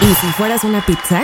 ¿Y 0.00 0.14
si 0.14 0.26
fueras 0.32 0.64
una 0.64 0.84
pizza? 0.84 1.22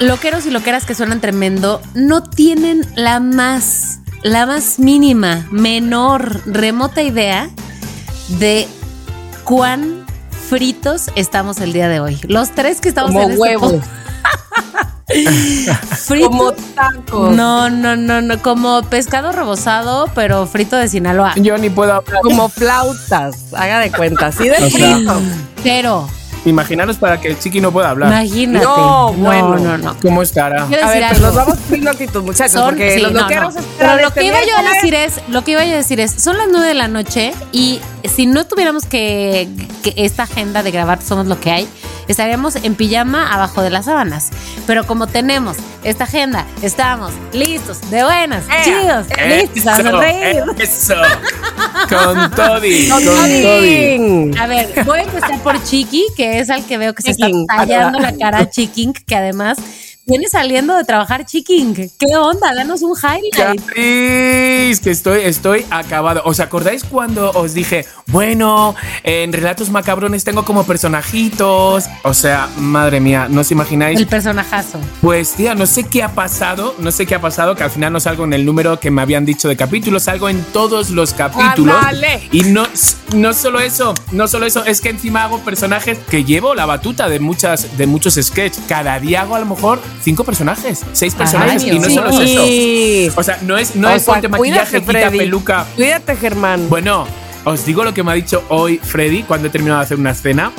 Loqueros 0.00 0.46
y 0.46 0.50
loqueras 0.50 0.84
que 0.84 0.94
suenan 0.94 1.20
tremendo 1.20 1.80
no 1.94 2.22
tienen 2.22 2.84
la 2.96 3.20
más, 3.20 4.00
la 4.22 4.46
más 4.46 4.78
mínima, 4.78 5.46
menor, 5.50 6.40
remota 6.46 7.02
idea 7.02 7.48
de 8.28 8.66
cuán 9.44 10.04
fritos 10.48 11.10
estamos 11.14 11.58
el 11.60 11.72
día 11.72 11.88
de 11.88 12.00
hoy. 12.00 12.18
Los 12.24 12.50
tres 12.50 12.80
que 12.80 12.88
estamos 12.88 13.12
Como 13.12 13.24
en 13.24 13.30
este 13.30 13.40
huevos. 13.42 13.72
po- 13.72 13.80
Fritos. 16.06 16.28
Como 16.28 16.52
tacos. 16.52 17.36
No, 17.36 17.70
no, 17.70 17.94
no, 17.94 18.20
no, 18.20 18.42
como 18.42 18.82
pescado 18.82 19.30
rebozado, 19.30 20.10
pero 20.14 20.46
frito 20.46 20.76
de 20.76 20.88
Sinaloa. 20.88 21.34
Yo 21.36 21.56
ni 21.58 21.70
puedo 21.70 21.92
hablar. 21.94 22.20
Como 22.22 22.48
flautas. 22.48 23.52
Haga 23.54 23.78
de 23.78 23.92
cuenta. 23.92 24.26
Así 24.26 24.48
de 24.48 24.56
O 24.56 24.70
sea, 24.70 24.94
frito. 24.96 25.20
Pero, 25.62 26.08
Imaginaros 26.44 26.96
para 26.98 27.18
que 27.20 27.28
el 27.28 27.38
chiqui 27.38 27.60
no 27.60 27.72
pueda 27.72 27.90
hablar. 27.90 28.10
imagínate. 28.10 28.64
No, 28.66 29.12
bueno. 29.14 29.56
no, 29.58 29.78
no. 29.78 29.96
¿Cómo 30.02 30.22
estará? 30.22 30.66
Quiero 30.66 30.84
A 30.84 30.88
decir 30.90 31.02
ver, 31.02 31.04
algo. 31.04 31.20
pues 31.20 31.20
nos 31.22 31.34
vamos 31.34 31.58
poniendo 31.64 31.90
actitud, 31.90 32.22
muchachos, 32.22 32.52
Son- 32.52 32.64
porque 32.70 32.94
sí, 32.96 33.00
los 33.00 33.12
no, 33.12 33.20
no. 33.28 33.50
Pero 33.78 33.96
lo 34.02 34.10
que 34.12 34.24
iba 34.24 34.36
yo 34.44 34.56
a 34.58 34.74
decir 34.74 34.94
es, 34.94 35.20
lo 35.28 35.42
que 35.42 35.52
iba 35.52 35.64
yo 35.64 35.72
a 35.72 35.76
decir 35.76 36.00
es, 36.00 36.10
son 36.22 36.36
las 36.36 36.46
nueve 36.50 36.66
de 36.68 36.74
la 36.74 36.88
noche 36.88 37.32
y 37.52 37.80
si 38.04 38.26
no 38.26 38.44
tuviéramos 38.46 38.84
que, 38.84 39.48
que 39.82 39.94
esta 39.96 40.24
agenda 40.24 40.62
de 40.62 40.70
grabar 40.70 41.00
somos 41.02 41.26
lo 41.26 41.40
que 41.40 41.50
hay, 41.50 41.68
estaríamos 42.08 42.56
en 42.56 42.74
pijama 42.74 43.32
abajo 43.32 43.62
de 43.62 43.70
las 43.70 43.86
sábanas. 43.86 44.30
Pero 44.66 44.86
como 44.86 45.06
tenemos 45.06 45.56
esta 45.82 46.04
agenda, 46.04 46.46
estamos 46.62 47.12
listos, 47.32 47.90
de 47.90 48.04
buenas, 48.04 48.44
Ea, 48.48 48.64
chidos, 48.64 49.06
listos 49.28 49.66
a 49.66 49.76
sonreír. 49.76 50.42
Eso. 50.58 50.94
Con 51.88 52.30
Toddy. 52.30 52.88
Con 52.88 53.04
Con 53.04 53.14
Toddy. 53.14 54.30
A 54.38 54.46
ver, 54.46 54.84
voy 54.84 55.00
a 55.00 55.02
empezar 55.02 55.38
por 55.40 55.62
Chiqui, 55.62 56.06
que 56.16 56.38
es 56.38 56.50
al 56.50 56.64
que 56.64 56.78
veo 56.78 56.94
que 56.94 57.02
se 57.02 57.10
está 57.12 57.26
tallando 57.46 57.98
la 57.98 58.16
cara 58.16 58.48
Chiquín, 58.48 58.92
que 58.92 59.16
además 59.16 59.58
viene 60.06 60.28
saliendo 60.28 60.76
de 60.76 60.84
trabajar 60.84 61.24
Chiquín. 61.24 61.74
¿Qué 61.74 62.16
onda? 62.16 62.54
Danos 62.54 62.82
un 62.82 62.94
highlight. 62.96 63.34
Caris, 63.34 64.80
que 64.80 64.90
estoy, 64.90 65.20
estoy 65.22 65.64
acabado. 65.70 66.22
¿Os 66.24 66.40
acordáis 66.40 66.84
cuando 66.84 67.30
os 67.30 67.54
dije, 67.54 67.86
bueno, 68.08 68.74
en 69.02 69.32
relatos 69.32 69.70
macabrones 69.70 70.24
tengo 70.24 70.44
como 70.44 70.64
personajitos? 70.64 71.84
O 72.02 72.14
sea, 72.14 72.48
madre 72.58 73.00
mía, 73.00 73.28
no 73.30 73.40
os 73.40 73.50
imagináis. 73.50 73.98
El 73.98 74.06
personajazo. 74.06 74.78
Pues 75.00 75.32
tía, 75.32 75.54
no 75.54 75.66
sé 75.66 75.84
qué 75.84 76.02
ha 76.02 76.14
pasado, 76.14 76.74
no 76.78 76.90
sé 76.92 77.06
qué 77.06 77.14
ha 77.14 77.20
pasado, 77.20 77.54
que 77.54 77.64
al 77.64 77.70
final 77.70 77.92
no 77.92 78.00
salgo 78.00 78.24
en 78.24 78.34
el 78.34 78.44
número 78.44 78.78
que 78.78 78.90
me 78.90 79.02
habían 79.02 79.24
dicho 79.24 79.48
de 79.48 79.56
capítulos, 79.56 80.04
salgo 80.04 80.28
en 80.28 80.42
todos 80.52 80.90
los 80.90 81.14
capítulos. 81.14 81.74
Ándale. 81.76 82.28
Y 82.30 82.42
no, 82.44 82.64
no 83.14 83.32
solo 83.32 83.60
eso, 83.60 83.94
no 84.12 84.28
solo 84.28 84.46
eso, 84.46 84.64
es 84.64 84.80
que 84.80 84.90
encima 84.90 85.24
hago 85.24 85.38
personajes 85.40 85.98
que 86.10 86.24
llevo 86.24 86.54
la 86.54 86.66
batuta 86.66 87.08
de 87.08 87.20
muchas, 87.20 87.78
de 87.78 87.86
muchos 87.86 88.14
sketches. 88.14 88.62
Cada 88.68 88.98
día 89.00 89.22
hago 89.22 89.36
a 89.36 89.40
lo 89.40 89.46
mejor 89.46 89.80
cinco 90.02 90.24
personajes, 90.24 90.80
seis 90.92 91.14
personajes, 91.14 91.64
y 91.64 91.78
no 91.78 91.86
Dios. 91.88 91.94
solo 91.94 92.08
es 92.10 92.30
eso. 92.30 92.44
Sí. 92.46 93.10
O 93.16 93.22
sea, 93.22 93.38
no 93.42 93.56
es, 93.56 93.76
no 93.76 93.88
O 93.88 93.92
es 93.92 94.02
sea, 94.04 94.14
ponte 94.14 94.28
maquillaje, 94.28 94.82
cuídate, 94.82 95.08
quita 95.08 95.10
peluca. 95.10 95.66
Cuídate, 95.76 96.16
Germán. 96.16 96.68
Bueno, 96.68 97.06
os 97.44 97.64
digo 97.64 97.84
lo 97.84 97.92
que 97.94 98.02
me 98.02 98.12
ha 98.12 98.14
dicho 98.14 98.44
hoy 98.48 98.78
Freddy 98.78 99.22
cuando 99.22 99.48
he 99.48 99.50
terminado 99.50 99.80
de 99.80 99.84
hacer 99.84 99.98
una 99.98 100.10
escena. 100.10 100.52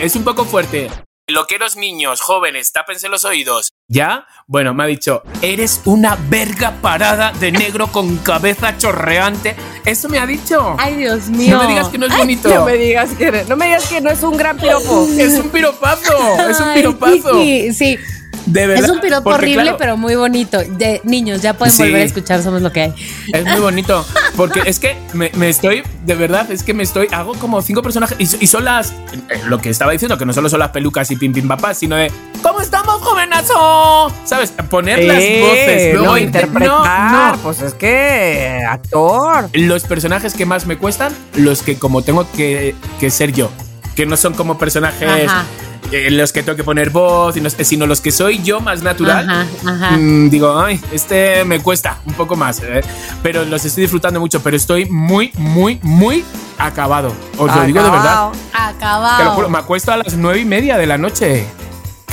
Es 0.00 0.16
un 0.16 0.24
poco 0.24 0.44
fuerte. 0.44 0.90
Loqueros 1.26 1.76
niños, 1.76 2.20
jóvenes, 2.20 2.70
tápense 2.70 3.08
los 3.08 3.24
oídos. 3.24 3.72
¿Ya? 3.88 4.26
Bueno, 4.46 4.74
me 4.74 4.84
ha 4.84 4.86
dicho, 4.86 5.22
eres 5.40 5.80
una 5.86 6.18
verga 6.28 6.72
parada 6.82 7.32
de 7.32 7.50
negro 7.50 7.86
con 7.86 8.18
cabeza 8.18 8.76
chorreante. 8.76 9.56
Eso 9.86 10.10
me 10.10 10.18
ha 10.18 10.26
dicho. 10.26 10.76
Ay, 10.78 10.96
Dios 10.96 11.28
mío. 11.30 11.56
no 11.56 11.62
me 11.62 11.68
digas 11.70 11.88
que 11.88 11.96
no 11.96 12.06
es 12.06 12.16
bonito. 12.18 12.48
No 12.50 12.66
me 12.66 12.74
digas 12.76 13.10
que 13.12 13.44
no 13.48 13.56
me 13.56 13.64
digas 13.66 13.86
que 13.86 14.02
no 14.02 14.10
es 14.10 14.22
un 14.22 14.36
gran 14.36 14.58
piropo. 14.58 15.08
Es 15.18 15.32
un 15.38 15.48
piropazo, 15.48 16.12
es 16.50 16.60
un 16.60 16.68
Ay, 16.68 16.80
piropazo. 16.80 17.30
Chiqui, 17.40 17.72
sí, 17.72 17.98
De 18.46 18.66
verdad. 18.66 18.84
es 18.84 18.90
un 18.90 19.00
piropo 19.00 19.30
horrible, 19.30 19.62
claro, 19.62 19.76
pero 19.78 19.96
muy 19.96 20.14
bonito. 20.16 20.58
De 20.58 21.00
niños, 21.04 21.42
ya 21.42 21.54
pueden 21.54 21.74
Sí. 21.74 21.82
volver 21.82 22.02
a 22.02 22.04
escuchar 22.04 22.42
Somos 22.42 22.62
lo 22.62 22.70
que 22.72 22.82
hay. 22.82 22.94
Es 23.32 23.44
muy 23.44 23.60
bonito. 23.60 24.04
Porque 24.36 24.62
es 24.66 24.78
que 24.78 24.96
me, 25.12 25.30
me 25.34 25.48
estoy, 25.48 25.82
de 26.04 26.14
verdad, 26.14 26.50
es 26.50 26.62
que 26.62 26.74
me 26.74 26.82
estoy, 26.82 27.08
hago 27.12 27.34
como 27.34 27.62
cinco 27.62 27.82
personajes 27.82 28.16
y, 28.18 28.44
y 28.44 28.46
son 28.46 28.64
las, 28.64 28.90
eh, 28.90 29.40
lo 29.46 29.58
que 29.60 29.70
estaba 29.70 29.92
diciendo, 29.92 30.18
que 30.18 30.26
no 30.26 30.32
solo 30.32 30.48
son 30.48 30.58
las 30.58 30.70
pelucas 30.70 31.10
y 31.10 31.16
pim 31.16 31.32
pim 31.32 31.46
papás, 31.48 31.78
sino 31.78 31.94
de, 31.96 32.10
¿cómo 32.42 32.60
estamos, 32.60 33.00
jovenazo? 33.02 34.12
¿Sabes? 34.24 34.52
Poner 34.68 35.04
las 35.04 35.18
Eh, 35.20 35.40
voces. 35.42 35.94
no, 35.94 36.00
luego 36.00 36.18
interpretar. 36.18 36.68
no, 37.12 37.32
no. 37.32 37.38
Pues 37.42 37.62
es 37.62 37.74
que 37.74 38.64
actor. 38.68 39.48
Los 39.52 39.84
personajes 39.84 40.34
que 40.34 40.46
más 40.46 40.66
me 40.66 40.76
cuestan, 40.78 41.12
los 41.36 41.62
que 41.62 41.76
como 41.78 42.02
tengo 42.02 42.26
que, 42.32 42.74
que 43.00 43.10
ser 43.10 43.32
yo. 43.32 43.50
Que 43.94 44.06
no 44.06 44.16
son 44.16 44.34
como 44.34 44.58
personajes 44.58 45.28
Ajá. 45.28 45.44
Eh, 45.94 46.10
los 46.10 46.32
que 46.32 46.42
tengo 46.42 46.56
que 46.56 46.64
poner 46.64 46.90
voz, 46.90 47.36
y 47.36 47.40
no- 47.40 47.50
sino 47.50 47.86
los 47.86 48.00
que 48.00 48.10
soy 48.12 48.42
yo 48.42 48.60
más 48.60 48.82
natural. 48.82 49.28
Ajá, 49.28 49.46
ajá. 49.66 49.90
Mm, 49.96 50.30
digo, 50.30 50.58
ay, 50.58 50.80
este 50.92 51.44
me 51.44 51.60
cuesta 51.60 51.98
un 52.06 52.14
poco 52.14 52.36
más, 52.36 52.60
¿eh? 52.60 52.80
pero 53.22 53.44
los 53.44 53.64
estoy 53.64 53.82
disfrutando 53.82 54.20
mucho, 54.20 54.40
pero 54.42 54.56
estoy 54.56 54.86
muy, 54.86 55.30
muy, 55.36 55.78
muy 55.82 56.24
acabado. 56.58 57.12
Os 57.38 57.54
lo 57.54 57.62
digo 57.64 57.82
de 57.82 57.90
verdad. 57.90 58.28
Acabado. 58.52 59.16
Te 59.18 59.24
lo 59.24 59.30
juro, 59.32 59.48
me 59.50 59.58
acuesto 59.58 59.92
a 59.92 59.96
las 59.98 60.14
nueve 60.14 60.40
y 60.40 60.44
media 60.44 60.76
de 60.78 60.86
la 60.86 60.98
noche. 60.98 61.46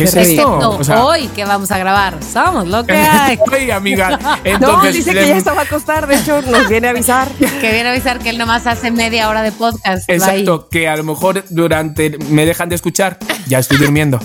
¿Qué 0.04 0.10
es 0.10 0.16
esto? 0.16 0.56
Excepto 0.56 0.70
O 0.80 0.84
sea, 0.84 1.06
hoy 1.06 1.28
que 1.28 1.46
vamos 1.46 1.72
a 1.72 1.78
grabar. 1.78 2.18
Somos 2.24 2.68
lo 2.68 2.84
que 2.86 2.94
hay. 2.94 3.38
Ay, 3.52 3.72
amiga. 3.72 4.18
No, 4.22 4.38
Entonces, 4.44 4.96
dice 4.96 5.14
que 5.14 5.28
ya 5.28 5.38
estaba 5.38 5.62
a 5.62 5.64
acostar, 5.66 6.08
de 6.08 6.16
hecho 6.16 6.42
nos 6.42 6.68
viene 6.68 6.88
a 6.88 6.92
avisar. 6.92 7.28
que 7.62 7.72
viene 7.72 7.90
a 7.90 7.92
avisar 7.92 8.20
que 8.20 8.30
él 8.30 8.38
nomás 8.38 8.66
hace 8.68 8.92
media 8.92 9.30
hora 9.30 9.42
de 9.42 9.52
podcast. 9.52 10.08
Bye. 10.08 10.16
Exacto, 10.18 10.68
que 10.70 10.88
a 10.88 10.96
lo 10.96 11.04
mejor 11.04 11.44
durante 11.50 12.18
me 12.30 12.46
dejan 12.46 12.70
de 12.70 12.76
escuchar, 12.76 13.18
ya 13.48 13.60
estoy 13.60 13.78
durmiendo. 13.78 14.20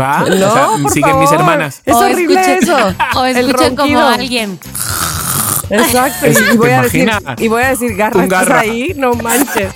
¿Va? 0.00 0.20
No, 0.20 0.34
o 0.34 0.38
sea, 0.38 0.66
por 0.82 0.90
siguen 0.92 1.10
favor. 1.10 1.22
mis 1.22 1.32
hermanas. 1.32 1.82
Es 1.84 1.94
O 1.94 1.98
horrible 1.98 2.40
escuchen- 2.40 2.62
eso. 2.62 2.94
O 3.18 3.24
escuchen 3.24 3.76
como 3.76 4.00
alguien. 4.00 4.58
Exacto. 5.70 6.26
Es- 6.26 6.40
Y 6.52 6.56
voy 6.56 6.68
¿te 6.68 6.74
a 6.74 6.82
decir, 6.82 7.02
imaginas? 7.02 7.40
y 7.40 7.48
voy 7.48 7.62
a 7.62 7.68
decir, 7.68 7.94
garra, 7.96 8.16
Un 8.18 8.24
¿estás 8.24 8.46
garra. 8.48 8.60
ahí? 8.60 8.92
No 8.96 9.12
manches. 9.14 9.72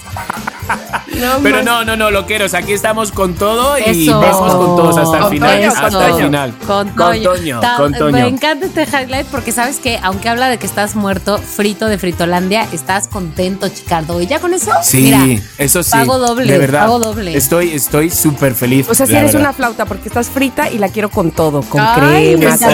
No 1.21 1.39
Pero 1.43 1.57
manches. 1.57 1.65
no, 1.65 1.85
no, 1.85 1.97
no, 1.97 2.11
loqueros, 2.11 2.55
aquí 2.55 2.73
estamos 2.73 3.13
con 3.13 3.35
todo 3.35 3.79
y 3.79 4.09
Eso. 4.09 4.19
vamos 4.21 4.55
con 4.55 4.77
todos 4.77 4.97
hasta 4.97 5.17
el 5.17 5.23
Con 5.23 5.33
final. 5.33 5.57
Toño, 5.57 5.69
hasta 5.69 5.81
con 5.91 6.03
el 6.03 6.11
Toño. 6.11 6.25
final. 6.27 6.55
Con 6.67 6.89
Con 6.91 7.23
Toño. 7.23 7.61
Ta- 7.61 7.77
con 7.77 7.93
Toño. 7.93 8.13
Me 8.13 8.27
encanta 8.29 8.67
este 8.67 8.83
highlight 8.85 9.27
porque 9.27 9.53
sabes 9.53 9.79
que, 9.79 9.99
aunque 10.03 10.29
habla 10.29 10.49
de 10.49 10.59
que 10.59 10.67
estás 10.67 10.95
muerto, 10.97 11.39
frito 11.39 11.87
de 11.87 11.99
Fritolandia, 11.99 12.67
estás 12.73 13.09
contento, 13.09 13.69
Chicardo. 13.69 14.21
Y 14.21 14.27
ya 14.27 14.41
con 14.41 14.55
eso, 14.55 14.71
Sí, 14.83 15.03
mira, 15.03 15.43
eso 15.59 15.83
sí. 15.83 15.91
pago 15.93 16.19
doble, 16.19 16.53
de 16.53 16.59
verdad. 16.59 16.81
pago 16.81 16.99
doble. 16.99 17.37
Estoy, 17.37 17.73
estoy 17.73 18.11
súper 18.11 18.55
feliz. 18.55 18.87
O 18.89 18.95
sea, 18.95 19.07
si 19.07 19.13
eres 19.15 19.33
verdad. 19.33 19.41
una 19.41 19.53
flauta 19.53 19.85
porque 19.87 20.09
estás 20.09 20.29
frita 20.29 20.71
y 20.71 20.79
la 20.79 20.89
quiero 20.89 21.11
con 21.11 21.31
todo, 21.31 21.63
con 21.63 21.81
Ay, 21.81 22.37
crema, 22.37 22.57
con 22.59 22.69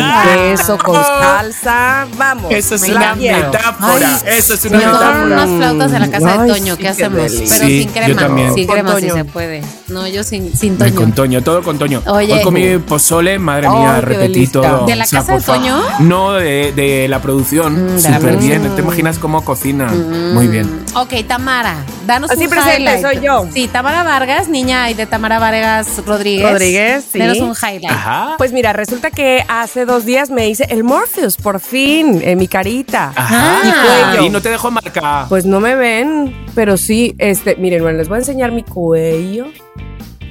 queso, 0.56 0.78
con 0.78 0.94
salsa, 1.03 2.06
vamos. 2.16 2.50
Eso 2.53 2.75
es 2.76 2.82
me 2.82 2.94
una 2.94 3.15
metáfora. 3.15 4.19
Ay, 4.25 4.38
eso 4.38 4.55
es 4.55 4.65
una 4.65 4.78
metáfora. 4.78 5.25
unas 5.25 5.49
flautas 5.50 5.93
en 5.93 6.00
la 6.00 6.10
casa 6.10 6.32
Ay, 6.32 6.49
de 6.49 6.55
Toño. 6.55 6.75
sí, 6.76 6.81
¿Qué 6.82 6.88
hacemos? 6.88 7.19
Pero 7.19 7.28
Sí, 7.69 7.82
sin 7.82 7.91
crema. 7.91 8.28
También. 8.28 8.49
Con 8.66 8.66
crema 8.66 8.94
sí 8.97 9.00
Toño. 9.09 9.15
se 9.15 9.25
puede. 9.25 9.62
No, 9.89 10.06
yo 10.06 10.22
sin, 10.25 10.55
sin 10.56 10.77
Toño. 10.78 10.94
Con 10.94 11.12
Toño, 11.12 11.43
todo 11.43 11.62
con 11.62 11.78
Toño. 11.78 12.03
Oye. 12.06 12.33
Hoy 12.34 12.43
comí 12.43 12.78
pozole, 12.78 13.39
madre 13.39 13.69
mía, 13.69 13.97
qué 13.97 14.00
repetí 14.06 14.47
todo. 14.47 14.87
¿De 14.87 14.97
la 14.97 15.06
casa 15.06 15.37
de 15.37 15.41
Toño? 15.43 15.82
No, 16.00 16.32
de, 16.35 16.73
de 16.73 17.08
la 17.08 17.20
producción. 17.20 17.97
Mm, 17.97 17.99
Súper 18.00 18.37
bien. 18.37 18.75
¿Te 18.75 18.82
imaginas 18.82 19.19
cómo 19.19 19.44
cocina? 19.44 19.87
Muy 20.32 20.47
bien. 20.49 20.69
Ok, 20.94 21.14
Tamara, 21.26 21.76
danos 22.06 22.31
Así 22.31 22.44
un 22.44 22.50
presente, 22.50 22.76
highlight. 22.82 23.02
soy 23.02 23.20
yo. 23.25 23.47
Sí, 23.52 23.69
Tamara 23.69 24.02
Vargas, 24.02 24.49
niña 24.49 24.91
y 24.91 24.94
de 24.94 25.06
Tamara 25.06 25.38
Vargas 25.38 25.88
Rodríguez. 26.06 26.50
Rodríguez, 26.50 27.05
sí. 27.12 27.19
Danos 27.19 27.38
un 27.38 27.52
highlight. 27.55 27.91
Ajá. 27.91 28.35
Pues 28.38 28.52
mira, 28.52 28.73
resulta 28.73 29.11
que 29.11 29.44
hace 29.49 29.85
dos 29.85 30.05
días 30.05 30.31
me 30.31 30.49
hice 30.49 30.67
el 30.70 30.85
Morpheus, 30.85 31.37
por 31.37 31.61
fin, 31.61 32.20
en 32.23 32.38
mi 32.38 32.49
carita. 32.49 33.12
Ajá. 33.14 33.61
Cuello. 33.62 34.25
Y 34.26 34.31
no 34.31 34.41
te 34.41 34.49
dejo 34.50 34.70
marca. 34.70 35.26
Pues 35.29 35.44
no 35.47 35.61
me 35.61 35.75
ven, 35.76 36.35
pero 36.55 36.76
sí, 36.76 37.14
este, 37.19 37.56
miren, 37.56 37.82
bueno, 37.82 37.99
les 37.99 38.08
voy 38.08 38.18
puedo 38.19 38.31
enseñar 38.31 38.53
mi 38.53 38.65
cuello? 38.65 39.47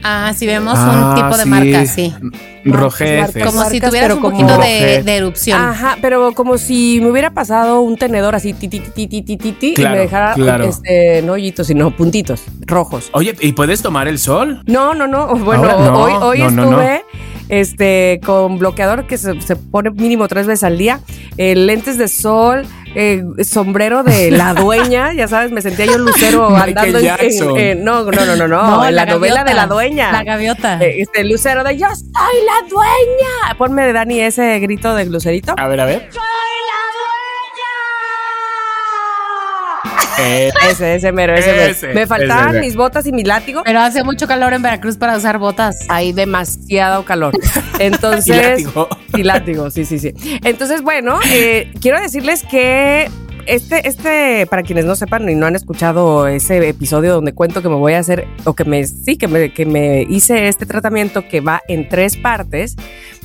Ah, 0.04 0.34
si 0.36 0.46
vemos 0.46 0.78
un 0.78 0.86
ah, 0.86 1.14
tipo 1.16 1.38
de 1.38 1.46
marca, 1.46 1.86
sí. 1.86 2.14
Mm, 2.64 2.72
Rojeces. 2.72 3.46
Como 3.46 3.64
si 3.66 3.80
tuvieras 3.80 4.16
un 4.16 4.22
poquito 4.22 4.58
de, 4.58 5.04
erupción. 5.06 5.60
Ajá, 5.60 5.98
pero 6.02 6.34
como 6.34 6.58
si 6.58 7.00
me 7.02 7.10
hubiera 7.10 7.32
pasado 7.32 7.82
un 7.82 7.98
tenedor 7.98 8.36
así, 8.36 8.54
ti, 8.54 8.68
ti, 8.68 8.80
ti, 8.80 9.08
ti, 9.08 9.22
ti, 9.22 9.38
ti, 9.38 9.74
claro, 9.74 9.96
y 9.96 9.98
me 9.98 10.02
dejara, 10.04 10.34
claro. 10.34 10.66
este, 10.66 11.22
no 11.24 11.34
hoyitos, 11.34 11.68
sino 11.68 11.92
puntitos 11.92 12.44
rojos. 12.66 13.10
Oye, 13.14 13.36
¿y 13.40 13.54
puedes 13.54 13.82
tomar 13.82 14.08
el 14.08 14.20
sol? 14.20 14.62
No, 14.66 14.94
no, 14.94 15.08
no. 15.08 15.28
Bueno, 15.36 15.94
hoy, 16.22 16.42
estuve 16.42 17.04
este, 17.50 18.20
con 18.26 18.58
bloqueador 18.60 19.08
que 19.08 19.18
se, 19.18 19.40
se 19.42 19.56
pone 19.56 19.92
mínimo 19.92 20.28
tres 20.28 20.48
veces 20.48 20.64
al 20.64 20.78
día, 20.78 21.00
eh, 21.38 21.56
lentes 21.56 21.98
de 21.98 22.08
sol, 22.08 22.66
eh, 22.96 23.24
sombrero 23.44 24.04
de 24.04 24.32
la 24.32 24.54
dueña, 24.56 25.14
ya 25.14 25.28
sabes, 25.28 25.52
me 25.52 25.62
sentía 25.62 25.86
yo 25.86 25.98
lucero 25.98 26.56
andando 26.56 27.00
en, 27.00 27.06
en- 27.20 27.58
en- 27.58 27.84
no, 27.84 28.04
no, 28.04 28.26
no, 28.26 28.36
no, 28.36 28.48
no, 28.48 28.48
No, 28.48 28.86
en 28.88 28.96
la, 28.96 29.06
la 29.06 29.12
novela 29.14 29.44
gaviota, 29.44 29.50
de 29.50 29.54
la 29.56 29.68
dueña. 29.68 30.12
la 30.12 30.24
gaviota. 30.24 30.80
Eh, 30.82 31.02
Este 31.02 31.24
lucero 31.24 31.64
de 31.64 31.78
yo 31.78 31.88
soy 31.88 32.06
la 32.46 32.68
dueña. 32.70 33.58
Ponme 33.58 33.86
de 33.86 33.94
Dani 33.94 34.20
ese 34.22 34.58
grito 34.60 34.96
de 34.96 35.06
lucerito. 35.06 35.54
A 35.58 35.68
ver, 35.68 35.80
a 35.80 35.86
ver. 35.86 36.02
Eh, 36.02 36.10
Ese, 40.18 40.96
ese 40.96 41.12
mero, 41.12 41.36
ese, 41.36 41.52
mero. 41.52 41.72
Ese, 41.72 41.88
Me 41.94 42.08
faltaban 42.08 42.50
ese. 42.52 42.60
mis 42.62 42.76
botas 42.76 43.06
y 43.06 43.12
mi 43.12 43.24
látigo. 43.24 43.62
Pero 43.66 43.80
hace 43.82 44.04
mucho 44.04 44.28
calor 44.28 44.54
en 44.54 44.62
Veracruz 44.62 44.98
para 44.98 45.16
usar 45.18 45.38
botas. 45.38 45.78
Hay 45.90 46.12
demasiado 46.14 47.06
calor. 47.06 47.34
Y 47.80 47.84
Entonces. 47.84 48.36
látigo. 48.64 48.88
Y 49.16 49.24
látigo, 49.24 49.70
sí, 49.70 49.86
sí, 49.86 50.00
sí. 50.00 50.14
Entonces, 50.44 50.82
bueno, 50.82 51.20
eh, 51.32 51.72
quiero 51.82 52.00
decirles 52.02 52.44
que. 52.44 53.10
Este, 53.48 53.88
este, 53.88 54.46
para 54.48 54.62
quienes 54.62 54.84
no 54.84 54.98
sepan 54.98 55.30
y 55.30 55.34
no 55.34 55.46
han 55.46 55.56
escuchado 55.56 56.28
ese 56.28 56.68
episodio 56.68 57.14
donde 57.14 57.34
cuento 57.34 57.62
que 57.62 57.70
me 57.70 57.76
voy 57.76 57.94
a 57.94 58.00
hacer, 58.00 58.28
o 58.44 58.54
que 58.54 58.66
me, 58.66 58.86
sí, 58.86 59.16
que 59.16 59.30
me, 59.30 59.54
que 59.54 59.66
me 59.66 60.02
hice 60.02 60.50
este 60.50 60.66
tratamiento 60.66 61.26
que 61.30 61.40
va 61.40 61.62
en 61.70 61.88
tres 61.88 62.18
partes, 62.18 62.76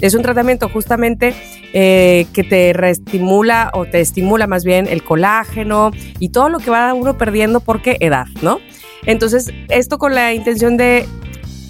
es 0.00 0.14
un 0.14 0.22
tratamiento 0.22 0.68
justamente 0.68 1.34
eh, 1.72 2.26
que 2.32 2.44
te 2.44 2.72
reestimula 2.72 3.72
o 3.74 3.84
te 3.84 4.00
estimula 4.00 4.46
más 4.46 4.64
bien 4.64 4.86
el 4.86 5.02
colágeno 5.02 5.90
y 6.20 6.28
todo 6.28 6.48
lo 6.48 6.60
que 6.60 6.70
va 6.70 6.94
uno 6.94 7.18
perdiendo 7.18 7.58
porque 7.58 7.96
edad, 7.98 8.26
¿no? 8.42 8.60
Entonces, 9.04 9.52
esto 9.70 9.98
con 9.98 10.14
la 10.14 10.32
intención 10.34 10.76
de 10.76 11.04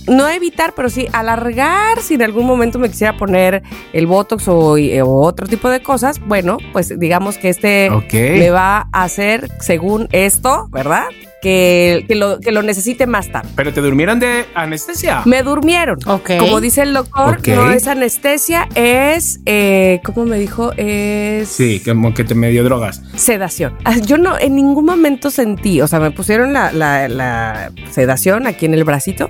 no 0.09 0.29
evitar, 0.29 0.73
pero 0.75 0.89
sí 0.91 1.07
alargar 1.13 2.01
si 2.01 2.15
en 2.15 2.23
algún 2.23 2.47
momento 2.47 2.79
me 2.79 2.89
quisiera 2.91 3.17
poner 3.17 3.63
el 3.93 4.07
Botox 4.07 4.49
o, 4.49 4.75
o 4.77 5.21
otro 5.27 5.47
tipo 5.47 5.69
de 5.69 5.83
cosas, 5.83 6.19
bueno, 6.21 6.59
pues 6.73 6.99
digamos 6.99 7.39
que 7.39 7.49
este 7.49 7.91
me 8.13 8.51
va 8.51 8.89
a 8.93 9.03
hacer 9.05 9.49
según 9.61 10.09
esto, 10.13 10.69
¿verdad? 10.71 11.05
Que, 11.43 12.05
que 12.07 12.15
lo, 12.15 12.39
que 12.39 12.53
lo 12.53 12.63
necesite 12.63 13.09
más 13.09 13.33
tarde. 13.33 13.49
¿Pero 13.57 13.73
te 13.73 13.81
durmieron 13.81 14.21
de 14.21 14.45
anestesia? 14.55 15.23
Me 15.25 15.43
durmieron. 15.43 15.99
Ok. 16.07 16.31
Como 16.39 16.61
dice 16.61 16.83
el 16.83 16.95
doctor, 16.95 17.41
no 17.49 17.73
es 17.73 17.89
anestesia, 17.89 18.69
es, 18.77 19.41
eh, 19.45 20.01
¿cómo 20.05 20.25
me 20.25 20.39
dijo? 20.39 20.71
Es 20.77 21.49
Sí, 21.49 21.81
como 21.85 22.15
que 22.15 22.23
te 22.23 22.37
medio 22.37 22.63
drogas. 22.63 23.03
sedación. 23.17 23.77
Ah, 23.85 23.97
Yo 23.99 24.19
no, 24.19 24.39
en 24.39 24.55
ningún 24.55 24.85
momento 24.85 25.31
sentí, 25.33 25.81
o 25.81 25.89
sea, 25.89 25.99
me 25.99 26.13
pusieron 26.13 26.53
la, 26.53 26.71
la- 26.71 27.09
la 27.09 27.73
sedación 27.91 28.47
aquí 28.47 28.67
en 28.67 28.75
el 28.75 28.85
bracito, 28.85 29.29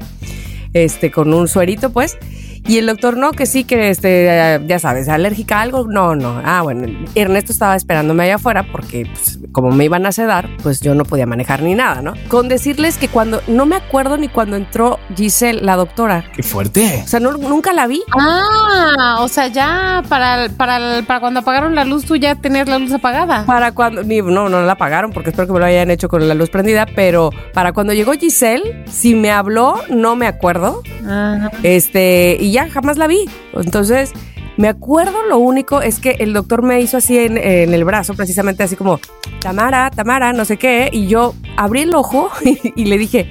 este, 0.72 1.10
con 1.10 1.32
un 1.32 1.48
suerito, 1.48 1.90
pues. 1.90 2.18
Y 2.66 2.78
el 2.78 2.86
doctor, 2.86 3.16
no, 3.16 3.32
que 3.32 3.46
sí, 3.46 3.64
que 3.64 3.90
este, 3.90 4.26
eh, 4.28 4.60
ya 4.66 4.78
sabes, 4.78 5.08
alérgica 5.08 5.58
a 5.58 5.62
algo. 5.62 5.86
No, 5.88 6.14
no. 6.14 6.40
Ah, 6.44 6.62
bueno. 6.62 6.86
Ernesto 7.14 7.52
estaba 7.52 7.74
esperándome 7.76 8.24
allá 8.24 8.36
afuera 8.36 8.64
porque, 8.70 9.06
pues, 9.12 9.38
como 9.50 9.70
me 9.70 9.84
iban 9.84 10.06
a 10.06 10.12
sedar, 10.12 10.48
pues 10.62 10.80
yo 10.80 10.94
no 10.94 11.04
podía 11.04 11.26
manejar 11.26 11.62
ni 11.62 11.74
nada, 11.74 12.02
¿no? 12.02 12.14
Con 12.28 12.48
decirles 12.48 12.96
que 12.98 13.08
cuando, 13.08 13.42
no 13.48 13.66
me 13.66 13.76
acuerdo 13.76 14.16
ni 14.16 14.28
cuando 14.28 14.56
entró 14.56 14.98
Giselle, 15.16 15.60
la 15.60 15.76
doctora. 15.76 16.24
¡Qué 16.34 16.42
fuerte! 16.42 17.02
O 17.04 17.08
sea, 17.08 17.20
no- 17.20 17.32
nunca 17.32 17.72
la 17.72 17.86
vi. 17.86 18.02
Ah, 18.18 19.18
o 19.20 19.28
sea, 19.28 19.48
ya 19.48 20.02
para, 20.08 20.48
para, 20.56 21.02
para 21.06 21.20
cuando 21.20 21.40
apagaron 21.40 21.74
la 21.74 21.84
luz, 21.84 22.04
tú 22.04 22.16
ya 22.16 22.34
tenías 22.36 22.68
la 22.68 22.78
luz 22.78 22.92
apagada. 22.92 23.44
Para 23.44 23.72
cuando, 23.72 24.02
ni, 24.04 24.22
no, 24.22 24.48
no 24.48 24.62
la 24.62 24.76
pagaron 24.76 25.10
porque 25.12 25.30
espero 25.30 25.46
que 25.48 25.52
me 25.52 25.58
lo 25.58 25.64
hayan 25.66 25.90
hecho 25.90 26.08
con 26.08 26.26
la 26.26 26.34
luz 26.34 26.48
prendida, 26.48 26.86
pero 26.94 27.30
para 27.52 27.72
cuando 27.72 27.92
llegó 27.92 28.12
Giselle, 28.12 28.84
si 28.90 29.14
me 29.14 29.30
habló, 29.32 29.80
no 29.90 30.16
me 30.16 30.26
acuerdo, 30.26 30.82
Ajá. 31.06 31.50
este, 31.62 32.36
y 32.40 32.51
ya 32.52 32.68
jamás 32.70 32.96
la 32.98 33.06
vi. 33.06 33.24
Entonces, 33.54 34.12
me 34.56 34.68
acuerdo, 34.68 35.22
lo 35.28 35.38
único 35.38 35.82
es 35.82 35.98
que 35.98 36.10
el 36.20 36.32
doctor 36.32 36.62
me 36.62 36.80
hizo 36.80 36.96
así 36.98 37.18
en, 37.18 37.36
en 37.38 37.74
el 37.74 37.84
brazo, 37.84 38.14
precisamente 38.14 38.62
así 38.62 38.76
como, 38.76 39.00
Tamara, 39.40 39.90
Tamara, 39.90 40.32
no 40.32 40.44
sé 40.44 40.56
qué, 40.58 40.88
y 40.92 41.06
yo 41.08 41.34
abrí 41.56 41.80
el 41.80 41.94
ojo 41.94 42.30
y, 42.44 42.58
y 42.76 42.84
le 42.84 42.98
dije, 42.98 43.26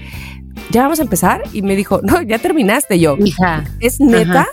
¿ya 0.72 0.82
vamos 0.84 1.00
a 1.00 1.04
empezar? 1.04 1.44
Y 1.54 1.62
me 1.62 1.76
dijo, 1.76 2.02
no, 2.04 2.22
ya 2.22 2.40
terminaste 2.40 3.00
yo. 3.00 3.16
Hija. 3.24 3.64
¿Es 3.80 4.00
neta? 4.00 4.48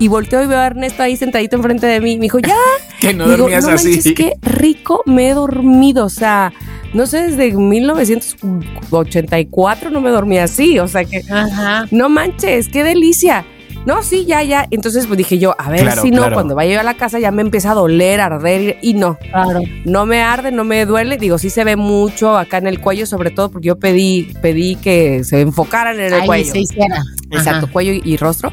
Y 0.00 0.08
volteo 0.08 0.42
y 0.42 0.46
veo 0.46 0.58
a 0.58 0.66
Ernesto 0.66 1.02
ahí 1.04 1.16
sentadito 1.16 1.54
enfrente 1.56 1.86
de 1.86 2.00
mí. 2.00 2.16
Me 2.16 2.22
dijo, 2.22 2.40
ya, 2.40 2.56
Que 3.00 3.14
no 3.14 3.24
Digo, 3.26 3.36
dormías 3.38 3.64
no 3.64 3.70
así. 3.70 3.90
manches, 3.92 4.12
qué 4.14 4.32
rico 4.42 5.02
me 5.06 5.28
he 5.28 5.34
dormido. 5.34 6.06
O 6.06 6.10
sea, 6.10 6.52
no 6.94 7.06
sé, 7.06 7.28
desde 7.30 7.52
1984 7.52 9.90
no 9.90 10.00
me 10.00 10.10
dormía 10.10 10.44
así. 10.44 10.78
O 10.78 10.88
sea 10.88 11.04
que, 11.04 11.20
Ajá. 11.30 11.86
no 11.90 12.08
manches, 12.08 12.68
qué 12.68 12.82
delicia. 12.82 13.44
No, 13.86 14.02
sí, 14.02 14.24
ya, 14.24 14.42
ya. 14.42 14.66
Entonces 14.70 15.06
pues 15.06 15.18
dije 15.18 15.38
yo, 15.38 15.54
a 15.58 15.68
ver 15.70 15.80
Claro, 15.82 16.02
si 16.02 16.10
no, 16.10 16.18
claro. 16.18 16.34
cuando 16.36 16.54
vaya 16.54 16.74
yo 16.74 16.80
a 16.80 16.84
la 16.84 16.94
casa 16.94 17.18
ya 17.18 17.30
me 17.30 17.42
empieza 17.42 17.72
a 17.72 17.74
doler, 17.74 18.20
a 18.20 18.26
arder 18.26 18.78
y 18.80 18.94
no. 18.94 19.18
Claro. 19.18 19.60
No 19.84 20.06
me 20.06 20.22
arde, 20.22 20.52
no 20.52 20.64
me 20.64 20.86
duele. 20.86 21.16
Digo, 21.18 21.36
sí 21.38 21.50
se 21.50 21.64
ve 21.64 21.76
mucho 21.76 22.36
acá 22.38 22.58
en 22.58 22.66
el 22.66 22.80
cuello, 22.80 23.04
sobre 23.06 23.30
todo 23.30 23.50
porque 23.50 23.68
yo 23.68 23.76
pedí, 23.78 24.32
pedí 24.40 24.76
que 24.76 25.22
se 25.24 25.40
enfocaran 25.42 25.96
en 26.00 26.06
el 26.06 26.14
Ahí 26.14 26.26
cuello. 26.26 26.52
se 26.52 26.60
hiciera. 26.60 27.02
Exacto, 27.30 27.64
Ajá. 27.66 27.72
cuello 27.72 27.92
y, 27.92 28.00
y 28.04 28.16
rostro. 28.16 28.50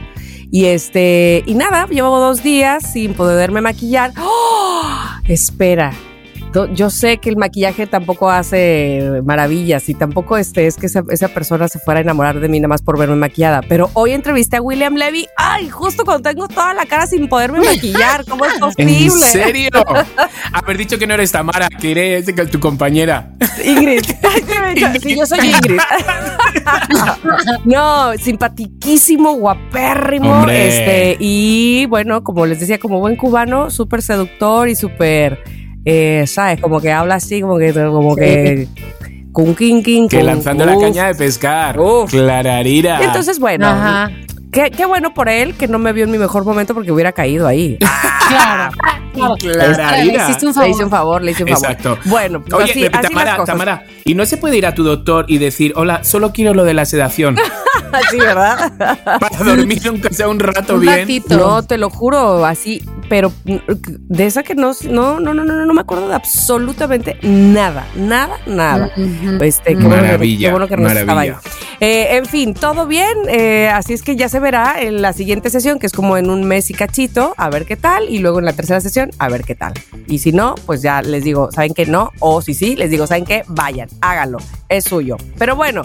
Y 0.53 0.65
este, 0.65 1.43
y 1.45 1.53
nada, 1.53 1.87
llevo 1.87 2.19
dos 2.19 2.43
días 2.43 2.91
sin 2.91 3.13
poderme 3.13 3.61
maquillar. 3.61 4.11
¡Oh! 4.19 4.83
Espera. 5.27 5.93
Yo 6.73 6.89
sé 6.89 7.17
que 7.17 7.29
el 7.29 7.37
maquillaje 7.37 7.87
tampoco 7.87 8.29
hace 8.29 9.21
maravillas 9.23 9.87
y 9.89 9.93
tampoco 9.93 10.37
este, 10.37 10.67
es 10.67 10.75
que 10.75 10.87
esa, 10.87 11.03
esa 11.09 11.29
persona 11.29 11.67
se 11.67 11.79
fuera 11.79 11.99
a 11.99 12.03
enamorar 12.03 12.39
de 12.39 12.49
mí 12.49 12.59
nada 12.59 12.67
más 12.69 12.81
por 12.81 12.99
verme 12.99 13.15
maquillada. 13.15 13.61
Pero 13.67 13.89
hoy 13.93 14.11
entrevisté 14.11 14.57
a 14.57 14.61
William 14.61 14.95
Levy. 14.95 15.27
¡Ay! 15.37 15.69
Justo 15.69 16.03
cuando 16.03 16.29
tengo 16.29 16.47
toda 16.47 16.73
la 16.73 16.85
cara 16.85 17.07
sin 17.07 17.27
poderme 17.29 17.61
maquillar. 17.61 18.25
¿Cómo 18.25 18.45
es 18.45 18.53
¿En 18.77 18.87
posible? 18.87 19.25
serio? 19.31 19.69
Haber 20.53 20.77
dicho 20.77 20.97
que 20.99 21.07
no 21.07 21.13
eres 21.13 21.31
Tamara, 21.31 21.69
que 21.69 21.91
eres 21.91 22.25
tu 22.51 22.59
compañera. 22.59 23.31
Ingrid. 23.63 24.03
Sí, 25.01 25.17
yo 25.17 25.25
soy 25.25 25.39
Ingrid. 25.49 25.79
no, 27.65 28.13
simpatiquísimo, 28.17 29.33
guapérrimo. 29.33 30.31
Hombre. 30.31 30.67
Este, 30.67 31.17
y 31.19 31.85
bueno, 31.87 32.23
como 32.23 32.45
les 32.45 32.59
decía, 32.59 32.79
como 32.79 32.99
buen 32.99 33.15
cubano, 33.15 33.69
súper 33.69 34.01
seductor 34.01 34.69
y 34.69 34.75
súper, 34.75 35.43
eh, 35.85 36.25
¿sabes? 36.27 36.61
Como 36.61 36.79
que 36.79 36.91
habla 36.91 37.15
así, 37.15 37.41
como 37.41 37.57
que, 37.57 37.73
como 37.73 38.15
que, 38.15 38.67
con 39.31 39.55
king 39.55 39.81
king. 39.81 40.07
Que 40.07 40.23
lanzando 40.23 40.65
la 40.65 40.77
caña 40.77 41.07
de 41.07 41.15
pescar. 41.15 41.79
Uf. 41.79 42.11
Clararira. 42.11 43.01
Entonces, 43.03 43.39
bueno, 43.39 43.67
Ajá. 43.67 44.11
Qué, 44.51 44.71
qué 44.71 44.85
bueno 44.85 45.13
por 45.13 45.29
él 45.29 45.55
que 45.55 45.67
no 45.67 45.79
me 45.79 45.93
vio 45.93 46.03
en 46.05 46.11
mi 46.11 46.17
mejor 46.17 46.43
momento 46.45 46.73
porque 46.73 46.91
hubiera 46.91 47.11
caído 47.11 47.47
ahí. 47.47 47.77
Claro. 48.31 49.35
claro. 49.37 50.03
Le 50.05 50.15
hiciste 50.15 50.45
un 50.45 50.51
Le 50.51 50.53
favor. 50.53 50.69
hice 50.69 50.83
un 50.85 50.89
favor, 50.89 51.21
le 51.21 51.31
hice 51.31 51.43
un 51.43 51.49
favor. 51.49 51.65
Exacto. 51.69 51.97
Bueno, 52.05 52.41
pues 52.41 52.53
Oye, 52.63 52.71
así, 52.71 52.89
Tamara, 52.89 53.25
las 53.31 53.35
cosas. 53.39 53.53
Tamara, 53.53 53.83
¿y 54.05 54.15
no 54.15 54.25
se 54.25 54.37
puede 54.37 54.55
ir 54.57 54.65
a 54.65 54.73
tu 54.73 54.85
doctor 54.85 55.25
y 55.27 55.37
decir, 55.37 55.73
hola, 55.75 56.01
solo 56.05 56.31
quiero 56.31 56.53
lo 56.53 56.63
de 56.63 56.73
la 56.73 56.85
sedación 56.85 57.35
Así, 57.91 58.17
¿verdad? 58.17 58.71
para 59.03 59.37
dormir 59.43 59.81
aunque 59.85 60.13
sea 60.13 60.29
un 60.29 60.39
rato 60.39 60.75
Un 60.75 60.79
bien? 60.81 60.99
ratito. 60.99 61.35
No, 61.37 61.61
te 61.61 61.77
lo 61.77 61.89
juro, 61.89 62.45
así, 62.45 62.81
pero 63.09 63.33
de 63.43 64.25
esa 64.25 64.43
que 64.43 64.55
no, 64.55 64.71
no, 64.89 65.19
no, 65.19 65.33
no, 65.33 65.43
no, 65.43 65.65
no 65.65 65.73
me 65.73 65.81
acuerdo 65.81 66.07
de 66.07 66.15
absolutamente 66.15 67.17
nada, 67.21 67.85
nada, 67.97 68.37
nada. 68.45 68.91
Ujú. 68.95 69.43
Este, 69.43 69.75
qué 69.75 69.83
bueno 69.83 69.95
que- 69.97 70.01
Maravilla, 70.03 70.47
qué 70.47 70.51
bueno 70.51 70.67
que 70.69 70.73
Ernesto 70.75 70.99
estaba 70.99 71.21
ahí. 71.21 71.29
maravilla. 71.31 71.51
Eh, 71.81 72.15
en 72.15 72.25
fin, 72.27 72.53
todo 72.53 72.85
bien, 72.87 73.17
eh, 73.27 73.67
así 73.67 73.91
es 73.93 74.03
que 74.03 74.15
ya 74.15 74.29
se 74.29 74.39
verá 74.41 74.81
en 74.81 75.01
la 75.01 75.13
siguiente 75.13 75.49
sesión, 75.49 75.79
que 75.79 75.87
es 75.87 75.93
como 75.93 76.17
en 76.17 76.29
un 76.29 76.43
mes 76.43 76.69
y 76.69 76.73
cachito, 76.73 77.33
a 77.37 77.49
ver 77.49 77.65
qué 77.65 77.77
tal, 77.77 78.09
y 78.09 78.19
luego 78.19 78.39
en 78.39 78.45
la 78.45 78.53
tercera 78.53 78.81
sesión, 78.81 79.11
a 79.19 79.29
ver 79.29 79.43
qué 79.43 79.55
tal. 79.55 79.73
Y 80.07 80.19
si 80.19 80.31
no, 80.31 80.55
pues 80.65 80.81
ya 80.81 81.01
les 81.01 81.23
digo, 81.23 81.51
¿saben 81.51 81.73
que 81.73 81.85
no? 81.85 82.11
O 82.19 82.41
si 82.41 82.53
sí, 82.53 82.75
les 82.75 82.89
digo, 82.91 83.07
¿saben 83.07 83.25
qué? 83.25 83.43
Vayan, 83.47 83.87
háganlo, 84.01 84.39
es 84.69 84.83
suyo. 84.83 85.17
Pero 85.37 85.55
bueno, 85.55 85.83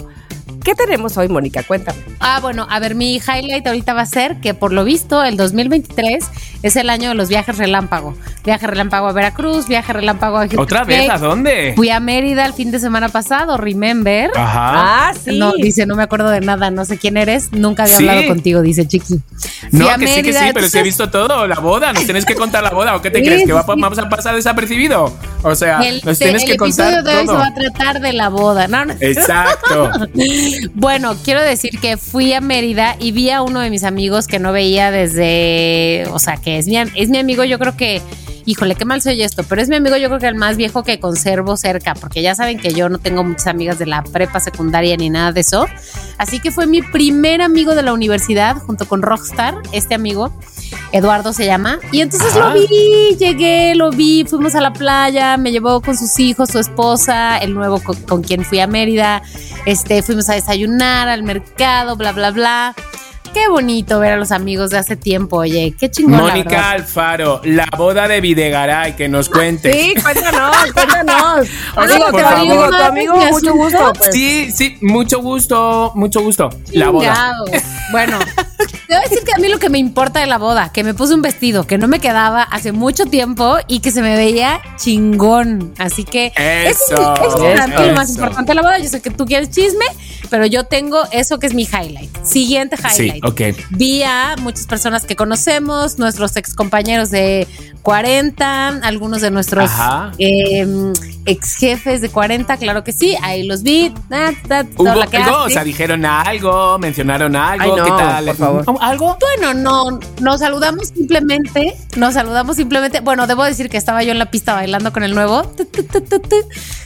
¿qué 0.63 0.75
tenemos 0.75 1.15
hoy, 1.17 1.29
Mónica? 1.29 1.63
Cuéntame. 1.63 1.99
Ah, 2.19 2.39
bueno, 2.41 2.67
a 2.69 2.79
ver, 2.79 2.95
mi 2.95 3.15
highlight 3.17 3.65
ahorita 3.65 3.93
va 3.93 4.01
a 4.01 4.05
ser 4.05 4.37
que 4.41 4.53
por 4.53 4.73
lo 4.73 4.83
visto 4.83 5.23
el 5.23 5.37
2023 5.37 6.25
es 6.63 6.75
el 6.75 6.89
año 6.89 7.09
de 7.09 7.15
los 7.15 7.29
viajes 7.29 7.57
relámpago. 7.57 8.15
Viaje 8.43 8.65
relámpago 8.65 9.07
a 9.07 9.11
Veracruz, 9.11 9.67
viaje 9.67 9.93
relámpago 9.93 10.37
a 10.37 10.47
¿Otra 10.57 10.83
vez? 10.83 11.09
¿A 11.09 11.17
dónde? 11.17 11.73
Fui 11.75 11.89
a 11.89 11.99
Mérida 11.99 12.45
el 12.45 12.53
fin 12.53 12.71
de 12.71 12.79
semana 12.79 13.09
pasado, 13.09 13.57
remember. 13.57 14.31
Ajá. 14.35 15.09
Ah, 15.09 15.13
sí. 15.13 15.37
No, 15.37 15.51
dice, 15.53 15.85
no 15.85 15.95
me 15.95 16.03
acuerdo 16.03 16.29
de 16.29 16.41
nada, 16.41 16.71
no 16.71 16.85
sé 16.85 16.97
quién 16.97 17.17
eres, 17.17 17.51
nunca 17.51 17.83
había 17.83 17.97
Sí. 17.97 18.07
hablado 18.07 18.27
contigo, 18.27 18.46
dice 18.61 18.87
Chiqui. 18.87 19.19
No, 19.71 19.87
que 19.97 20.07
sí, 20.07 20.21
que 20.23 20.31
sí, 20.33 20.39
pero 20.39 20.47
entonces- 20.47 20.71
se 20.71 20.79
he 20.79 20.83
visto 20.83 21.09
todo, 21.09 21.45
la 21.47 21.59
boda, 21.59 21.93
nos 21.93 22.03
tienes 22.05 22.25
que 22.25 22.35
contar 22.35 22.63
la 22.63 22.69
boda, 22.71 22.95
¿o 22.95 23.01
qué 23.01 23.09
te 23.11 23.19
Sí, 23.19 23.25
crees? 23.25 23.45
¿Que 23.45 23.53
va- 23.53 23.61
sí. 23.63 23.67
vamos 23.77 23.97
a 23.99 24.09
pasar 24.09 24.35
desapercibido? 24.35 25.13
O 25.43 25.55
sea, 25.55 25.79
El, 25.79 26.01
nos 26.03 26.17
te- 26.17 26.25
tienes 26.25 26.43
el 26.43 26.47
que 26.49 26.53
episodio 26.55 26.95
contar 26.97 27.03
de 27.03 27.19
hoy 27.19 27.25
todo. 27.25 27.35
se 27.35 27.41
va 27.41 27.47
a 27.47 27.53
tratar 27.53 28.01
de 28.01 28.13
la 28.13 28.29
boda. 28.29 28.67
No, 28.67 28.85
no. 28.85 28.93
Exacto. 28.99 29.91
Bueno, 30.73 31.15
quiero 31.23 31.41
decir 31.41 31.71
que 31.81 31.97
fui 31.97 32.33
a 32.33 32.41
Mérida 32.41 32.95
y 32.99 33.11
vi 33.11 33.29
a 33.29 33.41
uno 33.41 33.59
de 33.59 33.69
mis 33.69 33.83
amigos 33.83 34.27
que 34.27 34.39
no 34.39 34.51
veía 34.51 34.91
desde, 34.91 36.07
o 36.11 36.19
sea, 36.19 36.37
que 36.37 36.57
es 36.57 36.67
mi, 36.67 36.77
es 36.77 37.09
mi 37.09 37.17
amigo, 37.17 37.43
yo 37.43 37.59
creo 37.59 37.75
que 37.75 38.01
híjole, 38.47 38.75
qué 38.75 38.85
mal 38.85 39.01
soy 39.01 39.21
esto, 39.21 39.43
pero 39.43 39.61
es 39.61 39.67
mi 39.67 39.75
amigo 39.75 39.97
yo 39.97 40.07
creo 40.07 40.19
que 40.19 40.27
el 40.27 40.35
más 40.35 40.55
viejo 40.55 40.83
que 40.83 41.01
conservo 41.01 41.57
cerca, 41.57 41.93
porque 41.93 42.21
ya 42.21 42.33
saben 42.33 42.57
que 42.57 42.73
yo 42.73 42.87
no 42.87 42.97
tengo 42.97 43.21
muchas 43.21 43.47
amigas 43.47 43.77
de 43.77 43.85
la 43.85 44.01
prepa 44.03 44.39
secundaria 44.39 44.95
ni 44.95 45.09
nada 45.09 45.33
de 45.33 45.41
eso. 45.41 45.67
Así 46.17 46.39
que 46.39 46.49
fue 46.49 46.65
mi 46.65 46.81
primer 46.81 47.41
amigo 47.41 47.75
de 47.75 47.83
la 47.83 47.91
universidad 47.91 48.55
junto 48.55 48.87
con 48.87 49.01
Rockstar, 49.01 49.55
este 49.73 49.95
amigo, 49.95 50.31
Eduardo 50.93 51.33
se 51.33 51.45
llama. 51.45 51.79
Y 51.91 51.99
entonces 51.99 52.33
Ajá. 52.37 52.53
lo 52.53 52.53
vi, 52.53 53.17
llegué, 53.19 53.75
lo 53.75 53.91
vi, 53.91 54.23
fuimos 54.25 54.55
a 54.55 54.61
la 54.61 54.71
playa, 54.71 55.35
me 55.35 55.51
llevó 55.51 55.81
con 55.81 55.97
sus 55.97 56.17
hijos, 56.17 56.49
su 56.49 56.59
esposa, 56.59 57.37
el 57.39 57.53
nuevo 57.53 57.83
con, 57.83 57.97
con 58.03 58.23
quien 58.23 58.45
fui 58.45 58.61
a 58.61 58.67
Mérida, 58.67 59.21
este, 59.65 60.01
fuimos 60.01 60.29
a 60.29 60.35
desayunar 60.35 61.09
al 61.09 61.23
mercado, 61.23 61.97
bla, 61.97 62.13
bla, 62.13 62.31
bla. 62.31 62.75
Qué 63.33 63.47
bonito 63.49 63.99
ver 63.99 64.13
a 64.13 64.17
los 64.17 64.31
amigos 64.31 64.69
de 64.71 64.77
hace 64.77 64.95
tiempo, 64.95 65.37
oye, 65.37 65.75
qué 65.79 65.89
chingón. 65.91 66.21
Mónica. 66.21 66.71
Alfaro, 66.71 67.41
la 67.43 67.67
boda 67.77 68.07
de 68.07 68.21
Videgaray, 68.21 68.95
que 68.95 69.07
nos 69.07 69.29
cuentes. 69.29 69.75
Sí, 69.75 69.93
cuéntanos, 70.01 70.55
cuéntanos. 70.73 71.47
Amigo, 71.75 72.05
por 72.11 72.21
tu 72.21 72.27
amigo, 72.27 72.67
tu 72.69 72.75
amigo, 72.75 73.15
¿Me 73.17 73.31
mucho 73.31 73.53
gusto. 73.53 73.93
pues. 73.97 74.13
Sí, 74.13 74.51
sí, 74.51 74.77
mucho 74.81 75.19
gusto, 75.21 75.91
mucho 75.95 76.21
gusto. 76.21 76.49
La 76.71 76.89
boda. 76.89 77.33
Bueno, 77.91 78.19
te 78.57 78.65
voy 78.87 78.97
a 78.97 79.01
decir 79.01 79.19
que 79.23 79.31
a 79.35 79.37
mí 79.39 79.47
lo 79.49 79.59
que 79.59 79.69
me 79.69 79.77
importa 79.77 80.19
de 80.19 80.25
la 80.27 80.37
boda, 80.37 80.71
que 80.71 80.83
me 80.83 80.93
puse 80.93 81.13
un 81.13 81.21
vestido 81.21 81.65
que 81.65 81.77
no 81.77 81.87
me 81.87 81.99
quedaba 81.99 82.43
hace 82.43 82.71
mucho 82.71 83.05
tiempo 83.05 83.57
y 83.67 83.79
que 83.79 83.91
se 83.91 84.01
me 84.01 84.15
veía 84.15 84.59
chingón. 84.77 85.73
Así 85.77 86.03
que 86.03 86.33
Eso, 86.35 86.65
es, 86.65 87.33
eso 87.33 87.47
es 87.47 87.59
para 87.61 87.67
mí 87.81 87.87
lo 87.87 87.93
más 87.93 88.09
eso. 88.09 88.19
importante 88.19 88.51
de 88.51 88.55
la 88.55 88.61
boda. 88.61 88.79
Yo 88.79 88.89
sé 88.89 89.01
que 89.01 89.09
tú 89.11 89.25
quieres 89.25 89.49
chisme, 89.51 89.85
pero 90.29 90.45
yo 90.45 90.63
tengo 90.65 91.03
eso 91.11 91.39
que 91.39 91.47
es 91.47 91.53
mi 91.53 91.63
highlight. 91.63 92.09
Siguiente 92.25 92.77
Sí, 92.91 93.03
highlight. 93.03 93.25
ok. 93.25 93.41
Vi 93.71 94.03
a 94.03 94.35
muchas 94.41 94.65
personas 94.65 95.05
que 95.05 95.15
conocemos, 95.15 95.99
nuestros 95.99 96.35
ex 96.35 96.53
compañeros 96.53 97.09
de 97.11 97.47
40, 97.83 98.67
algunos 98.83 99.21
de 99.21 99.31
nuestros 99.31 99.71
eh, 100.17 100.67
ex 101.25 101.55
jefes 101.55 102.01
de 102.01 102.09
40, 102.09 102.57
claro 102.57 102.83
que 102.83 102.91
sí, 102.91 103.15
ahí 103.21 103.43
los 103.43 103.63
vi. 103.63 103.93
Ah, 104.11 104.31
ah, 104.49 104.63
toda 104.75 104.91
¿Hubo 104.93 104.99
la 104.99 105.07
que 105.07 105.17
algo? 105.17 105.43
O 105.43 105.49
sea, 105.49 105.63
dijeron 105.63 106.05
algo, 106.05 106.77
mencionaron 106.79 107.35
algo, 107.35 107.63
Ay, 107.63 107.71
no, 107.77 107.83
¿qué 107.85 107.89
tal? 107.91 108.27
Favor. 108.47 108.77
¿Algo? 108.81 109.17
Bueno, 109.19 109.53
no, 109.53 109.99
nos 110.21 110.39
saludamos 110.39 110.89
simplemente, 110.89 111.75
nos 111.95 112.13
saludamos 112.13 112.55
simplemente. 112.55 112.99
Bueno, 112.99 113.27
debo 113.27 113.43
decir 113.43 113.69
que 113.69 113.77
estaba 113.77 114.03
yo 114.03 114.11
en 114.11 114.19
la 114.19 114.31
pista 114.31 114.53
bailando 114.53 114.91
con 114.93 115.03
el 115.03 115.13
nuevo, 115.13 115.43
tu, 115.43 115.65
tu, 115.65 115.83
tu, 115.83 116.01
tu, 116.01 116.19
tu, 116.19 116.35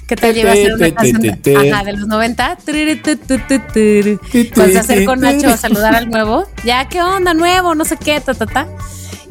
que 0.08 0.16
te 0.16 0.34
lleva 0.34 0.52
a 0.52 0.54
hacer 0.54 0.74
una 0.74 0.92
canción 0.94 1.22
de, 1.22 1.72
ajá, 1.72 1.84
de 1.84 1.94
los 1.94 2.08
90. 2.08 2.58
Turu, 2.66 2.98
tu, 2.98 3.18
tu, 3.18 3.38
tu, 3.38 3.60
tu. 3.60 4.54
Cuando 4.54 4.74
se 4.74 4.80
acercó 4.80 5.16
Nacho 5.16 5.50
a 5.50 5.58
saludar 5.58 5.96
al 5.96 6.10
nuevo, 6.10 6.46
ya, 6.66 6.88
¿qué 6.90 7.02
onda, 7.02 7.34
nuevo? 7.34 7.76
No 7.76 7.86
sé 7.86 7.98
qué, 7.98 8.20
ta, 8.20 8.34
ta, 8.34 8.46
ta. 8.46 8.68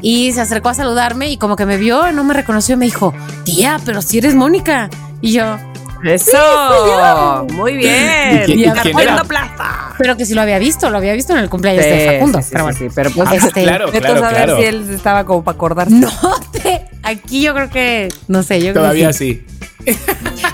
Y 0.01 0.31
se 0.31 0.41
acercó 0.41 0.69
a 0.69 0.73
saludarme 0.73 1.29
y 1.29 1.37
como 1.37 1.55
que 1.55 1.65
me 1.65 1.77
vio, 1.77 2.11
no 2.11 2.23
me 2.23 2.33
reconoció 2.33 2.73
y 2.73 2.77
me 2.77 2.85
dijo, 2.85 3.13
tía, 3.45 3.79
pero 3.85 4.01
si 4.01 4.17
eres 4.17 4.33
Mónica. 4.33 4.89
Y 5.21 5.33
yo, 5.33 5.57
Eso, 6.03 7.47
muy 7.53 7.75
bien. 7.75 8.41
¿Y 8.43 8.45
quién- 8.45 8.59
y 8.59 8.63
quién 8.63 8.69
Agarrando 8.71 9.01
era? 9.01 9.23
plaza. 9.23 9.93
pero 9.97 10.17
que 10.17 10.25
si 10.25 10.33
lo 10.33 10.41
había 10.41 10.57
visto, 10.59 10.89
lo 10.89 10.97
había 10.97 11.13
visto 11.13 11.33
en 11.33 11.39
el 11.39 11.49
cumpleaños 11.49 11.83
de 11.85 12.13
Facundo. 12.13 12.39
sí, 12.41 12.43
sí, 12.43 12.49
pero 12.51 12.59
sí, 12.59 12.63
bueno. 12.63 12.77
sí, 12.79 12.95
pero 12.95 13.11
pues 13.11 13.29
Ah, 13.29 13.35
Este, 13.35 13.63
claro, 13.63 13.85
Vete 13.87 13.99
claro, 13.99 14.25
a 14.25 14.29
claro. 14.29 14.57
si 14.57 14.63
él 14.63 14.89
estaba 14.93 15.25
como 15.25 15.43
para 15.43 15.55
acordarse. 15.55 15.93
No 15.93 16.09
te, 16.51 16.87
aquí 17.03 17.41
yo 17.43 17.53
creo 17.53 17.69
que, 17.69 18.09
no 18.27 18.41
sé, 18.43 18.59
yo 18.59 18.71
creo 18.73 18.83
Todavía 18.83 19.07
que 19.07 19.13
sí. 19.13 19.45
sí. 19.47 19.60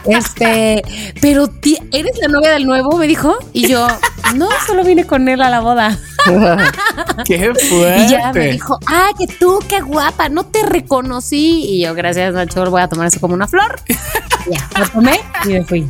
Este, 0.06 0.82
pero 1.22 1.50
eres 1.92 2.18
la 2.22 2.28
novia 2.28 2.52
del 2.52 2.66
nuevo, 2.66 2.98
me 2.98 3.08
dijo, 3.08 3.38
y 3.54 3.68
yo, 3.68 3.88
no, 4.36 4.48
solo 4.66 4.84
vine 4.84 5.06
con 5.06 5.28
él 5.28 5.42
a 5.42 5.50
la 5.50 5.60
boda. 5.60 5.98
Qué 7.26 7.54
fuerte. 7.54 8.06
Y 8.06 8.10
ya 8.10 8.32
me 8.34 8.52
dijo, 8.52 8.80
ah, 8.88 9.10
que 9.18 9.28
tú, 9.28 9.60
qué 9.68 9.82
guapa, 9.82 10.30
no 10.30 10.46
te 10.46 10.64
reconocí. 10.64 11.64
Y 11.66 11.82
yo, 11.82 11.94
gracias, 11.94 12.34
Nacho, 12.34 12.70
voy 12.70 12.82
a 12.82 12.88
tomar 12.88 13.08
eso 13.08 13.20
como 13.20 13.34
una 13.34 13.48
flor. 13.48 13.80
ya, 14.52 14.68
lo 14.80 14.88
tomé 14.90 15.20
y 15.46 15.50
me 15.50 15.64
fui. 15.64 15.88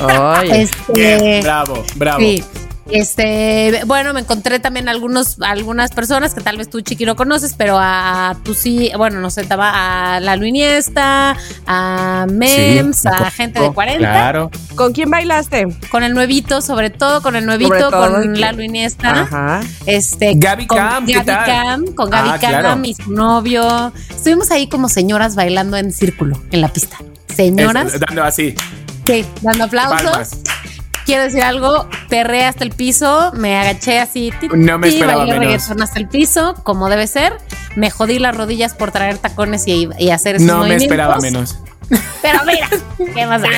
Oye, 0.00 0.62
Este, 0.62 0.92
Bien, 0.92 1.42
bravo, 1.42 1.84
bravo. 1.96 2.20
Sí. 2.20 2.44
Este, 2.92 3.82
bueno, 3.86 4.12
me 4.12 4.20
encontré 4.20 4.58
también 4.58 4.88
algunos, 4.88 5.40
algunas 5.40 5.90
personas 5.92 6.34
que 6.34 6.40
tal 6.40 6.56
vez 6.56 6.68
tú, 6.68 6.80
Chiqui, 6.80 7.04
no 7.04 7.14
conoces, 7.16 7.54
pero 7.56 7.76
a, 7.78 8.36
tú 8.42 8.54
sí, 8.54 8.90
bueno, 8.96 9.20
no 9.20 9.30
sé, 9.30 9.42
estaba 9.42 10.16
a 10.16 10.20
la 10.20 10.36
Luiniesta, 10.36 11.36
a 11.66 12.26
Mems, 12.30 12.98
Sí, 13.00 13.08
a 13.08 13.30
gente 13.30 13.54
de 13.60 13.66
conozco, 13.66 13.74
40, 13.74 13.98
Claro. 14.10 14.50
¿con 14.74 14.92
quién 14.92 15.10
bailaste? 15.10 15.66
con 15.90 16.02
el 16.02 16.14
nuevito, 16.14 16.60
sobre 16.62 16.90
todo 16.90 17.22
con 17.22 17.36
el 17.36 17.46
nuevito, 17.46 17.90
con 17.90 18.34
¿y 18.34 18.38
la? 18.38 18.52
Luiniesta. 18.52 19.22
Ajá. 19.22 19.60
Este, 19.86 20.32
Gaby 20.36 20.66
con 20.66 20.78
Cam, 20.78 21.06
¿qué 21.06 21.12
Gaby 21.14 21.26
tal? 21.26 21.44
Cam, 21.46 21.84
con 21.94 22.10
Gaby 22.10 22.28
Ah, 22.32 22.38
Cam 22.38 22.50
claro. 22.50 22.80
y 22.84 22.94
su 22.94 23.12
novio. 23.12 23.92
Estuvimos 24.10 24.50
ahí 24.50 24.68
como 24.68 24.88
señoras 24.88 25.34
bailando 25.36 25.76
en 25.76 25.92
círculo 25.92 26.40
en 26.50 26.60
la 26.60 26.68
pista. 26.68 26.96
Señoras, 27.34 27.94
Es- 27.94 28.00
dando 28.00 28.24
así. 28.24 28.54
sí, 29.06 29.24
dando 29.42 29.64
aplausos. 29.64 30.02
Palmas. 30.02 30.30
Quiero 31.10 31.24
decir 31.24 31.42
algo, 31.42 31.88
perré 32.08 32.44
hasta 32.44 32.62
el 32.62 32.70
piso, 32.70 33.32
me 33.34 33.58
agaché 33.58 33.98
así, 33.98 34.32
ti, 34.38 34.46
No 34.54 34.78
me 34.78 34.86
esperaba 34.86 35.26
menos. 35.26 35.68
hasta 35.68 35.98
el 35.98 36.06
piso, 36.06 36.54
como 36.62 36.88
debe 36.88 37.08
ser. 37.08 37.36
Me 37.74 37.90
jodí 37.90 38.20
las 38.20 38.36
rodillas 38.36 38.74
por 38.74 38.92
traer 38.92 39.18
tacones 39.18 39.66
y, 39.66 39.88
y 39.98 40.10
hacer 40.10 40.36
esos 40.36 40.46
No 40.46 40.58
me 40.64 40.76
esperaba 40.76 41.18
menos. 41.18 41.58
Pero 42.22 42.44
mira, 42.46 42.68
¿qué 43.12 43.26
más 43.26 43.42
da? 43.42 43.48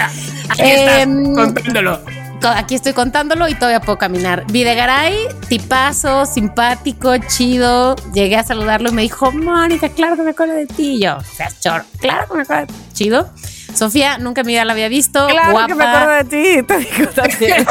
Aquí 0.48 0.62
estás, 0.62 1.00
Em, 1.02 1.34
contándolo. 1.34 2.00
co- 2.40 2.48
aquí 2.48 2.74
estoy 2.74 2.94
contándolo 2.94 3.46
y 3.48 3.54
todavía 3.54 3.80
puedo 3.80 3.98
caminar. 3.98 4.46
Videgaray, 4.50 5.14
tipazo, 5.50 6.24
simpático, 6.24 7.18
chido. 7.18 7.96
Llegué 8.14 8.36
a 8.36 8.44
saludarlo 8.44 8.88
y 8.88 8.92
me 8.94 9.02
dijo, 9.02 9.30
Mónica, 9.30 9.90
claro 9.90 10.16
que 10.16 10.22
me 10.22 10.30
acuerdo 10.30 10.54
de 10.54 10.64
ti. 10.66 10.94
Y 10.94 11.02
yo, 11.02 11.18
seas 11.36 11.60
choro, 11.60 11.84
claro 12.00 12.26
que 12.28 12.34
me 12.34 12.42
acuerdo 12.44 12.62
de 12.62 12.72
ti. 12.72 12.74
Chido. 12.94 13.28
Sofía, 13.74 14.18
nunca 14.18 14.42
en 14.42 14.46
mi 14.46 14.52
vida 14.52 14.64
la 14.64 14.72
había 14.72 14.88
visto. 14.88 15.26
Claro 15.28 15.52
guapa. 15.52 15.66
que 15.68 15.74
me 15.74 15.84
acuerdo 15.84 16.12
de 16.12 16.24
ti. 16.24 16.62
Te 16.66 16.78
digo 16.78 17.10
también. 17.14 17.66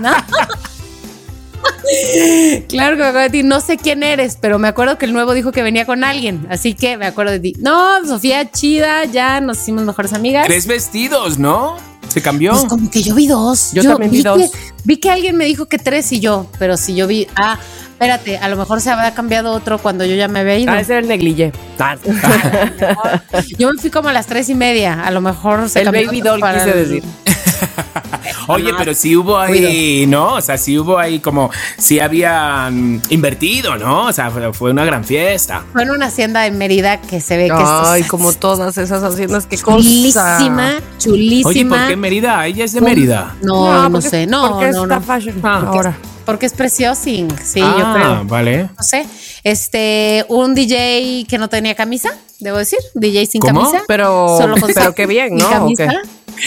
¿no? 0.00 0.12
claro 2.68 2.96
que 2.96 3.02
me 3.02 3.08
acuerdo 3.08 3.18
de 3.18 3.30
ti. 3.30 3.42
No 3.42 3.60
sé 3.60 3.76
quién 3.76 4.02
eres, 4.02 4.36
pero 4.40 4.58
me 4.58 4.68
acuerdo 4.68 4.98
que 4.98 5.06
el 5.06 5.12
nuevo 5.12 5.34
dijo 5.34 5.52
que 5.52 5.62
venía 5.62 5.86
con 5.86 6.04
alguien. 6.04 6.46
Así 6.50 6.74
que 6.74 6.96
me 6.96 7.06
acuerdo 7.06 7.32
de 7.32 7.40
ti. 7.40 7.54
No, 7.58 8.04
Sofía, 8.06 8.50
chida, 8.50 9.04
ya 9.04 9.40
nos 9.40 9.58
hicimos 9.58 9.84
mejores 9.84 10.12
amigas. 10.12 10.46
Tres 10.46 10.66
vestidos, 10.66 11.38
¿no? 11.38 11.76
Se 12.08 12.22
cambió. 12.22 12.52
Pues 12.52 12.64
como 12.64 12.90
que 12.90 13.02
yo 13.02 13.14
vi 13.14 13.26
dos. 13.26 13.72
Yo 13.72 13.82
también 13.82 14.10
vi 14.10 14.22
dos. 14.22 14.38
Que, 14.38 14.58
vi 14.84 14.96
que 14.98 15.10
alguien 15.10 15.36
me 15.36 15.44
dijo 15.44 15.66
que 15.66 15.78
tres 15.78 16.10
y 16.12 16.20
yo, 16.20 16.46
pero 16.58 16.76
si 16.76 16.94
yo 16.94 17.06
vi. 17.06 17.26
Ah, 17.36 17.58
espérate, 17.96 18.36
a 18.36 18.48
lo 18.50 18.56
mejor 18.56 18.82
se 18.82 18.90
había 18.90 19.14
cambiado 19.14 19.52
otro 19.52 19.78
cuando 19.78 20.04
yo 20.04 20.14
ya 20.14 20.28
me 20.28 20.40
había 20.40 20.58
ido. 20.58 20.70
Ah, 20.72 20.80
ese 20.80 20.92
era 20.92 21.00
el 21.00 21.08
negligé. 21.08 21.50
Ah, 21.78 21.96
Yo 23.58 23.72
me 23.72 23.80
fui 23.80 23.90
como 23.90 24.10
a 24.10 24.12
las 24.12 24.26
tres 24.26 24.48
y 24.50 24.54
media. 24.54 25.02
A 25.02 25.10
lo 25.10 25.20
mejor 25.22 25.68
se 25.70 25.78
El 25.80 25.86
cambió 25.86 26.06
baby 26.06 26.20
doll, 26.20 26.40
para 26.40 26.58
quise 26.64 26.70
el- 26.78 26.88
decir. 26.88 27.02
Oye, 28.48 28.72
pero 28.78 28.94
sí 28.94 29.16
hubo 29.16 29.38
ahí, 29.38 30.06
¿no? 30.06 30.34
O 30.34 30.40
sea, 30.40 30.56
sí 30.56 30.78
hubo 30.78 30.98
ahí 30.98 31.18
como, 31.18 31.50
sí 31.78 31.98
habían 32.00 33.02
invertido, 33.10 33.76
¿no? 33.76 34.06
O 34.06 34.12
sea, 34.12 34.30
fue, 34.30 34.52
fue 34.52 34.70
una 34.70 34.84
gran 34.84 35.04
fiesta. 35.04 35.64
Fue 35.72 35.82
en 35.82 35.90
una 35.90 36.06
hacienda 36.06 36.46
en 36.46 36.56
Mérida 36.58 37.00
que 37.00 37.20
se 37.20 37.36
ve 37.36 37.46
que 37.48 37.54
Ay, 37.56 38.02
es 38.02 38.06
como 38.08 38.32
todas 38.32 38.76
esas 38.78 39.02
haciendas, 39.02 39.46
qué 39.46 39.58
cosa. 39.58 39.76
chulísima, 39.78 40.74
chulísima. 40.98 41.48
Oye, 41.48 41.64
¿por 41.64 41.88
qué 41.88 41.96
Mérida? 41.96 42.46
Ella 42.46 42.64
es 42.64 42.72
de 42.72 42.80
Mérida. 42.80 43.34
No, 43.42 43.82
no, 43.84 43.90
porque- 43.92 44.08
sé, 44.08 44.26
no, 44.26 44.50
Porque 44.52 44.70
no, 44.70 44.82
está 44.84 44.96
no. 44.96 45.02
fashion 45.02 45.40
Ah. 45.42 45.64
ahora. 45.66 45.96
Porque 46.24 46.46
es 46.46 46.52
preciosing, 46.54 47.28
sí, 47.44 47.60
ah, 47.62 47.76
yo 47.78 47.92
creo. 47.94 48.24
vale. 48.24 48.62
No 48.76 48.82
sé. 48.82 49.06
Este, 49.44 50.24
un 50.28 50.56
DJ 50.56 51.24
que 51.28 51.38
no 51.38 51.48
tenía 51.48 51.76
camisa, 51.76 52.10
debo 52.40 52.58
decir, 52.58 52.80
DJ 52.94 53.26
sin 53.26 53.40
¿Cómo? 53.40 53.60
camisa. 53.62 53.84
Pero, 53.86 54.36
Solo 54.36 54.56
con 54.56 54.72
pero 54.74 54.92
qué 54.92 55.06
bien, 55.06 55.36
¿no? 55.36 55.46
¿O 55.46 55.50
camisa. 55.50 55.88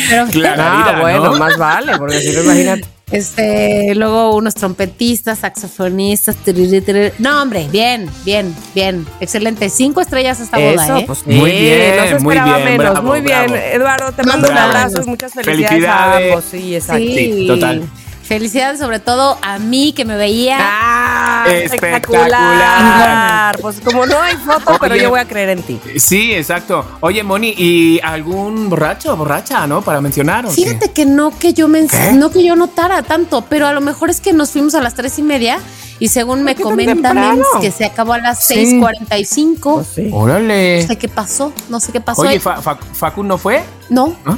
Pero, 0.10 0.28
Claro. 0.32 0.62
Ah, 0.66 0.98
bueno, 1.02 1.24
¿no? 1.32 1.38
más 1.38 1.58
vale, 1.58 1.98
porque 1.98 2.20
si 2.20 2.32
no, 2.36 2.44
imagínate. 2.44 2.86
Este, 3.12 3.96
luego 3.96 4.36
unos 4.36 4.54
trompetistas, 4.54 5.40
saxofonistas. 5.40 6.36
tiriri, 6.36 6.80
tiriri. 6.82 7.12
No, 7.18 7.42
hombre, 7.42 7.68
bien, 7.72 8.08
bien, 8.24 8.56
bien. 8.76 9.04
Excelente. 9.20 9.68
Cinco 9.70 10.00
estrellas 10.02 10.40
esta 10.40 10.60
boda, 10.60 10.84
Eso, 10.86 10.98
¿eh? 10.98 11.04
pues 11.08 11.20
sí, 11.26 11.32
Muy 11.34 11.50
bien, 11.52 11.96
no 11.98 12.04
se 12.04 12.20
muy 12.24 12.36
esperaba 12.36 12.58
bien, 12.58 12.78
menos. 12.78 12.92
bravo, 12.94 13.08
muy 13.08 13.22
bien, 13.22 13.46
bravo. 13.48 13.56
Eduardo, 13.74 14.12
te 14.12 14.24
mando 14.24 14.48
un 14.48 14.54
Bravo. 14.54 14.70
abrazo 14.70 15.02
y 15.02 15.06
muchas 15.10 15.34
felicidades, 15.34 15.70
Felicidades. 15.70 16.24
a 16.24 16.28
ambos. 16.28 16.46
Sí, 16.52 16.76
exacto. 16.76 17.04
Sí, 17.04 17.46
total. 17.48 17.84
Felicidades 18.30 18.80
sobre 18.80 19.00
todo 19.00 19.40
a 19.42 19.58
mí 19.58 19.92
que 19.92 20.06
me 20.06 20.16
veía. 20.16 20.58
Ah, 20.62 21.46
Espectacular. 21.48 22.28
espectacular. 22.30 23.58
Pues 23.60 23.80
como 23.84 24.06
no 24.06 24.20
hay 24.22 24.36
foto, 24.36 24.78
pero 24.80 24.96
yo 24.96 25.10
voy 25.10 25.20
a 25.20 25.26
creer 25.26 25.50
en 25.50 25.64
ti. 25.64 25.80
Sí, 25.98 26.34
exacto. 26.36 26.86
Oye, 27.00 27.24
Moni, 27.24 27.56
¿y 27.58 28.00
algún 28.04 28.70
borracho 28.70 29.14
o 29.14 29.18
borracha, 29.18 29.66
no? 29.66 29.82
Para 29.82 30.00
mencionar. 30.00 30.46
¿o 30.46 30.50
qué? 30.50 30.56
Fíjate 30.56 30.92
que 30.92 31.08
no 31.08 31.36
que 31.38 31.54
yo 31.56 31.68
me 31.68 31.88
¿Qué? 31.88 32.14
no 32.14 32.30
que 32.30 32.44
yo 32.44 32.56
notara 32.56 33.02
tanto, 33.02 33.42
pero 33.50 33.66
a 33.66 33.74
lo 33.74 33.82
mejor 33.82 34.12
es 34.12 34.22
que 34.22 34.32
nos 34.32 34.52
fuimos 34.52 34.76
a 34.76 34.82
las 34.82 34.94
tres 34.94 35.18
y 35.18 35.24
media 35.24 35.58
y 35.98 36.10
según 36.10 36.44
me 36.44 36.54
qué 36.54 36.62
tan 36.62 36.72
comenta 36.72 36.94
temprano? 36.94 37.32
Mens, 37.36 37.48
que 37.62 37.72
se 37.72 37.86
acabó 37.86 38.14
a 38.14 38.20
las 38.20 38.46
Sí. 38.46 38.54
6:45. 38.80 39.74
Pues 39.74 39.88
sí. 39.88 40.10
Órale. 40.14 40.82
No 40.84 40.88
sé 40.88 40.98
qué 41.00 41.08
pasó, 41.10 41.52
no 41.70 41.80
sé 41.80 41.92
qué 41.92 42.00
pasó. 42.00 42.22
Oye, 42.22 42.30
ahí. 42.32 42.40
Fa- 42.40 42.62
Fa- 42.62 42.78
Facu 42.94 43.24
no 43.24 43.40
fue? 43.40 43.64
no, 43.90 44.16
¿Ah? 44.24 44.38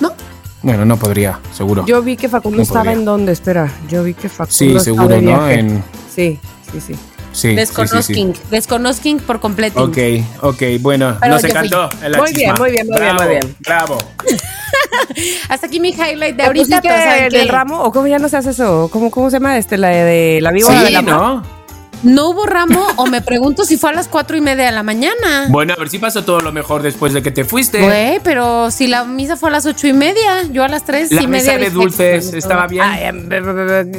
no. 0.00 0.12
Bueno, 0.66 0.84
no 0.84 0.96
podría, 0.96 1.38
seguro. 1.54 1.84
Yo 1.86 2.02
vi 2.02 2.16
que 2.16 2.28
Facundo 2.28 2.56
No 2.56 2.62
estaba 2.64 2.80
podría. 2.80 2.98
en 2.98 3.04
dónde, 3.04 3.30
espera. 3.30 3.72
Yo 3.88 4.02
vi 4.02 4.14
que 4.14 4.28
Facundo 4.28 4.52
sí, 4.52 4.66
estaba 4.66 4.82
seguro, 4.84 5.08
de 5.10 5.22
¿no? 5.22 5.28
viaje. 5.28 5.54
En, 5.60 5.84
Sí, 6.12 6.40
sí, 6.72 6.80
sí. 6.80 6.94
Sí. 7.30 7.54
Desconozking, 7.54 8.34
desconozking 8.50 9.18
por 9.20 9.38
completo. 9.38 9.84
Ok, 9.84 9.96
ok, 10.42 10.62
bueno, 10.80 11.16
Pero 11.20 11.38
fui. 11.38 11.50
encantó. 11.50 11.88
la 12.08 12.18
Muy 12.18 12.32
bien, 12.32 12.54
muy 12.58 12.70
bien, 12.72 12.86
muy 12.88 12.98
bien, 13.00 13.14
Bravo, 13.14 13.20
muy 13.22 13.28
bien. 13.28 13.56
Bravo. 13.60 13.98
Hasta 15.48 15.66
aquí 15.68 15.78
mi 15.78 15.90
highlight 15.90 16.34
de 16.34 16.42
¿Te 16.42 16.42
ahorita, 16.46 16.80
del 17.30 17.48
ramo? 17.48 17.82
¿O 17.84 17.92
cómo 17.92 18.08
ya 18.08 18.18
no 18.18 18.28
se 18.28 18.36
hace 18.38 18.50
eso? 18.50 18.88
¿Cómo, 18.92 19.12
cómo 19.12 19.30
se 19.30 19.36
llama 19.36 19.56
este? 19.58 19.76
La 19.78 19.90
de 19.90 20.40
la 20.42 20.50
víbora 20.50 20.80
de 20.80 20.86
Sí, 20.88 20.92
la 20.94 21.02
mar? 21.02 21.14
¿no? 21.14 21.42
No 22.06 22.30
hubo 22.30 22.46
ramo 22.46 22.86
o 22.96 23.06
me 23.06 23.20
pregunto 23.20 23.64
si 23.64 23.76
fue 23.76 23.90
a 23.90 23.92
las 23.92 24.06
cuatro 24.08 24.36
y 24.36 24.40
media 24.40 24.66
de 24.66 24.72
la 24.72 24.82
mañana. 24.82 25.46
Bueno, 25.48 25.74
a 25.74 25.76
ver 25.76 25.88
si 25.88 25.98
pasó 25.98 26.24
todo 26.24 26.40
lo 26.40 26.52
mejor 26.52 26.82
después 26.82 27.12
de 27.12 27.22
que 27.22 27.30
te 27.32 27.44
fuiste. 27.44 27.82
Güey, 27.82 28.20
pero 28.22 28.70
si 28.70 28.86
la 28.86 29.04
misa 29.04 29.36
fue 29.36 29.48
a 29.48 29.52
las 29.52 29.66
ocho 29.66 29.86
y 29.88 29.92
media, 29.92 30.44
yo 30.52 30.62
a 30.62 30.68
las 30.68 30.84
tres 30.84 31.10
la 31.10 31.22
y 31.22 31.26
mesa 31.26 31.52
media. 31.52 31.58
de 31.58 31.64
dije, 31.70 31.74
dulces 31.74 32.24
"Pues, 32.30 32.34
estaba 32.34 32.66
bien. 32.68 32.84
Ay, 32.84 33.04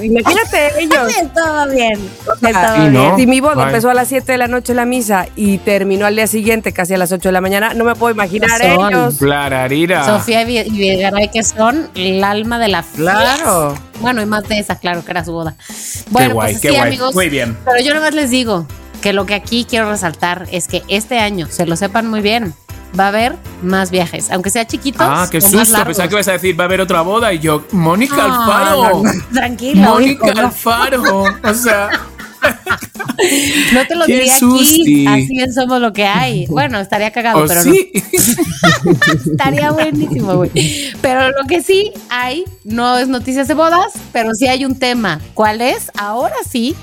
imagínate 0.03 0.71
ellos. 0.79 1.17
Estaba 1.21 1.65
bien. 1.67 1.99
Ah, 2.29 2.33
Estaba 2.49 2.77
y 2.77 2.81
bien. 2.89 2.93
no. 2.93 3.17
Si 3.17 3.27
mi 3.27 3.41
boda 3.41 3.63
empezó 3.67 3.89
a 3.89 3.93
las 3.93 4.07
7 4.07 4.31
de 4.31 4.37
la 4.37 4.47
noche 4.47 4.73
la 4.73 4.85
misa 4.85 5.27
y 5.35 5.57
terminó 5.59 6.05
al 6.05 6.15
día 6.15 6.27
siguiente 6.27 6.71
casi 6.71 6.93
a 6.93 6.97
las 6.97 7.11
8 7.11 7.29
de 7.29 7.33
la 7.33 7.41
mañana, 7.41 7.73
no 7.73 7.83
me 7.83 7.93
puedo 7.95 8.13
imaginar 8.13 8.49
Son. 8.61 8.87
ellos. 8.93 9.15
Clararira. 9.17 10.05
Sofía 10.05 10.43
y 10.43 10.69
Videgaray, 10.69 11.29
que 11.29 11.43
son 11.43 11.89
el 11.95 12.23
alma 12.23 12.57
de 12.59 12.67
la 12.69 12.83
fiesta. 12.83 13.11
Claro. 13.37 13.75
Bueno, 13.99 14.21
y 14.21 14.25
más 14.25 14.47
de 14.47 14.59
esa, 14.59 14.75
claro, 14.77 15.03
que 15.03 15.11
era 15.11 15.25
su 15.25 15.31
boda. 15.31 15.55
Bueno, 16.09 16.35
guay, 16.35 16.53
pues 16.53 16.61
qué 16.61 16.71
guay. 16.71 16.99
Muy 17.13 17.29
bien. 17.29 17.57
Pero 17.65 17.83
yo 17.83 17.93
nomás 17.93 18.13
les 18.13 18.29
digo 18.29 18.67
que 19.01 19.13
lo 19.13 19.25
que 19.25 19.33
aquí 19.35 19.65
quiero 19.69 19.89
resaltar 19.89 20.47
es 20.51 20.67
que 20.67 20.83
este 20.87 21.19
año, 21.19 21.47
se 21.49 21.65
lo 21.65 21.75
sepan 21.75 22.07
muy 22.07 22.21
bien, 22.21 22.53
va 22.97 23.05
a 23.05 23.07
haber 23.09 23.35
más 23.61 23.91
viajes, 23.91 24.31
aunque 24.31 24.49
sea 24.49 24.65
chiquitos. 24.65 25.01
Ah, 25.07 25.27
qué 25.29 25.41
susto. 25.41 25.57
Pensaba 25.57 26.07
que 26.07 26.13
ibas 26.15 26.27
a 26.27 26.33
decir, 26.33 26.59
va 26.59 26.63
a 26.63 26.67
haber 26.67 26.81
otra 26.81 27.01
boda. 27.01 27.33
Y 27.33 27.39
yo, 27.39 27.65
Mónica 27.71 28.15
No, 28.15 28.23
Alfaro. 28.43 29.03
no, 29.03 29.03
no, 29.03 29.11
tranquila, 29.33 29.87
Mónica. 29.89 30.31
Alfaro. 30.37 31.23
O 31.43 31.53
sea, 31.53 31.89
No 33.73 33.85
te 33.87 33.95
lo 33.95 34.05
Qué 34.05 34.17
diría 34.17 34.37
susti. 34.37 35.05
aquí, 35.07 35.07
así 35.07 35.35
bien 35.35 35.53
somos 35.53 35.81
lo 35.81 35.93
que 35.93 36.05
hay. 36.05 36.45
Bueno, 36.49 36.79
estaría 36.79 37.11
cagado, 37.11 37.43
o 37.43 37.47
pero 37.47 37.61
sí. 37.61 37.91
no. 37.93 38.91
Estaría 39.31 39.71
buenísimo, 39.71 40.35
güey. 40.35 40.51
Pero 41.01 41.29
lo 41.31 41.47
que 41.47 41.61
sí 41.61 41.91
hay, 42.09 42.45
no 42.63 42.97
es 42.97 43.07
noticias 43.07 43.47
de 43.47 43.53
bodas, 43.53 43.93
pero 44.11 44.33
sí 44.33 44.47
hay 44.47 44.65
un 44.65 44.77
tema. 44.77 45.19
¿Cuál 45.33 45.61
es? 45.61 45.91
Ahora 45.97 46.35
sí, 46.49 46.75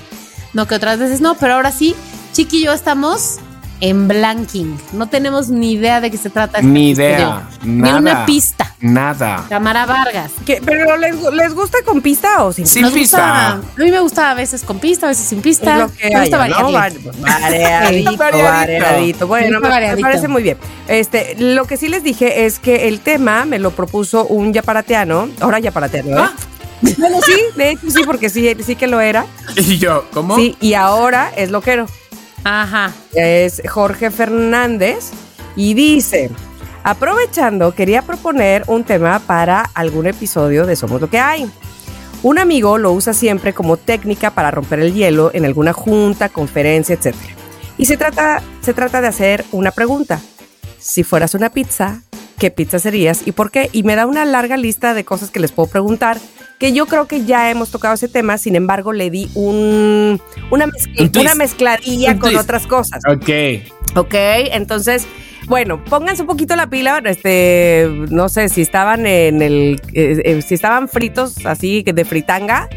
no 0.53 0.67
que 0.67 0.75
otras 0.75 0.99
veces 0.99 1.21
no, 1.21 1.35
pero 1.35 1.55
ahora 1.55 1.71
sí, 1.71 1.95
Chiqui 2.33 2.59
y 2.59 2.63
yo 2.65 2.73
estamos 2.73 3.39
en 3.81 4.07
blanking. 4.07 4.77
No 4.93 5.07
tenemos 5.07 5.49
ni 5.49 5.73
idea 5.73 6.01
de 6.01 6.09
qué 6.11 6.17
se 6.17 6.29
trata. 6.29 6.59
este 6.59 6.69
Ni 6.69 6.91
idea. 6.91 7.47
Ni 7.63 7.81
Nada. 7.81 7.97
una 7.99 8.25
pista. 8.25 8.73
Nada. 8.79 9.45
Tamara 9.49 9.85
Vargas. 9.85 10.31
¿Qué? 10.45 10.61
¿Pero 10.63 10.95
les, 10.97 11.15
les 11.33 11.53
gusta 11.53 11.79
con 11.85 12.01
pista 12.01 12.43
o 12.43 12.53
sin 12.53 12.67
Sin 12.67 12.91
pista. 12.91 13.17
gusta- 13.17 13.49
a 13.51 13.83
mí 13.83 13.91
me 13.91 13.99
gusta 13.99 14.31
a 14.31 14.33
veces 14.33 14.63
con 14.63 14.79
pista, 14.79 15.07
a 15.07 15.09
veces 15.09 15.25
sin 15.25 15.41
pista. 15.41 15.77
Lo 15.77 15.91
que 15.91 16.09
me 16.09 16.19
gusta 16.21 16.43
haya, 16.43 16.59
¿no? 16.59 16.71
Variadito, 16.71 18.17
Variadito. 18.17 19.27
Bueno, 19.27 19.59
me, 19.59 19.69
me 19.95 19.97
parece 19.97 20.27
muy 20.27 20.43
bien. 20.43 20.57
Este, 20.87 21.35
lo 21.39 21.65
que 21.65 21.77
sí 21.77 21.87
les 21.89 22.03
dije 22.03 22.45
es 22.45 22.59
que 22.59 22.87
el 22.87 22.99
tema 22.99 23.45
me 23.45 23.59
lo 23.59 23.71
propuso 23.71 24.25
un 24.25 24.53
yaparateano, 24.53 25.29
ahora 25.39 25.59
yaparateano, 25.59 26.09
¿eh? 26.11 26.15
Ah. 26.19 26.33
Bueno, 26.97 27.17
sí, 27.25 27.33
de 27.55 27.71
hecho 27.71 27.89
sí, 27.89 28.03
porque 28.05 28.29
sí, 28.29 28.53
sí 28.63 28.75
que 28.75 28.87
lo 28.87 28.99
era. 29.01 29.25
Y 29.55 29.77
yo, 29.79 30.05
¿cómo? 30.13 30.35
Sí, 30.35 30.55
y 30.59 30.73
ahora 30.73 31.31
es 31.35 31.49
loquero. 31.49 31.87
Ajá. 32.45 32.93
Es 33.15 33.61
Jorge 33.67 34.11
Fernández 34.11 35.09
y 35.55 35.73
dice, 35.73 36.29
aprovechando, 36.83 37.73
quería 37.73 38.03
proponer 38.03 38.63
un 38.67 38.83
tema 38.83 39.19
para 39.19 39.61
algún 39.73 40.05
episodio 40.05 40.67
de 40.67 40.75
Somos 40.75 41.01
lo 41.01 41.09
que 41.09 41.17
hay. 41.17 41.49
Un 42.21 42.37
amigo 42.37 42.77
lo 42.77 42.91
usa 42.91 43.13
siempre 43.13 43.53
como 43.53 43.77
técnica 43.77 44.29
para 44.29 44.51
romper 44.51 44.79
el 44.79 44.93
hielo 44.93 45.31
en 45.33 45.45
alguna 45.45 45.73
junta, 45.73 46.29
conferencia, 46.29 46.93
etc. 46.95 47.15
Y 47.79 47.85
se 47.85 47.97
trata, 47.97 48.43
se 48.61 48.75
trata 48.75 49.01
de 49.01 49.07
hacer 49.07 49.43
una 49.51 49.71
pregunta. 49.71 50.21
Si 50.77 51.03
fueras 51.03 51.33
una 51.33 51.49
pizza, 51.49 52.03
¿qué 52.37 52.51
pizza 52.51 52.79
serías 52.79 53.25
y 53.25 53.31
por 53.31 53.51
qué? 53.51 53.69
Y 53.71 53.83
me 53.83 53.95
da 53.95 54.05
una 54.05 54.25
larga 54.25 54.57
lista 54.57 54.93
de 54.93 55.03
cosas 55.05 55.31
que 55.31 55.39
les 55.39 55.51
puedo 55.51 55.69
preguntar, 55.69 56.17
que 56.59 56.73
yo 56.73 56.85
creo 56.85 57.07
que 57.07 57.25
ya 57.25 57.51
hemos 57.51 57.71
tocado 57.71 57.93
ese 57.95 58.07
tema, 58.07 58.37
sin 58.37 58.55
embargo 58.55 58.93
le 58.93 59.09
di 59.09 59.29
un, 59.35 60.21
una, 60.51 60.65
Un 60.65 61.11
una 61.19 61.35
mezcladilla 61.35 62.11
Un 62.11 62.19
con 62.19 62.31
twist. 62.31 62.43
otras 62.43 62.67
cosas. 62.67 63.01
Ok. 63.07 63.29
Ok, 63.97 64.13
entonces, 64.51 65.05
bueno, 65.47 65.83
pónganse 65.85 66.21
un 66.23 66.27
poquito 66.27 66.55
la 66.55 66.67
pila, 66.67 67.01
este, 67.05 67.87
no 68.09 68.29
sé, 68.29 68.49
si 68.49 68.61
estaban 68.61 69.05
en 69.05 69.41
el, 69.41 69.81
eh, 69.93 70.21
eh, 70.25 70.41
si 70.41 70.55
estaban 70.55 70.89
fritos 70.89 71.45
así 71.45 71.83
de 71.83 72.05
fritanga, 72.05 72.67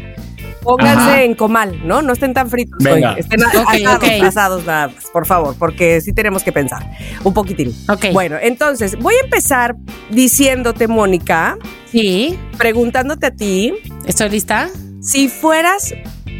pónganse 0.63 1.09
Ajá. 1.11 1.23
en 1.23 1.35
comal, 1.35 1.79
¿no? 1.87 2.01
No 2.01 2.13
estén 2.13 2.33
tan 2.33 2.49
fritos. 2.49 2.77
Venga. 2.83 3.13
hoy, 3.13 3.19
Estén 3.19 3.43
Ok, 3.43 3.53
asados, 3.55 3.95
ok. 3.97 4.23
asados 4.23 4.65
nada 4.65 4.87
más, 4.89 5.05
por 5.11 5.25
favor, 5.25 5.55
porque 5.57 6.01
sí 6.01 6.13
tenemos 6.13 6.43
que 6.43 6.51
pensar 6.51 6.85
un 7.23 7.33
poquitín. 7.33 7.73
Ok. 7.87 8.07
Bueno, 8.13 8.37
entonces, 8.41 8.97
voy 8.99 9.15
a 9.21 9.23
empezar 9.25 9.75
diciéndote, 10.09 10.87
Mónica, 10.87 11.57
Sí. 11.91 12.37
preguntándote 12.57 13.25
a 13.27 13.31
ti, 13.31 13.73
¿Estoy 14.05 14.29
lista? 14.29 14.69
si 15.01 15.27
fueras 15.29 15.93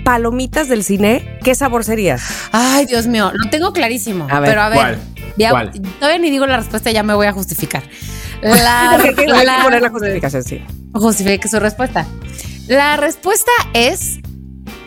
palomitas 0.04 0.68
del 0.70 0.84
cine, 0.84 1.38
¿qué 1.44 1.56
sabor 1.56 1.84
serías? 1.84 2.22
Ay, 2.52 2.86
Dios 2.86 3.08
mío, 3.08 3.32
lo 3.34 3.50
tengo 3.50 3.74
clarísimo. 3.74 4.28
A 4.30 4.40
ver, 4.40 4.50
pero 4.50 4.62
a 4.62 4.70
ver, 4.70 4.78
¿cuál? 4.78 5.00
ya- 5.38 5.50
¿Cuál? 5.52 5.72
todavía 6.00 6.20
ni 6.20 6.30
digo 6.30 6.46
la 6.48 6.58
respuesta, 6.58 6.92
ya 6.92 7.04
me 7.04 7.14
voy 7.14 7.28
a 7.28 7.32
justificar. 7.34 7.84
La, 8.42 8.92
hay 8.92 9.14
que- 9.14 9.26
poner 9.64 9.82
la 9.82 9.90
justificación, 9.90 10.44
sí. 10.44 10.62
justifique 10.94 11.48
su 11.50 11.60
respuesta. 11.60 12.06
La 12.70 12.96
respuesta 12.98 13.52
es 13.74 14.20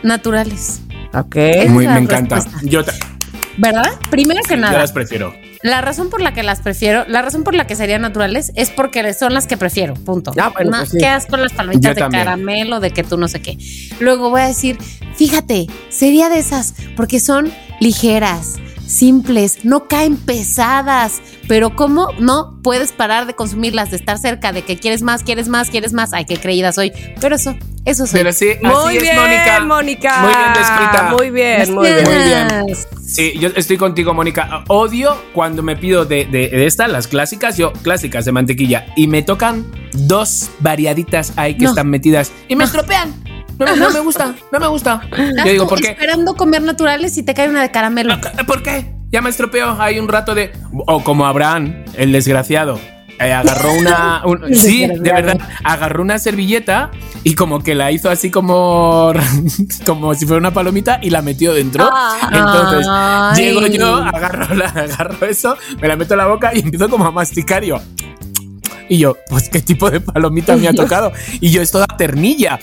naturales. 0.03 0.81
Ok. 1.13 1.35
Muy, 1.67 1.85
me 1.87 1.97
encanta. 1.99 2.37
respuesta. 2.37 2.61
Yo, 2.63 2.83
ta- 2.83 2.93
¿Verdad? 3.57 3.91
Primero 4.09 4.39
que 4.47 4.55
yo 4.55 4.61
nada, 4.61 4.79
las 4.79 4.91
prefiero. 4.93 5.35
la 5.61 5.81
razón 5.81 6.09
por 6.09 6.21
la 6.21 6.33
que 6.33 6.41
las 6.43 6.61
prefiero, 6.61 7.03
la 7.07 7.21
razón 7.21 7.43
por 7.43 7.53
la 7.53 7.67
que 7.67 7.75
serían 7.75 8.01
naturales 8.01 8.51
es 8.55 8.71
porque 8.71 9.13
son 9.13 9.33
las 9.33 9.45
que 9.45 9.57
prefiero, 9.57 9.93
punto. 9.93 10.31
Ah, 10.39 10.51
bueno, 10.55 10.71
Más 10.71 10.79
pues 10.79 10.91
sí. 10.93 10.97
que 10.97 11.05
asco 11.07 11.37
las 11.37 11.51
palomitas 11.53 11.83
Yo 11.91 11.93
de 11.93 11.99
también. 12.01 12.23
caramelo, 12.23 12.79
de 12.79 12.91
que 12.91 13.03
tú 13.03 13.17
no 13.17 13.27
sé 13.27 13.41
qué. 13.41 13.57
Luego 13.99 14.29
voy 14.31 14.41
a 14.41 14.47
decir, 14.47 14.77
fíjate, 15.15 15.67
sería 15.89 16.29
de 16.29 16.39
esas 16.39 16.73
porque 16.95 17.19
son 17.19 17.51
ligeras, 17.79 18.53
simples, 18.85 19.63
no 19.63 19.87
caen 19.87 20.17
pesadas, 20.17 21.21
pero 21.47 21.75
¿cómo 21.75 22.09
no 22.19 22.59
puedes 22.63 22.91
parar 22.91 23.27
de 23.27 23.33
consumirlas, 23.35 23.91
de 23.91 23.97
estar 23.97 24.17
cerca, 24.17 24.51
de 24.51 24.63
que 24.63 24.77
quieres 24.77 25.01
más, 25.01 25.23
quieres 25.23 25.47
más, 25.47 25.69
quieres 25.69 25.93
más? 25.93 26.13
Ay, 26.13 26.25
qué 26.25 26.37
creída 26.37 26.71
soy. 26.71 26.91
Pero 27.19 27.35
eso, 27.35 27.55
eso 27.85 28.05
soy. 28.05 28.19
Pero 28.19 28.33
sí, 28.33 28.49
así 28.51 28.65
Muy 28.65 28.97
es, 28.97 29.01
bien, 29.01 29.15
Mónica. 29.17 29.59
Mónica. 29.61 30.19
Muy 30.21 30.33
bien 30.33 30.53
descrita. 30.53 31.15
Muy 31.17 31.29
bien, 31.31 31.73
muy 31.73 31.87
bien. 31.87 32.03
Muy 32.03 32.23
bien. 32.23 32.75
Sí, 33.05 33.33
yo 33.39 33.49
estoy 33.55 33.77
contigo, 33.77 34.13
Mónica. 34.13 34.63
Odio 34.69 35.15
cuando 35.33 35.61
me 35.61 35.75
pido 35.75 36.05
de, 36.05 36.25
de, 36.25 36.49
de 36.49 36.65
estas, 36.65 36.89
las 36.89 37.07
clásicas, 37.07 37.57
yo, 37.57 37.73
clásicas 37.73 38.25
de 38.25 38.31
mantequilla, 38.31 38.87
y 38.95 39.07
me 39.07 39.21
tocan 39.21 39.65
dos 39.93 40.49
variaditas 40.59 41.33
ahí 41.35 41.55
que 41.55 41.65
No. 41.65 41.69
están 41.71 41.89
metidas 41.89 42.31
y 42.47 42.55
me 42.55 42.63
estropean. 42.63 43.22
No, 43.59 43.65
me- 43.65 43.75
no 43.77 43.89
me 43.91 43.99
gusta, 43.99 44.33
no 44.51 44.59
me 44.59 44.67
gusta. 44.67 45.01
Yo 45.45 45.51
digo, 45.51 45.67
¿por 45.67 45.79
qué? 45.81 45.91
esperando 45.91 46.35
comer 46.35 46.61
naturales 46.61 47.17
y 47.17 47.23
te 47.23 47.33
cae 47.33 47.49
una 47.49 47.61
de 47.61 47.71
caramelo. 47.71 48.15
¿Por 48.47 48.63
qué? 48.63 48.93
Ya 49.11 49.21
me 49.21 49.29
estropeó. 49.29 49.79
Hay 49.79 49.99
un 49.99 50.07
rato 50.07 50.33
de. 50.33 50.51
O 50.87 51.03
como 51.03 51.25
Abraham, 51.27 51.85
el 51.95 52.11
desgraciado. 52.11 52.79
eh, 53.19 53.31
agarró 53.31 53.71
una. 53.73 54.21
un- 54.25 54.55
sí, 54.55 54.87
de 54.87 55.11
verdad. 55.13 55.37
Agarró 55.63 56.01
una 56.01 56.17
servilleta 56.17 56.89
y 57.23 57.35
como 57.35 57.61
que 57.61 57.75
la 57.75 57.91
hizo 57.91 58.09
así 58.09 58.31
como. 58.31 59.13
como 59.85 60.15
si 60.15 60.25
fuera 60.25 60.39
una 60.39 60.51
palomita 60.51 60.99
y 61.01 61.11
la 61.11 61.21
metió 61.21 61.53
dentro. 61.53 61.87
Entonces, 62.31 62.87
Ay. 62.89 63.35
llego 63.43 63.67
yo, 63.67 63.97
agarro, 63.97 64.55
la, 64.55 64.65
agarro 64.69 65.25
eso, 65.27 65.55
me 65.79 65.87
la 65.87 65.95
meto 65.95 66.15
en 66.15 66.17
la 66.17 66.25
boca 66.27 66.51
y 66.55 66.59
empiezo 66.61 66.89
como 66.89 67.05
a 67.05 67.11
masticar. 67.11 67.63
Yo. 67.63 67.79
Y 68.89 68.97
yo, 68.97 69.17
pues, 69.29 69.49
¿qué 69.49 69.61
tipo 69.61 69.89
de 69.89 69.99
palomita 70.01 70.55
me 70.55 70.67
ha 70.67 70.73
tocado? 70.73 71.11
Y 71.39 71.49
yo, 71.51 71.61
es 71.61 71.71
toda 71.71 71.87
ternilla. 71.87 72.59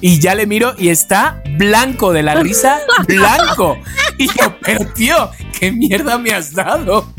Y 0.00 0.18
ya 0.18 0.34
le 0.34 0.46
miro 0.46 0.74
y 0.78 0.88
está 0.88 1.42
blanco 1.56 2.12
de 2.12 2.22
la 2.22 2.34
risa, 2.36 2.80
blanco. 3.06 3.76
Y 4.16 4.26
yo, 4.26 4.56
pero 4.62 4.86
tío, 4.94 5.30
¿qué 5.58 5.70
mierda 5.70 6.18
me 6.18 6.32
has 6.32 6.52
dado? 6.52 7.12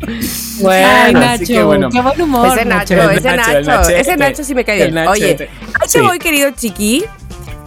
Bueno, 0.59 0.88
Ay, 1.05 1.13
Nacho, 1.13 1.45
que 1.45 1.63
bueno. 1.63 1.89
qué 1.89 2.01
buen 2.01 2.21
humor. 2.21 2.47
ese 2.57 2.65
Nacho, 2.65 2.93
El 2.95 3.17
ese 3.17 3.21
Nacho, 3.35 3.51
Nacho, 3.53 3.62
Nachete. 3.71 3.99
ese 4.01 4.17
Nacho 4.17 4.43
sí 4.43 4.55
me 4.55 4.65
cae 4.65 4.75
bien. 4.88 4.97
Oye, 5.07 5.25
ahí 5.29 5.35
te 5.35 5.49
Sí. 5.88 5.99
voy, 5.99 6.19
querido 6.19 6.49
chiqui, 6.51 7.05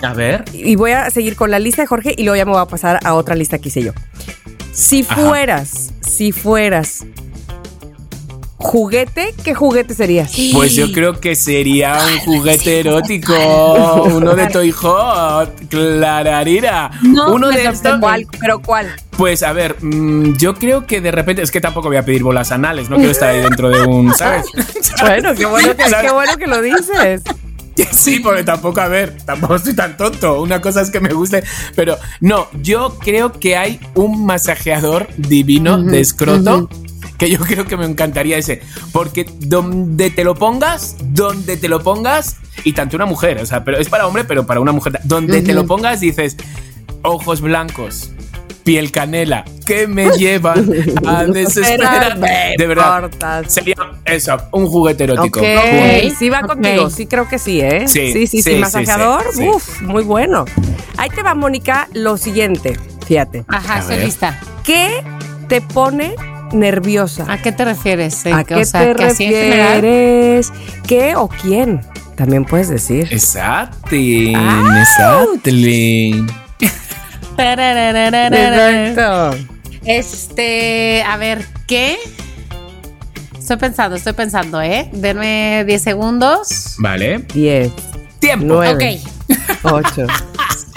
A 0.03 0.13
ver. 0.13 0.45
y 0.53 0.75
voy 0.77 0.91
a 0.93 1.09
seguir 1.11 1.37
con 1.37 1.51
la 1.51 1.59
lista 1.59 1.83
de 1.83 1.87
Jorge 1.87 2.15
y 2.17 2.25
luego 2.25 2.37
ya 2.37 2.45
me 2.45 2.53
voy 2.53 2.61
a 2.61 2.67
pasar 2.67 2.99
a 3.05 3.15
otra 3.15 3.35
lista 3.35 3.59
que 3.59 3.69
hice 3.69 3.83
yo. 3.83 3.93
Si 4.73 5.03
Ajá. 5.09 5.15
fueras, 5.17 5.93
si 6.01 6.33
fueras 6.33 7.05
juguete, 8.63 9.35
¿qué 9.45 9.55
juguete 9.55 9.95
serías? 9.95 10.33
Pues 10.53 10.75
yo 10.75 10.91
creo 10.93 11.21
que 11.21 11.35
sería 11.35 11.99
un 12.07 12.19
juguete 12.21 12.81
erótico, 12.81 13.35
uno 14.05 14.35
de 14.35 14.47
Toy 14.47 14.71
Hot, 14.71 15.69
clararira. 15.69 16.91
No, 17.03 17.35
uno 17.35 17.49
me 17.49 17.57
de 17.57 17.67
estos. 17.67 17.99
¿Cuál? 18.01 18.27
¿Pero 18.41 18.63
cuál? 18.63 18.89
Pues 19.17 19.43
a 19.43 19.53
ver, 19.53 19.77
mm, 19.83 20.37
yo 20.37 20.55
creo 20.55 20.87
que 20.87 21.01
de 21.01 21.11
repente, 21.11 21.43
es 21.43 21.51
que 21.51 21.61
tampoco 21.61 21.89
voy 21.89 21.99
a 21.99 22.05
pedir 22.05 22.23
bolas 22.23 22.53
anales, 22.53 22.89
no 22.89 22.97
quiero 22.97 23.11
estar 23.11 23.31
ahí 23.31 23.43
dentro 23.43 23.69
de 23.69 23.83
un, 23.83 24.15
¿sabes? 24.15 24.47
Bueno, 25.01 25.35
qué 25.35 25.47
bueno 25.47 25.69
que, 25.77 25.85
qué 25.85 26.13
bueno 26.13 26.37
que 26.37 26.47
lo 26.47 26.63
dices. 26.63 27.23
Sí, 27.91 28.21
porque 28.21 28.45
tampoco, 28.45 28.81
a 28.81 28.89
ver, 28.89 29.17
tampoco 29.25 29.57
estoy 29.57 29.75
tan 29.75 29.97
tonto. 29.97 30.43
Una 30.43 30.61
cosa 30.61 30.83
es 30.83 30.91
que 30.91 31.01
me 31.01 31.13
guste, 31.13 31.43
pero 31.75 31.97
no, 32.21 32.49
yo 32.63 32.99
creo 32.99 33.33
que 33.33 33.57
hay 33.57 33.81
un 33.95 34.27
masajeador 34.27 35.09
divino 35.17 35.83
de 35.83 36.01
escroto. 36.01 36.69
Que 37.19 37.31
yo 37.31 37.39
creo 37.39 37.65
que 37.67 37.77
me 37.77 37.85
encantaría 37.87 38.37
ese. 38.37 38.63
Porque 38.93 39.27
donde 39.41 40.11
te 40.11 40.25
lo 40.25 40.35
pongas, 40.35 40.97
donde 41.01 41.57
te 41.57 41.69
lo 41.69 41.83
pongas, 41.83 42.37
y 42.65 42.73
tanto 42.73 42.97
una 42.97 43.07
mujer, 43.07 43.39
o 43.41 43.47
sea, 43.47 43.65
pero 43.65 43.79
es 43.79 43.89
para 43.89 44.07
hombre, 44.07 44.25
pero 44.25 44.47
para 44.47 44.61
una 44.61 44.73
mujer. 44.73 45.01
Donde 45.05 45.43
te 45.43 45.53
lo 45.55 45.67
pongas, 45.67 46.01
dices, 46.01 46.37
ojos 47.03 47.41
blancos, 47.41 48.11
piel 48.65 48.91
canela, 48.93 49.45
que 49.67 49.87
me 49.87 50.11
llevan 50.19 50.71
a 51.07 51.25
desesperar. 51.25 52.19
De 52.57 52.67
verdad. 52.67 53.01
Cortas. 53.03 53.53
Sería 53.53 53.75
eso, 54.05 54.37
un 54.53 54.67
juguete 54.67 55.05
erótico. 55.05 55.41
Ok, 55.41 55.47
Punto. 55.47 56.17
sí 56.19 56.29
va 56.31 56.41
Ok. 56.41 56.47
contigo, 56.47 56.91
sí 56.91 57.07
creo 57.07 57.29
que 57.29 57.39
sí, 57.39 57.61
¿eh? 57.61 57.89
Sí, 57.89 58.13
sí, 58.13 58.27
sí, 58.27 58.43
sí, 58.43 58.53
sí, 58.55 58.59
masajeador, 58.59 59.25
sí, 59.33 59.39
sí. 59.39 59.49
uf, 59.49 59.81
muy 59.83 60.03
bueno. 60.05 60.45
Ahí 60.97 61.11
te 61.11 61.23
va, 61.23 61.35
Mónica, 61.35 61.89
lo 61.93 62.17
siguiente, 62.17 62.79
fíjate. 63.07 63.45
Ajá, 63.49 63.77
A 63.77 63.79
estoy 63.81 63.99
lista. 63.99 64.39
¿Qué 64.63 65.03
te 65.49 65.61
pone 65.61 66.15
nerviosa? 66.53 67.27
¿A 67.29 67.39
qué 67.41 67.53
te 67.53 67.65
refieres? 67.65 68.25
¿A 68.27 68.41
Eh, 68.41 68.45
qué 68.47 68.55
o 68.57 68.65
sea, 68.65 68.81
te 68.95 68.95
que 68.95 69.15
general. 69.15 69.83
refieres? 69.83 70.53
¿Qué 70.87 71.15
o 71.17 71.29
quién? 71.29 71.81
También 72.17 72.45
puedes 72.45 72.69
decir. 72.69 73.09
Exacti, 73.11 74.35
Ouch. 74.35 74.77
exactly. 74.77 76.27
Exacto. 77.39 79.37
Este, 79.85 81.03
a 81.03 81.17
ver, 81.17 81.45
¿qué? 81.67 81.97
Estoy 83.39 83.57
pensando, 83.57 83.97
estoy 83.97 84.13
pensando, 84.13 84.63
¿eh? 84.63 84.89
Denme 84.93 85.65
10 85.67 85.83
segundos. 85.83 86.77
Vale. 86.79 87.19
10, 87.35 87.73
Tiempo. 88.21 88.47
Nueve. 88.47 89.01
Ok. 89.65 89.73
8, 89.73 90.07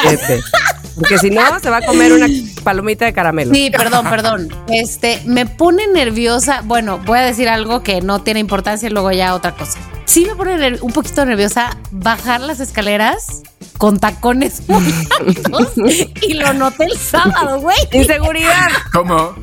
7. 0.02 0.40
Porque 0.96 1.18
si 1.18 1.30
no, 1.30 1.60
se 1.60 1.70
va 1.70 1.78
a 1.78 1.82
comer 1.82 2.14
una 2.14 2.28
palomita 2.64 3.06
de 3.06 3.14
caramelo. 3.14 3.54
Sí, 3.54 3.70
perdón, 3.70 4.10
perdón. 4.10 4.50
Este, 4.68 5.22
me 5.26 5.46
pone 5.46 5.88
nerviosa. 5.88 6.62
Bueno, 6.64 7.00
voy 7.00 7.20
a 7.20 7.22
decir 7.22 7.50
algo 7.50 7.84
que 7.84 8.02
no 8.02 8.22
tiene 8.22 8.40
importancia 8.40 8.88
y 8.88 8.92
luego 8.92 9.12
ya 9.12 9.36
otra 9.36 9.54
cosa. 9.54 9.80
Sí 10.06 10.26
me 10.26 10.36
pone 10.36 10.80
un 10.82 10.92
poquito 10.92 11.26
nerviosa 11.26 11.78
bajar 11.92 12.42
las 12.42 12.60
escaleras 12.60 13.44
con 13.78 14.00
tacones 14.00 14.62
muy 14.68 14.94
altos 15.20 15.74
y 16.22 16.34
lo 16.36 16.54
noté 16.54 16.86
el 16.86 16.98
sábado, 16.98 17.60
güey. 17.60 17.78
Inseguridad. 17.92 18.70
¿Cómo? 18.94 19.36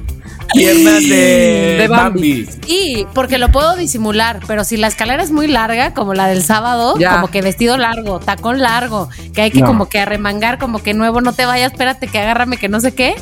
Piernas 0.52 1.00
de, 1.08 1.76
De 1.80 1.88
Bambi. 1.88 2.44
Bambi. 2.44 2.50
Y 2.66 3.06
porque 3.14 3.38
lo 3.38 3.50
puedo 3.50 3.76
disimular, 3.76 4.40
pero 4.46 4.64
si 4.64 4.76
la 4.76 4.86
escalera 4.88 5.22
es 5.22 5.30
muy 5.30 5.46
larga, 5.48 5.94
como 5.94 6.14
la 6.14 6.26
del 6.28 6.42
sábado, 6.42 6.96
Ya. 6.98 7.12
como 7.14 7.28
que 7.28 7.42
vestido 7.42 7.76
largo, 7.76 8.20
tacón 8.20 8.60
largo, 8.60 9.08
que 9.34 9.42
hay 9.42 9.50
que 9.50 9.60
No. 9.60 9.66
como 9.66 9.88
que 9.88 10.00
arremangar, 10.00 10.58
como 10.58 10.82
que 10.82 10.94
nuevo, 10.94 11.20
no 11.20 11.32
te 11.32 11.46
vayas, 11.46 11.72
espérate 11.72 12.08
que 12.08 12.18
agárrame, 12.18 12.56
que 12.56 12.68
no 12.68 12.80
sé 12.80 12.92
qué. 12.94 13.14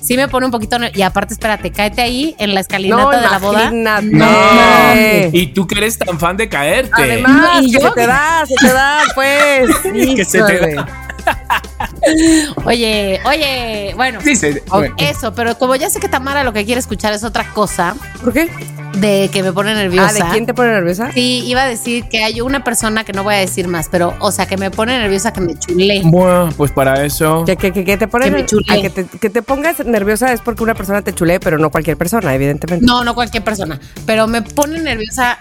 Sí 0.00 0.16
me 0.16 0.28
pone 0.28 0.46
un 0.46 0.52
poquito 0.52 0.76
y 0.94 1.02
aparte 1.02 1.34
espérate, 1.34 1.72
cáete 1.72 2.00
ahí 2.00 2.36
en 2.38 2.54
la 2.54 2.60
escalinata 2.60 3.02
No, 3.02 3.10
de 3.10 3.20
la 3.22 3.38
boda. 3.38 3.70
No. 3.72 5.30
Y 5.32 5.48
tú 5.48 5.66
que 5.66 5.78
eres 5.78 5.98
tan 5.98 6.18
fan 6.20 6.36
de 6.36 6.48
caerte. 6.48 6.90
Además, 6.94 7.32
No, 7.32 7.60
y 7.62 7.72
que 7.72 7.80
yo- 7.80 7.88
se 7.88 7.94
te 7.94 8.06
da, 8.06 8.44
se 8.46 8.54
te 8.54 8.72
da, 8.72 8.98
pues. 9.16 9.70
Que 10.16 10.24
se 10.24 10.42
te 10.42 10.74
da. 10.76 11.05
Oye, 12.64 13.20
oye, 13.24 13.92
bueno, 13.96 14.20
Sí, 14.22 14.36
sí. 14.36 14.48
bueno. 14.68 14.94
eso, 14.98 15.32
pero 15.34 15.58
como 15.58 15.76
ya 15.76 15.90
sé 15.90 16.00
que 16.00 16.08
Tamara 16.08 16.44
lo 16.44 16.52
que 16.52 16.64
quiere 16.64 16.78
escuchar 16.78 17.12
es 17.12 17.24
otra 17.24 17.52
cosa 17.52 17.94
¿Por 18.22 18.32
qué? 18.32 18.48
de 18.98 19.28
que 19.32 19.42
me 19.42 19.52
pone 19.52 19.74
nerviosa. 19.74 20.08
Ah, 20.08 20.12
¿de 20.26 20.30
quién 20.32 20.46
te 20.46 20.54
pone 20.54 20.70
nerviosa? 20.70 21.12
Sí, 21.12 21.42
iba 21.46 21.62
a 21.62 21.66
decir 21.66 22.08
que 22.08 22.24
hay 22.24 22.40
una 22.40 22.64
persona 22.64 23.04
que 23.04 23.12
no 23.12 23.24
voy 23.24 23.34
a 23.34 23.38
decir 23.38 23.68
más, 23.68 23.88
pero, 23.90 24.14
o 24.20 24.32
sea, 24.32 24.46
que 24.46 24.56
me 24.56 24.70
pone 24.70 24.98
nerviosa 24.98 25.32
que 25.34 25.40
me 25.42 25.58
chulé. 25.58 26.00
Bueno, 26.04 26.48
pues 26.56 26.70
para 26.72 27.04
eso. 27.04 27.44
Que, 27.44 27.56
que, 27.56 27.72
que, 27.72 27.96
te 27.98 28.08
pone 28.08 28.26
Que 28.26 28.30
me 28.30 28.46
chulé. 28.46 28.64
a 28.72 28.80
que, 28.80 28.88
te, 28.90 29.04
que 29.04 29.28
te 29.28 29.42
pongas 29.42 29.84
nerviosa 29.84 30.32
es 30.32 30.40
porque 30.40 30.62
una 30.62 30.74
persona 30.74 31.02
te 31.02 31.12
chulé, 31.12 31.40
pero 31.40 31.58
no 31.58 31.70
cualquier 31.70 31.98
persona, 31.98 32.34
evidentemente. 32.34 32.86
No, 32.86 33.04
no 33.04 33.14
cualquier 33.14 33.44
persona, 33.44 33.78
pero 34.06 34.26
me 34.28 34.40
pone 34.40 34.78
nerviosa 34.80 35.36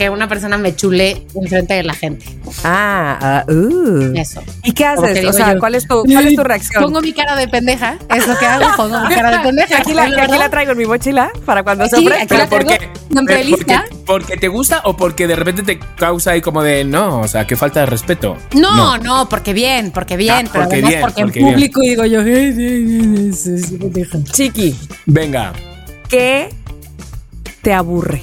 que 0.00 0.08
una 0.08 0.28
persona 0.28 0.56
me 0.56 0.74
chule 0.74 1.26
enfrente 1.34 1.74
de 1.74 1.82
la 1.82 1.92
gente. 1.92 2.24
Ah, 2.64 3.18
ah, 3.46 3.52
uh. 3.52 4.14
Eso. 4.16 4.40
¿Y 4.64 4.72
qué 4.72 4.86
haces? 4.86 5.26
O 5.26 5.32
sea, 5.34 5.52
yo. 5.52 5.60
¿cuál 5.60 5.74
es 5.74 5.86
tu, 5.86 6.02
cuál 6.04 6.26
es 6.26 6.34
tu 6.36 6.42
reacción? 6.42 6.84
Pongo 6.84 7.02
mi 7.02 7.12
cara 7.12 7.36
de 7.36 7.46
pendeja, 7.48 7.98
es 8.08 8.26
lo 8.26 8.38
que 8.38 8.46
hago, 8.46 8.64
pongo 8.78 8.98
mi 9.06 9.14
cara 9.14 9.30
de 9.30 9.38
pendeja. 9.44 9.76
Aquí 9.76 9.92
la, 9.92 10.48
traigo 10.48 10.72
en 10.72 10.78
mi 10.78 10.86
mochila 10.86 11.30
para 11.44 11.62
cuando 11.62 11.84
Sí, 11.84 11.96
sobre. 11.96 12.14
aquí 12.16 12.28
Pero 12.28 12.40
la 12.44 12.48
¿por 12.48 12.64
qué? 12.66 12.88
porque, 13.10 13.94
porque 14.06 14.36
te 14.38 14.48
gusta 14.48 14.80
o 14.84 14.96
porque 14.96 15.26
de 15.26 15.36
repente 15.36 15.62
te 15.64 15.78
causa 15.78 16.30
ahí 16.30 16.40
como 16.40 16.62
de 16.62 16.82
no, 16.82 17.20
o 17.20 17.28
sea, 17.28 17.46
que 17.46 17.54
falta 17.56 17.80
de 17.80 17.86
respeto. 17.86 18.38
No, 18.54 18.96
no, 18.96 19.28
porque 19.28 19.52
bien, 19.52 19.90
porque 19.90 20.16
bien, 20.16 20.46
Ah, 20.46 20.50
pero 20.50 20.64
porque 20.64 20.76
además 20.76 20.90
bien, 20.92 21.00
porque, 21.02 21.22
porque 21.22 21.38
en 21.40 21.44
bien. 21.44 21.54
público 21.54 21.80
digo 21.82 22.06
yo, 22.06 22.22
"Eh, 22.22 22.48
eh, 22.56 23.30
eh, 23.46 23.78
pendeja". 23.78 24.18
Chiqui, 24.32 24.74
Venga, 25.04 25.52
¿qué 26.08 26.48
te 27.60 27.74
aburre? 27.74 28.22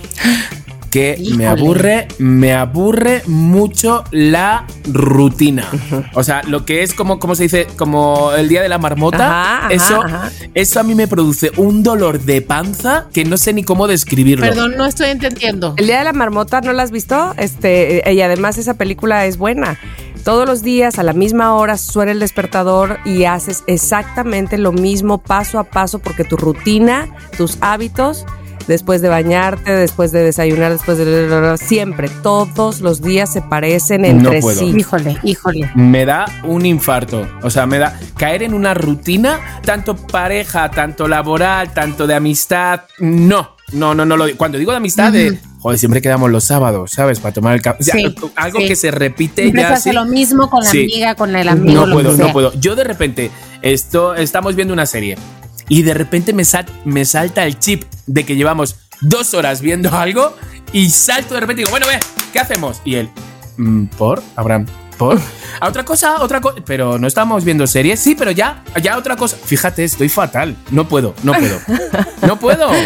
Que 0.90 1.16
Híjole. 1.18 1.38
me 1.38 1.48
aburre, 1.48 2.08
me 2.18 2.54
aburre 2.54 3.22
mucho 3.28 4.04
la 4.12 4.66
rutina. 4.86 5.68
O 6.14 6.24
sea, 6.24 6.42
lo 6.44 6.66
que 6.66 6.84
es 6.84 6.94
como, 6.94 7.20
como 7.20 7.36
se 7.36 7.44
dice, 7.44 7.68
como 7.78 8.32
el 8.34 8.50
día 8.50 8.62
de 8.62 8.70
la 8.70 8.78
marmota, 8.78 9.18
Ajá, 9.18 9.58
ajá, 9.66 9.74
eso, 9.74 10.02
ajá. 10.02 10.32
eso 10.54 10.80
a 10.80 10.84
mí 10.84 10.96
me 10.96 11.08
produce 11.08 11.52
un 11.58 11.84
dolor 11.84 12.22
de 12.22 12.42
panza 12.42 13.08
que 13.14 13.26
no 13.26 13.38
sé 13.38 13.54
ni 13.54 13.64
cómo 13.64 13.88
describirlo. 13.88 14.46
Perdón, 14.46 14.76
no 14.78 14.86
estoy 14.86 15.10
entendiendo. 15.10 15.74
El 15.78 15.88
día 15.88 16.00
de 16.00 16.04
la 16.06 16.14
marmota, 16.14 16.62
¿no 16.62 16.74
la 16.74 16.84
has 16.84 16.92
visto? 16.92 17.34
Este, 17.38 18.10
eh, 18.10 18.14
y 18.14 18.22
además 18.22 18.58
esa 18.58 18.76
película 18.76 19.26
es 19.26 19.38
buena. 19.38 19.80
Todos 20.24 20.46
los 20.46 20.62
días 20.62 21.00
a 21.00 21.04
la 21.04 21.14
misma 21.14 21.56
hora 21.56 21.78
suena 21.78 22.12
el 22.12 22.20
despertador 22.20 23.00
y 23.06 23.24
haces 23.24 23.64
exactamente 23.66 24.58
lo 24.58 24.74
mismo 24.74 25.20
paso 25.20 25.58
a 25.58 25.64
paso 25.64 26.00
porque 26.00 26.26
tu 26.26 26.36
rutina, 26.36 27.08
tus 27.38 27.58
hábitos, 27.62 28.26
después 28.68 29.02
de 29.02 29.10
bañarte, 29.10 29.72
después 29.72 30.12
de 30.12 30.24
desayunar, 30.24 30.72
después 30.72 30.98
de... 30.98 31.58
Siempre, 31.58 32.10
todos 32.22 32.82
los 32.82 33.02
días 33.02 33.32
se 33.32 33.42
parecen 33.42 34.06
entre 34.06 34.40
puedo. 34.42 34.60
sí. 34.60 34.74
Híjole, 34.78 35.18
híjole. 35.24 35.72
me 35.76 36.06
da 36.06 36.26
un 36.44 36.66
infarto. 36.66 37.28
O 37.42 37.50
sea, 37.50 37.66
me 37.66 37.78
da 37.80 38.00
caer 38.18 38.44
en 38.44 38.54
una 38.54 38.74
rutina, 38.74 39.40
tanto 39.64 39.96
pareja, 39.96 40.70
tanto 40.72 41.08
laboral, 41.08 41.74
tanto 41.74 42.08
de 42.08 42.16
amistad. 42.16 42.82
No, 43.00 43.56
no, 43.72 43.94
no, 43.96 44.06
no 44.06 44.18
lo 44.18 44.26
digo. 44.26 44.38
Cuando 44.38 44.58
digo 44.58 44.72
de 44.72 44.78
amistad, 44.78 45.12
de 45.12 45.38
joder, 45.60 45.80
siempre 45.80 46.02
quedamos 46.02 46.30
los 46.32 46.44
sábados, 46.44 46.92
¿sabes? 46.92 47.20
Para 47.20 47.34
tomar 47.34 47.54
el 47.56 47.62
café. 47.62 47.80
O 47.82 47.84
sea, 47.84 47.96
Sí, 47.96 48.16
algo 48.36 48.60
sí. 48.60 48.68
que 48.68 48.76
se 48.76 48.92
repite 48.92 49.42
Siempre 49.44 49.62
se 49.64 49.68
ya. 49.70 49.74
hace 49.76 49.90
así. 49.90 49.96
lo 49.96 50.06
mismo 50.06 50.50
con 50.50 50.64
la 50.64 50.70
Sí. 50.70 50.84
amiga, 50.84 51.16
con 51.16 51.36
el 51.36 51.50
amigo. 51.50 51.82
No 51.82 51.86
lo 51.86 51.94
puedo, 51.96 52.14
no 52.18 52.32
puedo. 52.34 52.54
Yo 52.60 52.76
de 52.76 52.84
repente, 52.84 53.32
esto, 53.62 54.16
estamos 54.16 54.56
viendo 54.56 54.74
una 54.74 54.86
serie 54.86 55.18
y 55.70 55.82
de 55.84 55.94
repente 55.94 56.34
me, 56.34 56.46
sal- 56.46 56.66
me 56.86 57.06
salta 57.06 57.46
el 57.46 57.60
chip 57.60 57.84
de 58.06 58.26
que 58.26 58.36
llevamos 58.36 58.78
dos 59.02 59.34
horas 59.34 59.62
viendo 59.62 59.96
algo 59.96 60.36
y 60.74 60.90
salto 60.90 61.34
de 61.34 61.40
repente 61.42 61.62
y 61.62 61.66
digo, 61.66 61.72
bueno, 61.72 61.88
ve, 61.88 62.00
¿qué 62.34 62.40
hacemos? 62.40 62.82
Y 62.86 62.96
él, 62.96 63.10
"Mm, 63.58 63.86
¿por? 63.98 64.22
Abraham, 64.36 64.66
¿por? 64.98 65.20
A 65.60 65.68
otra 65.68 65.84
cosa, 65.84 66.22
otra 66.22 66.42
cosa. 66.42 66.58
Pero 66.66 66.98
no 67.00 67.08
estamos 67.08 67.44
viendo 67.44 67.66
series, 67.68 68.00
sí, 68.00 68.16
pero 68.16 68.32
ya, 68.32 68.64
ya 68.82 68.98
otra 68.98 69.16
cosa. 69.16 69.38
Fíjate, 69.44 69.84
estoy 69.84 70.10
fatal. 70.10 70.56
No 70.72 70.88
puedo, 70.88 71.14
no 71.24 71.34
puedo. 71.34 71.60
No 72.22 72.40
puedo. 72.40 72.70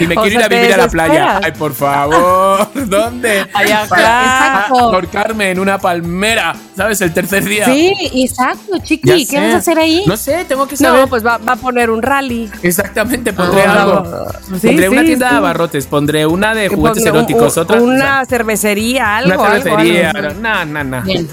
Y 0.00 0.08
me 0.08 0.16
O 0.18 0.22
quiero 0.22 0.40
ir 0.40 0.44
a 0.44 0.48
vivir 0.48 0.74
a 0.74 0.76
la 0.76 0.88
playa. 0.88 1.40
Ay, 1.40 1.52
por 1.52 1.72
favor, 1.72 2.68
¿dónde? 2.88 3.46
Allá 3.54 3.82
acá. 3.84 4.66
Ahorcarme 4.66 5.52
en 5.52 5.60
una 5.60 5.78
palmera, 5.78 6.56
¿sabes? 6.76 7.00
El 7.02 7.14
tercer 7.14 7.44
día. 7.44 7.64
Sí, 7.66 7.94
exacto, 8.14 8.78
chiqui. 8.82 9.24
¿Qué 9.28 9.36
vas 9.40 9.54
a 9.54 9.56
hacer 9.58 9.78
ahí? 9.78 10.02
No 10.08 10.16
sé, 10.16 10.44
tengo 10.48 10.66
que 10.66 10.76
saber. 10.76 11.02
No, 11.02 11.06
pues 11.06 11.24
va, 11.24 11.38
va 11.38 11.52
a 11.52 11.56
poner 11.56 11.88
un 11.90 12.02
rally. 12.02 12.50
Exactamente, 12.64 13.32
pondré 13.32 13.62
Ah, 13.62 13.82
algo. 13.82 14.26
Sí, 14.60 14.66
pondré 14.66 14.88
una 14.88 15.00
sí, 15.02 15.06
tienda 15.06 15.30
de 15.30 15.36
abarrotes, 15.36 15.86
pondré 15.86 16.26
una 16.26 16.52
de 16.52 16.68
juguetes 16.68 17.06
eróticos, 17.06 17.56
un- 17.56 17.62
otra. 17.62 17.80
Una 17.80 18.26
cervecería, 18.26 19.18
algo. 19.18 19.40
una 19.40 19.52
algo, 19.52 19.62
cervecería. 19.62 20.10
algo. 20.10 20.40
No, 20.40 20.64
no, 20.64 20.82
no. 20.82 21.02
Bien. 21.02 21.23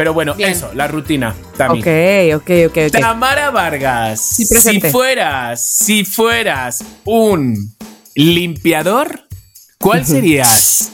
Pero 0.00 0.14
bueno, 0.14 0.32
Bien. 0.32 0.48
eso, 0.52 0.70
la 0.72 0.88
rutina 0.88 1.34
también. 1.58 2.32
Ok, 2.34 2.40
ok, 2.40 2.50
ok. 2.70 2.90
Tamara 2.90 3.50
Vargas, 3.50 4.18
Sí, 4.18 4.46
si 4.46 4.80
fueras, 4.80 5.62
si 5.78 6.06
fueras 6.06 6.82
un 7.04 7.76
limpiador, 8.14 9.24
¿cuál 9.78 10.06
serías? 10.06 10.90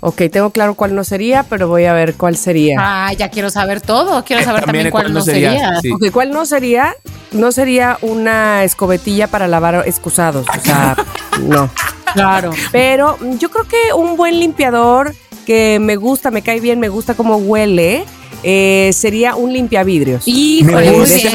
Ok, 0.00 0.24
tengo 0.30 0.50
claro 0.50 0.74
cuál 0.74 0.94
no 0.94 1.02
sería, 1.02 1.44
pero 1.44 1.66
voy 1.66 1.86
a 1.86 1.94
ver 1.94 2.12
cuál 2.12 2.36
sería. 2.36 2.76
Ah, 2.78 3.14
ya 3.14 3.30
quiero 3.30 3.48
saber 3.48 3.80
todo. 3.80 4.22
Quiero 4.22 4.42
Eh, 4.42 4.44
saber 4.44 4.64
también 4.66 4.90
también, 4.90 4.90
cuál 4.90 5.14
no 5.14 5.22
sería. 5.22 5.80
sí. 5.80 5.90
Ok, 5.90 6.10
¿cuál 6.12 6.30
no 6.30 6.44
sería? 6.44 6.94
No 7.30 7.52
sería 7.52 7.96
una 8.02 8.64
escobetilla 8.64 9.28
para 9.28 9.48
lavar 9.48 9.84
excusados. 9.86 10.46
O 10.46 10.60
sea, 10.60 10.94
no. 11.40 11.70
Claro. 12.12 12.50
Pero 12.70 13.16
yo 13.38 13.50
creo 13.50 13.66
que 13.66 13.94
un 13.96 14.18
buen 14.18 14.38
limpiador 14.38 15.14
que 15.44 15.78
me 15.80 15.96
gusta, 15.96 16.30
me 16.30 16.42
cae 16.42 16.60
bien, 16.60 16.80
me 16.80 16.88
gusta 16.88 17.14
cómo 17.14 17.36
huele, 17.36 18.04
eh, 18.42 18.90
sería 18.92 19.34
un 19.36 19.52
limpiavidrios. 19.52 20.26
Híjole, 20.26 20.90
muy 20.92 21.06
bien. 21.06 21.20
Sí, 21.20 21.28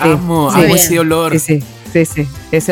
amo, 0.00 0.50
sí. 0.52 0.60
amo 0.60 0.74
ese 0.74 0.98
olor. 0.98 1.38
Sí, 1.38 1.60
sí, 1.92 2.04
sí, 2.04 2.06
sí. 2.06 2.28
Es 2.50 2.68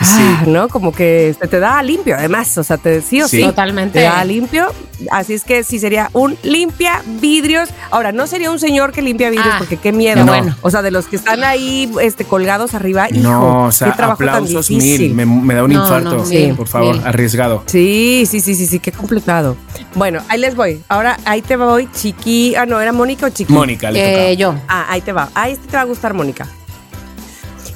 el- 0.00 0.06
ah, 0.08 0.44
¿no? 0.46 0.68
Como 0.68 0.92
que 0.92 1.34
se 1.40 1.46
te 1.48 1.58
da 1.58 1.82
limpio, 1.82 2.16
además, 2.16 2.56
o 2.58 2.62
sea, 2.64 2.76
te, 2.78 3.00
sí 3.02 3.20
o 3.22 3.28
sí, 3.28 3.38
Sí. 3.38 3.42
Totalmente. 3.44 3.98
te 3.98 4.04
da 4.04 4.24
limpio. 4.24 4.66
Así 5.12 5.32
es 5.34 5.44
que 5.44 5.62
sí 5.62 5.78
sería 5.78 6.10
un 6.12 6.36
limpia 6.42 7.02
vidrios. 7.20 7.68
Ahora, 7.92 8.10
no 8.10 8.26
sería 8.26 8.50
un 8.50 8.58
señor 8.58 8.90
que 8.92 9.00
limpia 9.00 9.30
vidrios, 9.30 9.52
Ah, 9.54 9.58
porque 9.58 9.76
qué 9.76 9.92
miedo. 9.92 10.24
no. 10.24 10.32
Bueno, 10.32 10.56
o 10.60 10.70
sea, 10.70 10.82
de 10.82 10.90
los 10.90 11.06
que 11.06 11.14
están 11.16 11.44
ahí 11.44 11.88
este, 12.02 12.24
colgados 12.24 12.74
arriba, 12.74 13.06
hijo, 13.08 13.20
No, 13.22 13.66
o 13.66 13.72
sea, 13.72 13.90
qué 13.92 13.96
trabajo 13.96 14.18
tan 14.24 14.28
aplausos 14.30 14.66
difícil. 14.68 15.14
mil. 15.14 15.14
Me, 15.14 15.24
me 15.24 15.54
da 15.54 15.62
un 15.64 15.72
No, 15.72 15.82
infarto. 15.84 16.16
no, 16.16 16.24
mil, 16.24 16.54
por 16.54 16.66
favor, 16.66 16.96
mil. 16.96 17.06
arriesgado. 17.06 17.62
Sí, 17.66 18.24
sí, 18.28 18.40
sí, 18.40 18.56
sí, 18.56 18.66
sí, 18.66 18.80
qué 18.80 18.90
complicado. 18.90 19.56
Bueno, 19.94 20.20
ahí 20.28 20.40
les 20.40 20.56
voy. 20.56 20.82
Ahora 20.88 21.16
ahí 21.24 21.42
te 21.42 21.56
voy, 21.56 21.88
chiqui. 21.94 22.56
Ah, 22.56 22.66
no, 22.66 22.80
¿era 22.80 22.92
Mónica 22.92 23.26
o 23.26 23.28
chiqui? 23.28 23.52
Mónica, 23.52 23.90
le 23.92 24.00
toca. 24.00 24.22
Eh, 24.30 24.36
yo. 24.36 24.54
Ah, 24.66 24.86
ahí 24.88 25.00
te 25.00 25.12
va. 25.12 25.28
Ahí 25.34 25.52
este 25.52 25.68
te 25.68 25.76
va 25.76 25.82
a 25.82 25.86
gustar, 25.86 26.12
Mónica. 26.12 26.48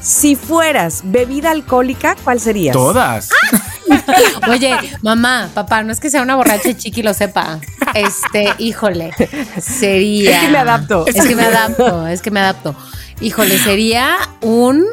Si 0.02 0.34
fueras 0.36 1.02
bebida 1.04 1.50
alcohólica, 1.52 2.16
¿cuál 2.24 2.40
serías? 2.40 2.72
Todas. 2.72 3.30
Oye, 4.50 4.76
mamá, 5.02 5.48
papá, 5.54 5.82
no 5.82 5.92
es 5.92 6.00
que 6.00 6.10
sea 6.10 6.22
una 6.22 6.34
borracha 6.34 6.76
chiqui 6.76 7.02
lo 7.02 7.14
sepa. 7.14 7.60
Este, 7.94 8.52
híjole, 8.58 9.12
sería. 9.60 10.38
Es 10.40 10.40
que 10.46 10.48
me 10.50 10.58
adapto. 10.58 11.06
Es 11.06 11.24
que 11.26 11.36
me 11.36 11.44
adapto, 11.44 12.06
es 12.08 12.20
que 12.22 12.30
me 12.30 12.40
adapto. 12.40 12.74
Híjole, 13.20 13.56
sería 13.58 14.16
un 14.40 14.84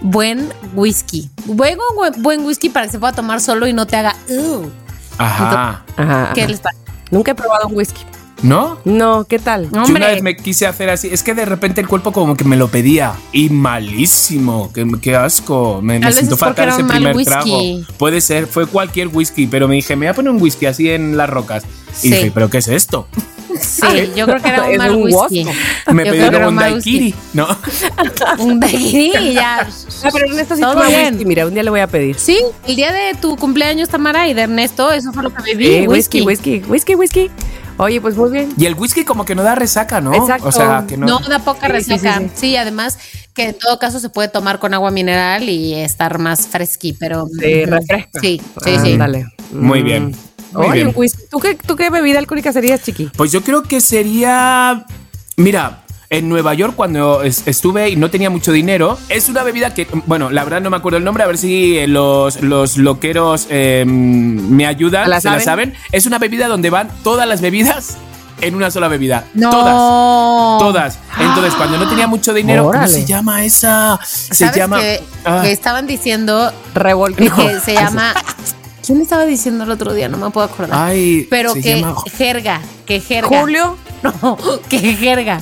buen 0.00 0.48
whisky. 0.74 1.28
Buen, 1.46 1.76
buen, 1.96 2.22
buen 2.22 2.44
whisky 2.44 2.68
para 2.68 2.86
que 2.86 2.92
se 2.92 2.98
pueda 3.00 3.12
tomar 3.12 3.40
solo 3.40 3.66
y 3.66 3.72
no 3.72 3.86
te 3.86 3.96
haga. 3.96 4.14
"Ugh". 4.28 4.70
Ajá. 5.18 5.82
Ajá. 5.96 6.30
¿Qué 6.34 6.46
les 6.46 6.60
parece? 6.60 6.80
Nunca 7.10 7.32
he 7.32 7.34
probado 7.34 7.66
un 7.66 7.74
whisky. 7.76 8.02
¿No? 8.42 8.78
No, 8.84 9.24
¿qué 9.24 9.38
tal? 9.38 9.68
Yo 9.72 9.84
una 9.84 10.06
vez 10.08 10.22
me 10.22 10.36
quise 10.36 10.66
hacer 10.66 10.90
así. 10.90 11.08
Es 11.10 11.22
que 11.22 11.34
de 11.34 11.44
repente 11.44 11.80
el 11.80 11.88
cuerpo 11.88 12.12
como 12.12 12.36
que 12.36 12.44
me 12.44 12.56
lo 12.56 12.68
pedía. 12.68 13.14
Y 13.32 13.48
malísimo. 13.48 14.70
Qué, 14.72 14.86
qué 15.02 15.16
asco. 15.16 15.80
Me, 15.82 15.98
me 15.98 16.12
siento 16.12 16.36
fatal 16.36 16.68
ese 16.68 16.82
un 16.82 16.88
primer 16.88 17.16
whisky. 17.16 17.30
trago. 17.30 17.60
Puede 17.98 18.20
ser. 18.20 18.46
Fue 18.46 18.66
cualquier 18.66 19.08
whisky. 19.08 19.46
Pero 19.46 19.66
me 19.66 19.74
dije, 19.74 19.96
me 19.96 20.06
voy 20.06 20.10
a 20.12 20.14
poner 20.14 20.30
un 20.30 20.40
whisky 20.40 20.66
así 20.66 20.90
en 20.90 21.16
las 21.16 21.28
rocas. 21.28 21.64
Sí. 21.92 22.08
Y 22.08 22.10
dije, 22.12 22.30
¿pero 22.32 22.48
qué 22.48 22.58
es 22.58 22.68
esto? 22.68 23.08
sí, 23.60 23.82
yo 24.16 24.26
creo 24.26 24.40
que 24.40 24.48
era 24.48 24.64
un 24.64 24.70
Es 24.72 24.78
mal 24.78 24.94
un 24.94 25.02
whisky. 25.02 25.46
Me 25.92 26.04
Yo 26.04 26.14
era 26.14 26.48
un 26.48 26.54
mal 26.54 26.72
daiquiri. 26.74 27.14
No. 27.32 27.46
whisky. 27.48 27.86
Un 28.38 28.60
daiquiri 28.60 29.16
y 29.16 29.34
ya. 29.34 29.66
Ah, 30.04 30.10
pero 30.12 30.26
Ernesto 30.26 30.54
sí 30.54 30.62
toma 30.62 30.86
whisky. 30.88 31.24
Mira, 31.24 31.46
un 31.46 31.54
día 31.54 31.62
le 31.64 31.70
voy 31.70 31.80
a 31.80 31.86
pedir. 31.88 32.16
Sí, 32.16 32.38
el 32.66 32.76
día 32.76 32.92
de 32.92 33.14
tu 33.14 33.36
cumpleaños, 33.36 33.88
Tamara, 33.88 34.28
y 34.28 34.34
de 34.34 34.42
Ernesto, 34.42 34.92
eso 34.92 35.12
fue 35.12 35.24
lo 35.24 35.34
que 35.34 35.42
bebí. 35.42 35.66
Sí, 35.66 35.88
whisky, 35.88 36.22
whisky, 36.22 36.62
whisky, 36.68 36.94
whisky. 36.94 37.30
Oye, 37.78 38.00
pues 38.00 38.16
muy 38.16 38.30
bien. 38.30 38.52
Y 38.58 38.66
el 38.66 38.74
whisky 38.74 39.04
como 39.04 39.24
que 39.24 39.34
no 39.34 39.42
da 39.42 39.54
resaca, 39.54 40.00
¿no? 40.00 40.12
Exacto. 40.12 40.48
O 40.48 40.52
sea, 40.52 40.84
que 40.86 40.96
no. 40.96 41.06
No, 41.06 41.20
da 41.20 41.38
poca 41.38 41.66
Sí, 41.78 41.84
sí, 41.84 41.90
resaca. 41.92 42.18
sí, 42.20 42.30
Sí, 42.34 42.56
además 42.56 42.98
que 43.34 43.50
en 43.50 43.58
todo 43.58 43.78
caso 43.78 44.00
se 44.00 44.08
puede 44.08 44.28
tomar 44.28 44.58
con 44.58 44.74
agua 44.74 44.90
mineral 44.90 45.48
y 45.48 45.74
estar 45.74 46.18
más 46.18 46.48
fresqui, 46.48 46.92
pero. 46.94 47.26
Sí, 47.40 47.64
refresca. 47.64 48.20
Sí, 48.20 48.42
sí, 48.64 48.76
sí. 48.82 48.92
Ándale. 48.92 49.26
Muy 49.52 49.80
Mm. 49.82 49.84
bien. 49.84 50.16
Muy 50.52 50.64
Oye, 50.66 50.72
bien. 50.74 50.86
un 50.88 50.92
whisky. 50.96 51.22
¿Tú 51.30 51.38
qué, 51.38 51.54
¿Tú 51.54 51.76
qué 51.76 51.88
bebida 51.90 52.18
alcohólica 52.18 52.52
serías, 52.52 52.82
chiqui? 52.82 53.10
Pues 53.16 53.30
yo 53.32 53.42
creo 53.42 53.62
que 53.62 53.80
sería. 53.80 54.84
Mira. 55.36 55.84
En 56.10 56.26
Nueva 56.30 56.54
York, 56.54 56.72
cuando 56.74 57.22
es- 57.22 57.42
estuve 57.46 57.90
y 57.90 57.96
no 57.96 58.08
tenía 58.10 58.30
mucho 58.30 58.50
dinero, 58.50 58.98
es 59.10 59.28
una 59.28 59.42
bebida 59.42 59.74
que, 59.74 59.86
bueno, 60.06 60.30
la 60.30 60.42
verdad 60.42 60.62
no 60.62 60.70
me 60.70 60.78
acuerdo 60.78 60.96
el 60.96 61.04
nombre, 61.04 61.22
a 61.22 61.26
ver 61.26 61.36
si 61.36 61.76
eh, 61.76 61.86
los, 61.86 62.40
los 62.40 62.78
loqueros 62.78 63.46
eh, 63.50 63.84
me 63.86 64.66
ayudan, 64.66 65.10
¿La 65.10 65.20
se 65.20 65.28
la 65.28 65.40
saben? 65.40 65.72
saben. 65.72 65.74
Es 65.92 66.06
una 66.06 66.18
bebida 66.18 66.48
donde 66.48 66.70
van 66.70 66.88
todas 67.04 67.28
las 67.28 67.42
bebidas 67.42 67.98
en 68.40 68.54
una 68.54 68.70
sola 68.70 68.88
bebida. 68.88 69.26
No. 69.34 69.50
Todas. 69.50 70.58
Todas. 70.60 70.98
Entonces, 71.20 71.52
cuando 71.56 71.76
no 71.76 71.86
tenía 71.90 72.06
mucho 72.06 72.32
dinero, 72.32 72.62
¿cómo 72.62 72.70
Órale. 72.78 72.88
se 72.92 73.04
llama 73.04 73.44
esa? 73.44 74.00
Se 74.02 74.34
¿Sabes 74.34 74.56
llama. 74.56 74.80
que, 74.80 75.02
Ah. 75.26 75.40
que 75.42 75.52
estaban 75.52 75.86
diciendo 75.86 76.50
Revolcón. 76.74 77.28
que 77.36 77.60
se 77.60 77.74
llama. 77.74 78.14
¿Quién 78.86 79.02
estaba 79.02 79.26
diciendo 79.26 79.64
el 79.64 79.70
otro 79.72 79.92
día? 79.92 80.08
No 80.08 80.16
me 80.16 80.30
puedo 80.30 80.46
acordar. 80.46 80.70
Ay, 80.88 81.26
Pero 81.28 81.52
se 81.52 81.60
que 81.60 81.80
llama- 81.80 81.96
jerga, 82.16 82.62
que 82.86 83.00
jerga. 83.00 83.40
Julio. 83.40 83.76
No, 84.02 84.38
que 84.68 84.78
jerga. 84.94 85.40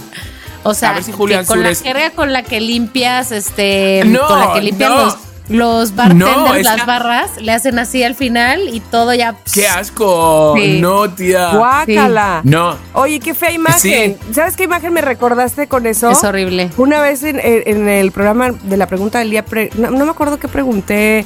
O 0.68 0.74
sea, 0.74 0.90
A 0.90 0.94
ver 0.94 1.02
si 1.04 1.12
Julián 1.12 1.42
que 1.42 1.46
con 1.46 1.62
la 1.62 1.74
jerga 1.74 2.10
con 2.10 2.32
la 2.32 2.42
que 2.42 2.60
limpias, 2.60 3.32
este, 3.32 4.02
No, 4.06 4.26
con 4.26 4.40
la 4.40 4.52
que 4.54 4.60
limpian 4.62 4.92
no. 4.94 5.04
los, 5.04 5.16
los 5.48 5.94
bartenders, 5.94 6.36
No, 6.36 6.54
las 6.56 6.76
que- 6.80 6.86
barras, 6.86 7.30
le 7.40 7.52
hacen 7.52 7.78
así 7.78 8.02
al 8.02 8.14
final 8.16 8.68
y 8.72 8.80
todo 8.80 9.14
ya. 9.14 9.36
¡Qué 9.52 9.68
asco! 9.68 10.54
Sí. 10.56 10.80
No, 10.80 11.08
tía. 11.10 11.50
Guácala. 11.54 12.40
No. 12.44 12.76
Oye, 12.94 13.20
qué 13.20 13.32
fea 13.34 13.52
imagen. 13.52 14.16
¿Sabes 14.32 14.56
qué 14.56 14.64
imagen 14.64 14.92
me 14.92 15.02
recordaste 15.02 15.68
con 15.68 15.86
eso? 15.86 16.10
Es 16.10 16.24
horrible. 16.24 16.70
Una 16.76 17.00
vez 17.00 17.22
en, 17.22 17.38
en- 17.42 17.88
el 17.88 18.10
programa 18.10 18.50
de 18.50 18.76
la 18.76 18.86
pregunta 18.88 19.20
del 19.20 19.30
día, 19.30 19.44
pre- 19.44 19.70
no, 19.76 19.90
no 19.92 20.04
me 20.04 20.10
acuerdo 20.10 20.38
qué 20.38 20.48
pregunté, 20.48 21.24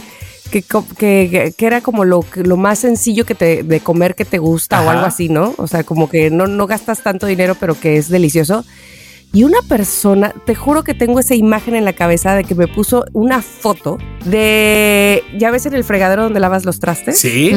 que, 0.50 0.62
que, 0.98 1.55
que- 1.57 1.66
era 1.66 1.81
como 1.81 2.05
lo, 2.05 2.20
que- 2.22 2.42
lo 2.42 2.57
más 2.59 2.81
sencillo 2.81 3.24
que 3.24 3.35
te, 3.35 3.62
de 3.62 3.81
comer 3.81 4.14
que 4.14 4.24
te 4.26 4.37
gusta 4.38 4.83
o 4.83 4.90
algo 4.90 5.07
así, 5.07 5.29
¿no? 5.31 5.55
O 5.57 5.66
sea, 5.66 5.83
como 5.85 6.11
que 6.11 6.29
no, 6.31 6.46
no 6.46 6.66
gastas 6.66 7.03
tanto 7.03 7.26
dinero, 7.26 7.57
pero 7.59 7.79
que 7.79 7.96
es 7.96 8.09
delicioso. 8.11 8.64
Y 9.33 9.45
una 9.45 9.59
persona, 9.69 10.35
te 10.45 10.57
juro 10.57 10.83
que 10.83 10.93
tengo 10.93 11.21
esa 11.21 11.37
imagen 11.37 11.77
en 11.77 11.85
la 11.85 11.93
cabeza 11.93 12.35
de 12.35 12.43
que 12.43 12.57
me 12.57 12.66
puso 12.66 13.05
una 13.12 13.43
foto 13.43 13.97
de, 14.25 15.23
ya 15.38 15.51
ves 15.53 15.66
en 15.66 15.75
el 15.75 15.85
fregadero 15.85 16.25
donde 16.25 16.40
lavas 16.40 16.64
los 16.64 16.81
trastes, 16.81 17.21
¿Sí? 17.21 17.53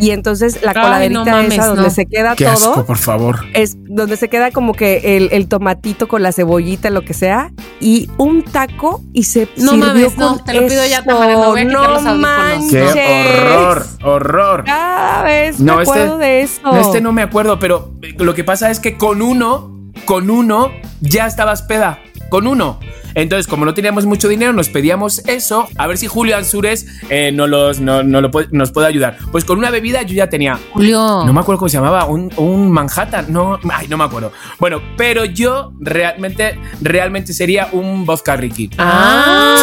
Y 0.00 0.10
entonces 0.10 0.62
la 0.62 0.72
Ay, 0.74 0.82
coladerita 0.82 1.24
no 1.24 1.30
mames, 1.30 1.52
esa 1.52 1.66
donde 1.68 1.82
no. 1.84 1.90
se 1.90 2.06
queda 2.06 2.34
Qué 2.34 2.44
todo 2.44 2.52
asco, 2.72 2.84
por 2.84 2.98
favor. 2.98 3.40
es 3.54 3.76
donde 3.78 4.16
se 4.16 4.28
queda 4.28 4.50
como 4.50 4.72
que 4.74 5.16
el, 5.16 5.28
el 5.32 5.46
tomatito 5.46 6.08
con 6.08 6.22
la 6.24 6.32
cebollita, 6.32 6.90
lo 6.90 7.02
que 7.02 7.14
sea, 7.14 7.52
y 7.80 8.10
un 8.18 8.42
taco 8.42 9.00
y 9.12 9.22
se 9.24 9.48
No 9.56 9.72
sirvió 9.72 9.86
mames, 9.86 10.16
no, 10.18 10.42
te 10.44 10.54
lo 10.54 10.66
pido 10.66 10.84
ya, 10.86 10.98
esto. 10.98 11.10
Tamara, 11.10 11.38
me 11.38 11.46
voy 11.46 11.60
a 11.60 11.64
quitar 11.66 11.72
no 11.82 11.88
los 11.88 12.04
audífonos. 12.06 12.70
¡Qué 12.70 12.80
manches. 12.82 13.38
horror! 13.46 13.86
¡Horror! 14.04 14.64
Cada 14.64 15.22
vez 15.22 15.60
No, 15.60 15.76
me 15.76 15.82
este- 15.82 15.92
acuerdo 15.92 16.18
de 16.18 16.42
eso. 16.42 16.76
Este 16.80 17.00
no 17.00 17.12
me 17.12 17.22
acuerdo, 17.22 17.58
pero 17.60 17.92
lo 18.18 18.34
que 18.34 18.42
pasa 18.44 18.70
es 18.72 18.80
que 18.80 18.96
con 18.98 19.22
uno, 19.22 19.70
con 20.04 20.30
uno, 20.30 20.70
ya 21.00 21.26
estabas 21.26 21.62
peda. 21.62 22.00
Con 22.28 22.46
uno. 22.46 22.80
Entonces, 23.14 23.46
como 23.46 23.66
no 23.66 23.74
teníamos 23.74 24.06
mucho 24.06 24.26
dinero, 24.26 24.54
nos 24.54 24.70
pedíamos 24.70 25.18
eso. 25.28 25.68
A 25.76 25.86
ver 25.86 25.98
si 25.98 26.06
Julio 26.06 26.34
Ansures 26.34 26.86
eh, 27.10 27.30
no 27.30 27.46
los, 27.46 27.78
no, 27.78 28.02
no 28.02 28.22
lo 28.22 28.30
puede- 28.30 28.48
nos 28.52 28.72
puede 28.72 28.86
ayudar. 28.86 29.18
Pues 29.30 29.44
con 29.44 29.58
una 29.58 29.68
bebida 29.68 30.00
yo 30.00 30.14
ya 30.14 30.30
tenía. 30.30 30.58
Julio. 30.72 30.96
No 31.26 31.30
me 31.34 31.40
acuerdo 31.40 31.58
cómo 31.58 31.68
se 31.68 31.76
llamaba, 31.76 32.06
un, 32.06 32.30
un 32.38 32.70
Manhattan, 32.70 33.26
no, 33.28 33.60
ay, 33.70 33.86
no 33.88 33.98
me 33.98 34.04
acuerdo. 34.04 34.32
Bueno, 34.58 34.80
pero 34.96 35.26
yo 35.26 35.74
realmente, 35.78 36.58
realmente 36.80 37.34
sería 37.34 37.68
un 37.72 38.06
vodka 38.06 38.34
Ricky. 38.34 38.70
Ah, 38.78 39.56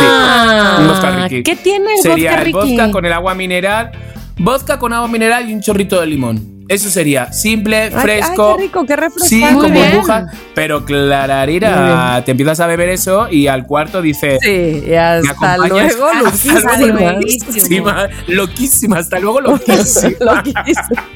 Sí, 0.78 0.82
un 0.84 0.88
vodka 0.90 1.10
Ricky. 1.24 1.42
¿Qué 1.42 1.56
tiene 1.56 1.94
el 1.96 2.02
sería 2.04 2.32
vodka 2.34 2.44
Ricky? 2.44 2.54
vodka 2.78 2.92
con 2.92 3.04
el 3.06 3.14
agua 3.14 3.34
mineral, 3.34 3.92
vodka 4.38 4.78
con 4.78 4.94
agua 4.94 5.08
mineral 5.08 5.50
y 5.50 5.56
un 5.56 5.62
chorrito 5.62 6.00
de 6.00 6.06
limón. 6.06 6.59
Eso 6.70 6.90
sería 6.90 7.34
simple, 7.34 7.90
fresco. 7.92 8.52
Ay, 8.52 8.56
qué 8.58 8.64
rico, 8.64 8.86
qué 8.86 8.94
Sí, 8.94 9.00
refrescante. 9.00 9.54
Muy 9.54 9.64
como 9.64 9.74
bien. 9.74 9.92
burbuja, 9.92 10.28
pero 10.54 10.86
clararira, 10.86 12.22
te 12.24 12.32
empiezas 12.32 12.60
a 12.60 12.68
beber 12.68 12.90
eso 12.90 13.28
y 13.30 13.48
al 13.48 13.66
cuarto 13.66 14.02
dices, 14.02 14.40
Sí, 14.42 14.84
y 14.86 14.90
¿me 14.90 14.98
hasta 14.98 15.58
luego, 15.58 15.80
Hasta 16.26 16.78
loquísima. 16.78 17.12
loquísima, 17.14 18.10
loquísima, 18.28 18.98
hasta 19.00 19.20
luego, 19.20 19.42
loquísima. 19.42 20.12
Loquísima. 20.20 21.08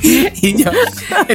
y 0.02 0.62
yo, 0.62 0.70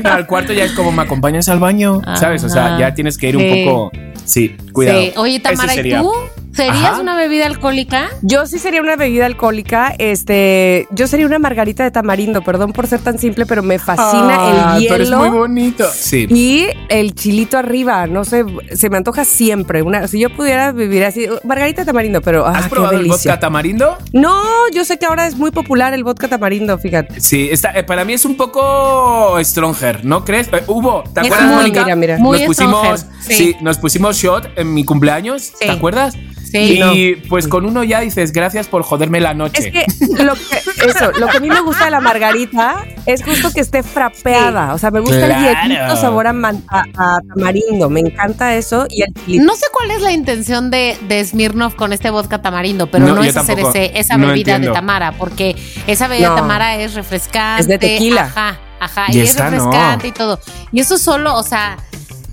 no, 0.04 0.10
al 0.12 0.26
cuarto 0.28 0.54
ya 0.54 0.64
es 0.66 0.72
como, 0.72 0.92
¿me 0.92 1.02
acompañas 1.02 1.50
al 1.50 1.60
baño? 1.60 2.02
¿Sabes? 2.16 2.44
O 2.44 2.50
sea, 2.50 2.78
ya 2.80 2.94
tienes 2.94 3.18
que 3.18 3.30
ir 3.30 3.38
Sí. 3.38 3.44
un 3.44 3.66
poco, 3.66 3.92
sí, 4.24 4.56
cuidado. 4.72 5.00
Sí. 5.02 5.14
Oye, 5.18 5.40
Tamara, 5.40 5.76
¿y 5.76 5.92
tú? 5.92 6.12
¿Serías 6.56 6.76
Ajá. 6.94 7.00
una 7.02 7.16
bebida 7.16 7.46
alcohólica? 7.48 8.10
Yo 8.22 8.46
sí 8.46 8.60
sería 8.60 8.82
una 8.82 8.96
bebida 8.96 9.26
alcohólica, 9.26 9.94
este, 9.98 10.88
yo 10.92 11.08
sería 11.08 11.26
una 11.26 11.40
margarita 11.40 11.84
de 11.84 11.90
tamarindo, 11.92 12.44
perdón 12.44 12.74
por 12.74 12.86
ser 12.88 13.00
tan 13.02 13.18
simple, 13.18 13.46
pero 13.48 13.64
me 13.64 13.80
fascina 13.80 14.36
Ah, 14.74 14.78
el 14.78 14.88
tú 14.88 14.94
eres 14.94 15.10
muy 15.10 15.26
hielo. 15.26 15.38
bonito. 15.40 15.86
Sí. 15.92 16.28
Y 16.30 16.68
el 16.90 17.16
chilito 17.16 17.58
arriba, 17.58 18.06
no 18.06 18.24
sé, 18.24 18.46
se 18.74 18.90
me 18.92 18.98
antoja 18.98 19.26
siempre. 19.26 19.82
Una, 19.82 20.08
si 20.08 20.20
yo 20.20 20.30
pudiera 20.36 20.72
vivir 20.72 21.04
así, 21.06 21.28
margarita 21.44 21.82
de 21.82 21.86
tamarindo, 21.88 22.22
pero 22.22 22.46
ah, 22.46 22.52
¿Has 22.56 22.64
qué 22.66 22.70
probado 22.70 22.98
el 23.00 23.08
vodka 23.08 23.40
tamarindo? 23.40 23.98
No, 24.14 24.44
yo 24.74 24.86
sé 24.86 25.00
que 25.00 25.06
ahora 25.08 25.26
es 25.26 25.36
muy 25.36 25.50
popular 25.52 25.94
el 25.94 26.04
vodka 26.04 26.28
tamarindo, 26.28 26.78
fíjate. 26.78 27.20
Sí, 27.20 27.50
está, 27.52 27.72
eh, 27.72 27.84
para 27.84 28.06
mí 28.06 28.14
es 28.14 28.26
un 28.26 28.38
poco 28.38 29.38
stronger, 29.44 30.06
¿no 30.06 30.24
crees? 30.24 30.50
Eh, 30.54 30.64
Hubo, 30.68 31.04
¿te 31.14 31.22
Es 31.22 31.26
acuerdas, 31.28 31.48
muy- 31.48 31.56
Mónica? 31.56 31.84
mira, 31.84 31.96
mira. 31.96 32.18
Muy 32.20 32.38
nos 32.40 32.48
pusimos, 32.48 33.00
stronger, 33.00 33.22
sí. 33.28 33.34
sí. 33.34 33.56
nos 33.62 33.78
pusimos 33.80 34.18
shot 34.18 34.50
en 34.56 34.74
mi 34.74 34.86
cumpleaños, 34.86 35.52
¿te 35.60 35.66
Sí. 35.66 35.72
acuerdas? 35.72 36.16
Sí. 36.54 36.80
Y 36.94 37.16
pues 37.28 37.48
con 37.48 37.66
uno 37.66 37.84
ya 37.84 38.00
dices, 38.00 38.32
gracias 38.32 38.68
por 38.68 38.84
joderme 38.84 39.20
la 39.20 39.34
noche. 39.34 39.68
Es 39.68 39.72
que 39.74 40.24
lo 40.24 40.36
que, 40.36 40.88
eso, 40.88 41.12
lo 41.20 41.28
que 41.28 41.38
a 41.38 41.40
mí 41.40 41.50
me 41.50 41.62
gusta 41.62 41.86
de 41.86 41.92
la 41.92 42.00
margarita 42.00 42.86
es 43.08 43.24
justo 43.24 43.52
que 43.52 43.62
esté 43.62 43.82
frapeada. 43.84 44.74
O 44.74 44.78
sea, 44.78 44.92
me 44.92 45.00
gusta 45.00 45.26
Claro. 45.26 45.50
el 45.64 45.70
hielito 45.72 45.96
sabor 45.98 46.28
a, 46.28 46.34
man- 46.34 46.64
a- 46.70 46.84
a 46.96 47.18
tamarindo. 47.28 47.90
Me 47.90 48.02
encanta 48.02 48.56
eso. 48.56 48.86
Y 48.90 49.02
el. 49.02 49.44
No 49.46 49.56
sé 49.56 49.66
cuál 49.74 49.92
es 49.92 50.02
la 50.02 50.12
intención 50.12 50.70
de, 50.70 50.96
de 51.08 51.26
Smirnoff 51.26 51.74
con 51.76 51.92
este 51.92 52.10
vodka 52.12 52.42
tamarindo, 52.42 52.88
pero 52.88 53.08
No, 53.08 53.24
es 53.24 53.36
hacer 53.36 53.60
ese, 53.60 53.98
esa 53.98 54.18
No 54.18 54.28
bebida 54.28 54.56
entiendo. 54.56 54.68
de 54.70 54.74
Tamara, 54.74 55.12
porque 55.14 55.56
esa 55.88 56.08
bebida 56.08 56.30
No. 56.30 56.36
de 56.36 56.42
Tamara 56.42 56.76
es 56.78 56.94
refrescante. 56.94 57.62
Es 57.62 57.68
de 57.68 57.78
tequila. 57.80 58.24
Ajá, 58.26 58.60
ajá. 58.80 59.06
Y 59.10 59.18
Y, 59.18 59.22
es 59.22 59.38
refrescante 59.40 60.08
y 60.08 60.12
todo. 60.12 60.40
Y 60.72 60.80
eso 60.82 60.98
solo, 60.98 61.36
o 61.36 61.44
sea, 61.44 61.78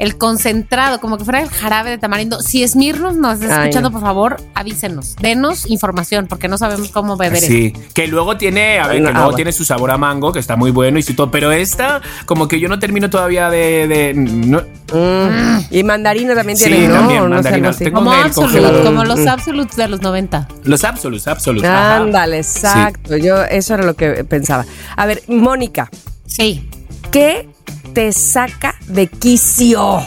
el 0.01 0.19
concentrado, 0.19 0.99
como 1.01 1.17
que 1.19 1.25
fuera 1.25 1.41
el 1.41 1.49
jarabe 1.49 1.91
de 1.91 1.99
tamarindo. 1.99 2.41
Si 2.41 2.65
Esmirnos 2.65 3.15
nos 3.17 3.41
está 3.41 3.61
Ay, 3.61 3.69
escuchando, 3.69 3.91
no. 3.91 3.93
por 3.93 4.01
favor, 4.01 4.37
avísenos. 4.55 5.15
Denos 5.21 5.71
información, 5.71 6.27
porque 6.27 6.49
no 6.49 6.59
sabemos 6.59 6.91
cómo 6.91 7.17
beber 7.17 7.41
Sí, 7.41 7.73
que 7.95 8.09
luego 8.09 8.37
tiene, 8.37 8.81
a 8.81 8.89
ver, 8.89 9.05
que 9.05 9.13
luego 9.13 9.35
tiene 9.35 9.53
su 9.53 9.65
sabor 9.65 9.93
a 9.93 9.99
mango, 9.99 10.33
que 10.33 10.41
está 10.41 10.57
muy 10.57 10.73
bueno 10.73 10.99
y 10.99 11.03
su 11.05 11.15
todo, 11.15 11.31
pero 11.31 11.53
esta, 11.53 12.01
como 12.27 12.49
que 12.49 12.59
yo 12.59 12.69
no 12.69 12.79
termino 12.81 13.09
todavía 13.11 13.49
de... 13.51 13.87
de- 13.87 14.15
no- 14.15 14.63
Mm. 14.93 15.61
Y 15.71 15.85
mandarina 15.85 16.35
también 16.35 16.59
Sí, 16.59 16.65
tiene, 16.65 16.89
¿no? 16.89 16.95
también, 16.95 17.29
mandarina. 17.29 17.71
Tengo- 17.73 17.99
Como 17.99 18.11
Absolute, 18.13 18.83
como 18.83 19.05
los 19.05 19.21
Mm. 19.21 19.29
Absolutes 19.29 19.77
de 19.77 19.87
los 19.87 20.03
90. 20.03 20.49
los 20.65 20.83
absolutos, 20.83 21.29
absolutos. 21.29 21.69
ajá. 21.69 21.99
Ándale, 21.99 22.39
exacto. 22.39 23.17
Yo, 23.17 23.45
eso 23.45 23.75
era 23.75 23.85
lo 23.85 23.95
que 23.95 24.25
pensaba. 24.25 24.65
A 24.97 25.07
ver, 25.07 25.23
Mónica, 25.29 25.89
Sí. 26.27 26.69
¿qué 27.13 27.49
te 27.93 28.13
saca 28.13 28.75
de 28.87 29.07
quicio? 29.07 30.01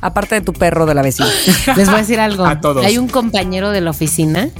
Aparte 0.00 0.34
de 0.36 0.40
tu 0.40 0.52
perro 0.52 0.86
de 0.86 0.94
la 0.94 1.02
vecina. 1.02 1.28
Les 1.76 1.86
voy 1.86 1.96
a 1.96 1.98
decir 1.98 2.20
algo. 2.20 2.44
A 2.44 2.60
todos. 2.60 2.84
Hay 2.84 2.98
un 2.98 3.08
compañero 3.08 3.70
de 3.70 3.80
la 3.80 3.90
oficina 3.90 4.50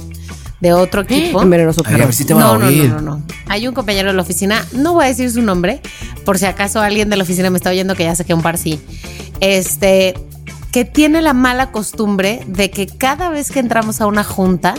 de 0.63 0.71
otro 0.71 1.01
equipo. 1.01 1.45
Venenoso 1.45 1.83
Ay, 1.85 1.95
a 1.95 2.05
ver 2.05 2.13
si 2.13 2.23
te 2.23 2.33
va 2.33 2.39
no, 2.39 2.51
a 2.53 2.57
no, 2.57 2.71
no, 2.71 2.87
no, 2.87 3.01
no. 3.01 3.23
Hay 3.47 3.67
un 3.67 3.73
compañero 3.73 4.09
de 4.09 4.15
la 4.15 4.21
oficina, 4.21 4.65
no 4.71 4.93
voy 4.93 5.05
a 5.05 5.07
decir 5.09 5.29
su 5.29 5.41
nombre, 5.41 5.81
por 6.23 6.39
si 6.39 6.45
acaso 6.45 6.79
alguien 6.79 7.09
de 7.09 7.17
la 7.17 7.23
oficina 7.23 7.49
me 7.49 7.57
está 7.57 7.69
oyendo, 7.69 7.95
que 7.95 8.03
ya 8.03 8.15
sé 8.15 8.23
que 8.23 8.33
un 8.33 8.41
par 8.41 8.57
sí. 8.57 8.79
Este, 9.41 10.13
que 10.71 10.85
tiene 10.85 11.21
la 11.21 11.33
mala 11.33 11.71
costumbre 11.71 12.45
de 12.47 12.71
que 12.71 12.87
cada 12.87 13.29
vez 13.29 13.51
que 13.51 13.59
entramos 13.59 13.99
a 13.99 14.07
una 14.07 14.23
junta 14.23 14.73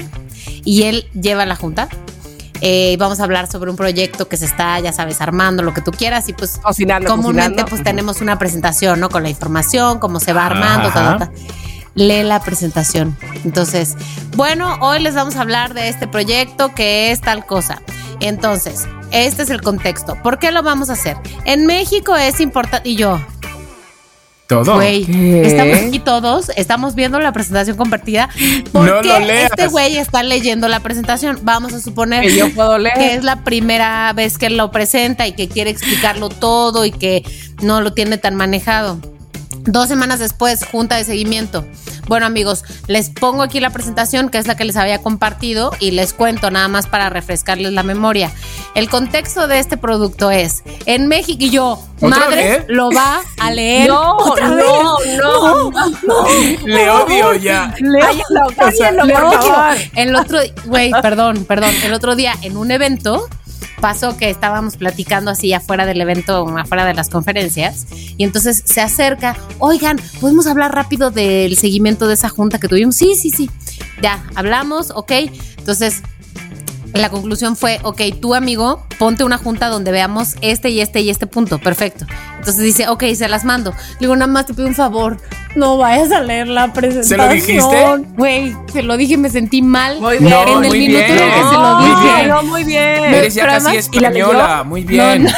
y 0.65 0.85
él 0.85 1.07
lleva 1.13 1.45
la 1.45 1.55
junta, 1.55 1.89
eh, 2.61 2.97
vamos 2.99 3.21
a 3.21 3.25
hablar 3.25 3.51
sobre 3.51 3.71
un 3.71 3.77
proyecto 3.77 4.29
que 4.29 4.37
se 4.37 4.45
está, 4.47 4.79
ya 4.81 4.93
sabes, 4.93 5.21
armando, 5.21 5.63
lo 5.63 5.75
que 5.75 5.81
tú 5.81 5.91
quieras, 5.91 6.29
y 6.29 6.33
pues 6.33 6.59
Cocinando, 6.63 7.09
comúnmente 7.09 7.43
cocinando. 7.63 7.67
pues 7.71 7.83
tenemos 7.83 8.21
una 8.21 8.39
presentación, 8.39 9.01
¿no? 9.01 9.09
Con 9.09 9.23
la 9.23 9.31
información, 9.31 9.99
cómo 9.99 10.21
se 10.21 10.33
va 10.33 10.47
armando, 10.47 10.91
ta, 10.91 11.17
ta. 11.19 11.31
Lee 11.95 12.23
la 12.25 12.41
presentación. 12.41 13.17
Entonces, 13.45 13.95
bueno, 14.37 14.77
hoy 14.81 15.01
les 15.01 15.15
vamos 15.15 15.37
a 15.37 15.43
hablar 15.43 15.75
de 15.75 15.89
este 15.89 16.09
proyecto 16.09 16.75
que 16.75 17.13
es 17.13 17.21
tal 17.21 17.47
cosa. 17.47 17.83
Entonces, 18.21 18.87
este 19.13 19.43
es 19.43 19.51
el 19.51 19.61
contexto. 19.63 20.17
¿Por 20.23 20.39
qué 20.39 20.51
lo 20.51 20.63
vamos 20.63 20.91
a 20.91 20.95
hacer? 20.95 21.17
En 21.45 21.67
México 21.67 22.17
es 22.17 22.41
importante, 22.41 22.89
y 22.89 22.97
yo, 22.97 23.21
Todo. 24.47 24.75
güey, 24.75 25.07
estamos 25.43 25.79
aquí 25.79 25.99
todos, 25.99 26.51
estamos 26.57 26.95
viendo 26.95 27.19
la 27.19 27.33
presentación 27.33 27.77
compartida. 27.79 28.29
¿Por 28.73 28.87
No 28.87 29.01
qué 29.01 29.09
lo 29.09 29.19
leas. 29.21 29.51
este 29.51 29.69
güey 29.69 29.97
está 29.97 30.23
leyendo 30.23 30.69
la 30.69 30.81
presentación? 30.81 31.39
Vamos 31.43 31.73
a 31.73 31.81
suponer 31.81 32.23
Que 32.23 32.37
yo 32.37 32.53
puedo 32.55 32.77
leer. 32.79 32.95
que 32.95 33.15
es 33.15 33.25
la 33.25 33.43
primera 33.43 34.13
vez 34.13 34.37
que 34.37 34.51
lo 34.51 34.71
presenta 34.71 35.27
y 35.27 35.33
que 35.33 35.49
quiere 35.49 35.71
explicarlo 35.71 36.29
todo 36.29 36.85
y 36.85 36.91
que 36.93 37.23
no 37.63 37.81
lo 37.81 37.95
tiene 37.95 38.19
tan 38.19 38.35
manejado. 38.35 38.99
Dos 39.67 39.89
semanas 39.89 40.19
después, 40.19 40.63
junta 40.67 40.97
de 40.97 41.05
seguimiento. 41.05 41.65
Bueno 42.07 42.27
amigos, 42.27 42.65
les 42.87 43.11
pongo 43.11 43.43
aquí 43.43 43.61
la 43.61 43.71
presentación 43.71 44.29
que 44.29 44.39
es 44.39 44.47
la 44.47 44.57
que 44.57 44.65
les 44.65 44.77
había 44.77 45.01
compartido 45.03 45.73
y 45.81 45.93
les 45.93 46.13
cuento 46.13 46.51
nada 46.51 46.69
más 46.69 46.87
para 46.87 47.09
refrescarles 47.11 47.73
la 47.73 47.83
memoria. 47.83 48.31
El 48.75 48.91
contexto 48.91 49.47
de 49.47 49.59
este 49.59 49.77
producto 49.77 50.31
es, 50.31 50.63
en 50.87 51.07
México 51.07 51.39
y 51.45 51.51
yo, 51.51 51.81
¿Otra 52.01 52.09
madre, 52.09 52.37
vez? 52.59 52.65
lo 52.69 52.91
va 52.91 53.21
a 53.41 53.51
leer. 53.51 53.89
No, 53.89 54.17
otra 54.17 54.49
no, 54.49 54.57
vez. 54.57 55.19
no, 55.19 55.71
no. 55.71 56.27
Le 56.65 56.91
odio 56.91 57.35
ya. 57.35 57.75
Cállalo, 57.79 58.55
cállalo, 58.57 59.05
Le 59.05 59.15
por 59.15 59.25
odio. 59.25 59.55
El 59.95 60.17
otro, 60.17 60.39
güey, 60.67 60.91
perdón, 61.03 61.45
perdón. 61.45 61.75
El 61.85 61.93
otro 61.95 62.17
día 62.17 62.35
en 62.43 62.57
un 62.57 62.71
evento 62.71 63.29
pasó 63.85 64.17
que 64.17 64.31
estábamos 64.31 64.79
platicando 64.79 65.31
así 65.31 65.53
afuera 65.53 65.85
del 65.85 66.01
evento, 66.01 66.49
afuera 66.57 66.87
de 66.87 66.95
las 66.95 67.11
conferencias, 67.11 67.87
y 68.17 68.25
entonces 68.25 68.63
se 68.65 68.81
acerca, 68.81 69.37
oigan, 69.59 70.01
¿podemos 70.23 70.47
hablar 70.47 70.75
rápido 70.75 71.11
del 71.11 71.59
seguimiento 71.59 72.09
de 72.09 72.15
esa 72.15 72.31
junta 72.31 72.59
que 72.59 72.67
tuvimos? 72.67 72.97
Sí, 72.97 73.15
sí, 73.15 73.29
sí. 73.29 73.51
Ya, 74.01 74.25
hablamos, 74.37 74.91
ok. 74.91 75.13
Entonces, 75.59 76.03
la 77.01 77.09
conclusión 77.11 77.57
fue, 77.57 77.81
ok, 77.83 78.01
tú 78.21 78.35
amigo, 78.35 78.87
ponte 78.99 79.25
una 79.25 79.37
junta 79.39 79.69
donde 79.69 79.91
veamos 79.91 80.37
este 80.41 80.71
y 80.71 80.81
este 80.81 81.01
y 81.01 81.11
este 81.11 81.27
punto, 81.27 81.59
perfecto. 81.59 82.07
Entonces 82.39 82.63
dice, 82.63 82.89
ok, 82.89 83.05
se 83.17 83.29
las 83.29 83.45
mando. 83.45 83.73
Le 83.73 83.99
digo, 84.01 84.15
nada 84.17 84.31
más 84.31 84.47
te 84.47 84.55
pido 84.55 84.69
un 84.69 84.75
favor, 84.75 85.17
no 85.57 85.77
vayas 85.79 86.13
a 86.13 86.21
leer 86.21 86.47
la 86.49 86.73
presentación. 86.73 87.31
dijiste? 87.33 88.05
Güey, 88.17 88.57
se 88.73 88.83
lo 88.83 88.97
dije, 88.97 89.17
me 89.17 89.29
sentí 89.31 89.61
mal. 89.63 90.01
Muy 90.01 90.17
en 90.19 90.25
bien. 90.25 90.33
el 90.39 90.47
No, 90.47 90.61
muy 90.61 90.79
minuto 90.79 90.99
en 90.99 91.11
el 91.13 91.19
bien. 91.19 91.31
que 91.33 91.49
se 91.49 91.55
lo 91.55 91.79
dije. 91.81 92.15
bien. 92.17 92.29
no, 92.29 92.43
muy 92.45 92.65
bien. 92.65 92.95
Ya 93.03 93.11
pero 93.11 93.23
casi 93.27 93.41
además- 93.41 93.89
¿y 93.93 93.99
la 94.01 94.11
leyó? 94.11 94.25
española. 94.27 94.65
Muy 94.65 94.85
bien. 94.85 95.25
No, 95.25 95.31
no. 95.31 95.37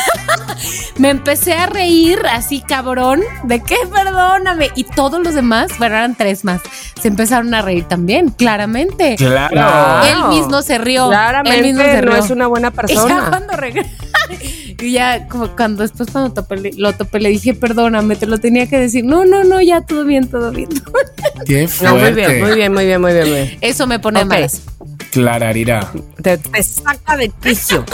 Me 0.98 1.10
empecé 1.10 1.52
a 1.52 1.66
reír 1.66 2.18
así 2.30 2.62
cabrón, 2.62 3.20
de 3.44 3.62
que 3.62 3.76
perdóname. 3.92 4.70
Y 4.74 4.84
todos 4.84 5.22
los 5.22 5.34
demás, 5.34 5.70
bueno, 5.78 5.94
eran 5.96 6.14
tres 6.14 6.42
más, 6.44 6.62
se 7.00 7.08
empezaron 7.08 7.52
a 7.52 7.60
reír 7.62 7.84
también, 7.84 8.30
claramente. 8.30 9.16
Claro. 9.16 10.06
Él 10.06 10.38
mismo 10.38 10.62
se 10.62 10.78
rió. 10.78 11.08
Claramente 11.08 11.58
él 11.58 11.66
mismo 11.66 11.82
se 11.82 12.00
no 12.02 12.12
rió. 12.12 12.24
es 12.24 12.30
una 12.30 12.46
buena 12.46 12.68
Y 12.68 12.70
ya 12.70 12.76
persona. 12.76 13.26
cuando 13.28 13.52
y 14.82 14.90
ya 14.92 15.28
como 15.28 15.48
cuando 15.48 15.82
después 15.82 16.10
cuando 16.10 16.32
topé, 16.32 16.56
le- 16.56 16.72
lo 16.76 16.92
topé, 16.94 17.20
le 17.20 17.28
dije, 17.28 17.52
perdóname, 17.54 18.16
te 18.16 18.26
lo 18.26 18.38
tenía 18.38 18.66
que 18.66 18.78
decir. 18.78 19.04
No, 19.04 19.24
no, 19.26 19.44
no, 19.44 19.60
ya 19.60 19.82
todo 19.82 20.04
bien, 20.04 20.28
todo 20.28 20.50
bien. 20.50 20.68
Qué 21.46 21.68
No, 21.82 21.90
muy 21.92 22.00
fuerte. 22.00 22.26
bien, 22.26 22.40
muy 22.42 22.54
bien, 22.54 22.72
muy 22.72 22.84
bien, 22.86 23.00
muy 23.02 23.12
bien, 23.12 23.28
muy 23.28 23.34
bien. 23.36 23.58
Eso 23.60 23.86
me 23.86 23.98
pone 23.98 24.20
Ok. 24.22 24.26
malas. 24.28 24.62
Clararira. 25.10 25.92
Te, 26.22 26.38
te 26.38 26.62
saca 26.62 27.16
de 27.16 27.28
quicio. 27.28 27.84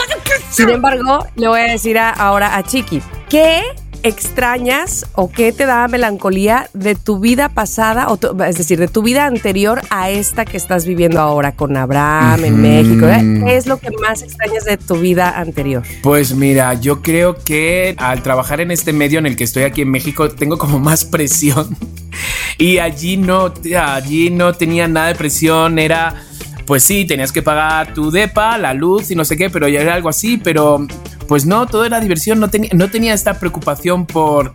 Sin 0.52 0.68
embargo, 0.70 1.26
le 1.36 1.48
voy 1.48 1.60
a 1.60 1.64
decir 1.72 1.98
a- 1.98 2.10
ahora 2.10 2.56
a 2.56 2.62
Chiqui, 2.62 3.00
¿qué 3.28 3.62
extrañas 4.04 5.06
o 5.14 5.30
qué 5.30 5.52
te 5.52 5.64
da 5.64 5.86
melancolía 5.88 6.68
de 6.74 6.94
tu 6.96 7.20
vida 7.20 7.48
pasada, 7.48 8.08
o 8.08 8.16
tu- 8.16 8.36
es 8.42 8.56
decir, 8.58 8.78
de 8.78 8.88
tu 8.88 9.00
vida 9.02 9.26
anterior 9.26 9.80
a 9.90 10.10
esta 10.10 10.44
que 10.44 10.56
estás 10.56 10.84
viviendo 10.86 11.20
ahora 11.20 11.52
con 11.52 11.76
Abraham 11.76 12.44
en. 12.44 12.60
México? 12.62 13.06
¿eh? 13.06 13.42
¿Qué 13.46 13.56
es 13.56 13.66
lo 13.66 13.78
que 13.78 13.90
más 14.02 14.22
extrañas 14.22 14.64
de 14.64 14.76
tu 14.76 14.96
vida 14.96 15.38
anterior? 15.38 15.82
Pues 16.02 16.34
mira, 16.34 16.74
yo 16.74 17.00
creo 17.00 17.36
que 17.36 17.94
al 17.98 18.22
trabajar 18.22 18.60
en 18.60 18.70
este 18.72 18.92
medio 18.92 19.18
en 19.20 19.26
el 19.26 19.36
que 19.36 19.44
estoy 19.44 19.62
aquí 19.62 19.82
en 19.82 19.90
México 19.90 20.28
tengo 20.30 20.58
como 20.58 20.78
más 20.78 21.04
presión. 21.04 21.76
Y 22.58 22.78
allí 22.78 23.16
no, 23.16 23.52
allí 23.80 24.28
no 24.30 24.52
tenía 24.52 24.86
nada 24.86 25.08
de 25.08 25.14
presión, 25.14 25.78
era 25.78 26.14
pues 26.66 26.84
sí, 26.84 27.04
tenías 27.04 27.32
que 27.32 27.42
pagar 27.42 27.94
tu 27.94 28.10
depa, 28.10 28.58
la 28.58 28.74
luz 28.74 29.10
y 29.10 29.14
no 29.14 29.24
sé 29.24 29.36
qué, 29.36 29.50
pero 29.50 29.68
ya 29.68 29.80
era 29.80 29.94
algo 29.94 30.08
así, 30.08 30.36
pero 30.36 30.86
pues 31.28 31.46
no, 31.46 31.66
todo 31.66 31.84
era 31.84 32.00
diversión, 32.00 32.40
no 32.40 32.48
no 32.72 32.90
tenía 32.90 33.14
esta 33.14 33.38
preocupación 33.38 34.06
por 34.06 34.52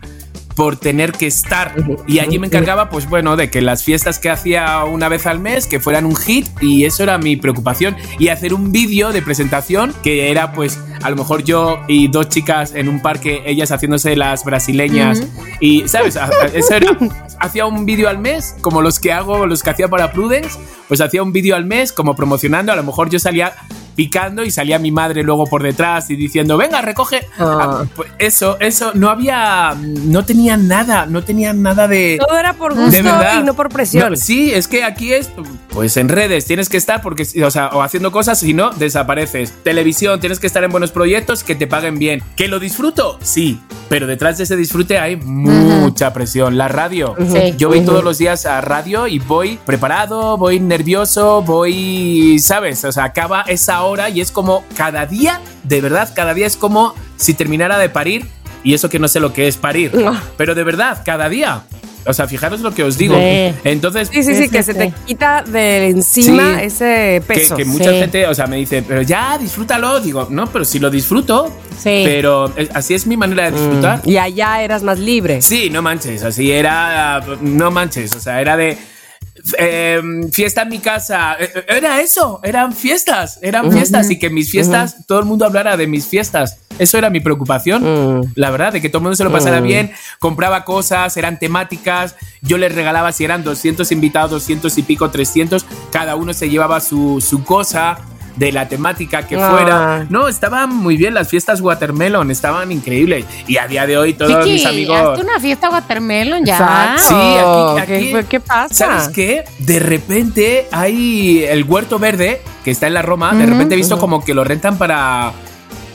por 0.58 0.76
tener 0.76 1.12
que 1.12 1.28
estar. 1.28 1.72
Y 2.08 2.18
allí 2.18 2.40
me 2.40 2.48
encargaba 2.48 2.90
pues 2.90 3.08
bueno 3.08 3.36
de 3.36 3.48
que 3.48 3.62
las 3.62 3.84
fiestas 3.84 4.18
que 4.18 4.28
hacía 4.28 4.82
una 4.82 5.08
vez 5.08 5.24
al 5.24 5.38
mes 5.38 5.68
que 5.68 5.78
fueran 5.78 6.04
un 6.04 6.16
hit 6.16 6.48
y 6.60 6.84
eso 6.84 7.04
era 7.04 7.16
mi 7.16 7.36
preocupación. 7.36 7.96
Y 8.18 8.26
hacer 8.26 8.52
un 8.52 8.72
vídeo 8.72 9.12
de 9.12 9.22
presentación 9.22 9.94
que 10.02 10.32
era 10.32 10.52
pues 10.52 10.80
a 11.00 11.10
lo 11.10 11.16
mejor 11.16 11.44
yo 11.44 11.78
y 11.86 12.08
dos 12.08 12.28
chicas 12.28 12.74
en 12.74 12.88
un 12.88 13.00
parque 13.00 13.44
ellas 13.46 13.70
haciéndose 13.70 14.16
las 14.16 14.44
brasileñas. 14.44 15.22
Y 15.60 15.86
sabes 15.86 16.18
eso 16.52 16.74
era 16.74 16.98
hacía 17.38 17.64
un 17.66 17.86
vídeo 17.86 18.08
al 18.08 18.18
mes 18.18 18.56
como 18.60 18.82
los 18.82 18.98
que 18.98 19.12
hago 19.12 19.46
los 19.46 19.62
que 19.62 19.70
hacía 19.70 19.86
para 19.86 20.10
Prudence 20.10 20.58
pues 20.88 21.00
hacía 21.00 21.22
un 21.22 21.32
vídeo 21.32 21.54
al 21.54 21.66
mes 21.66 21.92
como 21.92 22.16
promocionando. 22.16 22.72
A 22.72 22.76
lo 22.76 22.82
mejor 22.82 23.10
yo 23.10 23.20
salía 23.20 23.54
picando 23.98 24.44
y 24.44 24.52
salía 24.52 24.78
mi 24.78 24.92
madre 24.92 25.24
luego 25.24 25.44
por 25.44 25.60
detrás 25.60 26.08
y 26.08 26.14
diciendo 26.14 26.56
venga 26.56 26.80
recoge 26.80 27.26
Ah. 27.36 27.80
Ah, 27.82 27.84
pues 27.96 28.08
eso 28.18 28.56
eso 28.60 28.92
no 28.94 29.10
había 29.10 29.74
no 29.74 30.24
tenía 30.24 30.56
nada 30.56 31.06
no 31.06 31.24
tenía 31.24 31.52
nada 31.52 31.88
de 31.88 32.16
Todo 32.24 32.38
era 32.38 32.52
por 32.52 32.76
de 32.76 32.82
gusto 32.84 33.02
verdad 33.02 33.40
y 33.40 33.44
no 33.44 33.54
por 33.54 33.70
presión. 33.70 34.10
No, 34.10 34.16
sí, 34.16 34.52
es 34.52 34.68
que 34.68 34.84
aquí 34.84 35.12
es, 35.12 35.30
pues 35.70 35.96
en 35.96 36.08
redes 36.08 36.44
tienes 36.44 36.68
que 36.68 36.76
estar 36.76 37.02
porque, 37.02 37.26
o 37.44 37.50
sea, 37.50 37.68
o 37.68 37.82
haciendo 37.82 38.12
cosas, 38.12 38.38
si 38.38 38.54
no, 38.54 38.70
desapareces. 38.70 39.52
Televisión, 39.64 40.20
tienes 40.20 40.38
que 40.38 40.46
estar 40.46 40.62
en 40.62 40.70
buenos 40.70 40.92
proyectos 40.92 41.42
que 41.42 41.54
te 41.54 41.66
paguen 41.66 41.98
bien. 41.98 42.22
¿Que 42.36 42.48
lo 42.48 42.58
disfruto? 42.60 43.18
Sí, 43.22 43.60
pero 43.88 44.06
detrás 44.06 44.38
de 44.38 44.44
ese 44.44 44.56
disfrute 44.56 44.98
hay 44.98 45.16
mucha 45.16 46.12
presión. 46.12 46.56
La 46.56 46.68
radio. 46.68 47.16
Yo 47.56 47.68
voy 47.68 47.84
todos 47.84 48.04
los 48.04 48.18
días 48.18 48.46
a 48.46 48.60
radio 48.60 49.06
y 49.06 49.18
voy 49.18 49.58
preparado, 49.64 50.36
voy 50.36 50.60
nervioso, 50.60 51.42
voy, 51.42 52.38
¿sabes? 52.38 52.84
O 52.84 52.92
sea, 52.92 53.04
acaba 53.04 53.42
esa 53.42 53.82
hora 53.82 53.87
y 54.12 54.20
es 54.20 54.30
como 54.32 54.64
cada 54.76 55.06
día, 55.06 55.40
de 55.64 55.80
verdad, 55.80 56.12
cada 56.14 56.34
día 56.34 56.46
es 56.46 56.56
como 56.56 56.94
si 57.16 57.34
terminara 57.34 57.78
de 57.78 57.88
parir. 57.88 58.26
Y 58.64 58.74
eso 58.74 58.88
que 58.90 58.98
no 58.98 59.06
sé 59.08 59.20
lo 59.20 59.32
que 59.32 59.46
es 59.48 59.56
parir. 59.56 59.94
No. 59.94 60.20
Pero 60.36 60.54
de 60.54 60.64
verdad, 60.64 61.02
cada 61.04 61.28
día. 61.28 61.62
O 62.06 62.12
sea, 62.12 62.26
fijaros 62.26 62.60
lo 62.60 62.72
que 62.74 62.82
os 62.82 62.96
digo. 62.98 63.14
Sí. 63.16 63.54
Entonces, 63.64 64.08
Sí, 64.12 64.22
sí, 64.22 64.34
sí, 64.34 64.48
que 64.48 64.62
se 64.62 64.72
te 64.74 64.92
quita 65.06 65.42
de 65.42 65.88
encima 65.88 66.58
Sí. 66.58 66.64
ese 66.64 66.84
que, 67.26 67.34
peso. 67.34 67.56
que 67.56 67.64
mucha 67.64 67.90
Sí. 67.92 67.98
gente, 67.98 68.26
o 68.26 68.34
sea, 68.34 68.46
me 68.46 68.56
dice, 68.56 68.82
pero 68.86 69.02
ya, 69.02 69.36
disfrútalo. 69.38 70.00
Digo, 70.00 70.26
no, 70.30 70.46
pero 70.46 70.64
si 70.64 70.78
lo 70.78 70.90
disfruto. 70.90 71.46
Sí. 71.76 72.02
Pero 72.04 72.52
así 72.74 72.94
es 72.94 73.06
mi 73.06 73.16
manera 73.16 73.50
de 73.50 73.58
disfrutar. 73.58 74.00
Y 74.04 74.16
allá 74.16 74.62
eras 74.62 74.82
más 74.82 74.98
libre. 74.98 75.40
Sí, 75.42 75.70
no 75.70 75.82
manches, 75.82 76.22
así 76.24 76.50
era, 76.50 77.20
no 77.40 77.70
manches, 77.70 78.14
o 78.16 78.20
sea, 78.20 78.40
era 78.40 78.56
de 78.56 78.76
eh, 79.58 80.00
fiesta 80.32 80.62
en 80.62 80.68
mi 80.68 80.78
casa, 80.78 81.36
eh, 81.38 81.50
eh, 81.54 81.64
era 81.68 82.00
eso, 82.00 82.40
eran 82.42 82.72
fiestas, 82.72 83.38
eran 83.42 83.72
fiestas 83.72 84.10
y 84.10 84.18
que 84.18 84.30
mis 84.30 84.50
fiestas, 84.50 85.06
todo 85.06 85.20
el 85.20 85.24
mundo 85.24 85.44
hablara 85.44 85.76
de 85.76 85.86
mis 85.86 86.06
fiestas. 86.06 86.58
Eso 86.78 86.96
era 86.98 87.10
mi 87.10 87.20
preocupación. 87.20 87.82
Mm. 88.20 88.32
La 88.34 88.50
verdad, 88.50 88.72
de 88.72 88.80
que 88.80 88.88
todo 88.88 88.98
el 88.98 89.02
mundo 89.04 89.16
se 89.16 89.24
lo 89.24 89.32
pasara 89.32 89.60
Mm. 89.60 89.64
bien, 89.64 89.92
compraba 90.20 90.64
cosas, 90.64 91.16
eran 91.16 91.38
temáticas, 91.38 92.14
yo 92.42 92.58
les 92.58 92.74
regalaba 92.74 93.10
si 93.12 93.24
eran 93.24 93.42
200 93.42 93.90
invitados, 93.92 94.30
200 94.30 94.76
y 94.78 94.82
pico, 94.82 95.10
300, 95.10 95.66
cada 95.90 96.14
uno 96.16 96.32
se 96.34 96.48
llevaba 96.48 96.80
su, 96.80 97.20
su 97.20 97.42
cosa 97.44 97.98
de 98.38 98.52
la 98.52 98.68
temática 98.68 99.26
que 99.26 99.36
Ah. 99.36 99.50
fuera. 99.50 100.06
No, 100.10 100.28
estaban 100.28 100.74
muy 100.74 100.96
bien 100.96 101.12
las 101.14 101.28
fiestas 101.28 101.60
Watermelon, 101.60 102.30
estaban 102.30 102.70
increíbles. 102.72 103.24
Y 103.46 103.56
a 103.56 103.66
día 103.66 103.86
de 103.86 103.98
hoy 103.98 104.14
todos 104.14 104.32
Chiqui, 104.44 104.52
mis 104.54 104.66
amigos... 104.66 104.96
hazte 104.96 105.22
una 105.24 105.40
fiesta 105.40 105.70
watermelon 105.70 106.44
ya. 106.44 106.54
Exacto. 106.96 107.08
Sí, 107.08 107.80
aquí- 107.82 108.12
aquí- 108.14 108.26
¿Qué, 108.28 108.40
pasa? 108.40 108.74
¿Sabes 108.74 109.08
qué? 109.08 109.44
De 109.58 109.78
repente 109.80 110.66
hay 110.70 111.44
el 111.44 111.64
huerto 111.64 111.98
verde 111.98 112.40
que 112.64 112.70
está 112.70 112.86
en 112.86 112.94
la 112.94 113.02
Roma. 113.02 113.32
De 113.34 113.44
repente 113.46 113.74
he 113.74 113.76
visto 113.76 113.98
como 113.98 114.24
que 114.24 114.34
lo 114.34 114.44
rentan 114.44 114.78
para 114.78 115.32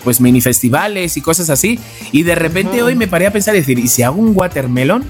pues 0.04 0.20
mini 0.20 0.42
festivales 0.42 1.16
y 1.16 1.22
cosas 1.22 1.50
así. 1.50 1.80
Y 2.12 2.24
de 2.24 2.36
repente 2.36 2.84
hoy 2.84 2.96
me 2.96 3.08
paré 3.08 3.26
a 3.28 3.32
pensar 3.32 3.56
y 3.56 3.60
decir, 3.60 3.80
¿y 3.80 3.88
si 3.88 4.04
hago 4.04 4.20
un 4.20 4.34
watermelon? 4.36 5.04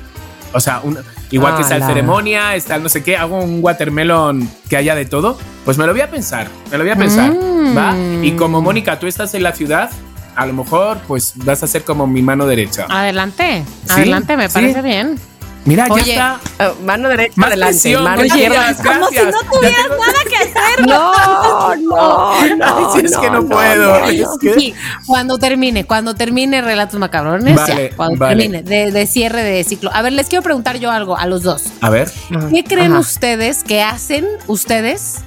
O 0.53 0.59
sea, 0.59 0.81
un- 0.83 0.99
igual 1.35 1.55
que 1.55 1.61
está 1.63 1.75
el 1.75 1.83
Ala. 1.83 1.93
ceremonia, 1.93 2.55
está 2.55 2.75
el 2.75 2.83
no 2.83 2.89
sé 2.89 3.03
qué, 3.03 3.17
hago 3.17 3.37
un 3.39 3.59
watermelon 3.61 4.49
que 4.69 4.77
haya 4.77 4.95
de 4.95 5.05
todo. 5.05 5.37
Pues 5.65 5.77
me 5.77 5.85
lo 5.85 5.91
voy 5.93 6.01
a 6.01 6.09
pensar, 6.09 6.47
me 6.71 6.77
lo 6.77 6.83
voy 6.83 6.91
a 6.91 6.95
pensar. 6.95 7.31
Mm. 7.31 7.77
¿Va? 7.77 7.95
Y 8.25 8.31
como 8.33 8.61
Mónica, 8.61 8.99
tú 8.99 9.07
estás 9.07 9.33
en 9.33 9.43
la 9.43 9.53
ciudad, 9.53 9.89
a 10.35 10.45
lo 10.45 10.53
mejor 10.53 10.97
pues 11.07 11.33
vas 11.35 11.63
a 11.63 11.67
ser 11.67 11.83
como 11.83 12.07
mi 12.07 12.21
mano 12.21 12.45
derecha. 12.45 12.85
Adelante, 12.89 13.63
Sí, 13.85 13.91
adelante, 13.91 14.35
me 14.37 14.47
sí. 14.47 14.53
parece 14.53 14.81
bien. 14.81 15.19
Mira, 15.65 15.87
ya 15.87 15.95
está. 16.01 16.39
Ah, 16.59 16.73
mano 16.83 17.07
derecha 17.07 17.33
Más 17.37 17.47
adelante, 17.47 17.73
presión, 17.73 18.03
mano 18.03 18.25
izquierda. 18.25 18.75
Como 18.75 19.07
si 19.09 19.15
no 19.15 19.31
tuvieras 19.51 19.81
tengo- 19.81 19.97
nada 20.05 20.19
que 20.29 20.35
hacer. 20.35 20.87
No, 20.87 21.75
no, 21.75 22.55
no. 22.57 22.77
Ay, 22.77 22.85
si 22.99 23.05
es 23.05 23.17
que 23.17 23.29
no 23.29 23.45
puedo. 23.47 24.05
es 24.05 24.27
que- 24.41 24.53
Sí, 24.55 24.73
cuando 25.07 25.37
termine, 25.37 25.85
cuando 25.85 26.15
termine 26.15 26.61
Relatos 26.61 26.99
Macabrones, 26.99 27.55
Vale, 27.55 27.89
ya, 27.91 27.95
cuando 27.95 28.17
vale. 28.19 28.35
termine, 28.49 28.63
de, 28.63 28.91
de 28.91 29.07
cierre 29.07 29.41
de 29.43 29.63
ciclo. 29.63 29.89
A 29.93 30.01
ver, 30.01 30.13
les 30.13 30.27
quiero 30.27 30.43
preguntar 30.43 30.77
yo 30.79 30.91
algo 30.91 31.17
a 31.17 31.25
los 31.27 31.43
dos. 31.43 31.63
A 31.81 31.89
ver. 31.89 32.11
¿Qué 32.51 32.63
creen 32.65 32.91
Ajá. 32.91 32.99
ustedes 32.99 33.63
que 33.63 33.81
hacen 33.81 34.27
ustedes 34.47 35.19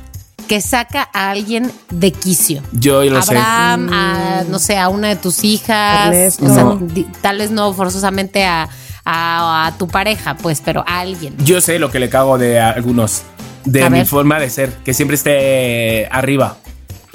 que 0.48 0.60
saca 0.60 1.08
a 1.12 1.30
alguien 1.30 1.72
de 1.90 2.12
quicio? 2.12 2.62
Yo 2.72 3.02
lo 3.04 3.22
sé. 3.22 3.36
Abraham, 3.36 3.90
a, 3.92 4.42
no 4.48 4.58
sé, 4.58 4.76
a 4.78 4.88
una 4.90 5.08
de 5.08 5.16
tus 5.16 5.42
hijas, 5.44 6.06
Ernesto. 6.08 6.44
o 6.44 6.48
sea, 6.54 6.62
No. 6.64 6.80
tal 7.22 7.38
vez 7.38 7.50
no 7.50 7.72
forzosamente 7.72 8.44
a, 8.44 8.68
a- 9.06 9.66
a 9.68 9.78
tu 9.78 9.88
pareja, 9.88 10.36
pues, 10.36 10.60
pero 10.62 10.84
a 10.86 11.00
alguien. 11.00 11.34
Yo 11.38 11.60
sé 11.62 11.78
lo 11.78 11.90
que 11.90 11.98
le 12.00 12.10
cago 12.10 12.36
de 12.36 12.60
algunos. 12.60 13.22
De 13.64 13.82
A 13.82 13.88
mi 13.90 13.98
ver. 13.98 14.06
forma 14.06 14.38
de 14.38 14.50
ser. 14.50 14.70
Que 14.84 14.92
siempre 14.92 15.14
esté 15.14 16.06
arriba. 16.10 16.58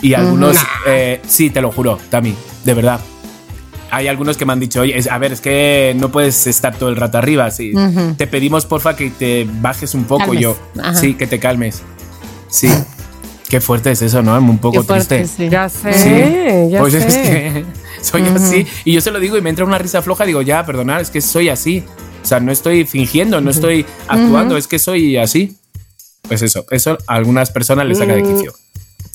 Y 0.01 0.13
algunos. 0.15 0.57
eh, 0.87 1.21
sí, 1.27 1.49
te 1.51 1.61
lo 1.61 1.71
juro, 1.71 1.99
Tami. 2.09 2.33
De 2.65 2.73
verdad. 2.73 2.99
Hay 3.91 4.07
algunos 4.07 4.37
que 4.37 4.45
me 4.45 4.53
han 4.53 4.59
dicho, 4.59 4.81
oye, 4.81 4.97
es- 4.97 5.07
a 5.11 5.17
ver, 5.17 5.33
es 5.33 5.41
que 5.41 5.93
no 5.97 6.09
puedes 6.11 6.47
estar 6.47 6.73
todo 6.75 6.89
el 6.89 6.95
rato 6.95 7.17
arriba. 7.17 7.51
Sí. 7.51 7.73
Ujú. 7.75 8.15
Te 8.15 8.25
pedimos, 8.25 8.65
porfa, 8.65 8.95
que 8.95 9.09
te 9.09 9.45
bajes 9.61 9.93
un 9.93 10.05
poco. 10.05 10.23
Calmes. 10.25 10.41
Yo. 10.41 10.57
Ajá. 10.81 10.95
Sí, 10.95 11.13
que 11.15 11.27
te 11.27 11.39
calmes. 11.39 11.81
Sí. 12.49 12.69
Qué 13.49 13.59
fuerte 13.59 13.91
es 13.91 14.01
eso, 14.01 14.21
¿no? 14.21 14.37
Un 14.37 14.57
poco 14.59 14.79
Qué 14.79 14.87
fuerte, 14.87 15.17
triste. 15.19 15.43
sí. 15.43 15.49
Ya 15.49 15.67
sé, 15.67 15.91
Sí, 15.93 16.71
ya 16.71 16.79
pues 16.79 16.93
sé. 16.93 16.99
es 16.99 17.17
que 17.17 17.65
soy 18.05 18.23
así. 18.23 18.65
Y 18.85 18.93
yo 18.93 19.01
se 19.01 19.11
lo 19.11 19.19
digo 19.19 19.37
y 19.37 19.41
me 19.41 19.49
entra 19.49 19.65
una 19.65 19.77
risa 19.77 20.01
floja. 20.01 20.25
Digo, 20.25 20.41
ya, 20.41 20.65
perdonad, 20.65 21.01
es 21.01 21.09
que 21.09 21.21
soy 21.21 21.49
así. 21.49 21.83
O 22.23 22.25
sea, 22.25 22.39
no 22.39 22.51
estoy 22.51 22.85
fingiendo, 22.85 23.41
no 23.41 23.49
estoy 23.49 23.85
actuando, 24.07 24.57
es 24.57 24.67
que 24.67 24.77
soy 24.79 25.17
así. 25.17 25.57
Pues 26.27 26.41
eso, 26.43 26.65
eso 26.69 26.97
a 27.07 27.15
algunas 27.15 27.49
personas 27.51 27.85
les 27.85 27.97
saca 27.97 28.13
de 28.13 28.23
Mm. 28.23 28.35
quicio. 28.35 28.53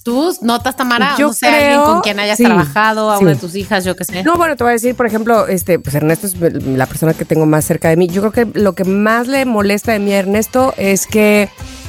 ¿Tú 0.03 0.33
notas, 0.43 0.77
Tamara? 0.77 1.17
Yo 1.19 1.29
no 1.29 1.33
sé, 1.33 1.47
alguien 1.49 1.71
creo- 1.81 1.85
con 1.85 2.01
quien 2.01 2.21
hayas 2.21 2.37
sí, 2.37 2.45
trabajado, 2.45 3.11
a 3.11 3.19
sí. 3.19 3.25
una 3.25 3.33
de 3.35 3.41
tus 3.41 3.57
hijas, 3.57 3.85
yo 3.85 3.97
qué 3.97 4.05
sé. 4.05 4.23
No, 4.23 4.37
bueno, 4.37 4.55
te 4.57 4.63
voy 4.63 4.71
a 4.71 4.75
decir, 4.75 4.95
por 4.95 5.05
ejemplo, 5.07 5.49
este, 5.49 5.79
pues 5.81 5.95
Ernesto 5.97 6.29
es 6.29 6.37
la 6.65 6.87
persona 6.87 7.13
que 7.15 7.25
tengo 7.25 7.45
más 7.47 7.65
cerca 7.65 7.89
de 7.89 7.97
mí. 7.97 8.07
Yo 8.09 8.23
creo 8.31 8.33
que 8.53 8.61
lo 8.61 8.75
que 8.75 8.85
más 8.85 9.27
le 9.27 9.45
molesta 9.47 9.93
de 9.93 9.99
mí 9.99 10.13
a 10.13 10.19
Ernesto 10.21 10.75
es 10.77 11.07
que 11.09 11.49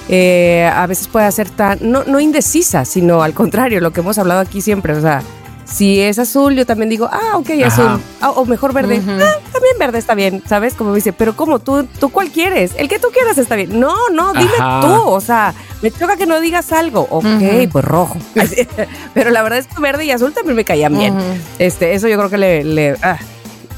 eh, 0.09 0.67
a 0.73 0.87
veces 0.87 1.07
puede 1.09 1.31
ser 1.31 1.49
tan, 1.49 1.77
no, 1.81 2.05
no 2.05 2.19
indecisa, 2.19 2.85
sino 2.85 3.21
al 3.21 3.33
contrario, 3.33 3.81
lo 3.81 3.91
que 3.91 3.99
hemos 3.99 4.17
hablado 4.17 4.39
aquí 4.39 4.61
siempre. 4.61 4.93
O 4.93 5.01
sea, 5.01 5.21
si 5.69 5.99
es 5.99 6.17
azul, 6.17 6.55
yo 6.55 6.65
también 6.65 6.89
digo, 6.89 7.09
ah, 7.11 7.35
ok, 7.37 7.49
Ajá. 7.63 7.67
azul. 7.67 8.01
Ah, 8.21 8.31
o 8.31 8.45
mejor 8.45 8.73
verde. 8.73 9.01
Ah, 9.05 9.33
también 9.51 9.75
verde 9.79 9.99
está 9.99 10.15
bien, 10.15 10.41
¿sabes? 10.47 10.73
Como 10.73 10.91
me 10.91 10.95
dice, 10.97 11.13
pero 11.13 11.35
¿cómo? 11.35 11.59
¿Tú, 11.59 11.85
¿Tú 11.99 12.09
cuál 12.09 12.29
quieres? 12.31 12.71
El 12.77 12.87
que 12.87 12.99
tú 12.99 13.09
quieras 13.13 13.37
está 13.37 13.55
bien. 13.55 13.79
No, 13.79 13.93
no, 14.13 14.33
dime 14.33 14.49
Ajá. 14.59 14.81
tú. 14.81 14.93
O 15.09 15.19
sea, 15.21 15.53
me 15.81 15.91
choca 15.91 16.15
que 16.17 16.25
no 16.25 16.39
digas 16.39 16.71
algo. 16.71 17.07
Ok, 17.09 17.69
pues 17.71 17.85
rojo. 17.85 18.17
pero 19.13 19.29
la 19.29 19.41
verdad 19.43 19.59
es 19.59 19.67
que 19.67 19.79
verde 19.81 20.05
y 20.05 20.11
azul 20.11 20.33
también 20.33 20.55
me 20.55 20.63
caían 20.65 20.97
bien. 20.97 21.13
Este, 21.59 21.93
eso 21.93 22.07
yo 22.07 22.17
creo 22.17 22.29
que 22.29 22.37
le. 22.37 22.63
le- 22.63 22.97
ah. 23.03 23.17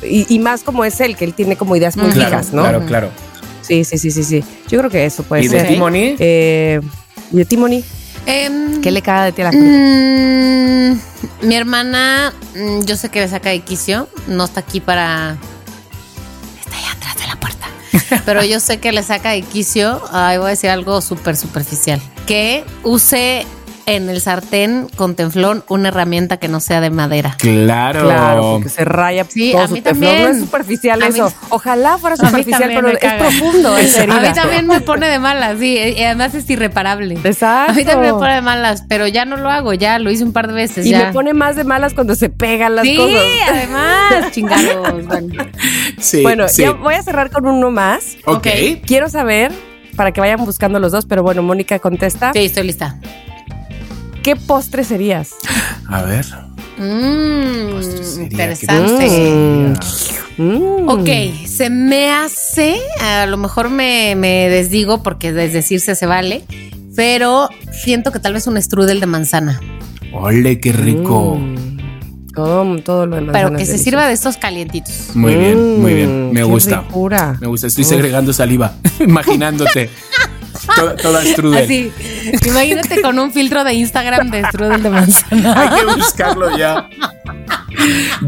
y, 0.04 0.26
y 0.34 0.40
más 0.40 0.64
como 0.64 0.86
es 0.86 1.00
él, 1.02 1.16
que 1.16 1.26
él 1.26 1.34
tiene 1.34 1.56
como 1.58 1.76
ideas 1.76 1.98
muy 1.98 2.12
Claro, 2.12 2.42
¿no? 2.54 2.62
Claro, 2.64 2.86
claro. 2.86 3.10
Sí, 3.62 3.84
sí, 3.84 3.98
sí, 3.98 4.10
sí, 4.12 4.24
sí. 4.24 4.44
Yo 4.68 4.80
creo 4.80 4.90
que 4.90 5.06
eso 5.06 5.24
puede 5.24 5.44
¿Y 5.44 5.48
ser. 5.50 5.64
de 5.64 5.68
Timony? 5.68 6.16
Eh, 6.20 6.82
¿Y 7.32 7.38
de 7.38 7.46
Timony? 7.46 7.84
Em, 8.32 8.80
¿Qué 8.82 8.92
le 8.92 9.02
caga 9.02 9.26
de 9.26 9.32
ti 9.32 9.42
a 9.42 9.46
la 9.46 9.52
mm, 9.52 11.00
mi 11.42 11.56
hermana, 11.56 12.32
mm, 12.54 12.82
yo 12.82 12.96
sé 12.96 13.10
que 13.10 13.22
me 13.22 13.28
saca 13.28 13.50
de 13.50 13.62
quicio, 13.62 14.08
no 14.28 14.46
está 14.46 14.60
aquí 14.60 14.80
para... 14.80 15.36
Está 16.60 16.78
ahí 16.78 16.84
atrás 16.96 17.18
de 17.18 17.26
la 17.26 17.40
puerta. 17.40 17.68
Pero 18.26 18.44
yo 18.44 18.60
sé 18.60 18.80
que 18.80 18.92
le 18.92 19.02
saca 19.02 19.32
de 19.32 19.42
quicio, 19.42 20.00
ay, 20.12 20.38
voy 20.38 20.46
a 20.46 20.50
decir 20.52 20.70
algo 20.70 21.02
súper 21.02 21.36
superficial, 21.36 22.00
que 22.28 22.64
use 22.84 23.48
en 23.96 24.10
el 24.10 24.22
sartén 24.22 24.88
con 24.96 25.16
tenflón 25.16 25.64
una 25.68 25.90
herramienta 25.90 26.38
que 26.38 26.48
no 26.48 26.60
sea 26.60 26.82
de 26.82 26.90
madera. 26.90 27.36
Claro. 27.38 28.04
Claro, 28.06 28.52
porque 28.54 28.70
se 28.70 28.86
raya 28.86 29.26
Sí, 29.28 29.52
todo 29.52 29.62
a 29.64 29.68
su 29.68 29.74
mí 29.74 29.82
teflón. 29.82 30.02
No 30.02 30.08
también. 30.10 30.32
es 30.32 30.40
superficial 30.42 31.02
A 31.02 31.06
mí- 31.10 31.14
eso. 31.20 31.34
Ojalá 31.50 31.98
fuera 31.98 32.16
superficial, 32.16 32.60
también 32.60 32.82
pero 32.86 32.98
es 33.00 33.14
profundo 33.22 33.78
esa 33.78 34.04
herida. 34.04 34.18
A 34.18 34.22
mí 34.22 34.34
también 34.34 34.68
me 34.68 34.82
pone 34.90 35.08
de 35.08 35.20
malas, 35.20 35.58
sí, 35.60 35.78
y 35.78 36.04
además 36.04 36.34
es 36.36 36.50
irreparable. 36.50 37.18
Exacto. 37.24 37.72
A 37.72 37.76
mí 37.76 37.84
también 37.86 38.14
me 38.14 38.20
pone 38.20 38.36
de 38.36 38.42
malas, 38.42 38.84
pero 38.88 39.08
ya 39.08 39.26
no 39.26 39.38
lo 39.38 39.50
hago, 39.50 39.74
ya 39.74 40.00
lo 40.00 40.12
hice 40.12 40.24
un 40.24 40.34
par 40.34 40.48
de 40.48 40.54
veces. 40.54 40.86
Y 40.86 40.92
ya. 40.92 41.06
me 41.08 41.14
pone 41.14 41.34
más 41.34 41.56
de 41.56 41.64
malas 41.64 41.94
cuando 41.94 42.16
se 42.16 42.30
pegan 42.30 42.76
las 42.76 42.86
sí, 42.86 42.96
cosas. 42.98 43.24
además, 43.50 44.32
chingados. 44.32 45.06
Bueno. 45.08 45.44
Sí, 46.00 46.22
Bueno, 46.24 46.48
sí. 46.48 46.62
ya 46.64 46.72
voy 46.72 46.96
a 46.96 47.04
cerrar 47.04 47.30
con 47.32 47.46
uno 47.48 47.72
más. 47.72 48.18
Ok. 48.26 48.48
Quiero 48.86 49.10
saber, 49.10 49.52
para 49.96 50.12
que 50.12 50.22
vayan 50.22 50.44
buscando 50.46 50.80
los 50.80 50.92
dos, 50.92 51.06
pero 51.06 51.24
bueno, 51.24 51.42
Mónica 51.44 51.80
contesta. 51.80 52.32
Sí, 52.34 52.46
estoy 52.46 52.64
lista. 52.64 52.98
¿Qué 54.30 54.36
postre 54.36 54.84
serías? 54.84 55.30
A 55.88 56.04
ver. 56.04 56.24
Mmm, 56.78 57.82
interesante. 58.22 59.10
Mm. 60.38 60.44
Mm. 60.44 60.88
Ok, 60.88 61.10
se 61.48 61.72
me 61.72 62.12
hace, 62.12 62.76
a 63.02 63.26
lo 63.26 63.38
mejor 63.38 63.72
me, 63.72 64.14
me 64.16 64.48
desdigo 64.50 65.02
porque 65.02 65.34
des- 65.34 65.52
decirse 65.52 65.96
se 65.96 66.06
vale, 66.06 66.44
pero 66.96 67.50
siento 67.72 68.12
que 68.12 68.20
tal 68.20 68.34
vez 68.34 68.46
un 68.46 68.62
strudel 68.62 69.00
de 69.00 69.08
manzana, 69.08 69.60
Ole, 70.14 70.60
qué 70.60 70.74
rico. 70.74 71.38
Mm. 71.40 72.30
Todo, 72.36 72.78
todo 72.84 73.08
lo 73.08 73.16
demás. 73.16 73.34
pero 73.34 73.58
que 73.58 73.66
se 73.66 73.80
sirva 73.80 74.06
de 74.06 74.14
estos 74.14 74.38
calientitos. 74.38 75.16
Muy 75.16 75.34
bien, 75.34 75.82
muy 75.82 75.94
bien. 75.96 76.28
Me 76.28 76.34
Mm, 76.34 76.36
qué 76.36 76.44
gusta. 76.44 76.82
ricura. 76.82 77.36
Me 77.42 77.48
gusta. 77.48 77.66
Estoy 77.66 77.84
segregando 77.84 78.32
saliva, 78.32 78.76
imaginándote. 79.00 79.90
Toda, 80.76 80.96
toda 80.96 81.26
strudel. 81.26 81.64
Así, 81.64 81.92
imagínate 82.46 83.02
con 83.02 83.18
un 83.20 83.32
filtro 83.32 83.64
de 83.64 83.74
Instagram 83.74 84.30
de 84.32 84.44
strudel 84.46 84.84
de 84.84 84.90
manzana. 84.90 85.62
Hay 85.62 85.80
que 85.80 85.86
buscarlo 85.96 86.58
ya. 86.58 86.88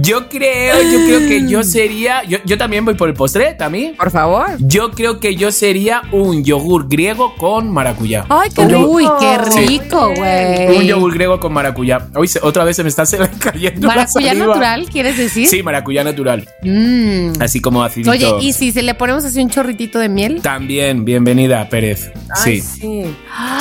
Yo 0.01 0.29
creo, 0.29 0.75
yo 0.81 1.05
creo 1.05 1.19
que 1.27 1.47
yo 1.47 1.63
sería. 1.63 2.23
Yo, 2.23 2.37
yo 2.45 2.57
también 2.57 2.85
voy 2.85 2.93
por 2.93 3.09
el 3.09 3.15
postre, 3.15 3.53
también. 3.53 3.95
Por 3.95 4.11
favor. 4.11 4.45
Yo 4.59 4.91
creo 4.91 5.19
que 5.19 5.35
yo 5.35 5.51
sería 5.51 6.01
un 6.11 6.43
yogur 6.43 6.87
griego 6.87 7.35
con 7.35 7.69
maracuyá. 7.71 8.25
Ay, 8.29 8.49
qué 8.55 8.61
Un 8.61 8.75
Uy, 8.85 9.05
qué 9.19 9.37
Sí. 9.51 9.59
rico, 9.67 10.07
Un 10.09 10.15
güey. 10.15 10.87
yogur 10.87 11.13
griego 11.13 11.39
con 11.39 11.53
maracuyá. 11.53 12.07
Hoy 12.15 12.27
se- 12.27 12.39
otra 12.41 12.63
vez 12.63 12.75
se 12.75 12.83
me 12.83 12.89
está 12.89 13.03
cayendo. 13.39 13.87
la 13.87 13.95
Maracuyá 13.95 14.33
natural, 14.33 14.87
¿quieres 14.89 15.17
decir? 15.17 15.47
Sí, 15.47 15.61
maracuyá 15.63 16.03
natural. 16.03 16.47
Mm. 16.63 17.33
Así 17.41 17.59
como 17.59 17.83
acidito. 17.83 18.11
Oye, 18.11 18.29
¿y 18.41 18.53
si 18.53 18.71
se 18.71 18.81
le 18.83 18.93
ponemos 18.93 19.25
así 19.25 19.41
un 19.41 19.49
chorritito 19.49 19.99
de 19.99 20.09
miel? 20.09 20.41
También, 20.41 21.03
bienvenida, 21.05 21.67
Pérez. 21.69 22.11
Ay, 22.29 22.61
Sí, 22.61 22.79
sí. 22.81 23.03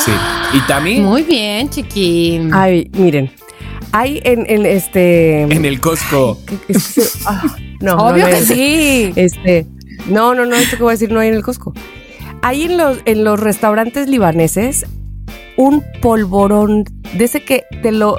sí. 0.05 0.13
Y 0.55 0.61
también 0.67 1.05
Muy 1.05 1.23
bien, 1.23 1.69
chiquín. 1.71 2.51
Ay, 2.55 2.89
miren. 2.93 3.31
Hay 3.93 4.21
en, 4.25 4.45
en 4.49 4.67
este. 4.67 5.43
en 5.43 5.65
el 5.65 5.81
Costco. 5.81 6.39
¿qué- 6.47 6.59
es- 6.73 7.19
ah, 7.27 7.43
no, 7.81 7.97
Obvio 7.97 8.25
no 8.25 8.31
que 8.31 8.43
sí. 8.43 9.13
Este, 9.17 9.67
no, 10.07 10.35
no, 10.35 10.47
no, 10.47 10.55
esto 10.57 10.77
que 10.77 10.83
voy 10.83 10.91
a 10.91 10.95
decir 10.95 11.11
no 11.11 11.21
hay 11.21 11.29
en 11.29 11.35
el 11.35 11.43
Costco. 11.43 11.73
Hay 12.43 12.63
en 12.63 12.77
los, 12.79 12.99
en 13.05 13.25
los 13.25 13.39
restaurantes 13.41 14.09
libaneses 14.09 14.87
un 15.57 15.85
polvorón 16.01 16.85
de 17.17 17.25
ese 17.25 17.45
que 17.45 17.65
te 17.83 17.93
lo 17.93 18.17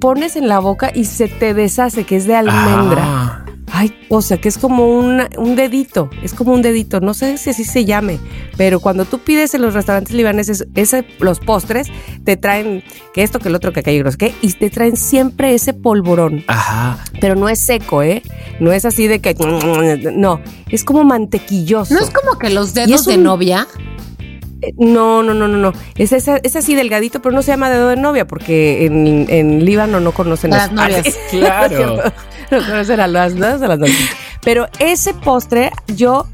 pones 0.00 0.36
en 0.36 0.46
la 0.48 0.58
boca 0.60 0.92
y 0.94 1.06
se 1.06 1.28
te 1.28 1.54
deshace, 1.54 2.04
que 2.04 2.16
es 2.16 2.26
de 2.26 2.36
almendra. 2.36 3.02
Ah, 3.04 3.43
Ay, 3.76 3.92
o 4.08 4.22
sea, 4.22 4.36
que 4.40 4.48
es 4.48 4.56
como 4.56 4.86
una- 4.86 5.28
un 5.36 5.56
dedito, 5.56 6.08
es 6.22 6.32
como 6.32 6.52
un 6.52 6.62
dedito, 6.62 7.00
no 7.00 7.12
sé 7.12 7.38
si 7.38 7.50
así 7.50 7.64
se 7.64 7.84
llame, 7.84 8.20
pero 8.56 8.78
cuando 8.78 9.04
tú 9.04 9.18
pides 9.18 9.52
en 9.54 9.62
los 9.62 9.74
restaurantes 9.74 10.14
libaneses 10.14 10.64
ese, 10.76 11.04
los 11.18 11.40
postres, 11.40 11.88
te 12.22 12.36
traen 12.36 12.84
que 13.14 13.24
esto, 13.24 13.40
que 13.40 13.48
el 13.48 13.54
otro, 13.56 13.72
que 13.72 13.80
aquello, 13.80 14.04
no 14.04 14.12
sé 14.12 14.16
qué, 14.18 14.34
y 14.42 14.52
te 14.52 14.70
traen 14.70 14.96
siempre 14.96 15.54
ese 15.54 15.72
polvorón, 15.72 16.44
Ajá. 16.46 17.02
pero 17.20 17.34
no 17.34 17.48
es 17.48 17.64
seco, 17.66 18.04
¿eh? 18.04 18.22
No 18.60 18.72
es 18.72 18.84
así 18.84 19.08
de 19.08 19.18
que, 19.18 19.34
no, 19.34 20.40
es 20.70 20.84
como 20.84 21.02
mantequilloso. 21.02 21.94
No 21.94 22.00
es 22.00 22.10
como 22.10 22.38
que 22.38 22.50
los 22.50 22.74
dedos 22.74 23.00
es 23.00 23.06
de 23.06 23.16
un- 23.16 23.24
novia. 23.24 23.66
Eh, 24.62 24.72
No, 24.78 25.22
no, 25.24 25.34
no, 25.34 25.48
no, 25.48 25.58
no. 25.58 25.72
Es, 25.96 26.12
esa- 26.12 26.38
es 26.42 26.54
así 26.56 26.74
delgadito, 26.76 27.20
pero 27.20 27.34
no 27.34 27.42
se 27.42 27.50
llama 27.50 27.68
dedo 27.70 27.88
de 27.88 27.96
novia 27.96 28.26
porque 28.26 28.86
en, 28.86 29.26
en 29.28 29.64
Líbano 29.64 29.98
no 30.00 30.12
conocen 30.12 30.52
Las 30.52 30.66
eso. 30.66 30.74
novias. 30.74 31.06
Ah, 31.06 31.10
sí. 31.30 31.38
Claro. 31.38 32.02
a 33.00 33.06
las 33.06 33.34
las. 33.34 33.62
Pero 34.42 34.68
ese 34.78 35.14
postre, 35.14 35.70
yo, 35.94 36.26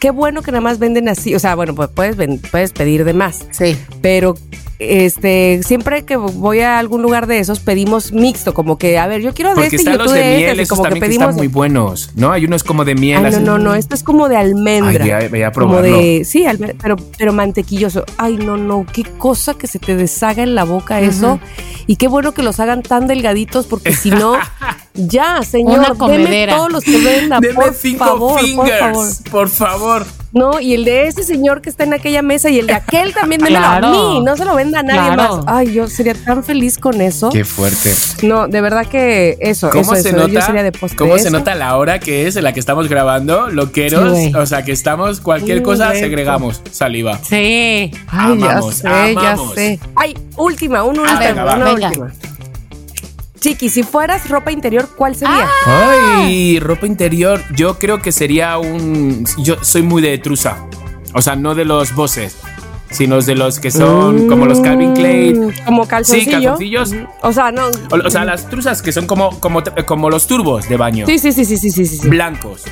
qué 0.00 0.10
bueno 0.10 0.42
que 0.42 0.52
nada 0.52 0.60
más 0.62 0.78
venden 0.78 1.08
así. 1.08 1.34
O 1.34 1.38
sea, 1.38 1.54
bueno, 1.54 1.74
pues 1.74 1.88
puedes, 1.88 2.16
puedes 2.50 2.72
pedir 2.72 3.04
de 3.04 3.12
más. 3.12 3.46
Sí. 3.50 3.76
Pero 4.00 4.36
este, 4.78 5.60
siempre 5.64 6.04
que 6.04 6.14
voy 6.16 6.60
a 6.60 6.78
algún 6.78 7.02
lugar 7.02 7.26
de 7.26 7.40
esos, 7.40 7.58
pedimos 7.58 8.12
mixto, 8.12 8.54
como 8.54 8.78
que, 8.78 8.96
a 8.96 9.08
ver, 9.08 9.20
yo 9.22 9.34
quiero 9.34 9.50
de 9.50 9.54
Porque 9.56 9.66
este 9.74 9.76
y 9.76 9.80
están 9.80 9.94
yo 9.94 10.04
los 10.04 10.12
de 10.12 10.18
de 10.20 10.24
este, 10.30 10.36
miel, 10.46 10.60
esos 10.60 10.68
como 10.68 10.82
que 10.84 10.88
también 10.90 11.02
que, 11.02 11.08
pedimos. 11.08 11.24
están 11.30 11.36
muy 11.36 11.48
buenos, 11.48 12.12
¿no? 12.14 12.30
Hay 12.30 12.44
unos 12.44 12.62
como 12.62 12.84
de 12.84 12.94
miel. 12.94 13.24
Ay, 13.24 13.32
no, 13.32 13.40
no, 13.40 13.58
no, 13.58 13.74
esto 13.74 13.96
es 13.96 14.04
como 14.04 14.28
de 14.28 14.36
almendra. 14.36 15.02
Ay, 15.02 15.08
ya- 15.24 15.28
voy 15.28 15.42
a 15.42 15.50
Como 15.50 15.66
probarlo. 15.72 15.96
de, 15.98 16.24
sí, 16.24 16.44
pero, 16.80 16.94
pero 17.18 17.32
mantequilloso. 17.32 18.04
Ay, 18.18 18.36
no, 18.36 18.56
no, 18.56 18.86
qué 18.92 19.02
cosa 19.02 19.54
que 19.54 19.66
se 19.66 19.80
te 19.80 19.96
deshaga 19.96 20.44
en 20.44 20.54
la 20.54 20.62
boca 20.62 21.00
eso. 21.00 21.40
Y 21.88 21.96
qué 21.96 22.06
bueno 22.06 22.32
que 22.32 22.42
los 22.44 22.60
hagan 22.60 22.82
tan 22.82 23.08
delgaditos, 23.08 23.66
porque 23.66 23.92
si 23.94 24.10
no, 24.12 24.34
ya, 25.06 25.42
señor, 25.42 25.78
Una 25.96 26.08
deme 26.08 26.46
todos 26.48 26.72
los 26.72 26.84
que 26.84 26.98
vendan, 26.98 27.40
Deme 27.42 27.54
por 27.54 27.74
cinco 27.74 28.04
favor, 28.04 28.40
por 28.40 28.68
favor. 28.68 28.68
fingers, 29.06 29.22
por 29.30 29.48
favor. 29.48 30.06
No, 30.30 30.60
y 30.60 30.74
el 30.74 30.84
de 30.84 31.06
ese 31.08 31.22
señor 31.22 31.62
que 31.62 31.70
está 31.70 31.84
en 31.84 31.94
aquella 31.94 32.20
mesa 32.20 32.50
y 32.50 32.58
el 32.58 32.66
de 32.66 32.74
aquel 32.74 33.14
también, 33.14 33.40
démelo 33.40 33.60
Claro. 33.60 33.86
a 33.86 33.90
mí, 33.90 34.20
no 34.20 34.36
se 34.36 34.44
lo 34.44 34.54
venda 34.56 34.80
a 34.80 34.82
nadie 34.82 35.14
Claro. 35.14 35.36
más. 35.38 35.44
Ay, 35.48 35.72
yo 35.72 35.88
sería 35.88 36.12
tan 36.12 36.44
feliz 36.44 36.76
con 36.76 37.00
eso. 37.00 37.30
Qué 37.30 37.46
fuerte. 37.46 37.94
No, 38.22 38.46
de 38.46 38.60
verdad 38.60 38.84
que 38.86 39.38
eso, 39.40 39.70
¿Cómo 39.70 39.94
eso, 39.94 40.02
se 40.02 40.08
eso, 40.10 40.18
yo 40.18 40.28
nota? 40.28 40.42
sería 40.44 40.62
de 40.62 40.72
postre 40.72 40.98
¿Cómo 40.98 41.16
se 41.18 41.30
nota 41.30 41.54
la 41.54 41.74
hora 41.78 41.98
que 41.98 42.26
es 42.26 42.36
en 42.36 42.44
la 42.44 42.52
que 42.52 42.60
estamos 42.60 42.88
grabando? 42.90 43.48
Loqueros, 43.48 44.18
Sí, 44.18 44.32
o 44.34 44.44
sea, 44.44 44.64
que 44.64 44.72
estamos 44.72 45.20
cualquier 45.22 45.62
cosa 45.62 45.92
rico. 45.92 46.00
segregamos 46.04 46.60
saliva. 46.72 47.18
Sí. 47.26 47.90
Ay, 48.08 48.32
Amamos, 48.32 48.82
ya 48.82 48.82
sé, 48.82 48.88
amamos. 49.18 49.22
ya 49.48 49.54
sé. 49.54 49.80
Ay, 49.96 50.14
última, 50.36 50.82
un 50.84 50.98
última, 50.98 51.54
una 51.56 51.72
última. 51.72 52.12
Chiqui, 53.38 53.68
si 53.68 53.82
fueras 53.82 54.28
ropa 54.28 54.50
interior, 54.52 54.88
¿cuál 54.96 55.14
sería? 55.14 55.48
Ay, 55.66 56.58
ropa 56.60 56.86
interior. 56.86 57.40
Yo 57.54 57.78
creo 57.78 58.00
que 58.00 58.12
sería 58.12 58.58
un. 58.58 59.24
Yo 59.38 59.56
soy 59.62 59.82
muy 59.82 60.02
de 60.02 60.18
trusa. 60.18 60.66
O 61.14 61.22
sea, 61.22 61.36
no 61.36 61.54
de 61.54 61.64
los 61.64 61.94
bosses, 61.94 62.36
sino 62.90 63.20
de 63.20 63.34
los 63.34 63.60
que 63.60 63.70
son 63.70 64.28
como 64.28 64.46
los 64.46 64.60
Calvin 64.60 64.92
Klein. 64.94 65.46
Mm, 65.46 65.52
Como 65.64 65.86
calzoncillo. 65.86 66.56
Sí, 66.58 66.70
calzoncillos. 66.70 66.94
O 67.22 67.32
sea, 67.32 67.50
no. 67.52 67.66
O, 67.90 67.96
o 68.06 68.10
sea, 68.10 68.24
las 68.24 68.48
truzas 68.48 68.82
que 68.82 68.92
son 68.92 69.06
como, 69.06 69.38
como, 69.40 69.62
como 69.86 70.10
los 70.10 70.26
turbos 70.26 70.68
de 70.68 70.76
baño. 70.76 71.06
Sí, 71.06 71.18
sí, 71.18 71.32
sí, 71.32 71.44
sí, 71.44 71.56
sí, 71.56 71.70
sí. 71.70 71.86
sí. 71.86 72.08
Blancos. 72.08 72.64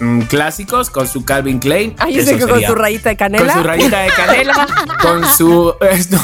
Mm, 0.00 0.22
clásicos 0.22 0.90
con 0.90 1.06
su 1.08 1.24
Calvin 1.24 1.58
Klein. 1.58 1.94
Ay, 1.98 2.14
yo 2.14 2.20
eso 2.22 2.30
sé 2.32 2.38
que 2.38 2.46
con 2.46 2.62
su 2.62 2.74
rayita 2.74 3.08
de 3.10 3.16
Con 3.16 3.32
canela. 3.32 3.52
su 3.54 3.62
rayita 3.62 4.00
de 4.02 4.08
canela, 4.10 4.66
con 5.00 5.24
su. 5.24 5.74
Esto. 5.90 6.18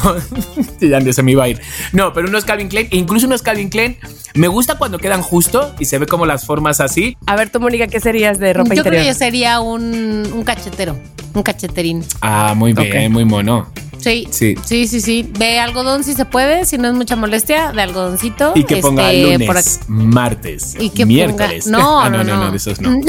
ya 0.80 1.00
ni 1.00 1.12
se 1.12 1.22
me 1.22 1.32
iba 1.32 1.44
a 1.44 1.48
ir. 1.48 1.60
No, 1.92 2.12
pero 2.12 2.28
unos 2.28 2.44
Calvin 2.44 2.68
Klein, 2.68 2.88
incluso 2.90 3.26
unos 3.26 3.42
Calvin 3.42 3.70
Klein, 3.70 3.96
me 4.34 4.48
gusta 4.48 4.76
cuando 4.76 4.98
quedan 4.98 5.22
justo 5.22 5.74
y 5.78 5.86
se 5.86 5.98
ve 5.98 6.06
como 6.06 6.26
las 6.26 6.44
formas 6.46 6.80
así. 6.80 7.16
A 7.26 7.36
ver, 7.36 7.50
tú, 7.50 7.60
Mónica, 7.60 7.86
¿qué 7.86 8.00
serías 8.00 8.38
de 8.38 8.52
ropa 8.52 8.74
Yo 8.74 8.82
creo 8.82 8.92
interior? 8.94 9.02
que 9.04 9.08
yo 9.08 9.14
sería 9.18 9.60
un, 9.60 10.28
un 10.32 10.44
cachetero. 10.44 10.98
Un 11.34 11.42
cacheterín. 11.42 12.04
Ah, 12.20 12.52
muy 12.54 12.74
bien, 12.74 13.06
Ok. 13.06 13.10
muy 13.10 13.24
mono. 13.24 13.70
Sí. 13.98 14.26
Sí. 14.32 14.56
Sí, 14.64 14.88
sí, 14.88 15.00
sí. 15.00 15.22
De 15.38 15.60
algodón 15.60 16.02
si 16.02 16.14
se 16.14 16.24
puede, 16.24 16.64
si 16.66 16.76
no 16.76 16.88
es 16.88 16.94
mucha 16.94 17.14
molestia, 17.14 17.70
de 17.70 17.82
algodoncito. 17.82 18.52
Y 18.56 18.64
que 18.64 18.78
ponga 18.78 19.12
este, 19.12 19.38
lunes, 19.38 19.80
martes, 19.86 20.76
Y 20.80 20.90
que 20.90 21.06
miércoles. 21.06 21.64
ponga. 21.66 21.78
No, 21.78 22.00
Ah, 22.02 22.10
no, 22.10 22.24
no, 22.24 22.50
de 22.50 22.56
esos 22.56 22.80
no. 22.80 23.00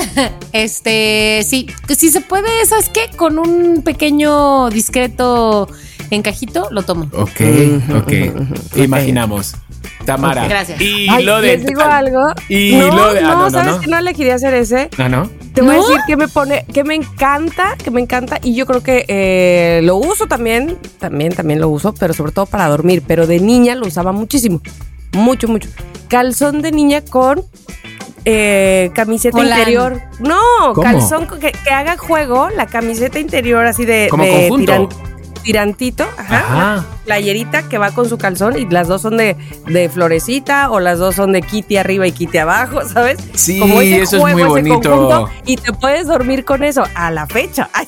Este, 0.53 1.41
sí, 1.43 1.67
que 1.87 1.95
si 1.95 2.09
se 2.09 2.21
puede, 2.21 2.65
¿sabes 2.65 2.89
qué? 2.89 3.09
Con 3.15 3.39
un 3.39 3.81
pequeño, 3.83 4.69
discreto 4.69 5.67
encajito, 6.11 6.67
lo 6.71 6.83
tomo. 6.83 7.09
Ok, 7.13 7.41
ok. 7.95 8.77
Imaginamos. 8.77 9.55
Tamara. 10.05 10.43
Ok, 10.43 10.49
gracias. 10.49 10.81
Y 10.81 11.07
Ay, 11.09 11.23
lo 11.23 11.41
de. 11.41 11.57
les 11.57 11.65
digo 11.65 11.81
algo. 11.81 12.21
Y 12.49 12.75
no, 12.75 12.95
lo 12.95 13.13
de. 13.13 13.19
ah, 13.19 13.23
no, 13.23 13.29
no, 13.29 13.43
no, 13.45 13.49
¿sabes 13.49 13.75
no. 13.75 13.79
que 13.79 13.87
no 13.87 13.97
elegiría 13.97 14.35
hacer 14.35 14.53
ese? 14.53 14.89
Ah, 14.97 15.09
no. 15.09 15.29
Te 15.53 15.61
voy 15.61 15.75
a 15.75 15.77
¿No? 15.77 15.87
decir 15.87 16.01
que 16.07 16.17
me 16.17 16.27
pone, 16.27 16.65
que 16.71 16.83
me 16.83 16.95
encanta, 16.95 17.75
que 17.81 17.89
me 17.91 18.01
encanta 18.01 18.39
y 18.43 18.53
yo 18.55 18.65
creo 18.65 18.83
que 18.83 19.05
eh, 19.07 19.81
lo 19.83 19.95
uso 19.95 20.27
también, 20.27 20.77
también, 20.99 21.33
también 21.33 21.59
lo 21.61 21.69
uso, 21.69 21.93
pero 21.93 22.13
sobre 22.13 22.31
todo 22.31 22.45
para 22.45 22.67
dormir. 22.67 23.03
Pero 23.07 23.27
de 23.27 23.39
niña 23.39 23.75
lo 23.75 23.87
usaba 23.87 24.11
muchísimo, 24.11 24.61
mucho, 25.13 25.47
mucho. 25.47 25.69
Calzón 26.09 26.61
de 26.61 26.71
niña 26.71 27.01
con 27.01 27.43
eh, 28.25 28.91
camiseta 28.93 29.43
interior. 29.43 30.01
No, 30.19 30.39
¿Cómo? 30.73 30.81
calzón 30.81 31.27
que, 31.27 31.51
que 31.51 31.69
haga 31.69 31.97
juego, 31.97 32.49
la 32.49 32.67
camiseta 32.67 33.19
interior 33.19 33.65
así 33.65 33.85
de, 33.85 34.07
Como 34.09 34.23
de 34.23 34.47
conjunto. 34.49 34.89
Tirantito, 35.43 36.03
ajá, 36.17 36.37
Ajá. 36.39 36.55
una 36.55 36.85
playerita 37.05 37.67
que 37.69 37.77
va 37.77 37.91
con 37.91 38.07
su 38.09 38.17
calzón 38.17 38.57
y 38.57 38.65
las 38.65 38.87
dos 38.87 39.01
son 39.01 39.17
de, 39.17 39.35
de 39.67 39.89
florecita 39.89 40.71
o 40.71 40.79
las 40.79 40.97
dos 40.99 41.15
son 41.15 41.33
de 41.33 41.41
kitty 41.41 41.77
arriba 41.77 42.07
y 42.07 42.11
kitty 42.13 42.37
abajo, 42.39 42.81
¿sabes? 42.87 43.17
Sí, 43.35 43.61
ese 43.61 44.01
eso 44.01 44.15
es 44.15 44.21
juego, 44.21 44.33
muy 44.33 44.41
ese 44.61 44.69
bonito. 44.69 44.89
conjunto, 44.89 45.29
y 45.45 45.57
te 45.57 45.73
puedes 45.73 46.07
dormir 46.07 46.45
con 46.45 46.63
eso 46.63 46.83
a 46.95 47.11
la 47.11 47.27
fecha. 47.27 47.69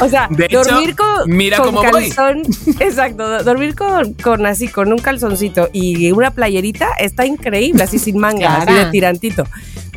O 0.00 0.08
sea, 0.08 0.28
De 0.30 0.44
hecho, 0.46 0.62
dormir 0.62 0.94
con, 0.94 1.08
mira 1.26 1.56
con 1.58 1.66
cómo 1.74 1.82
voy. 1.90 2.10
calzón. 2.10 2.42
Exacto, 2.80 3.28
do- 3.28 3.42
dormir 3.44 3.74
con, 3.74 4.14
con 4.14 4.46
así, 4.46 4.68
con 4.68 4.92
un 4.92 4.98
calzoncito 4.98 5.68
y 5.72 6.10
una 6.12 6.30
playerita 6.30 6.88
está 6.98 7.26
increíble, 7.26 7.82
así 7.82 7.98
sin 7.98 8.18
manga, 8.18 8.58
así 8.58 8.72
de 8.72 8.86
tirantito. 8.86 9.44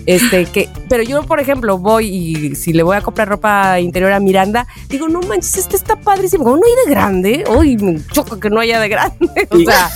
Este, 0.05 0.45
que, 0.45 0.69
pero 0.89 1.03
yo, 1.03 1.23
por 1.23 1.39
ejemplo, 1.39 1.77
voy 1.77 2.07
y 2.07 2.55
si 2.55 2.73
le 2.73 2.83
voy 2.83 2.97
a 2.97 3.01
comprar 3.01 3.27
ropa 3.29 3.79
interior 3.79 4.11
a 4.11 4.19
Miranda, 4.19 4.65
digo, 4.89 5.07
no 5.09 5.21
manches, 5.21 5.57
este 5.57 5.75
está 5.75 5.95
padrísimo. 5.95 6.43
Como 6.43 6.57
no 6.57 6.63
hay 6.65 6.85
de 6.85 6.91
grande, 6.91 7.43
uy, 7.55 7.77
me 7.77 8.01
choca 8.11 8.39
que 8.39 8.49
no 8.49 8.59
haya 8.59 8.79
de 8.79 8.89
grande. 8.89 9.29
O 9.51 9.59
sea, 9.59 9.89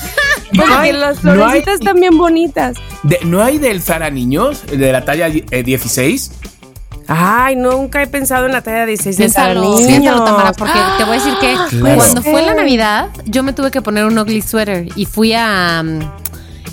No 0.54 0.64
hay- 0.78 0.92
las 0.94 1.24
no 1.24 1.32
hay- 1.32 1.38
florecitas 1.38 1.74
están 1.76 2.00
bien 2.00 2.18
bonitas. 2.18 2.78
De- 3.04 3.20
¿No 3.26 3.44
hay 3.44 3.58
del 3.58 3.82
Zara 3.82 4.10
Niños? 4.10 4.64
De 4.68 4.92
la 4.92 5.04
talla 5.04 5.28
eh, 5.28 5.64
16. 5.64 6.32
Ay, 7.08 7.56
nunca 7.56 8.02
he 8.02 8.08
pensado 8.08 8.46
en 8.48 8.52
la 8.52 8.62
talla 8.62 8.80
de 8.82 8.86
16 8.88 9.18
de 9.18 9.24
Piénsalo, 9.26 9.62
niños. 9.62 9.82
piénsalo, 9.88 10.24
Tamara, 10.24 10.54
porque 10.54 10.80
te 10.98 11.04
voy 11.04 11.18
a 11.18 11.20
decir 11.20 11.34
que 11.40 11.54
Claro. 11.78 11.96
cuando 11.98 12.22
fue 12.24 12.42
la. 12.42 12.54
Navidad, 12.56 13.10
yo 13.26 13.44
me 13.44 13.54
tuve 13.54 13.70
que 13.70 13.82
poner 13.82 14.06
un 14.06 14.18
ugly 14.18 14.42
sweater 14.42 14.88
y 14.96 15.06
fui 15.06 15.34
a 15.34 15.82
um, 15.84 16.00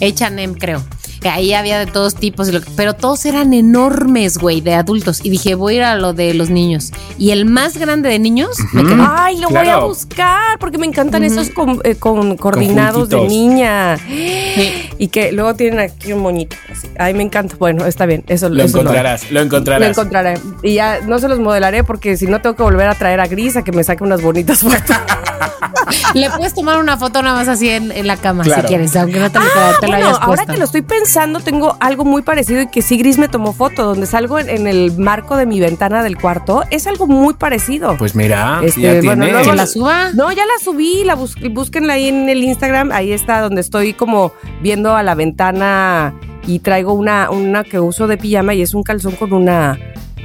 H&M, 0.00 0.54
creo. 0.58 0.82
Que 1.22 1.28
ahí 1.28 1.54
había 1.54 1.78
de 1.78 1.86
todos 1.86 2.14
tipos, 2.16 2.48
y 2.48 2.52
lo- 2.52 2.60
pero 2.76 2.94
todos 2.94 3.24
eran 3.26 3.52
enormes, 3.52 4.38
güey, 4.38 4.60
de 4.60 4.74
adultos. 4.74 5.20
Y 5.24 5.30
dije, 5.30 5.54
voy 5.54 5.74
a 5.74 5.76
ir 5.76 5.82
a 5.84 5.94
lo 5.96 6.12
de 6.12 6.34
los 6.34 6.50
niños. 6.50 6.90
Y 7.16 7.30
el 7.30 7.44
más 7.44 7.76
grande 7.76 8.08
de 8.08 8.18
niños 8.18 8.56
me 8.72 8.82
quedé. 8.82 8.96
Ay, 9.08 9.38
lo 9.38 9.48
voy 9.48 9.68
a 9.68 9.78
buscar 9.78 10.58
porque 10.58 10.78
me 10.78 10.86
encantan 10.86 11.22
esos 11.22 11.50
con, 11.50 11.80
eh, 11.84 11.94
con 11.94 12.36
coordinados 12.36 13.08
de 13.08 13.20
niña. 13.28 13.96
Sí. 13.98 14.90
Y 14.98 15.08
que 15.08 15.30
luego 15.32 15.54
tienen 15.54 15.78
aquí 15.78 16.12
un 16.12 16.20
moñito. 16.20 16.56
así. 16.70 16.88
Ay, 16.98 17.14
me 17.14 17.22
encanta. 17.22 17.54
Bueno, 17.58 17.86
está 17.86 18.04
bien. 18.06 18.24
Eso 18.26 18.48
Lo 18.48 18.62
eso 18.64 18.80
encontrarás, 18.80 19.30
lo 19.30 19.38
Lo, 19.40 19.46
encontrarás. 19.46 19.88
encontraré. 19.90 20.34
Y 20.62 20.74
ya 20.74 21.00
no 21.02 21.18
se 21.20 21.28
los 21.28 21.38
modelaré 21.38 21.84
porque 21.84 22.16
si 22.16 22.26
no 22.26 22.40
tengo 22.40 22.56
que 22.56 22.62
volver 22.64 22.88
a 22.88 22.94
traer 22.96 23.20
a 23.20 23.26
Gris 23.28 23.56
a 23.56 23.62
que 23.62 23.70
me 23.72 23.84
saque 23.84 24.02
unas 24.02 24.20
bonitas 24.22 24.58
fotos. 24.60 24.96
Le 26.14 26.30
puedes 26.30 26.54
tomar 26.54 26.78
una 26.78 26.96
foto 26.96 27.22
nada 27.22 27.36
más 27.36 27.48
así 27.48 27.68
en, 27.68 27.92
en 27.92 28.06
la 28.06 28.16
cama 28.16 28.44
Claro. 28.44 28.62
si 28.62 28.68
quieres, 28.68 28.94
aunque 28.96 29.18
no 29.18 29.30
te 29.30 29.38
lo, 29.38 29.44
te 29.44 29.50
lo 29.52 29.62
Ah, 29.62 29.78
bueno, 29.80 29.94
hayas 29.96 30.18
ahora 30.20 30.46
que 30.46 30.56
lo 30.56 30.64
estoy 30.64 30.82
pensando, 30.82 31.40
tengo 31.40 31.76
algo 31.80 32.04
muy 32.04 32.22
parecido 32.22 32.62
y 32.62 32.66
que 32.68 32.82
sí, 32.82 32.96
Gris 32.96 33.18
me 33.18 33.28
tomó 33.28 33.52
foto, 33.52 33.84
donde 33.84 34.06
salgo 34.06 34.38
en, 34.38 34.48
en 34.48 34.66
el 34.66 34.96
marco 34.98 35.36
de 35.36 35.46
mi 35.46 35.60
ventana 35.60 36.02
del 36.02 36.16
cuarto. 36.18 36.62
Es 36.70 36.86
algo 36.86 37.06
muy 37.06 37.34
parecido. 37.34 37.96
Pues 37.98 38.14
mira, 38.14 38.60
Este, 38.62 38.80
ya 38.80 38.92
bueno, 39.02 39.24
tiene. 39.24 39.32
luego 39.32 39.50
¿Que 39.50 39.56
la 39.56 39.66
suba? 39.66 40.10
No, 40.14 40.30
ya 40.32 40.44
la 40.46 40.62
subí, 40.62 41.04
la 41.04 41.14
bus- 41.14 41.36
búsquenla 41.52 41.94
ahí 41.94 42.08
en 42.08 42.28
el 42.28 42.42
Instagram, 42.42 42.90
ahí 42.92 43.12
está 43.12 43.40
donde 43.40 43.60
estoy 43.60 43.92
como 43.94 44.32
viendo 44.62 44.94
a 44.96 45.02
la 45.02 45.14
ventana 45.14 46.14
y 46.46 46.58
traigo 46.58 46.92
una, 46.92 47.30
una 47.30 47.62
que 47.64 47.78
uso 47.80 48.06
de 48.06 48.16
pijama 48.18 48.54
y 48.54 48.62
es 48.62 48.74
un 48.74 48.82
calzón 48.82 49.14
con 49.16 49.32
una 49.32 49.78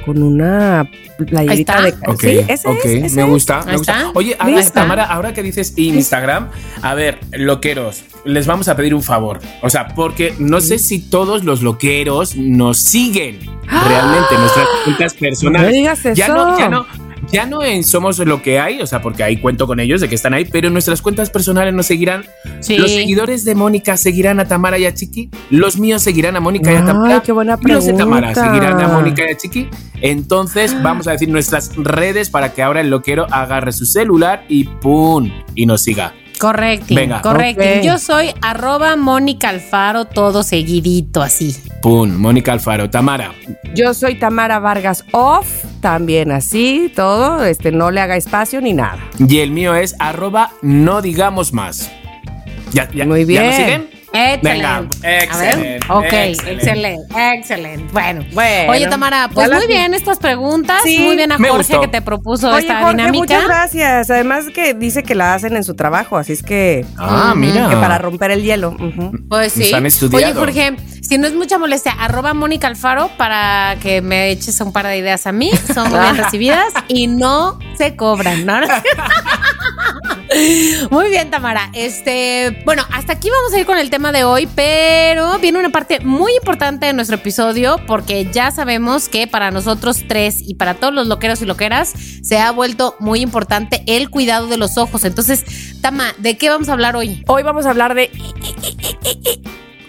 con 0.08 0.22
una 0.22 0.90
playerita 1.18 1.82
de 1.82 1.88
está. 1.90 2.10
Ok, 2.10 2.20
Sí, 2.20 2.28
ese 2.48 2.52
es, 2.52 2.84
ese 3.04 3.16
me 3.16 3.22
gusta, 3.24 3.62
me 3.64 3.70
Ahí 3.72 3.76
gusta. 3.78 3.96
está. 3.98 4.10
Oye, 4.14 4.36
ahora. 4.38 4.70
Tamara, 4.70 5.04
ahora 5.04 5.32
que 5.34 5.42
dices 5.42 5.72
Instagram, 5.76 6.48
a 6.82 6.94
ver, 6.94 7.18
loqueros, 7.32 8.02
les 8.24 8.46
vamos 8.46 8.68
a 8.68 8.76
pedir 8.76 8.94
un 8.94 9.02
favor. 9.02 9.38
O 9.62 9.70
sea, 9.70 9.88
porque 9.88 10.34
no 10.38 10.60
sé 10.60 10.78
si 10.78 10.98
todos 10.98 11.44
los 11.44 11.62
loqueros 11.62 12.36
nos 12.36 12.78
siguen 12.78 13.38
realmente 13.66 14.34
nuestras 14.38 14.66
cuentas 14.84 15.14
personales. 15.14 15.68
No 15.68 15.74
digas 15.74 16.02
Ya 16.14 16.28
no, 16.28 16.48
eso. 16.50 16.58
ya 16.58 16.68
no. 16.68 16.86
Ya 17.30 17.46
no 17.46 17.62
en 17.62 17.84
Somos 17.84 18.18
lo 18.18 18.42
que 18.42 18.58
hay, 18.58 18.80
o 18.80 18.86
sea, 18.86 19.00
porque 19.00 19.22
ahí 19.22 19.36
cuento 19.38 19.66
con 19.66 19.80
ellos 19.80 20.00
de 20.00 20.08
que 20.08 20.14
están 20.14 20.34
ahí, 20.34 20.44
pero 20.44 20.70
nuestras 20.70 21.02
cuentas 21.02 21.30
personales 21.30 21.74
nos 21.74 21.86
seguirán. 21.86 22.24
Sí. 22.60 22.76
Los 22.78 22.90
seguidores 22.92 23.44
de 23.44 23.54
Mónica 23.54 23.96
seguirán 23.96 24.40
a 24.40 24.46
Tamara 24.46 24.78
y 24.78 24.86
a 24.86 24.94
Chiqui. 24.94 25.30
Los 25.50 25.78
míos 25.78 26.02
seguirán 26.02 26.36
a 26.36 26.40
Mónica 26.40 26.72
y 26.72 26.76
a 26.76 26.80
Ay, 26.80 26.86
Tamara. 26.86 27.22
qué 27.22 27.32
buena 27.32 27.58
Y 27.60 27.68
los 27.68 27.86
de 27.86 27.92
Tamara 27.94 28.32
pregunta. 28.32 28.52
seguirán 28.54 28.80
a 28.80 28.88
Mónica 28.88 29.22
y 29.28 29.32
a 29.32 29.36
Chiqui. 29.36 29.68
Entonces, 30.00 30.80
vamos 30.82 31.06
a 31.08 31.12
decir 31.12 31.28
nuestras 31.28 31.74
redes 31.76 32.30
para 32.30 32.52
que 32.52 32.62
ahora 32.62 32.80
el 32.80 32.90
loquero 32.90 33.26
agarre 33.30 33.72
su 33.72 33.84
celular 33.84 34.44
y 34.48 34.64
¡pum! 34.64 35.30
y 35.54 35.66
nos 35.66 35.82
siga. 35.82 36.14
Correcto, 36.38 36.94
Venga. 36.94 37.20
correcto. 37.22 37.62
Ok. 37.62 37.82
Yo 37.84 37.98
soy 37.98 38.30
arroba 38.40 38.96
Mónica 38.96 39.48
Alfaro, 39.48 40.04
todo 40.04 40.42
seguidito 40.42 41.22
así. 41.22 41.56
¡Pum! 41.82 42.10
Mónica 42.16 42.52
Alfaro. 42.52 42.88
Tamara. 42.90 43.32
Yo 43.74 43.94
soy 43.94 44.16
Tamara 44.18 44.58
Vargas 44.58 45.04
Off, 45.12 45.64
también 45.80 46.32
así, 46.32 46.92
todo, 46.94 47.44
este, 47.44 47.70
no 47.72 47.90
le 47.90 48.00
haga 48.00 48.16
espacio 48.16 48.60
ni 48.60 48.72
nada. 48.72 48.98
Y 49.18 49.38
el 49.38 49.50
mío 49.50 49.74
es 49.74 49.94
arroba 49.98 50.50
no 50.62 51.02
digamos 51.02 51.52
más. 51.52 51.90
Ya, 52.72 52.88
ya, 52.92 53.04
Muy 53.06 53.20
¿ya 53.20 53.26
bien. 53.26 53.46
nos 53.46 53.54
siguen? 53.54 53.88
Excelente. 54.12 54.48
Venga, 54.48 54.76
A 54.76 54.80
ver. 54.80 55.22
excelente, 55.22 55.80
Ok, 55.92 56.04
excelente. 56.04 56.52
excelente, 56.52 57.34
excelente. 57.34 57.92
Bueno. 57.92 58.24
Bueno, 58.32 58.72
Oye, 58.72 58.86
Tamara, 58.86 59.28
pues 59.32 59.50
muy 59.52 59.66
bien 59.66 59.92
estas 59.94 60.18
preguntas. 60.18 60.80
Sí, 60.82 60.98
muy 61.00 61.14
bien 61.16 61.30
a 61.32 61.36
Jorge 61.36 61.56
gustó. 61.56 61.80
que 61.82 61.88
te 61.88 62.00
propuso 62.02 62.48
Oye, 62.50 62.60
esta 62.60 62.80
Jorge, 62.80 62.96
dinámica. 62.96 63.18
muchas 63.18 63.44
gracias. 63.44 64.10
Además 64.10 64.46
que 64.54 64.72
dice 64.74 65.02
que 65.02 65.14
la 65.14 65.34
hacen 65.34 65.56
en 65.56 65.64
su 65.64 65.74
trabajo, 65.74 66.16
así 66.16 66.32
es 66.32 66.42
que, 66.42 66.86
Ah, 66.96 67.34
mira. 67.36 67.68
que 67.68 67.76
para 67.76 67.98
romper 67.98 68.30
el 68.30 68.42
hielo. 68.42 68.74
Pues 69.28 69.52
sí. 69.52 69.72
Han 69.74 69.86
Oye. 70.14 70.32
Jorge, 70.32 70.76
si 71.02 71.18
no 71.18 71.26
es 71.26 71.34
mucha 71.34 71.58
molestia, 71.58 71.92
arroba 71.92 72.32
Mónica 72.34 72.66
Alfaro 72.66 73.10
para 73.18 73.76
que 73.82 74.00
me 74.00 74.30
eches 74.30 74.58
un 74.60 74.72
par 74.72 74.86
de 74.86 74.96
ideas 74.98 75.26
a 75.26 75.32
mí. 75.32 75.50
Son 75.74 75.90
muy 75.90 76.00
bien 76.00 76.16
recibidas 76.24 76.72
y 76.88 77.06
no 77.08 77.58
se 77.76 77.94
cobran, 77.94 78.46
¿no? 78.46 78.58
Muy 80.90 81.08
bien, 81.10 81.30
Tamara. 81.30 81.70
Este, 81.72 82.62
bueno, 82.64 82.84
hasta 82.92 83.14
aquí 83.14 83.28
vamos 83.30 83.52
a 83.54 83.58
ir 83.60 83.66
con 83.66 83.78
el 83.78 83.88
tema 83.90 83.97
de 83.98 84.22
hoy, 84.22 84.48
pero 84.54 85.38
viene 85.40 85.58
una 85.58 85.70
parte 85.70 85.98
muy 85.98 86.32
importante 86.36 86.86
de 86.86 86.92
nuestro 86.92 87.16
episodio 87.16 87.80
porque 87.84 88.30
ya 88.32 88.52
sabemos 88.52 89.08
que 89.08 89.26
para 89.26 89.50
nosotros 89.50 90.04
tres 90.06 90.36
y 90.40 90.54
para 90.54 90.74
todos 90.74 90.94
los 90.94 91.08
loqueros 91.08 91.42
y 91.42 91.46
loqueras 91.46 91.94
se 92.22 92.38
ha 92.38 92.52
vuelto 92.52 92.94
muy 93.00 93.20
importante 93.20 93.82
el 93.86 94.08
cuidado 94.08 94.46
de 94.46 94.56
los 94.56 94.78
ojos. 94.78 95.04
Entonces, 95.04 95.80
Tama, 95.82 96.14
¿de 96.18 96.38
qué 96.38 96.48
vamos 96.48 96.68
a 96.68 96.74
hablar 96.74 96.94
hoy? 96.94 97.24
Hoy 97.26 97.42
vamos 97.42 97.66
a 97.66 97.70
hablar 97.70 97.94
de 97.94 98.10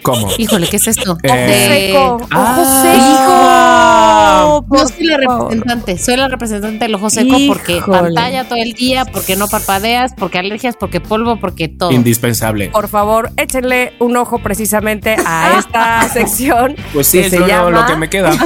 ¿Cómo? 0.02 0.28
Híjole, 0.38 0.66
¿qué 0.68 0.76
es 0.76 0.86
esto? 0.88 1.18
Eh, 1.22 1.30
ojo 1.30 1.36
De- 1.36 1.68
seco. 1.68 2.14
Ojo 2.16 2.26
Ah. 2.32 2.82
seco. 2.82 4.76
Yo 4.76 4.86
soy 4.88 5.04
la 5.06 5.16
representante, 5.18 5.98
soy 5.98 6.16
la 6.16 6.28
representante 6.28 6.84
del 6.84 6.94
ojo 6.94 7.10
seco 7.10 7.36
porque 7.46 7.80
pantalla 7.86 8.44
todo 8.44 8.58
el 8.58 8.72
día, 8.72 9.04
porque 9.04 9.36
no 9.36 9.48
parpadeas, 9.48 10.12
porque 10.16 10.38
alergias, 10.38 10.76
porque 10.76 11.00
polvo, 11.00 11.38
porque 11.40 11.68
todo. 11.68 11.90
Indispensable. 11.92 12.68
Por 12.70 12.88
favor, 12.88 13.30
échenle 13.36 13.92
un 13.98 14.16
ojo 14.16 14.38
precisamente 14.38 15.16
a 15.24 15.58
esta 15.58 16.08
sección. 16.08 16.76
Pues 16.92 17.06
sí, 17.08 17.18
que 17.20 17.26
es 17.26 17.30
se 17.32 17.38
lo, 17.40 17.46
llama- 17.46 17.70
lo 17.70 17.86
que 17.86 17.96
me 17.96 18.08
queda. 18.08 18.30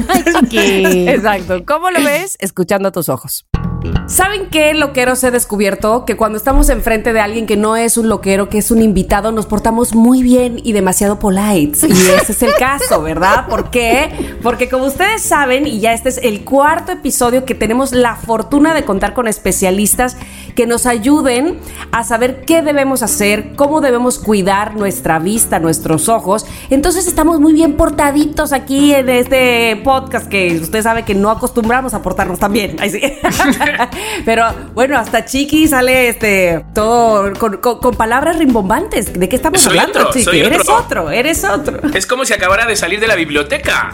Exacto. 0.52 1.64
¿Cómo 1.66 1.90
lo 1.90 2.02
ves? 2.02 2.36
Escuchando 2.40 2.92
tus 2.92 3.08
ojos. 3.08 3.46
¿Saben 4.06 4.48
qué 4.50 4.74
loqueros 4.74 5.22
he 5.24 5.30
descubierto? 5.30 6.04
Que 6.04 6.16
cuando 6.16 6.36
estamos 6.36 6.68
enfrente 6.68 7.12
de 7.12 7.20
alguien 7.20 7.46
que 7.46 7.56
no 7.56 7.76
es 7.76 7.96
un 7.96 8.08
loquero, 8.08 8.48
que 8.48 8.58
es 8.58 8.70
un 8.70 8.82
invitado, 8.82 9.32
nos 9.32 9.46
portamos 9.46 9.94
muy 9.94 10.22
bien 10.22 10.60
y 10.62 10.72
demasiado 10.72 11.18
polite. 11.18 11.86
Y 11.86 11.92
ese 12.20 12.32
es 12.32 12.42
el 12.42 12.54
caso, 12.54 13.02
¿verdad? 13.02 13.46
¿Por 13.48 13.70
qué? 13.70 14.36
Porque 14.42 14.68
como 14.68 14.84
ustedes 14.84 15.22
saben, 15.22 15.66
y 15.66 15.80
ya 15.80 15.92
este 15.92 16.08
es 16.08 16.18
el 16.18 16.44
cuarto 16.44 16.92
episodio 16.92 17.44
que 17.44 17.54
tenemos 17.54 17.92
la 17.92 18.16
fortuna 18.16 18.74
de 18.74 18.84
contar 18.84 19.14
con 19.14 19.28
especialistas 19.28 20.16
que 20.54 20.66
nos 20.66 20.86
ayuden 20.86 21.58
a 21.92 22.04
saber 22.04 22.42
qué 22.46 22.62
debemos 22.62 23.02
hacer, 23.02 23.52
cómo 23.56 23.80
debemos 23.80 24.18
cuidar 24.18 24.76
nuestra 24.76 25.18
vista, 25.18 25.58
nuestros 25.58 26.08
ojos. 26.08 26.46
Entonces 26.70 27.06
estamos 27.06 27.40
muy 27.40 27.52
bien 27.52 27.74
portaditos 27.76 28.52
aquí 28.52 28.94
en 28.94 29.08
este 29.08 29.80
podcast 29.84 30.28
que 30.28 30.58
usted 30.60 30.82
sabe 30.82 31.04
que 31.04 31.14
no 31.14 31.30
acostumbramos 31.30 31.94
a 31.94 32.02
portarnos 32.02 32.38
tan 32.38 32.52
bien. 32.52 32.76
Ay, 32.80 32.90
sí. 32.90 33.00
Pero 34.24 34.44
bueno, 34.74 34.98
hasta 34.98 35.24
Chiqui 35.24 35.68
sale 35.68 36.08
este 36.08 36.64
todo 36.74 37.32
con, 37.38 37.56
con- 37.58 37.78
con 37.78 37.94
palabras 37.94 38.38
rimbombantes. 38.38 39.12
¿De 39.12 39.28
qué 39.28 39.36
estamos 39.36 39.60
Soy 39.60 39.78
hablando, 39.78 40.00
otro, 40.00 40.12
Chiqui? 40.12 40.24
soy 40.24 40.40
eres 40.40 40.60
otro. 40.60 40.76
otro, 40.76 41.10
eres 41.10 41.44
otro. 41.44 41.80
Es 41.94 42.06
como 42.06 42.24
si 42.24 42.32
acabara 42.32 42.66
de 42.66 42.76
salir 42.76 43.00
de 43.00 43.06
la 43.08 43.14
biblioteca. 43.16 43.90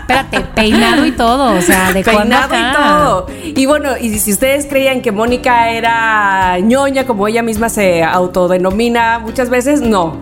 Espérate, 0.00 0.40
peinado 0.54 1.04
y 1.06 1.12
todo, 1.12 1.52
o 1.54 1.60
sea, 1.62 1.92
de 1.92 2.02
Peinado 2.02 2.54
y 2.54 2.72
todo. 2.74 3.26
Y 3.60 3.66
bueno, 3.66 3.96
y 3.98 4.18
si 4.18 4.32
ustedes 4.32 4.66
creían 4.66 5.02
que 5.02 5.12
Mónica 5.12 5.27
era 5.32 6.58
ñoña, 6.60 7.06
como 7.06 7.28
ella 7.28 7.42
misma 7.42 7.68
se 7.68 8.02
autodenomina 8.02 9.18
muchas 9.18 9.50
veces, 9.50 9.80
no. 9.80 10.16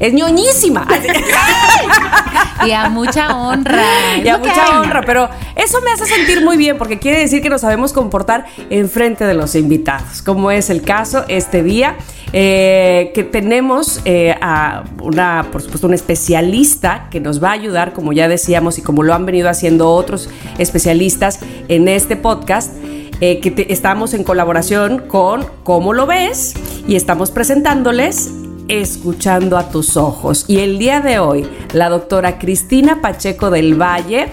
Es 0.00 0.12
ñoñísima. 0.12 0.86
Y 2.66 2.72
a 2.72 2.88
mucha 2.88 3.36
honra. 3.36 3.82
y 4.22 4.26
a 4.28 4.38
mucha 4.38 4.64
hay. 4.64 4.78
honra, 4.78 5.02
pero 5.02 5.28
eso 5.54 5.80
me 5.82 5.90
hace 5.92 6.06
sentir 6.06 6.42
muy 6.42 6.56
bien 6.56 6.78
porque 6.78 6.98
quiere 6.98 7.20
decir 7.20 7.42
que 7.42 7.50
nos 7.50 7.60
sabemos 7.60 7.92
comportar 7.92 8.46
enfrente 8.70 9.24
de 9.24 9.34
los 9.34 9.54
invitados, 9.54 10.22
como 10.22 10.50
es 10.50 10.70
el 10.70 10.82
caso 10.82 11.24
este 11.28 11.62
día, 11.62 11.96
eh, 12.32 13.12
que 13.14 13.24
tenemos 13.24 14.00
eh, 14.04 14.34
a 14.40 14.84
una, 15.02 15.46
por 15.52 15.62
supuesto, 15.62 15.86
un 15.86 15.94
especialista 15.94 17.08
que 17.10 17.20
nos 17.20 17.42
va 17.42 17.50
a 17.50 17.52
ayudar, 17.52 17.92
como 17.92 18.12
ya 18.12 18.26
decíamos 18.26 18.78
y 18.78 18.82
como 18.82 19.02
lo 19.02 19.14
han 19.14 19.26
venido 19.26 19.48
haciendo 19.48 19.90
otros 19.92 20.28
especialistas 20.58 21.40
en 21.68 21.88
este 21.88 22.16
podcast. 22.16 22.72
Eh, 23.20 23.40
que 23.40 23.66
estamos 23.70 24.14
en 24.14 24.24
colaboración 24.24 24.98
con 25.08 25.46
¿Cómo 25.64 25.92
lo 25.92 26.06
ves? 26.06 26.54
Y 26.86 26.96
estamos 26.96 27.30
presentándoles 27.30 28.30
escuchando 28.68 29.56
a 29.56 29.70
tus 29.70 29.96
ojos. 29.96 30.44
Y 30.48 30.58
el 30.58 30.78
día 30.78 31.00
de 31.00 31.18
hoy, 31.18 31.48
la 31.72 31.88
doctora 31.88 32.38
Cristina 32.38 33.00
Pacheco 33.00 33.50
del 33.50 33.80
Valle 33.80 34.28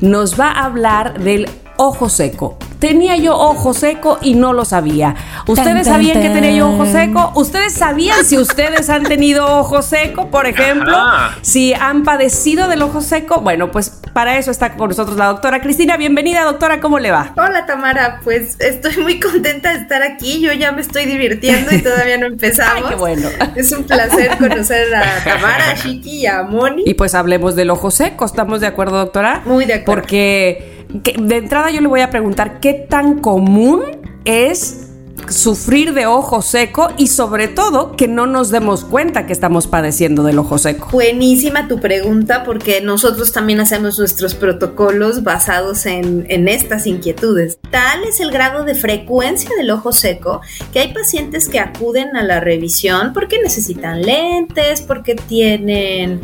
nos 0.00 0.38
va 0.38 0.50
a 0.50 0.64
hablar 0.64 1.20
del 1.20 1.48
ojo 1.76 2.08
seco. 2.08 2.58
Tenía 2.78 3.16
yo 3.16 3.34
ojo 3.34 3.72
seco 3.72 4.18
y 4.20 4.34
no 4.34 4.52
lo 4.52 4.64
sabía. 4.64 5.14
¿Ustedes 5.46 5.66
Tan, 5.66 5.74
tan, 5.76 5.84
sabían 5.84 6.20
que 6.20 6.28
tenía 6.28 6.52
yo 6.52 6.68
ojo 6.70 6.84
seco? 6.84 7.32
¿Ustedes 7.34 7.72
sabían 7.72 8.24
si 8.24 8.36
ustedes 8.36 8.90
han 8.90 9.04
tenido 9.04 9.46
ojo 9.46 9.80
seco, 9.80 10.30
por 10.30 10.46
ejemplo? 10.46 10.94
Ajá. 10.94 11.38
Si 11.40 11.72
han 11.72 12.02
padecido 12.02 12.68
del 12.68 12.82
ojo 12.82 13.00
seco. 13.00 13.40
Bueno, 13.40 13.70
pues 13.70 13.90
para 14.12 14.36
eso 14.38 14.50
está 14.50 14.76
con 14.76 14.88
nosotros 14.90 15.16
la 15.16 15.26
doctora 15.26 15.60
Cristina. 15.60 15.96
Bienvenida, 15.96 16.44
doctora. 16.44 16.80
¿Cómo 16.80 16.98
le 16.98 17.10
va? 17.10 17.32
Hola 17.36 17.64
Tamara, 17.66 18.20
pues 18.22 18.56
estoy 18.60 18.98
muy 18.98 19.20
contenta 19.20 19.72
de 19.72 19.78
estar 19.78 20.02
aquí. 20.02 20.40
Yo 20.40 20.52
ya 20.52 20.72
me 20.72 20.82
estoy 20.82 21.06
divirtiendo 21.06 21.74
y 21.74 21.82
todavía 21.82 22.18
no 22.18 22.26
empezamos. 22.36 22.84
Ay, 22.84 22.90
qué 22.90 22.94
bueno. 22.96 23.28
Es 23.54 23.72
un 23.72 23.84
placer 23.84 24.36
conocer 24.38 24.94
a 24.94 25.24
Tamara, 25.24 25.70
a 25.70 25.74
Shiki 25.74 26.20
y 26.20 26.26
a 26.26 26.42
Moni. 26.42 26.82
Y 26.86 26.94
pues 26.94 27.14
hablemos 27.14 27.56
del 27.56 27.70
ojo 27.70 27.90
seco. 27.90 28.26
¿Estamos 28.26 28.60
de 28.60 28.66
acuerdo, 28.66 28.98
doctora? 28.98 29.42
Muy 29.46 29.64
de 29.64 29.74
acuerdo. 29.74 30.02
Porque 30.02 30.75
de 30.88 31.36
entrada 31.36 31.70
yo 31.70 31.80
le 31.80 31.88
voy 31.88 32.00
a 32.00 32.10
preguntar 32.10 32.60
qué 32.60 32.74
tan 32.74 33.20
común 33.20 33.82
es 34.24 34.86
sufrir 35.28 35.92
de 35.94 36.06
ojo 36.06 36.42
seco 36.42 36.88
y 36.96 37.08
sobre 37.08 37.48
todo 37.48 37.96
que 37.96 38.06
no 38.06 38.26
nos 38.26 38.50
demos 38.50 38.84
cuenta 38.84 39.26
que 39.26 39.32
estamos 39.32 39.66
padeciendo 39.66 40.22
del 40.22 40.38
ojo 40.38 40.58
seco. 40.58 40.88
Buenísima 40.92 41.68
tu 41.68 41.80
pregunta 41.80 42.44
porque 42.44 42.80
nosotros 42.80 43.32
también 43.32 43.60
hacemos 43.60 43.98
nuestros 43.98 44.34
protocolos 44.34 45.24
basados 45.24 45.86
en, 45.86 46.26
en 46.28 46.48
estas 46.48 46.86
inquietudes. 46.86 47.58
Tal 47.70 48.04
es 48.04 48.20
el 48.20 48.30
grado 48.30 48.64
de 48.64 48.74
frecuencia 48.74 49.50
del 49.56 49.70
ojo 49.70 49.92
seco 49.92 50.40
que 50.72 50.80
hay 50.80 50.92
pacientes 50.92 51.48
que 51.48 51.58
acuden 51.58 52.16
a 52.16 52.22
la 52.22 52.40
revisión 52.40 53.12
porque 53.12 53.40
necesitan 53.42 54.02
lentes, 54.02 54.82
porque 54.82 55.14
tienen 55.14 56.22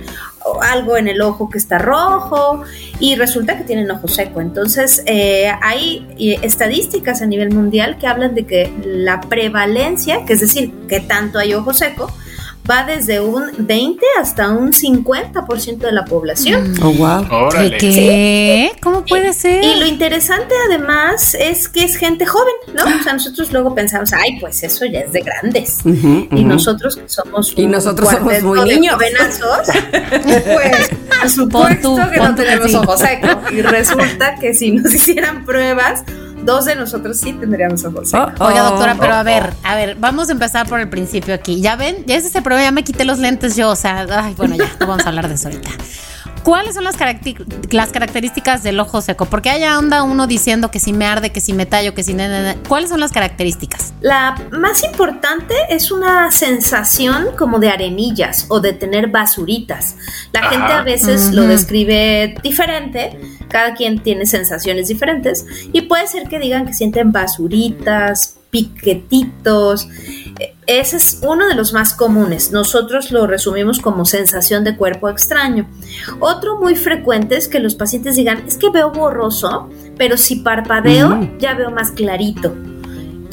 algo 0.62 0.96
en 0.96 1.08
el 1.08 1.20
ojo 1.20 1.48
que 1.48 1.58
está 1.58 1.78
rojo 1.78 2.62
y 2.98 3.16
resulta 3.16 3.56
que 3.58 3.64
tienen 3.64 3.90
ojo 3.90 4.08
seco. 4.08 4.40
Entonces 4.40 5.02
eh, 5.06 5.50
hay 5.62 6.06
eh, 6.18 6.38
estadísticas 6.42 7.22
a 7.22 7.26
nivel 7.26 7.50
mundial 7.50 7.98
que 7.98 8.06
hablan 8.06 8.34
de 8.34 8.46
que 8.46 8.72
la 8.84 9.20
prevalencia, 9.20 10.24
que 10.24 10.34
es 10.34 10.40
decir, 10.40 10.72
que 10.88 11.00
tanto 11.00 11.38
hay 11.38 11.54
ojo 11.54 11.72
seco, 11.74 12.10
va 12.68 12.84
desde 12.84 13.20
un 13.20 13.50
20 13.58 14.04
hasta 14.20 14.50
un 14.50 14.72
50% 14.72 15.78
de 15.78 15.92
la 15.92 16.04
población. 16.04 16.74
Oh, 16.82 16.92
wow. 16.92 17.26
Órale. 17.30 17.78
¿Qué? 17.78 17.78
qué? 17.78 18.72
¿Cómo 18.80 19.04
puede 19.04 19.32
ser? 19.32 19.64
Y 19.64 19.80
lo 19.80 19.86
interesante 19.86 20.54
además 20.68 21.34
es 21.34 21.68
que 21.68 21.84
es 21.84 21.96
gente 21.96 22.24
joven, 22.26 22.54
¿no? 22.74 22.84
O 22.84 23.02
sea, 23.02 23.12
nosotros 23.12 23.52
luego 23.52 23.74
pensamos, 23.74 24.12
ay, 24.12 24.38
pues 24.40 24.62
eso 24.62 24.84
ya 24.86 25.00
es 25.00 25.12
de 25.12 25.22
grandes. 25.22 25.80
Y 25.84 26.44
nosotros 26.44 26.96
que 26.96 27.08
somos 27.08 27.52
Y 27.56 27.66
nosotros 27.66 28.08
somos 28.10 28.42
muy 28.42 28.60
de 28.60 28.74
niños. 28.76 28.94
jovenazos, 28.94 29.68
pues 30.44 30.90
por 31.20 31.30
supuesto 31.30 31.96
tú, 31.96 32.10
que 32.10 32.16
no 32.18 32.34
tenemos 32.34 32.70
sí. 32.70 32.76
ojo 32.76 32.96
seco. 32.96 33.28
Y 33.52 33.62
resulta 33.62 34.36
que 34.36 34.54
si 34.54 34.72
nos 34.72 34.92
hicieran 34.92 35.44
pruebas, 35.44 36.04
dos 36.44 36.64
de 36.64 36.76
nosotros 36.76 37.18
sí 37.18 37.32
tendríamos 37.32 37.84
ojo 37.84 38.04
seco. 38.04 38.32
Oh, 38.38 38.46
Oiga, 38.46 38.66
oh. 38.66 38.70
doctora, 38.70 38.96
pero 38.98 39.14
a 39.14 39.22
ver, 39.22 39.52
a 39.62 39.74
ver, 39.74 39.96
vamos 39.98 40.28
a 40.28 40.32
empezar 40.32 40.68
por 40.68 40.80
el 40.80 40.88
principio 40.88 41.34
aquí. 41.34 41.60
Ya 41.60 41.76
ven, 41.76 42.04
ya 42.06 42.16
es 42.16 42.24
ese 42.24 42.42
problema, 42.42 42.64
ya 42.64 42.72
me 42.72 42.84
quité 42.84 43.04
los 43.04 43.18
lentes 43.18 43.56
yo, 43.56 43.70
o 43.70 43.76
sea, 43.76 44.06
ay, 44.10 44.34
bueno, 44.34 44.56
ya, 44.56 44.70
no 44.80 44.86
vamos 44.86 45.04
a 45.06 45.08
hablar 45.08 45.28
de 45.28 45.34
eso 45.34 45.48
ahorita. 45.48 45.70
¿Cuáles 46.42 46.74
son 46.74 46.84
las, 46.84 46.96
las 47.70 47.92
características 47.92 48.62
del 48.62 48.80
ojo 48.80 49.00
seco? 49.00 49.26
Porque 49.26 49.50
haya 49.50 49.76
anda 49.76 50.02
uno 50.02 50.26
diciendo 50.26 50.70
que 50.70 50.80
si 50.80 50.92
me 50.92 51.06
arde, 51.06 51.30
que 51.30 51.40
si 51.40 51.52
me 51.52 51.66
tallo, 51.66 51.94
que 51.94 52.02
si... 52.02 52.16
¿Cuáles 52.68 52.90
son 52.90 53.00
las 53.00 53.12
características? 53.12 53.94
La 54.00 54.34
más 54.50 54.82
importante 54.82 55.54
es 55.68 55.92
una 55.92 56.30
sensación 56.30 57.28
como 57.38 57.58
de 57.58 57.68
arenillas 57.68 58.46
o 58.48 58.60
de 58.60 58.72
tener 58.72 59.08
basuritas. 59.08 59.96
La 60.32 60.42
gente 60.48 60.72
a 60.72 60.82
veces 60.82 61.32
lo 61.32 61.42
describe 61.42 62.34
diferente, 62.42 63.18
cada 63.48 63.74
quien 63.74 64.02
tiene 64.02 64.26
sensaciones 64.26 64.88
diferentes 64.88 65.46
y 65.72 65.82
puede 65.82 66.06
ser 66.08 66.28
que 66.28 66.38
digan 66.38 66.66
que 66.66 66.74
sienten 66.74 67.12
basuritas, 67.12 68.36
piquetitos. 68.50 69.88
Ese 70.66 70.96
es 70.96 71.20
uno 71.22 71.46
de 71.48 71.54
los 71.54 71.72
más 71.72 71.94
comunes. 71.94 72.52
Nosotros 72.52 73.10
lo 73.10 73.26
resumimos 73.26 73.80
como 73.80 74.04
sensación 74.04 74.64
de 74.64 74.76
cuerpo 74.76 75.08
extraño. 75.08 75.68
Otro 76.20 76.58
muy 76.58 76.76
frecuente 76.76 77.36
es 77.36 77.48
que 77.48 77.60
los 77.60 77.74
pacientes 77.74 78.16
digan, 78.16 78.44
es 78.46 78.56
que 78.56 78.70
veo 78.70 78.90
borroso, 78.90 79.68
pero 79.98 80.16
si 80.16 80.36
parpadeo 80.36 81.28
ya 81.38 81.54
veo 81.54 81.70
más 81.70 81.90
clarito. 81.90 82.54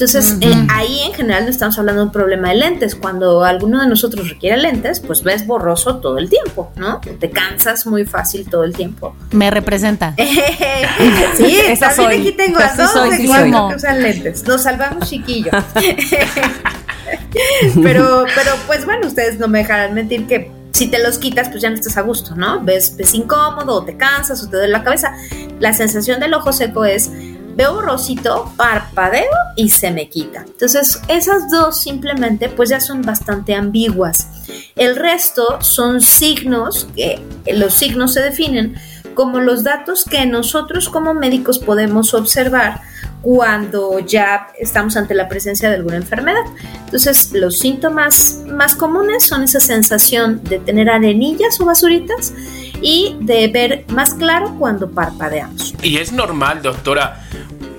Entonces, 0.01 0.37
eh, 0.39 0.67
ahí 0.69 1.01
en 1.07 1.13
general 1.13 1.43
no 1.43 1.49
estamos 1.49 1.77
hablando 1.77 1.99
de 1.99 2.05
un 2.07 2.13
problema 2.13 2.49
de 2.49 2.55
lentes. 2.55 2.95
Cuando 2.95 3.43
alguno 3.43 3.81
de 3.81 3.87
nosotros 3.89 4.29
requiere 4.29 4.55
lentes, 4.55 5.01
pues 5.01 5.23
ves 5.23 5.45
borroso 5.45 5.97
todo 5.97 6.17
el 6.17 6.29
tiempo, 6.29 6.71
¿no? 6.77 7.01
Te 7.01 7.29
cansas 7.29 7.85
muy 7.85 8.05
fácil 8.05 8.49
todo 8.49 8.63
el 8.63 8.73
tiempo. 8.73 9.13
Me 9.31 9.51
representa. 9.51 10.15
sí, 11.35 11.59
Esa 11.67 11.93
también 11.93 12.21
aquí 12.21 12.31
tengo 12.31 12.59
a 12.59 12.73
dos 12.77 13.09
de 13.09 13.17
que 13.17 13.75
usan 13.75 14.01
lentes. 14.01 14.45
Nos 14.45 14.63
salvamos 14.63 15.09
chiquillo. 15.09 15.51
pero, 17.83 18.25
pero 18.35 18.51
pues 18.67 18.85
bueno, 18.85 19.07
ustedes 19.07 19.39
no 19.39 19.47
me 19.47 19.59
dejarán 19.59 19.93
mentir 19.93 20.27
que 20.27 20.51
si 20.71 20.87
te 20.87 21.01
los 21.01 21.17
quitas, 21.17 21.49
pues 21.49 21.61
ya 21.61 21.69
no 21.69 21.75
estás 21.75 21.97
a 21.97 22.01
gusto, 22.01 22.35
¿no? 22.35 22.63
Ves, 22.63 22.95
ves 22.95 23.13
incómodo, 23.13 23.75
o 23.75 23.83
te 23.83 23.97
cansas, 23.97 24.43
o 24.43 24.49
te 24.49 24.57
duele 24.57 24.71
la 24.71 24.83
cabeza. 24.83 25.13
La 25.59 25.73
sensación 25.73 26.19
del 26.19 26.33
ojo 26.33 26.53
seco 26.53 26.85
es 26.85 27.11
veo 27.55 27.73
borrosito, 27.73 28.53
parpadeo 28.55 29.29
y 29.57 29.69
se 29.69 29.91
me 29.91 30.07
quita. 30.07 30.45
Entonces, 30.47 31.01
esas 31.09 31.51
dos 31.51 31.81
simplemente 31.81 32.47
pues 32.47 32.69
ya 32.69 32.79
son 32.79 33.01
bastante 33.01 33.53
ambiguas. 33.53 34.29
El 34.77 34.95
resto 34.95 35.57
son 35.61 35.99
signos 35.99 36.87
que 36.95 37.21
los 37.53 37.73
signos 37.73 38.13
se 38.13 38.21
definen 38.21 38.75
como 39.13 39.41
los 39.41 39.65
datos 39.65 40.05
que 40.05 40.25
nosotros 40.25 40.87
como 40.87 41.13
médicos 41.13 41.59
podemos 41.59 42.13
observar 42.13 42.81
cuando 43.21 43.99
ya 43.99 44.47
estamos 44.59 44.95
ante 44.97 45.13
la 45.13 45.27
presencia 45.27 45.69
de 45.69 45.75
alguna 45.75 45.97
enfermedad. 45.97 46.43
Entonces, 46.85 47.31
los 47.33 47.59
síntomas 47.59 48.43
más 48.47 48.75
comunes 48.75 49.25
son 49.25 49.43
esa 49.43 49.59
sensación 49.59 50.41
de 50.43 50.59
tener 50.59 50.89
arenillas 50.89 51.59
o 51.59 51.65
basuritas 51.65 52.33
y 52.81 53.15
de 53.19 53.47
ver 53.47 53.85
más 53.89 54.13
claro 54.13 54.55
cuando 54.57 54.91
parpadeamos. 54.91 55.73
Y 55.81 55.97
es 55.97 56.11
normal, 56.11 56.61
doctora, 56.61 57.23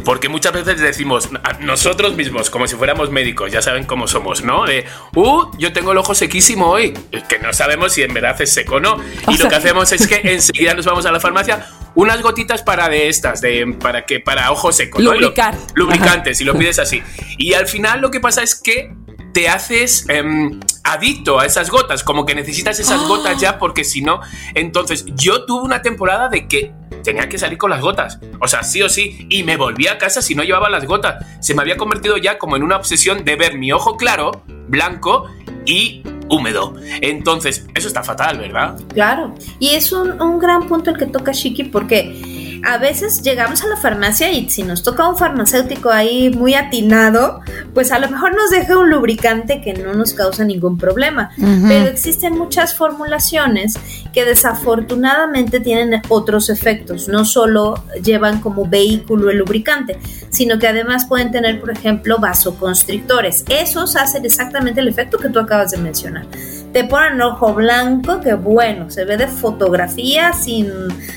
porque 0.04 0.28
muchas 0.28 0.52
veces 0.52 0.80
decimos 0.80 1.28
nosotros 1.60 2.16
mismos, 2.16 2.50
como 2.50 2.66
si 2.66 2.76
fuéramos 2.76 3.10
médicos, 3.10 3.52
ya 3.52 3.62
saben 3.62 3.84
cómo 3.84 4.06
somos, 4.06 4.42
¿no? 4.42 4.64
De, 4.64 4.84
uh, 5.14 5.50
yo 5.58 5.72
tengo 5.72 5.92
el 5.92 5.98
ojo 5.98 6.14
sequísimo 6.14 6.66
hoy, 6.66 6.92
que 7.28 7.38
no 7.38 7.52
sabemos 7.52 7.92
si 7.92 8.02
en 8.02 8.14
verdad 8.14 8.40
es 8.40 8.52
seco 8.52 8.76
o 8.76 8.80
no. 8.80 8.96
Y 9.28 9.36
lo 9.36 9.48
que 9.48 9.54
hacemos 9.56 9.92
es 9.92 10.06
que 10.06 10.20
enseguida 10.32 10.74
nos 10.74 10.86
vamos 10.86 11.06
a 11.06 11.12
la 11.12 11.20
farmacia, 11.20 11.66
unas 11.94 12.22
gotitas 12.22 12.62
para 12.62 12.88
de 12.88 13.08
estas, 13.08 13.40
de, 13.40 13.76
para 13.80 14.06
que 14.06 14.20
para 14.20 14.50
ojo 14.50 14.72
seco. 14.72 15.00
Lubricar. 15.00 15.56
lubricantes, 15.74 16.38
si 16.38 16.44
lo 16.44 16.56
pides 16.56 16.78
así. 16.78 17.02
Y 17.36 17.54
al 17.54 17.66
final 17.66 18.00
lo 18.00 18.10
que 18.10 18.20
pasa 18.20 18.42
es 18.42 18.54
que 18.54 18.92
te 19.32 19.48
haces 19.48 20.08
em, 20.08 20.60
adicto 20.84 21.38
a 21.38 21.46
esas 21.46 21.70
gotas, 21.70 22.02
como 22.02 22.26
que 22.26 22.34
necesitas 22.34 22.80
esas 22.80 23.06
gotas 23.06 23.40
ya 23.40 23.58
porque 23.58 23.84
si 23.84 24.02
no, 24.02 24.20
entonces 24.54 25.04
yo 25.14 25.44
tuve 25.44 25.62
una 25.62 25.82
temporada 25.82 26.28
de 26.28 26.48
que 26.48 26.72
tenía 27.02 27.28
que 27.28 27.38
salir 27.38 27.58
con 27.58 27.70
las 27.70 27.80
gotas. 27.80 28.18
O 28.40 28.48
sea, 28.48 28.62
sí 28.62 28.82
o 28.82 28.88
sí. 28.88 29.26
Y 29.30 29.42
me 29.42 29.56
volví 29.56 29.86
a 29.86 29.98
casa 29.98 30.22
si 30.22 30.34
no 30.34 30.42
llevaba 30.42 30.68
las 30.68 30.84
gotas. 30.84 31.24
Se 31.40 31.54
me 31.54 31.62
había 31.62 31.76
convertido 31.76 32.16
ya 32.16 32.38
como 32.38 32.56
en 32.56 32.62
una 32.62 32.76
obsesión 32.76 33.24
de 33.24 33.36
ver 33.36 33.56
mi 33.56 33.72
ojo 33.72 33.96
claro, 33.96 34.42
blanco 34.68 35.28
y 35.64 36.02
húmedo. 36.28 36.74
Entonces, 37.00 37.66
eso 37.74 37.88
está 37.88 38.02
fatal, 38.02 38.38
¿verdad? 38.38 38.78
Claro. 38.92 39.34
Y 39.58 39.70
es 39.70 39.92
un, 39.92 40.20
un 40.20 40.38
gran 40.38 40.66
punto 40.66 40.90
el 40.90 40.98
que 40.98 41.06
toca 41.06 41.32
Shiki 41.32 41.64
porque 41.64 42.49
a 42.64 42.78
veces 42.78 43.22
llegamos 43.22 43.62
a 43.62 43.68
la 43.68 43.76
farmacia 43.76 44.32
y 44.32 44.48
si 44.48 44.62
nos 44.62 44.82
toca 44.82 45.08
un 45.08 45.16
farmacéutico 45.16 45.90
ahí 45.90 46.30
muy 46.30 46.54
atinado, 46.54 47.40
pues 47.74 47.92
a 47.92 47.98
lo 47.98 48.08
mejor 48.08 48.34
nos 48.34 48.50
deja 48.50 48.78
un 48.78 48.90
lubricante 48.90 49.60
que 49.60 49.74
no 49.74 49.94
nos 49.94 50.12
causa 50.12 50.44
ningún 50.44 50.78
problema. 50.78 51.30
Pero 51.36 51.88
existen 51.88 52.36
muchas 52.36 52.74
formulaciones 52.74 53.78
que 54.12 54.24
desafortunadamente 54.24 55.60
tienen 55.60 56.02
otros 56.08 56.50
efectos. 56.50 57.08
No 57.08 57.24
solo 57.24 57.82
llevan 58.02 58.40
como 58.40 58.66
vehículo 58.66 59.30
el 59.30 59.38
lubricante, 59.38 59.98
sino 60.30 60.58
que 60.58 60.68
además 60.68 61.06
pueden 61.06 61.30
tener, 61.30 61.60
por 61.60 61.70
ejemplo, 61.70 62.18
vasoconstrictores. 62.18 63.44
Esos 63.48 63.96
hacen 63.96 64.24
exactamente 64.24 64.80
el 64.80 64.88
efecto 64.88 65.18
que 65.18 65.28
tú 65.28 65.38
acabas 65.38 65.70
de 65.70 65.78
mencionar 65.78 66.26
te 66.72 66.84
ponen 66.84 67.20
ojo 67.20 67.54
blanco, 67.54 68.20
que 68.20 68.34
bueno, 68.34 68.90
se 68.90 69.04
ve 69.04 69.16
de 69.16 69.26
fotografía 69.26 70.32
sin 70.32 70.70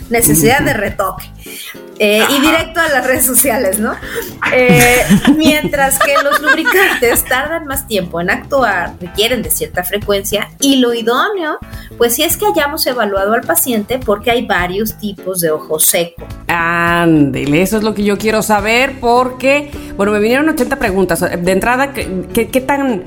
necesidad 0.09 0.61
de 0.61 0.73
retoque. 0.73 1.25
Eh, 1.99 2.23
y 2.27 2.41
directo 2.41 2.79
a 2.79 2.89
las 2.89 3.05
redes 3.05 3.25
sociales, 3.25 3.79
¿no? 3.79 3.93
Eh, 4.51 5.03
mientras 5.37 5.99
que 5.99 6.13
los 6.23 6.41
lubricantes 6.41 7.23
tardan 7.23 7.65
más 7.65 7.87
tiempo 7.87 8.19
en 8.19 8.31
actuar, 8.31 8.93
requieren 8.99 9.43
de 9.43 9.51
cierta 9.51 9.83
frecuencia 9.83 10.49
y 10.59 10.77
lo 10.77 10.93
idóneo, 10.93 11.59
pues 11.97 12.15
si 12.15 12.23
es 12.23 12.35
que 12.35 12.47
hayamos 12.47 12.85
evaluado 12.87 13.33
al 13.33 13.41
paciente 13.41 13.99
porque 13.99 14.31
hay 14.31 14.45
varios 14.45 14.97
tipos 14.97 15.39
de 15.39 15.51
ojo 15.51 15.79
seco. 15.79 16.25
Ándele, 16.47 17.61
eso 17.61 17.77
es 17.77 17.83
lo 17.83 17.93
que 17.93 18.03
yo 18.03 18.17
quiero 18.17 18.41
saber 18.41 18.99
porque, 18.99 19.71
bueno, 19.95 20.11
me 20.11 20.19
vinieron 20.19 20.49
80 20.49 20.77
preguntas. 20.77 21.19
De 21.21 21.51
entrada, 21.51 21.93
¿qué, 21.93 22.49
qué 22.51 22.61
tan 22.61 23.03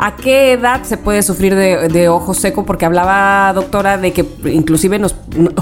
¿A 0.00 0.14
qué 0.14 0.52
edad 0.52 0.84
se 0.84 0.96
puede 0.96 1.24
sufrir 1.24 1.56
de, 1.56 2.08
ojo 2.08 2.32
seco? 2.32 2.64
Porque 2.64 2.86
hablaba, 2.86 3.52
doctora, 3.52 3.98
de 3.98 4.12
que 4.12 4.24
inclusive 4.44 5.00
nos, 5.00 5.16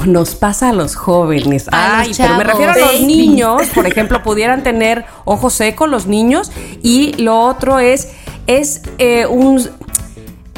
nos 0.07 0.35
pasa 0.35 0.69
a 0.69 0.73
los 0.75 0.95
jóvenes. 0.95 1.69
Ay, 1.73 2.13
pero 2.15 2.37
me 2.37 2.45
refiero 2.45 2.73
a 2.73 2.77
los 2.77 3.01
niños, 3.01 3.63
por 3.75 3.87
ejemplo, 3.87 4.23
pudieran 4.23 4.63
tener 4.63 5.07
ojo 5.25 5.49
seco 5.49 5.87
los 5.87 6.07
niños. 6.07 6.53
Y 6.83 7.15
lo 7.15 7.41
otro 7.41 7.79
es, 7.79 8.13
es 8.47 8.83
eh, 8.99 9.25
un 9.25 9.67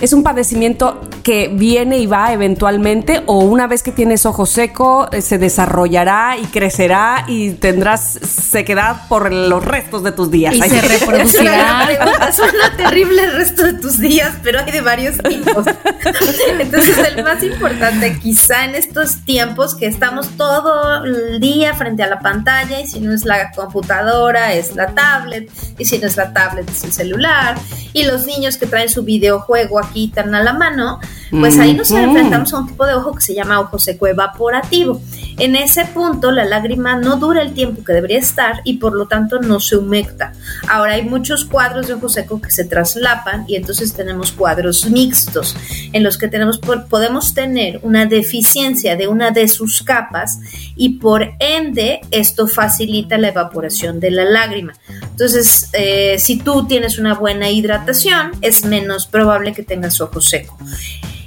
¿Es 0.00 0.12
un 0.12 0.22
padecimiento 0.22 1.00
que 1.24 1.48
viene 1.48 1.98
y 1.98 2.06
va 2.06 2.32
eventualmente 2.32 3.22
o 3.26 3.40
una 3.40 3.66
vez 3.66 3.82
que 3.82 3.90
tienes 3.90 4.26
ojo 4.26 4.46
seco 4.46 5.08
eh, 5.10 5.22
se 5.22 5.38
desarrollará 5.38 6.36
y 6.40 6.46
crecerá 6.46 7.24
y 7.26 7.50
tendrás 7.54 8.12
sequedad 8.12 9.08
por 9.08 9.32
los 9.32 9.64
restos 9.64 10.04
de 10.04 10.12
tus 10.12 10.30
días? 10.30 10.54
Y 10.54 10.60
se 10.62 10.80
reproducirá. 10.80 11.88
Suena 12.32 12.76
terrible 12.76 13.24
el 13.24 13.32
resto 13.34 13.64
de 13.64 13.72
tus 13.72 13.98
días, 13.98 14.36
pero 14.44 14.60
hay 14.60 14.70
de 14.70 14.80
varios 14.82 15.18
tipos. 15.18 15.66
Entonces 16.60 16.96
el 16.98 17.24
más 17.24 17.42
importante 17.42 18.18
quizá 18.20 18.66
en 18.66 18.76
estos 18.76 19.24
tiempos 19.24 19.74
que 19.74 19.86
estamos 19.86 20.28
todo 20.36 21.04
el 21.04 21.40
día 21.40 21.74
frente 21.74 22.04
a 22.04 22.06
la 22.06 22.20
pantalla 22.20 22.80
y 22.80 22.86
si 22.86 23.00
no 23.00 23.12
es 23.12 23.24
la 23.24 23.50
computadora 23.50 24.54
es 24.54 24.76
la 24.76 24.94
tablet 24.94 25.50
y 25.76 25.84
si 25.84 25.98
no 25.98 26.06
es 26.06 26.16
la 26.16 26.32
tablet 26.32 26.70
es 26.70 26.84
el 26.84 26.92
celular 26.92 27.56
y 27.92 28.04
los 28.04 28.26
niños 28.26 28.56
que 28.58 28.66
traen 28.66 28.88
su 28.88 29.02
videojuego 29.02 29.78
aquí 29.78 29.87
tan 30.14 30.34
a 30.34 30.42
la 30.42 30.52
mano, 30.52 31.00
pues 31.30 31.58
ahí 31.58 31.74
nos 31.74 31.90
enfrentamos 31.90 32.52
a 32.52 32.58
un 32.58 32.68
tipo 32.68 32.86
de 32.86 32.94
ojo 32.94 33.14
que 33.14 33.20
se 33.20 33.34
llama 33.34 33.60
ojo 33.60 33.78
seco 33.78 34.06
evaporativo. 34.06 35.00
En 35.38 35.56
ese 35.56 35.84
punto 35.84 36.30
la 36.32 36.44
lágrima 36.44 36.96
no 36.96 37.16
dura 37.16 37.42
el 37.42 37.52
tiempo 37.52 37.84
que 37.84 37.92
debería 37.92 38.18
estar 38.18 38.60
y 38.64 38.78
por 38.78 38.94
lo 38.94 39.06
tanto 39.06 39.40
no 39.40 39.60
se 39.60 39.76
humecta. 39.76 40.32
Ahora 40.68 40.94
hay 40.94 41.02
muchos 41.02 41.44
cuadros 41.44 41.86
de 41.86 41.94
ojo 41.94 42.08
seco 42.08 42.40
que 42.40 42.50
se 42.50 42.64
traslapan 42.64 43.44
y 43.46 43.56
entonces 43.56 43.92
tenemos 43.92 44.32
cuadros 44.32 44.88
mixtos 44.90 45.56
en 45.92 46.02
los 46.02 46.18
que 46.18 46.28
tenemos 46.28 46.58
podemos 46.58 47.34
tener 47.34 47.80
una 47.82 48.06
deficiencia 48.06 48.96
de 48.96 49.08
una 49.08 49.30
de 49.30 49.48
sus 49.48 49.82
capas 49.82 50.40
y 50.76 50.98
por 50.98 51.34
ende 51.38 52.00
esto 52.10 52.46
facilita 52.46 53.18
la 53.18 53.28
evaporación 53.28 54.00
de 54.00 54.10
la 54.10 54.24
lágrima. 54.24 54.72
Entonces, 55.02 55.68
eh, 55.72 56.16
si 56.18 56.38
tú 56.38 56.66
tienes 56.66 56.98
una 56.98 57.14
buena 57.14 57.50
hidratación, 57.50 58.32
es 58.40 58.64
menos 58.64 59.06
probable 59.06 59.52
que 59.52 59.62
tengas 59.62 59.77
ojo 60.00 60.20
seco. 60.20 60.56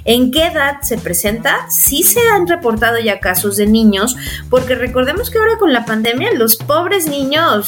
¿En 0.04 0.32
qué 0.32 0.46
edad 0.46 0.80
se 0.82 0.98
presenta? 0.98 1.66
Sí 1.70 2.02
se 2.02 2.20
han 2.34 2.48
reportado 2.48 2.98
ya 2.98 3.20
casos 3.20 3.56
de 3.56 3.66
niños, 3.66 4.16
porque 4.50 4.74
recordemos 4.74 5.30
que 5.30 5.38
ahora 5.38 5.58
con 5.58 5.72
la 5.72 5.84
pandemia 5.84 6.32
los 6.34 6.56
pobres 6.56 7.06
niños 7.06 7.66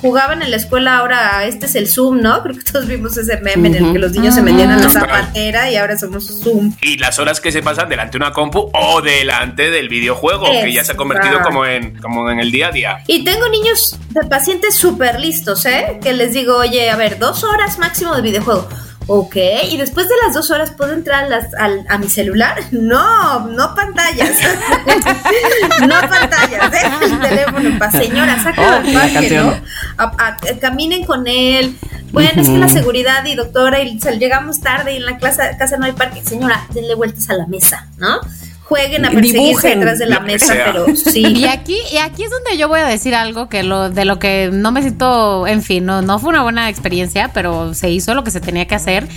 jugaban 0.00 0.42
en 0.42 0.50
la 0.50 0.56
escuela, 0.56 0.98
ahora 0.98 1.44
este 1.46 1.66
es 1.66 1.74
el 1.74 1.88
Zoom, 1.88 2.20
¿no? 2.20 2.42
Creo 2.42 2.56
que 2.56 2.62
todos 2.62 2.86
vimos 2.86 3.16
ese 3.16 3.40
meme 3.40 3.68
en 3.68 3.74
el 3.74 3.92
que 3.92 3.98
los 3.98 4.12
niños 4.12 4.34
se 4.34 4.42
metían 4.42 4.70
a 4.70 4.76
la 4.76 4.88
zapatera 4.88 5.70
y 5.70 5.76
ahora 5.76 5.98
somos 5.98 6.26
Zoom. 6.42 6.74
Y 6.80 6.96
las 6.98 7.18
horas 7.18 7.40
que 7.40 7.50
se 7.50 7.62
pasan 7.62 7.88
delante 7.88 8.18
de 8.18 8.24
una 8.24 8.32
compu 8.32 8.70
o 8.72 9.00
delante 9.02 9.70
del 9.70 9.88
videojuego, 9.88 10.46
que 10.46 10.72
ya 10.72 10.84
se 10.84 10.92
ha 10.92 10.96
convertido 10.96 11.40
como 11.42 11.66
en, 11.66 11.98
como 12.00 12.30
en 12.30 12.38
el 12.38 12.52
día 12.52 12.68
a 12.68 12.72
día. 12.72 12.98
Y 13.08 13.24
tengo 13.24 13.48
niños 13.48 13.98
de 14.10 14.28
pacientes 14.28 14.76
súper 14.76 15.18
listos, 15.18 15.66
¿eh? 15.66 15.98
Que 16.02 16.12
les 16.12 16.32
digo, 16.32 16.56
oye, 16.56 16.88
a 16.90 16.96
ver, 16.96 17.18
dos 17.18 17.42
horas 17.42 17.78
máximo 17.78 18.14
de 18.14 18.22
videojuego 18.22 18.68
Ok, 19.10 19.36
y 19.70 19.76
después 19.78 20.06
de 20.06 20.14
las 20.24 20.34
dos 20.34 20.50
horas 20.50 20.70
puedo 20.70 20.92
entrar 20.92 21.24
a, 21.24 21.28
las- 21.28 21.54
al- 21.54 21.84
a 21.88 21.96
mi 21.98 22.08
celular. 22.10 22.56
No, 22.72 23.40
no 23.48 23.74
pantallas. 23.74 24.36
no 25.80 26.00
pantallas. 26.08 26.70
Deja 26.70 26.98
el 27.04 27.20
teléfono 27.20 27.78
para 27.78 27.92
señora, 27.92 28.42
sácalo 28.42 28.68
Oh, 28.68 28.76
al 28.76 28.92
la 28.94 29.00
parque. 29.00 29.30
¿no? 29.30 29.54
A- 29.96 30.12
a- 30.18 30.36
caminen 30.60 31.04
con 31.04 31.26
él. 31.26 31.76
Bueno, 32.12 32.40
es 32.40 32.48
que 32.48 32.58
la 32.58 32.68
seguridad 32.68 33.24
y 33.26 33.34
doctora, 33.34 33.80
y 33.82 33.98
sal- 34.00 34.18
llegamos 34.18 34.60
tarde 34.60 34.92
y 34.94 34.96
en 34.96 35.06
la 35.06 35.16
clase, 35.18 35.56
casa 35.58 35.76
no 35.78 35.86
hay 35.86 35.92
parque. 35.92 36.22
Señora, 36.24 36.66
denle 36.74 36.94
vueltas 36.94 37.28
a 37.30 37.34
la 37.34 37.46
mesa, 37.46 37.86
¿no? 37.98 38.20
Jueguen 38.68 39.06
a 39.06 39.10
perseguirse 39.10 39.38
Dibujen. 39.46 39.78
detrás 39.80 39.98
de 39.98 40.06
la 40.06 40.20
mesa, 40.20 40.52
sea. 40.52 40.66
pero 40.66 40.86
Y 40.92 40.96
sí. 40.96 41.46
aquí, 41.46 41.76
y 41.90 41.96
aquí 41.96 42.22
es 42.24 42.30
donde 42.30 42.58
yo 42.58 42.68
voy 42.68 42.80
a 42.80 42.86
decir 42.86 43.14
algo 43.14 43.48
que 43.48 43.62
lo, 43.62 43.88
de 43.88 44.04
lo 44.04 44.18
que 44.18 44.50
no 44.52 44.72
me 44.72 44.82
siento, 44.82 45.46
en 45.46 45.62
fin, 45.62 45.86
no, 45.86 46.02
no 46.02 46.18
fue 46.18 46.28
una 46.30 46.42
buena 46.42 46.68
experiencia, 46.68 47.30
pero 47.32 47.72
se 47.72 47.90
hizo 47.90 48.14
lo 48.14 48.24
que 48.24 48.30
se 48.30 48.40
tenía 48.40 48.66
que 48.66 48.74
hacer. 48.74 49.08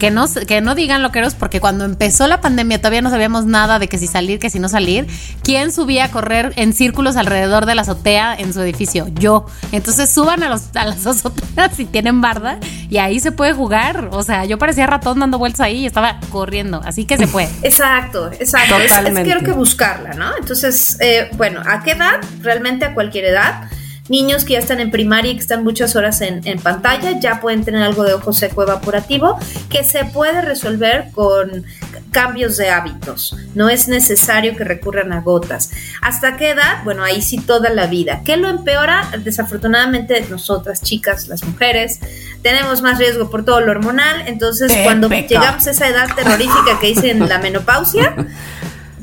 Que 0.00 0.10
no, 0.10 0.26
se- 0.26 0.46
que 0.46 0.60
no 0.60 0.74
digan 0.74 1.02
loqueros, 1.02 1.34
porque 1.34 1.60
cuando 1.60 1.84
empezó 1.84 2.26
la 2.26 2.40
pandemia 2.40 2.78
todavía 2.78 3.02
no 3.02 3.10
sabíamos 3.10 3.44
nada 3.44 3.78
de 3.78 3.86
que 3.86 3.98
si 3.98 4.06
salir, 4.08 4.38
que 4.40 4.50
si 4.50 4.58
no 4.58 4.68
salir. 4.68 5.06
¿Quién 5.44 5.70
subía 5.72 6.06
a 6.06 6.10
correr 6.10 6.52
en 6.56 6.72
círculos 6.72 7.16
alrededor 7.16 7.66
de 7.66 7.74
la 7.76 7.82
azotea 7.82 8.34
en 8.34 8.52
su 8.52 8.60
edificio? 8.62 9.06
Yo. 9.14 9.46
Entonces 9.70 10.10
suban 10.10 10.42
a, 10.42 10.48
los, 10.48 10.74
a 10.74 10.86
las 10.86 11.06
azoteas 11.06 11.76
si 11.76 11.84
tienen 11.84 12.20
barda 12.20 12.58
y 12.88 12.96
ahí 12.98 13.20
se 13.20 13.30
puede 13.30 13.52
jugar. 13.52 14.08
O 14.12 14.22
sea, 14.24 14.44
yo 14.46 14.58
parecía 14.58 14.86
ratón 14.86 15.20
dando 15.20 15.38
vueltas 15.38 15.60
ahí 15.60 15.80
y 15.80 15.86
estaba 15.86 16.18
corriendo. 16.30 16.80
Así 16.84 17.04
que 17.04 17.16
se 17.18 17.28
puede. 17.28 17.48
Exacto, 17.62 18.30
exacto. 18.32 18.76
Es, 18.78 18.84
es 18.84 18.88
Totalmente. 18.88 19.22
quiero 19.24 19.40
que 19.44 19.52
buscarla, 19.52 20.14
¿no? 20.14 20.30
Entonces, 20.38 20.96
eh, 21.00 21.28
bueno, 21.34 21.62
¿a 21.66 21.82
qué 21.82 21.92
edad? 21.92 22.14
Realmente 22.40 22.86
a 22.86 22.94
cualquier 22.94 23.26
edad. 23.26 23.64
Niños 24.10 24.44
que 24.44 24.52
ya 24.52 24.58
están 24.58 24.80
en 24.80 24.90
primaria 24.90 25.30
y 25.32 25.34
que 25.36 25.40
están 25.40 25.64
muchas 25.64 25.96
horas 25.96 26.20
en, 26.20 26.46
en 26.46 26.58
pantalla 26.58 27.18
ya 27.18 27.40
pueden 27.40 27.64
tener 27.64 27.82
algo 27.82 28.04
de 28.04 28.12
ojo 28.12 28.32
seco 28.32 28.64
evaporativo 28.64 29.38
que 29.70 29.84
se 29.84 30.04
puede 30.04 30.42
resolver 30.42 31.10
con 31.14 31.64
cambios 32.10 32.56
de 32.56 32.70
hábitos. 32.70 33.36
No 33.54 33.68
es 33.68 33.88
necesario 33.88 34.56
que 34.56 34.64
recurran 34.64 35.12
a 35.12 35.20
gotas. 35.20 35.70
¿Hasta 36.02 36.36
qué 36.36 36.50
edad? 36.50 36.82
Bueno, 36.84 37.04
ahí 37.04 37.22
sí 37.22 37.38
toda 37.38 37.70
la 37.70 37.86
vida. 37.86 38.22
¿Qué 38.24 38.36
lo 38.36 38.48
empeora? 38.48 39.08
Desafortunadamente 39.22 40.24
nosotras 40.28 40.82
chicas, 40.82 41.28
las 41.28 41.44
mujeres, 41.44 42.00
tenemos 42.42 42.82
más 42.82 42.98
riesgo 42.98 43.30
por 43.30 43.44
todo 43.44 43.60
lo 43.60 43.70
hormonal. 43.70 44.24
Entonces, 44.26 44.72
cuando 44.84 45.08
llegamos 45.08 45.66
a 45.66 45.70
esa 45.70 45.88
edad 45.88 46.08
terrorífica 46.14 46.78
que 46.80 46.88
dicen 46.88 47.28
la 47.28 47.38
menopausia, 47.38 48.14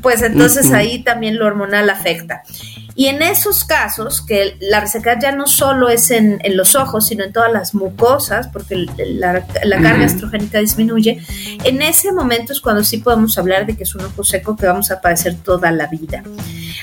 pues 0.01 0.21
entonces 0.21 0.71
ahí 0.71 1.03
también 1.03 1.37
lo 1.37 1.45
hormonal 1.45 1.89
afecta. 1.89 2.43
Y 2.99 3.05
en 3.09 3.21
esos 3.21 3.63
casos, 3.63 4.21
que 4.21 4.57
la 4.59 4.79
resequedad 4.79 5.19
ya 5.21 5.31
no 5.31 5.45
solo 5.45 5.87
es 5.87 6.09
en, 6.09 6.39
en 6.43 6.57
los 6.57 6.73
ojos, 6.73 7.05
sino 7.05 7.23
en 7.23 7.31
todas 7.31 7.53
las 7.53 7.75
mucosas, 7.75 8.47
porque 8.47 8.87
la, 8.97 9.45
la 9.63 9.81
carga 9.83 10.03
estrogénica 10.03 10.57
disminuye, 10.59 11.21
en 11.63 11.83
ese 11.83 12.11
momento 12.11 12.53
es 12.53 12.59
cuando 12.59 12.83
sí 12.83 12.97
podemos 12.97 13.37
hablar 13.37 13.67
de 13.67 13.77
que 13.77 13.83
es 13.83 13.93
un 13.93 14.03
ojo 14.03 14.23
seco 14.23 14.57
que 14.57 14.65
vamos 14.65 14.89
a 14.89 14.99
padecer 14.99 15.35
toda 15.35 15.71
la 15.71 15.85
vida. 15.85 16.23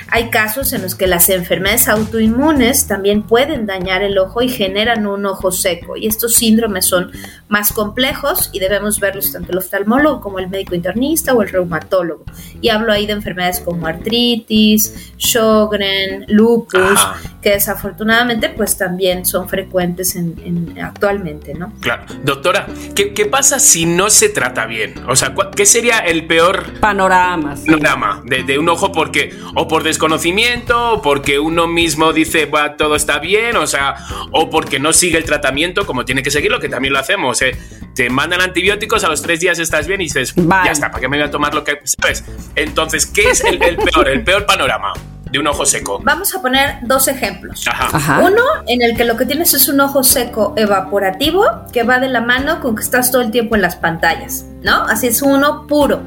Hay 0.08 0.30
casos 0.30 0.72
en 0.72 0.82
los 0.82 0.94
que 0.94 1.08
las 1.08 1.28
enfermedades 1.30 1.88
autoinmunes 1.88 2.86
también 2.86 3.22
pueden 3.22 3.66
dañar 3.66 4.02
el 4.02 4.16
ojo 4.18 4.42
y 4.42 4.48
generan 4.48 5.08
un 5.08 5.26
ojo 5.26 5.50
seco. 5.50 5.96
Y 5.96 6.06
estos 6.06 6.34
síndromes 6.34 6.86
son 6.86 7.10
más 7.48 7.72
complejos 7.72 8.50
y 8.52 8.60
debemos 8.60 9.00
verlos 9.00 9.32
tanto 9.32 9.52
el 9.52 9.58
oftalmólogo 9.58 10.20
como 10.20 10.38
el 10.38 10.48
médico 10.48 10.74
internista 10.74 11.34
o 11.34 11.42
el 11.42 11.48
reumatólogo. 11.48 12.24
Y 12.60 12.68
hablo 12.68 12.92
ahí 12.92 13.06
de 13.06 13.14
enfermedades 13.14 13.60
como 13.60 13.86
artritis, 13.86 15.12
Sjogren, 15.18 16.03
lupus, 16.28 16.74
Ajá. 16.82 17.20
que 17.42 17.50
desafortunadamente 17.50 18.48
pues 18.48 18.76
también 18.76 19.24
son 19.26 19.48
frecuentes 19.48 20.16
en, 20.16 20.34
en- 20.44 20.80
actualmente, 20.82 21.54
¿no? 21.54 21.72
Claro. 21.80 22.04
Doctora, 22.24 22.66
¿qué, 22.94 23.12
qué 23.14 23.26
pasa 23.26 23.58
si 23.58 23.86
no 23.86 24.10
se 24.10 24.28
trata 24.28 24.66
bien? 24.66 24.94
O 25.08 25.16
sea, 25.16 25.34
¿cuál- 25.34 25.50
¿qué 25.50 25.66
sería 25.66 25.98
el 26.00 26.26
peor 26.26 26.78
Panoramas. 26.80 27.60
panorama 27.60 28.22
de, 28.24 28.42
de 28.44 28.58
un 28.58 28.68
ojo 28.68 28.92
porque 28.92 29.34
o 29.54 29.68
por 29.68 29.82
desconocimiento 29.82 30.92
o 30.94 31.02
porque 31.02 31.38
uno 31.38 31.66
mismo 31.66 32.12
dice 32.12 32.46
"Buah, 32.46 32.76
todo 32.76 32.96
está 32.96 33.18
bien 33.18 33.56
o 33.56 33.66
sea 33.66 33.96
o 34.32 34.50
porque 34.50 34.78
no 34.78 34.92
sigue 34.92 35.18
el 35.18 35.24
tratamiento 35.24 35.86
como 35.86 36.04
tiene 36.04 36.22
que 36.22 36.30
seguirlo 36.30 36.60
que 36.60 36.68
también 36.68 36.92
lo 36.92 36.98
hacemos 37.00 37.40
¿eh? 37.42 37.56
te 37.94 38.10
mandan 38.10 38.40
antibióticos 38.40 39.04
a 39.04 39.08
los 39.08 39.22
tres 39.22 39.40
días 39.40 39.58
estás 39.58 39.86
bien 39.86 40.00
y 40.00 40.04
dices 40.04 40.32
Vale. 40.36 40.66
ya 40.66 40.72
está 40.72 40.90
para 40.90 41.00
qué 41.00 41.08
me 41.08 41.16
voy 41.18 41.26
a 41.26 41.30
tomar 41.30 41.54
lo 41.54 41.62
que 41.64 41.78
sabes 41.84 42.24
entonces 42.56 43.06
qué 43.06 43.30
es 43.30 43.44
el, 43.44 43.62
el 43.62 43.76
peor 43.76 44.08
el 44.08 44.22
peor 44.24 44.46
panorama 44.46 44.92
de 45.34 45.40
un 45.40 45.48
ojo 45.48 45.66
seco 45.66 45.98
Vamos 46.04 46.32
a 46.32 46.40
poner 46.40 46.76
dos 46.82 47.08
ejemplos. 47.08 47.66
Ajá. 47.66 47.88
Ajá. 47.92 48.20
Uno 48.20 48.42
en 48.68 48.82
el 48.82 48.96
que 48.96 49.04
lo 49.04 49.16
que 49.16 49.26
tienes 49.26 49.52
es 49.52 49.66
un 49.68 49.80
ojo 49.80 50.04
seco 50.04 50.54
evaporativo 50.56 51.44
que 51.72 51.82
va 51.82 51.98
de 51.98 52.08
la 52.08 52.20
mano 52.20 52.60
con 52.60 52.76
que 52.76 52.82
estás 52.82 53.10
todo 53.10 53.20
el 53.20 53.32
tiempo 53.32 53.56
en 53.56 53.62
las 53.62 53.74
pantallas, 53.74 54.44
¿no? 54.62 54.84
Así 54.84 55.08
es 55.08 55.22
uno 55.22 55.66
puro. 55.66 56.02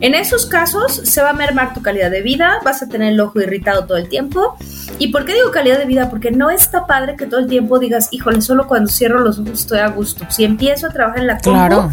En 0.00 0.14
esos 0.14 0.46
casos 0.46 0.94
se 1.04 1.20
va 1.22 1.30
a 1.30 1.32
mermar 1.34 1.74
tu 1.74 1.82
calidad 1.82 2.10
de 2.10 2.22
vida, 2.22 2.58
vas 2.64 2.82
a 2.82 2.88
tener 2.88 3.12
el 3.12 3.20
ojo 3.20 3.40
irritado 3.40 3.84
todo 3.84 3.98
el 3.98 4.08
tiempo. 4.08 4.56
¿Y 4.98 5.08
por 5.08 5.24
qué 5.26 5.34
digo 5.34 5.50
calidad 5.50 5.78
de 5.78 5.84
vida? 5.84 6.08
Porque 6.08 6.30
no 6.30 6.50
está 6.50 6.86
padre 6.86 7.16
que 7.16 7.26
todo 7.26 7.40
el 7.40 7.46
tiempo 7.48 7.78
digas, 7.78 8.08
híjole, 8.10 8.40
solo 8.40 8.66
cuando 8.66 8.90
cierro 8.90 9.20
los 9.20 9.38
ojos 9.38 9.60
estoy 9.60 9.80
a 9.80 9.88
gusto. 9.88 10.24
Si 10.30 10.44
empiezo 10.44 10.86
a 10.86 10.90
trabajar 10.90 11.20
en 11.20 11.26
la 11.26 11.34
compu, 11.38 11.50
Claro. 11.50 11.92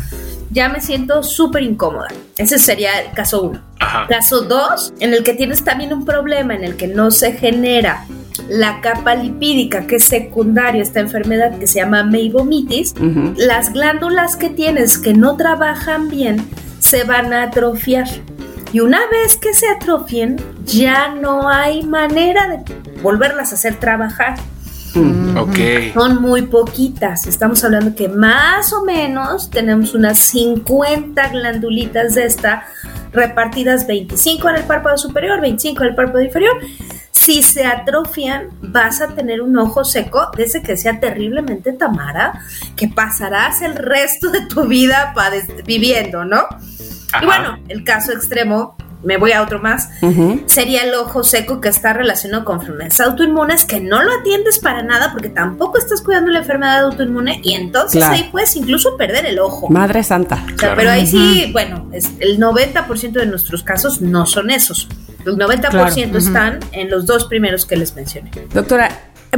ya 0.52 0.70
me 0.70 0.80
siento 0.80 1.22
súper 1.22 1.64
incómoda. 1.64 2.08
Ese 2.38 2.58
sería 2.60 2.98
el 3.02 3.12
caso 3.14 3.42
uno. 3.44 3.62
Ajá. 3.80 4.08
Caso 4.08 4.42
2, 4.42 4.94
en 5.02 5.14
el 5.14 5.24
que 5.24 5.34
tienes 5.34 5.64
también 5.66 5.92
un 5.94 6.06
problema 6.06 6.56
en 6.56 6.64
el 6.64 6.78
que 6.78 6.88
no 6.88 7.12
se 7.12 7.34
genera 7.34 8.06
la 8.50 8.80
capa 8.82 9.16
lipídica 9.16 9.86
que 9.88 9.98
es 9.98 10.06
secundaria 10.06 10.80
a 10.82 10.84
esta 10.84 11.00
enfermedad 11.02 11.58
que 11.60 11.68
se 11.68 11.80
llama 11.80 12.04
meibomitis, 12.04 12.94
las 13.36 13.74
glándulas 13.74 14.36
que 14.38 14.50
tienes 14.50 14.98
que 14.98 15.14
no 15.14 15.36
trabajan 15.36 16.08
bien 16.08 16.48
se 16.80 17.04
van 17.04 17.34
a 17.34 17.44
atrofiar. 17.44 18.08
Y 18.74 18.82
una 18.82 19.00
vez 19.10 19.38
que 19.38 19.54
se 19.54 19.68
atrofien, 19.70 20.38
ya 20.66 21.10
no 21.10 21.48
hay 21.50 21.84
manera 21.84 22.48
de 22.50 22.64
volverlas 23.02 23.52
a 23.52 23.56
hacer 23.56 23.76
trabajar. 23.76 24.38
ok 24.96 25.94
Son 25.94 26.22
muy 26.22 26.44
poquitas. 26.44 27.28
Estamos 27.28 27.64
hablando 27.64 27.96
que 27.96 28.10
más 28.10 28.74
o 28.74 28.84
menos 28.84 29.50
tenemos 29.50 29.94
unas 29.94 30.20
50 30.20 31.30
glandulitas 31.30 32.16
de 32.16 32.26
esta 32.26 32.66
repartidas 33.14 33.88
25 33.88 34.50
en 34.50 34.56
el 34.58 34.64
párpado 34.64 34.98
superior, 34.98 35.42
25 35.42 35.84
en 35.84 35.90
el 35.90 35.96
párpado 35.96 36.22
inferior. 36.22 36.58
Si 37.28 37.44
se 37.44 37.66
atrofian, 37.66 38.48
vas 38.62 39.02
a 39.02 39.10
tener 39.10 39.42
un 39.42 39.58
ojo 39.58 39.84
seco, 39.84 40.32
de 40.38 40.44
ese 40.46 40.62
que 40.62 40.78
sea 40.78 41.02
terriblemente 41.02 41.74
Tamara, 41.74 42.40
que 42.78 42.88
pasarás 42.88 43.62
el 43.62 43.76
resto 43.76 44.30
de 44.32 44.46
tu 44.46 44.66
vida 44.66 45.14
viviendo, 45.66 46.24
¿no? 46.24 46.38
Ajá. 47.12 47.22
Y 47.22 47.26
bueno, 47.26 47.60
el 47.68 47.84
caso 47.84 48.14
extremo, 48.14 48.78
me 49.04 49.18
voy 49.18 49.34
a 49.34 49.42
otro 49.42 49.60
más, 49.60 49.90
sería 50.46 50.84
el 50.84 50.94
ojo 50.94 51.22
seco 51.26 51.60
que 51.60 51.68
está 51.68 51.92
relacionado 51.92 52.46
con 52.46 52.62
enfermedades 52.62 53.02
autoinmunes 53.02 53.66
que 53.66 53.82
no 53.82 54.02
lo 54.04 54.10
atiendes 54.22 54.60
para 54.60 54.82
nada 54.82 55.12
porque 55.12 55.28
tampoco 55.28 55.80
estás 55.80 56.02
cuidando 56.02 56.32
la 56.32 56.40
enfermedad 56.40 56.86
autoinmune 56.86 57.42
y 57.44 57.56
entonces 57.56 58.00
Claro. 58.00 58.16
ahí 58.16 58.30
puedes 58.32 58.56
incluso 58.56 58.96
perder 58.96 59.26
el 59.26 59.40
ojo. 59.40 59.68
Madre 59.68 60.02
santa. 60.02 60.36
O 60.46 60.48
sea, 60.48 60.56
Claro. 60.56 60.76
pero 60.78 60.92
ahí 60.92 61.06
sí, 61.06 61.50
bueno, 61.52 61.90
es, 61.92 62.10
el 62.22 62.40
90% 62.40 63.12
de 63.20 63.26
nuestros 63.26 63.64
casos 63.64 64.02
no 64.02 64.26
son 64.26 64.50
esos. 64.50 64.88
El 65.28 65.38
90% 65.38 65.70
Claro. 65.70 66.18
están 66.18 66.60
en 66.72 66.90
los 66.90 67.06
dos 67.06 67.26
primeros 67.26 67.66
que 67.66 67.76
les 67.76 67.96
mencioné. 67.96 68.32
Doctora, 68.54 68.90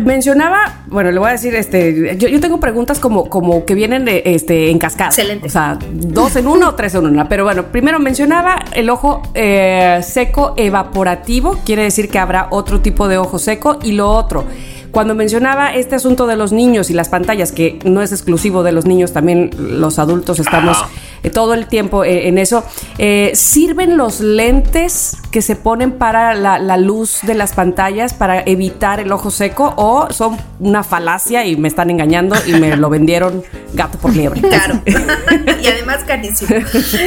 mencionaba, 0.03 0.83
bueno, 0.87 1.11
le 1.11 1.19
voy 1.19 1.29
a 1.29 1.31
decir, 1.31 1.55
este, 1.55 2.15
yo, 2.17 2.27
yo 2.27 2.39
tengo 2.39 2.59
preguntas 2.59 2.99
como, 2.99 3.29
como 3.29 3.65
que 3.65 3.73
vienen 3.75 4.05
de, 4.05 4.21
este, 4.25 4.69
en 4.69 4.77
cascada. 4.79 5.09
Excelente. 5.09 5.47
O 5.47 5.49
sea, 5.49 5.77
dos 5.91 6.35
en 6.35 6.47
una 6.47 6.69
o 6.69 6.75
tres 6.75 6.95
en 6.95 7.05
una. 7.05 7.27
Pero 7.27 7.43
bueno, 7.43 7.65
primero 7.71 7.99
mencionaba 7.99 8.63
el 8.73 8.89
ojo 8.89 9.21
eh, 9.33 9.99
seco 10.03 10.53
evaporativo, 10.57 11.59
quiere 11.65 11.83
decir 11.83 12.09
que 12.09 12.19
habrá 12.19 12.47
otro 12.51 12.81
tipo 12.81 13.07
de 13.07 13.17
ojo 13.17 13.39
seco. 13.39 13.79
Y 13.81 13.93
lo 13.93 14.09
otro, 14.11 14.45
cuando 14.91 15.15
mencionaba 15.15 15.73
este 15.73 15.95
asunto 15.95 16.27
de 16.27 16.35
los 16.35 16.51
niños 16.51 16.89
y 16.89 16.93
las 16.93 17.09
pantallas, 17.09 17.51
que 17.51 17.79
no 17.83 18.01
es 18.01 18.11
exclusivo 18.11 18.63
de 18.63 18.71
los 18.71 18.85
niños, 18.85 19.11
también 19.11 19.51
los 19.57 19.99
adultos 19.99 20.39
estamos 20.39 20.77
Ajá. 20.77 20.89
Eh, 21.23 21.29
todo 21.29 21.53
el 21.53 21.67
tiempo 21.67 22.03
eh, 22.03 22.27
en 22.27 22.37
eso. 22.37 22.63
Eh, 22.97 23.31
¿Sirven 23.35 23.97
los 23.97 24.19
lentes 24.19 25.17
que 25.31 25.41
se 25.41 25.55
ponen 25.55 25.93
para 25.93 26.33
la, 26.33 26.59
la 26.59 26.77
luz 26.77 27.19
de 27.23 27.35
las 27.35 27.53
pantallas 27.53 28.13
para 28.13 28.41
evitar 28.41 28.99
el 28.99 29.11
ojo 29.11 29.31
seco 29.31 29.73
o 29.77 30.11
son 30.11 30.37
una 30.59 30.83
falacia 30.83 31.45
y 31.45 31.55
me 31.55 31.67
están 31.67 31.89
engañando 31.89 32.35
y 32.45 32.53
me 32.53 32.75
lo 32.75 32.89
vendieron 32.89 33.43
gato 33.73 33.97
por 33.97 34.15
liebre? 34.15 34.41
Claro. 34.41 34.81
y 35.61 35.67
además 35.67 36.03
carísimo. 36.05 36.55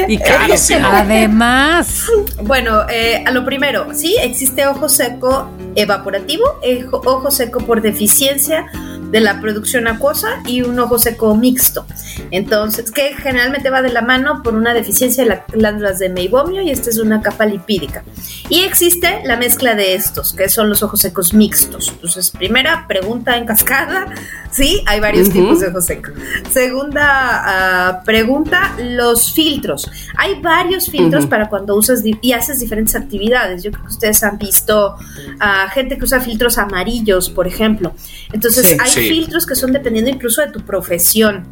Y. 0.08 0.18
Carísimo. 0.18 0.86
Además, 0.86 2.06
Bueno, 2.42 2.82
eh, 2.88 3.22
a 3.26 3.30
lo 3.30 3.44
primero, 3.44 3.88
sí, 3.94 4.16
existe 4.20 4.66
ojo 4.66 4.88
seco 4.88 5.48
evaporativo, 5.74 6.44
ojo 6.90 7.30
seco 7.30 7.60
por 7.60 7.82
deficiencia 7.82 8.66
de 9.12 9.20
la 9.20 9.40
producción 9.40 9.86
acuosa 9.86 10.42
y 10.46 10.62
un 10.62 10.80
ojo 10.80 10.98
seco 10.98 11.36
mixto. 11.36 11.86
Entonces, 12.30 12.90
que 12.90 13.14
generalmente 13.14 13.68
va 13.68 13.82
de 13.82 13.90
la 13.92 14.00
mano 14.00 14.42
por 14.42 14.54
una 14.54 14.72
deficiencia 14.72 15.22
de 15.22 15.28
las 15.28 15.46
glándulas 15.48 15.98
de 15.98 16.08
meibomio 16.08 16.62
y 16.62 16.70
esta 16.70 16.88
es 16.88 16.98
una 16.98 17.20
capa 17.20 17.44
lipídica. 17.44 18.04
Y 18.48 18.60
existe 18.60 19.20
la 19.24 19.36
mezcla 19.36 19.74
de 19.74 19.94
estos, 19.94 20.32
que 20.32 20.48
son 20.48 20.70
los 20.70 20.82
ojos 20.82 21.00
secos 21.00 21.34
mixtos. 21.34 21.90
Entonces, 21.90 22.30
primera 22.30 22.86
pregunta 22.88 23.36
en 23.36 23.44
cascada, 23.44 24.06
sí, 24.50 24.82
hay 24.86 25.00
varios 25.00 25.28
tipos 25.28 25.60
de 25.60 25.68
ojos 25.68 25.84
secos. 25.84 26.14
Segunda 26.50 27.02
ah, 27.04 28.02
pregunta, 28.06 28.74
los 28.78 29.34
filtros. 29.34 29.90
Hay 30.16 30.40
varios 30.40 30.88
filtros 30.88 31.26
para 31.26 31.50
cuando 31.50 31.76
usas 31.76 32.02
y 32.02 32.32
haces 32.32 32.60
diferentes 32.60 32.96
actividades. 32.96 33.62
Yo 33.62 33.70
creo 33.70 33.84
que 33.84 33.92
ustedes 33.92 34.22
han 34.22 34.38
visto 34.38 34.96
a 35.38 35.68
gente 35.68 35.98
que 35.98 36.04
usa 36.04 36.20
filtros 36.20 36.56
amarillos, 36.56 37.28
por 37.28 37.46
ejemplo. 37.46 37.94
Entonces, 38.32 38.74
hay 38.80 39.01
filtros 39.02 39.46
que 39.46 39.54
son 39.54 39.72
dependiendo 39.72 40.10
incluso 40.10 40.42
de 40.42 40.50
tu 40.50 40.60
profesión. 40.60 41.46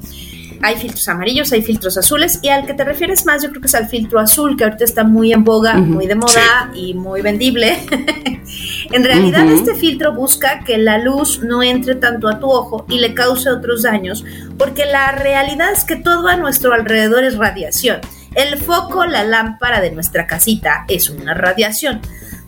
Hay 0.63 0.77
filtros 0.77 1.09
amarillos, 1.09 1.53
hay 1.53 1.63
filtros 1.63 1.97
azules 1.97 2.39
y 2.43 2.49
al 2.49 2.67
que 2.67 2.75
te 2.75 2.85
refieres 2.85 3.25
más 3.25 3.43
yo 3.43 3.49
creo 3.49 3.63
que 3.63 3.69
es 3.69 3.75
al 3.75 3.89
filtro 3.89 4.21
azul 4.21 4.59
que 4.59 4.65
ahorita 4.65 4.85
está 4.85 5.05
muy 5.05 5.33
en 5.33 5.43
boga, 5.43 5.75
muy 5.79 6.07
de 6.07 6.15
moda 6.17 6.71
y 6.75 6.93
muy 6.93 7.23
vendible. 7.23 7.79
en 8.93 9.05
realidad 9.05 9.51
este 9.51 9.75
filtro 9.75 10.13
busca 10.13 10.61
que 10.65 10.77
la 10.77 10.99
luz 10.99 11.41
no 11.43 11.63
entre 11.63 11.95
tanto 11.95 12.29
a 12.29 12.39
tu 12.39 12.51
ojo 12.51 12.85
y 12.91 12.99
le 12.99 13.15
cause 13.15 13.49
otros 13.49 13.83
daños 13.83 14.23
porque 14.59 14.85
la 14.85 15.13
realidad 15.13 15.73
es 15.73 15.85
que 15.85 15.97
todo 15.97 16.29
a 16.29 16.37
nuestro 16.37 16.75
alrededor 16.75 17.25
es 17.25 17.39
radiación. 17.39 18.01
El 18.35 18.59
foco, 18.59 19.07
la 19.07 19.25
lámpara 19.25 19.81
de 19.81 19.91
nuestra 19.91 20.27
casita 20.27 20.85
es 20.89 21.09
una 21.09 21.33
radiación 21.33 22.01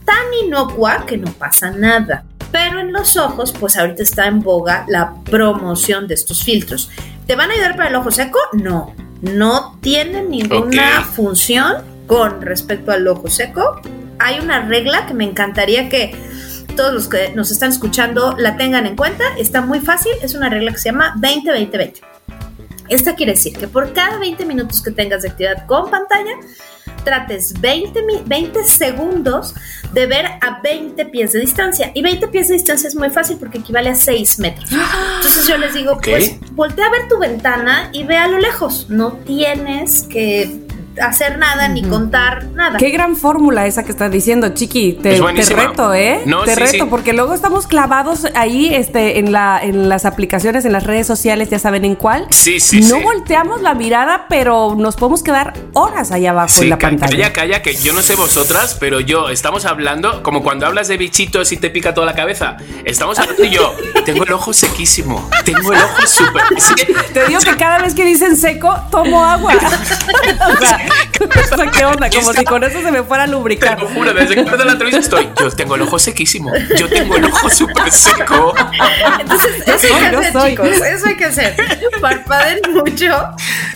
tan 0.04 0.34
inocua 0.44 1.06
que 1.06 1.16
no 1.16 1.32
pasa 1.32 1.70
nada. 1.70 2.24
Pero 2.52 2.80
en 2.80 2.92
los 2.92 3.16
ojos, 3.16 3.52
pues 3.58 3.76
ahorita 3.76 4.02
está 4.02 4.26
en 4.26 4.40
boga 4.40 4.84
la 4.86 5.14
promoción 5.24 6.06
de 6.06 6.14
estos 6.14 6.44
filtros. 6.44 6.90
¿Te 7.26 7.34
van 7.34 7.50
a 7.50 7.54
ayudar 7.54 7.76
para 7.76 7.88
el 7.88 7.94
ojo 7.96 8.10
seco? 8.10 8.38
No, 8.52 8.94
no 9.22 9.78
tienen 9.80 10.30
ninguna 10.30 11.02
función 11.02 11.82
con 12.06 12.42
respecto 12.42 12.92
al 12.92 13.08
ojo 13.08 13.28
seco. 13.28 13.80
Hay 14.18 14.38
una 14.38 14.66
regla 14.66 15.06
que 15.06 15.14
me 15.14 15.24
encantaría 15.24 15.88
que 15.88 16.14
todos 16.76 16.92
los 16.92 17.08
que 17.08 17.32
nos 17.34 17.50
están 17.50 17.70
escuchando 17.70 18.36
la 18.38 18.56
tengan 18.56 18.86
en 18.86 18.96
cuenta. 18.96 19.24
Está 19.38 19.62
muy 19.62 19.80
fácil, 19.80 20.12
es 20.22 20.34
una 20.34 20.48
regla 20.48 20.72
que 20.72 20.78
se 20.78 20.90
llama 20.90 21.14
20-20-20. 21.16 22.11
Esta 22.92 23.14
quiere 23.14 23.32
decir 23.32 23.56
que 23.56 23.68
por 23.68 23.94
cada 23.94 24.18
20 24.18 24.44
minutos 24.44 24.82
que 24.82 24.90
tengas 24.90 25.22
de 25.22 25.30
actividad 25.30 25.66
con 25.66 25.90
pantalla, 25.90 26.36
trates 27.04 27.58
20, 27.58 28.00
20 28.26 28.64
segundos 28.64 29.54
de 29.94 30.06
ver 30.06 30.26
a 30.26 30.60
20 30.62 31.06
pies 31.06 31.32
de 31.32 31.40
distancia. 31.40 31.90
Y 31.94 32.02
20 32.02 32.28
pies 32.28 32.48
de 32.48 32.54
distancia 32.54 32.88
es 32.88 32.94
muy 32.94 33.08
fácil 33.08 33.38
porque 33.38 33.58
equivale 33.58 33.88
a 33.88 33.94
6 33.94 34.38
metros. 34.40 34.70
Entonces 34.70 35.46
yo 35.46 35.56
les 35.56 35.72
digo, 35.72 35.98
pues 36.02 36.36
voltea 36.52 36.86
a 36.86 36.90
ver 36.90 37.08
tu 37.08 37.18
ventana 37.18 37.88
y 37.94 38.04
ve 38.04 38.18
a 38.18 38.28
lo 38.28 38.38
lejos. 38.38 38.90
No 38.90 39.12
tienes 39.24 40.02
que 40.02 40.61
hacer 41.00 41.38
nada 41.38 41.68
ni 41.68 41.82
contar 41.82 42.44
nada. 42.54 42.78
Qué 42.78 42.90
gran 42.90 43.16
fórmula 43.16 43.66
esa 43.66 43.84
que 43.84 43.92
estás 43.92 44.10
diciendo, 44.10 44.48
Chiqui. 44.50 44.94
Te, 44.94 45.20
reto, 45.20 45.94
¿eh? 45.94 46.22
te 46.44 46.54
reto, 46.54 46.88
porque 46.88 47.12
luego 47.12 47.34
estamos 47.34 47.66
clavados 47.66 48.26
ahí 48.34 48.74
este, 48.74 49.18
en, 49.18 49.32
la, 49.32 49.60
en 49.62 49.88
las 49.88 50.04
aplicaciones, 50.04 50.64
en 50.64 50.72
las 50.72 50.84
redes 50.84 51.06
sociales, 51.06 51.50
ya 51.50 51.58
saben 51.58 51.84
en 51.84 51.94
cuál. 51.94 52.26
Sí, 52.30 52.60
sí. 52.60 52.80
No 52.82 53.00
volteamos 53.00 53.62
la 53.62 53.74
mirada, 53.74 54.26
pero 54.28 54.74
nos 54.76 54.96
podemos 54.96 55.22
quedar 55.22 55.54
horas 55.72 56.12
allá 56.12 56.30
abajo 56.30 56.62
en 56.62 56.70
la 56.70 56.78
pantalla. 56.78 57.10
Calla, 57.10 57.32
calla, 57.32 57.62
que 57.62 57.74
yo 57.74 57.92
no 57.92 58.02
sé 58.02 58.14
vosotras, 58.14 58.76
pero 58.78 59.00
yo 59.00 59.28
estamos 59.28 59.64
hablando, 59.64 60.22
como 60.22 60.42
cuando 60.42 60.66
hablas 60.66 60.88
de 60.88 60.96
bichitos 60.96 61.52
y 61.52 61.56
te 61.56 61.70
pica 61.70 61.94
toda 61.94 62.06
la 62.06 62.14
cabeza. 62.14 62.56
Estamos 62.84 63.18
hablando 63.18 63.44
y 63.44 63.50
yo, 63.50 63.74
tengo 64.04 64.24
el 64.24 64.32
ojo 64.32 64.52
sequísimo. 64.52 65.28
Tengo 65.44 65.72
el 65.72 65.80
ojo 65.80 66.06
súper. 66.06 66.42
Te 67.12 67.26
digo 67.26 67.40
que 67.40 67.56
cada 67.56 67.78
vez 67.78 67.94
que 67.94 68.04
dicen 68.04 68.36
seco, 68.36 68.74
tomo 68.90 69.24
agua. 69.24 69.54
o 70.60 70.66
sea, 70.66 70.81
¿Qué 71.72 71.84
onda? 71.84 72.10
Como 72.10 72.32
si 72.32 72.44
con 72.44 72.64
eso 72.64 72.82
se 72.82 72.90
me 72.90 73.02
fuera 73.02 73.24
a 73.24 73.26
lubricar. 73.26 73.76
Te 73.76 73.82
lo 73.82 73.88
juro, 73.88 74.12
desde 74.12 74.34
que 74.34 74.44
de 74.44 74.64
la 74.64 74.72
televisión 74.72 75.02
estoy. 75.02 75.28
Yo 75.38 75.50
tengo 75.50 75.74
el 75.74 75.82
ojo 75.82 75.98
sequísimo. 75.98 76.52
Yo 76.76 76.88
tengo 76.88 77.16
el 77.16 77.24
ojo 77.26 77.48
súper 77.50 77.90
seco. 77.90 78.54
Entonces, 79.20 79.62
eso 79.66 79.94
hay 79.94 80.10
que 80.10 80.16
hacer, 80.16 80.50
chicos. 80.50 80.68
Eso 80.68 81.06
hay 81.06 81.16
que 81.16 81.24
hacer. 81.24 81.56
Parpadeen 82.00 82.60
mucho. 82.72 83.14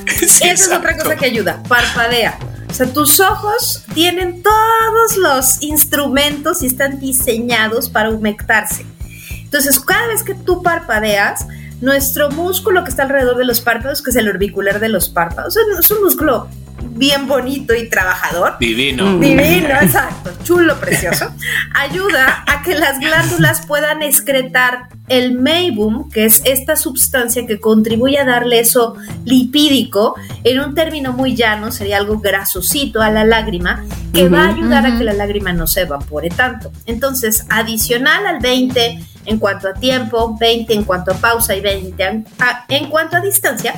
Esa 0.06 0.46
es 0.46 0.72
otra 0.72 0.96
cosa 0.96 1.16
que 1.16 1.26
ayuda. 1.26 1.62
Parpadea. 1.68 2.38
O 2.68 2.74
sea, 2.74 2.86
tus 2.92 3.20
ojos 3.20 3.84
tienen 3.94 4.42
todos 4.42 5.16
los 5.16 5.62
instrumentos 5.62 6.62
y 6.62 6.66
están 6.66 6.98
diseñados 6.98 7.88
para 7.88 8.10
humectarse. 8.10 8.84
Entonces, 9.30 9.78
cada 9.80 10.08
vez 10.08 10.22
que 10.22 10.34
tú 10.34 10.62
parpadeas, 10.62 11.46
nuestro 11.80 12.30
músculo 12.30 12.84
que 12.84 12.90
está 12.90 13.04
alrededor 13.04 13.36
de 13.36 13.44
los 13.44 13.60
párpados, 13.60 14.02
que 14.02 14.10
es 14.10 14.16
el 14.16 14.28
orbicular 14.28 14.80
de 14.80 14.88
los 14.88 15.08
párpados, 15.08 15.56
es 15.56 15.90
un 15.90 16.02
músculo 16.02 16.48
bien 16.94 17.26
bonito 17.26 17.74
y 17.74 17.88
trabajador. 17.88 18.56
Divino. 18.58 19.18
Divino, 19.18 19.68
exacto. 19.80 20.32
Chulo, 20.44 20.76
precioso. 20.80 21.32
Ayuda 21.74 22.44
a 22.46 22.62
que 22.62 22.74
las 22.74 22.98
glándulas 22.98 23.66
puedan 23.66 24.02
excretar 24.02 24.88
el 25.08 25.38
meibum, 25.38 26.10
que 26.10 26.24
es 26.24 26.42
esta 26.44 26.76
sustancia 26.76 27.46
que 27.46 27.60
contribuye 27.60 28.18
a 28.18 28.24
darle 28.24 28.60
eso 28.60 28.96
lipídico, 29.24 30.16
en 30.42 30.60
un 30.60 30.74
término 30.74 31.12
muy 31.12 31.36
llano, 31.36 31.70
sería 31.70 31.98
algo 31.98 32.18
grasosito 32.18 33.00
a 33.00 33.10
la 33.10 33.24
lágrima, 33.24 33.84
que 34.12 34.28
va 34.28 34.46
a 34.46 34.48
ayudar 34.48 34.86
a 34.86 34.98
que 34.98 35.04
la 35.04 35.12
lágrima 35.12 35.52
no 35.52 35.66
se 35.66 35.82
evapore 35.82 36.28
tanto. 36.28 36.72
Entonces, 36.86 37.46
adicional 37.50 38.26
al 38.26 38.40
20 38.40 39.00
en 39.26 39.38
cuanto 39.38 39.68
a 39.68 39.74
tiempo, 39.74 40.36
20 40.38 40.72
en 40.72 40.84
cuanto 40.84 41.12
a 41.12 41.14
pausa 41.14 41.54
y 41.54 41.60
20 41.60 42.24
en 42.68 42.88
cuanto 42.88 43.16
a 43.16 43.20
distancia, 43.20 43.74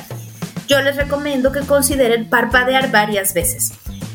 yo 0.69 0.79
les 0.81 0.95
recomiendo 0.95 1.51
que 1.51 1.61
consideren 1.61 2.29
parpadear 2.29 2.91
varias 2.91 3.33
veces. 3.33 3.73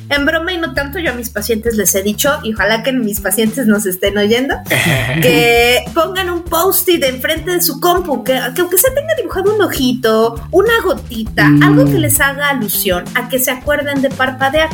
En 0.09 0.24
broma 0.24 0.52
y 0.52 0.59
no 0.59 0.72
tanto, 0.72 0.98
yo 1.00 1.11
a 1.11 1.14
mis 1.14 1.30
pacientes 1.30 1.76
les 1.76 1.94
he 1.94 2.02
dicho, 2.02 2.30
y 2.44 2.55
ojalá 2.55 2.82
que 2.82 2.92
mis 2.92 3.20
pacientes 3.20 3.66
nos 3.66 3.86
estén 3.86 4.16
oyendo, 4.16 4.55
que 5.22 5.84
pongan 5.92 6.30
un 6.30 6.44
post-it 6.44 7.02
enfrente 7.02 7.50
de 7.50 7.61
su 7.61 7.80
compu, 7.80 8.22
que, 8.22 8.36
aunque 8.36 8.78
se 8.78 8.90
tenga 8.92 9.14
dibujado 9.16 9.55
un 9.55 9.62
ojito, 9.62 10.48
una 10.52 10.80
gotita, 10.82 11.48
mm. 11.48 11.62
algo 11.62 11.84
que 11.86 11.98
les 11.98 12.20
haga 12.20 12.50
alusión 12.50 13.05
a 13.14 13.28
que 13.28 13.40
se 13.40 13.50
acuerden 13.50 14.00
de 14.00 14.11
parpadear. 14.11 14.68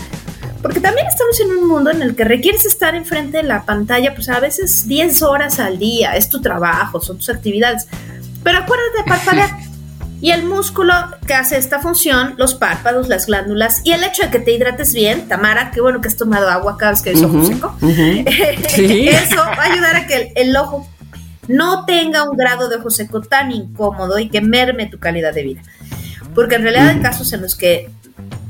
Porque 0.61 0.81
también 0.81 1.07
estamos 1.07 1.41
en 1.41 1.53
un 1.53 1.69
mundo 1.69 1.91
en 1.91 2.03
el 2.03 2.15
que 2.15 2.25
requieres 2.25 2.67
estar 2.67 2.95
enfrente 2.95 3.39
de 3.39 3.45
la 3.45 3.65
pantalla, 3.65 4.15
pues 4.15 4.29
a 4.29 4.41
veces 4.41 4.87
10 4.87 5.23
horas 5.23 5.59
al 5.59 5.79
día, 5.79 6.17
es 6.17 6.29
tu 6.29 6.43
trabajo, 6.43 7.01
son 7.01 7.17
tus 7.17 7.31
actividades. 7.31 7.87
Pero 8.43 8.59
acuérdate 8.59 8.99
de 8.99 9.05
parpadear. 9.05 9.51
Y 10.21 10.33
el 10.33 10.45
músculo 10.45 10.93
que 11.27 11.35
hace 11.35 11.57
esta 11.57 11.81
función, 11.81 12.35
los 12.37 12.55
párpados, 12.55 13.09
las 13.09 13.27
glándulas 13.27 13.81
y 13.85 13.93
el 13.93 14.05
hecho 14.05 14.23
de 14.25 14.31
que 14.31 14.39
te 14.39 14.53
hidrates 14.53 14.93
bien, 14.93 15.29
Tamara, 15.29 15.71
qué 15.71 15.81
bueno 15.81 16.01
que 16.01 16.09
has 16.09 16.17
tomado 16.17 16.49
agua 16.51 16.77
cada 16.77 16.93
vez 16.93 17.01
que 17.01 17.11
ves 17.11 17.23
ojo 17.23 17.45
seco, 17.45 17.75
eso 17.83 19.37
va 19.37 19.65
a 19.65 19.73
ayudar 19.73 19.97
a 19.97 20.07
que 20.07 20.33
el, 20.37 20.55
ojo 20.57 20.87
no 21.49 21.87
tenga 21.87 22.29
un 22.29 22.37
grado 22.37 22.69
de 22.69 22.77
ojo 22.77 22.91
seco 22.91 23.23
tan 23.23 23.51
incómodo 23.51 24.19
y 24.19 24.29
que 24.29 24.43
merme 24.43 24.87
tu 24.87 24.99
calidad 24.99 25.33
de 25.33 25.43
vida. 25.43 25.63
Porque 26.35 26.57
en 26.57 26.63
realidad 26.63 26.89
hay 26.89 27.01
casos 27.01 27.33
en 27.33 27.41
los 27.41 27.57
que 27.57 27.91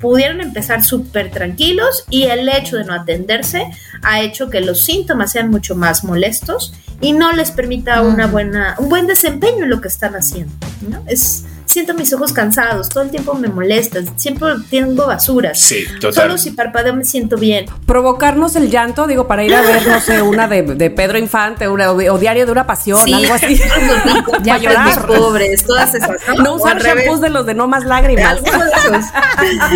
pudieron 0.01 0.41
empezar 0.41 0.83
súper 0.83 1.31
tranquilos 1.31 2.05
y 2.11 2.25
el 2.25 2.49
hecho 2.49 2.77
de 2.77 2.85
no 2.85 2.95
atenderse 2.95 3.65
ha 4.03 4.21
hecho 4.21 4.51
que 4.51 4.61
los 4.61 4.85
síntomas 4.85 5.33
sean 5.33 5.51
mucho 5.51 5.77
más 5.77 6.05
molestos 6.05 6.75
y 7.01 7.13
no 7.13 7.33
les 7.33 7.51
permita 7.51 8.03
una 8.03 8.27
buena, 8.27 8.75
un 8.79 8.89
buen 8.89 9.07
desempeño 9.07 9.65
en 9.65 9.71
lo 9.71 9.81
que 9.81 9.89
están 9.89 10.15
haciendo. 10.15 10.53
¿no? 10.89 11.03
Es, 11.07 11.45
siento 11.71 11.95
mis 11.95 12.13
ojos 12.13 12.33
cansados, 12.33 12.89
todo 12.89 13.05
el 13.05 13.11
tiempo 13.11 13.35
me 13.35 13.49
molestan, 13.49 14.07
siempre 14.19 14.49
tengo 14.69 15.07
basuras. 15.07 15.59
Sí, 15.59 15.87
total. 16.01 16.15
Solo 16.15 16.39
si 16.39 16.51
parpadeo 16.51 16.95
me 16.95 17.05
siento 17.05 17.37
bien. 17.37 17.67
Provocarnos 17.87 18.57
el 18.57 18.71
llanto, 18.71 19.07
digo, 19.07 19.29
para 19.29 19.45
ir 19.45 19.55
a 19.55 19.63
ver, 19.63 19.87
no 19.87 20.01
sé, 20.01 20.21
una 20.21 20.49
de, 20.49 20.63
de 20.63 20.91
Pedro 20.91 21.19
Infante 21.19 21.69
una, 21.69 21.93
o, 21.93 22.19
Diario 22.19 22.45
de 22.45 22.53
una 22.53 22.67
Pasión, 22.67 23.03
algo 23.15 23.35
así. 23.35 23.61
ya 24.43 24.59
llorar. 24.59 25.07
pobres, 25.07 25.65
todas 25.65 25.95
esas. 25.95 26.11
No, 26.43 26.55
usar 26.55 26.83
shampoos 26.83 27.21
de 27.21 27.31
los 27.31 27.47
de 27.47 27.55
no 27.55 27.69
más 27.69 27.85
lágrimas. 27.85 28.39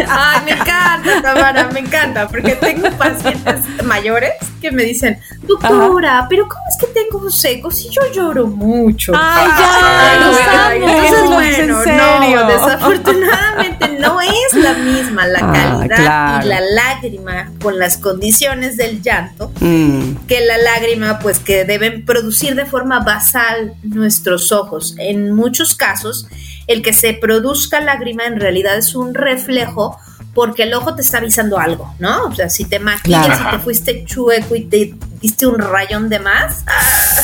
Ay, 0.09 0.40
me 0.45 0.53
encanta, 0.53 1.22
Tamara, 1.22 1.68
me 1.72 1.80
encanta, 1.80 2.26
porque 2.26 2.57
tengo 2.57 2.90
pacientes 2.90 3.61
mayores 3.84 4.32
que 4.61 4.72
me 4.72 4.82
dicen, 4.82 5.18
doctora, 5.42 6.26
pero 6.28 6.49
¿cómo 6.49 6.62
es 6.68 6.76
que 6.80 6.86
tengo 6.92 7.30
seco 7.30 7.70
si 7.70 7.88
yo 7.90 8.01
lloro 8.12 8.47
mucho? 8.47 9.12
Ay, 9.14 9.49
ya, 9.49 10.68
ay, 10.68 10.82
entonces, 10.82 11.22
bueno, 11.30 11.84
no, 11.87 12.47
desafortunadamente 12.47 13.89
no 13.99 14.20
es 14.20 14.55
la 14.55 14.74
misma 14.74 15.26
la 15.26 15.39
ah, 15.43 15.53
calidad 15.53 16.45
y 16.45 16.49
la 16.49 16.61
lágrima 16.61 17.53
con 17.62 17.78
las 17.78 17.99
condiciones 17.99 18.76
del 18.76 19.03
llanto 19.03 19.53
mm. 19.61 20.26
que 20.26 20.41
la 20.41 20.59
lágrima 20.59 21.18
pues 21.18 21.39
que 21.39 21.64
deben 21.64 22.05
producir 22.05 22.55
de 22.55 22.66
forma 22.66 23.01
basal 23.01 23.74
nuestros 23.82 24.53
ojos. 24.53 24.95
En 24.99 25.32
muchos 25.32 25.74
casos, 25.74 26.26
el 26.66 26.82
que 26.82 26.93
se 26.93 27.14
produzca 27.14 27.80
lágrima 27.80 28.24
en 28.24 28.41
realidad 28.41 28.76
es 28.76 28.95
un 28.95 29.14
reflejo 29.14 29.99
porque 30.35 30.64
el 30.64 30.74
ojo 30.74 30.95
te 30.95 31.03
está 31.03 31.18
avisando 31.18 31.59
algo, 31.59 31.95
¿no? 31.99 32.26
O 32.26 32.35
sea, 32.35 32.49
si 32.49 32.64
te 32.64 32.80
maquillas 32.80 33.41
y 33.41 33.51
te 33.51 33.59
fuiste 33.61 34.05
chueco 34.05 34.57
y 34.57 34.64
te 34.64 34.95
diste 35.20 35.47
un 35.47 35.59
rayón 35.59 36.09
de 36.09 36.18
más, 36.18 36.64
ah, 36.66 37.22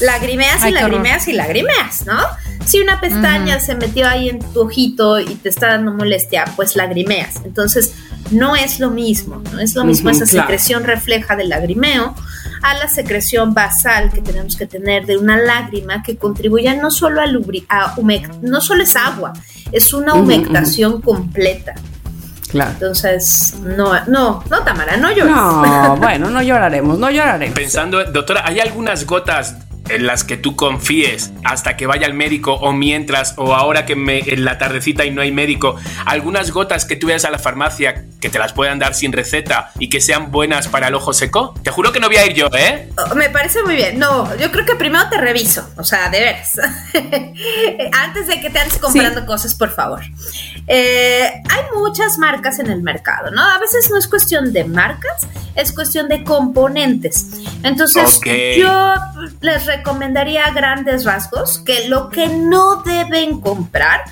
lagrimeas 0.00 0.64
y 0.64 0.70
lagrimeas 0.70 1.28
y 1.28 1.32
lagrimeas, 1.32 2.06
¿no? 2.06 2.18
Si 2.64 2.80
una 2.80 3.00
pestaña 3.00 3.60
se 3.60 3.74
metió 3.74 4.08
ahí 4.08 4.28
en 4.28 4.38
tu 4.38 4.62
ojito 4.62 5.20
y 5.20 5.34
te 5.34 5.48
está 5.48 5.68
dando 5.68 5.92
molestia, 5.92 6.44
pues 6.56 6.76
lagrimeas. 6.76 7.36
Entonces, 7.44 7.94
no 8.30 8.56
es 8.56 8.80
lo 8.80 8.90
mismo, 8.90 9.42
no 9.52 9.60
es 9.60 9.74
lo 9.74 9.84
mismo 9.84 10.10
esa 10.10 10.26
secreción 10.26 10.84
refleja 10.84 11.36
del 11.36 11.50
lagrimeo 11.50 12.14
a 12.62 12.74
la 12.74 12.88
secreción 12.88 13.52
basal 13.52 14.10
que 14.10 14.22
tenemos 14.22 14.56
que 14.56 14.66
tener 14.66 15.04
de 15.04 15.18
una 15.18 15.36
lágrima 15.36 16.02
que 16.02 16.16
contribuya 16.16 16.74
no 16.74 16.90
solo 16.90 17.20
a, 17.20 17.26
lubri 17.26 17.66
a 17.68 17.94
no 18.40 18.60
solo 18.62 18.82
es 18.82 18.96
agua, 18.96 19.34
es 19.70 19.92
una 19.92 20.14
humectación 20.14 21.02
completa. 21.02 21.74
Claro. 22.48 22.70
Entonces, 22.70 23.56
no, 23.62 23.92
no, 24.06 24.44
no, 24.48 24.62
Tamara, 24.62 24.96
no 24.96 25.10
llores. 25.10 25.34
No, 25.34 25.96
bueno, 26.00 26.30
no 26.30 26.40
lloraremos, 26.40 26.98
no 26.98 27.10
lloraremos. 27.10 27.54
Pensando, 27.54 28.02
doctora, 28.04 28.46
¿hay 28.46 28.60
algunas 28.60 29.04
gotas 29.04 29.56
en 29.88 30.06
las 30.06 30.24
que 30.24 30.36
tú 30.36 30.56
confíes 30.56 31.32
hasta 31.44 31.76
que 31.76 31.86
vaya 31.86 32.06
al 32.06 32.14
médico 32.14 32.54
o 32.54 32.72
mientras 32.72 33.34
o 33.36 33.54
ahora 33.54 33.86
que 33.86 33.96
me, 33.96 34.20
en 34.20 34.44
la 34.44 34.58
tardecita 34.58 35.04
y 35.04 35.10
no 35.10 35.22
hay 35.22 35.32
médico, 35.32 35.76
algunas 36.06 36.50
gotas 36.50 36.84
que 36.84 36.96
tú 36.96 37.08
veas 37.08 37.24
a 37.24 37.30
la 37.30 37.38
farmacia 37.38 38.06
que 38.20 38.30
te 38.30 38.38
las 38.38 38.52
puedan 38.52 38.78
dar 38.78 38.94
sin 38.94 39.12
receta 39.12 39.70
y 39.78 39.90
que 39.90 40.00
sean 40.00 40.30
buenas 40.30 40.68
para 40.68 40.88
el 40.88 40.94
ojo 40.94 41.12
seco? 41.12 41.54
Te 41.62 41.70
juro 41.70 41.92
que 41.92 42.00
no 42.00 42.06
voy 42.06 42.16
a 42.16 42.26
ir 42.26 42.32
yo, 42.32 42.48
¿eh? 42.56 42.88
Oh, 42.96 43.14
me 43.14 43.28
parece 43.28 43.62
muy 43.62 43.76
bien. 43.76 43.98
No, 43.98 44.34
yo 44.36 44.50
creo 44.50 44.64
que 44.64 44.76
primero 44.76 45.08
te 45.10 45.18
reviso, 45.18 45.68
o 45.76 45.84
sea, 45.84 46.08
de 46.08 46.20
veras. 46.20 46.58
Antes 47.92 48.26
de 48.26 48.40
que 48.40 48.50
te 48.50 48.58
andes 48.58 48.78
comprando 48.78 49.26
cosas, 49.26 49.54
por 49.54 49.74
favor. 49.74 50.00
Eh, 50.66 51.42
hay 51.50 51.62
muchas 51.76 52.16
marcas 52.18 52.58
en 52.58 52.70
el 52.70 52.82
mercado, 52.82 53.30
¿no? 53.30 53.42
A 53.42 53.58
veces 53.58 53.90
no 53.90 53.98
es 53.98 54.08
cuestión 54.08 54.52
de 54.52 54.64
marcas, 54.64 55.26
es 55.54 55.72
cuestión 55.72 56.08
de 56.08 56.24
componentes. 56.24 57.26
Entonces, 57.62 58.20
yo 58.56 58.94
les 59.40 59.66
recomendaría 59.76 60.50
grandes 60.50 61.04
rasgos 61.04 61.58
que 61.58 61.88
lo 61.88 62.08
que 62.08 62.28
no 62.28 62.82
deben 62.82 63.40
comprar 63.40 64.02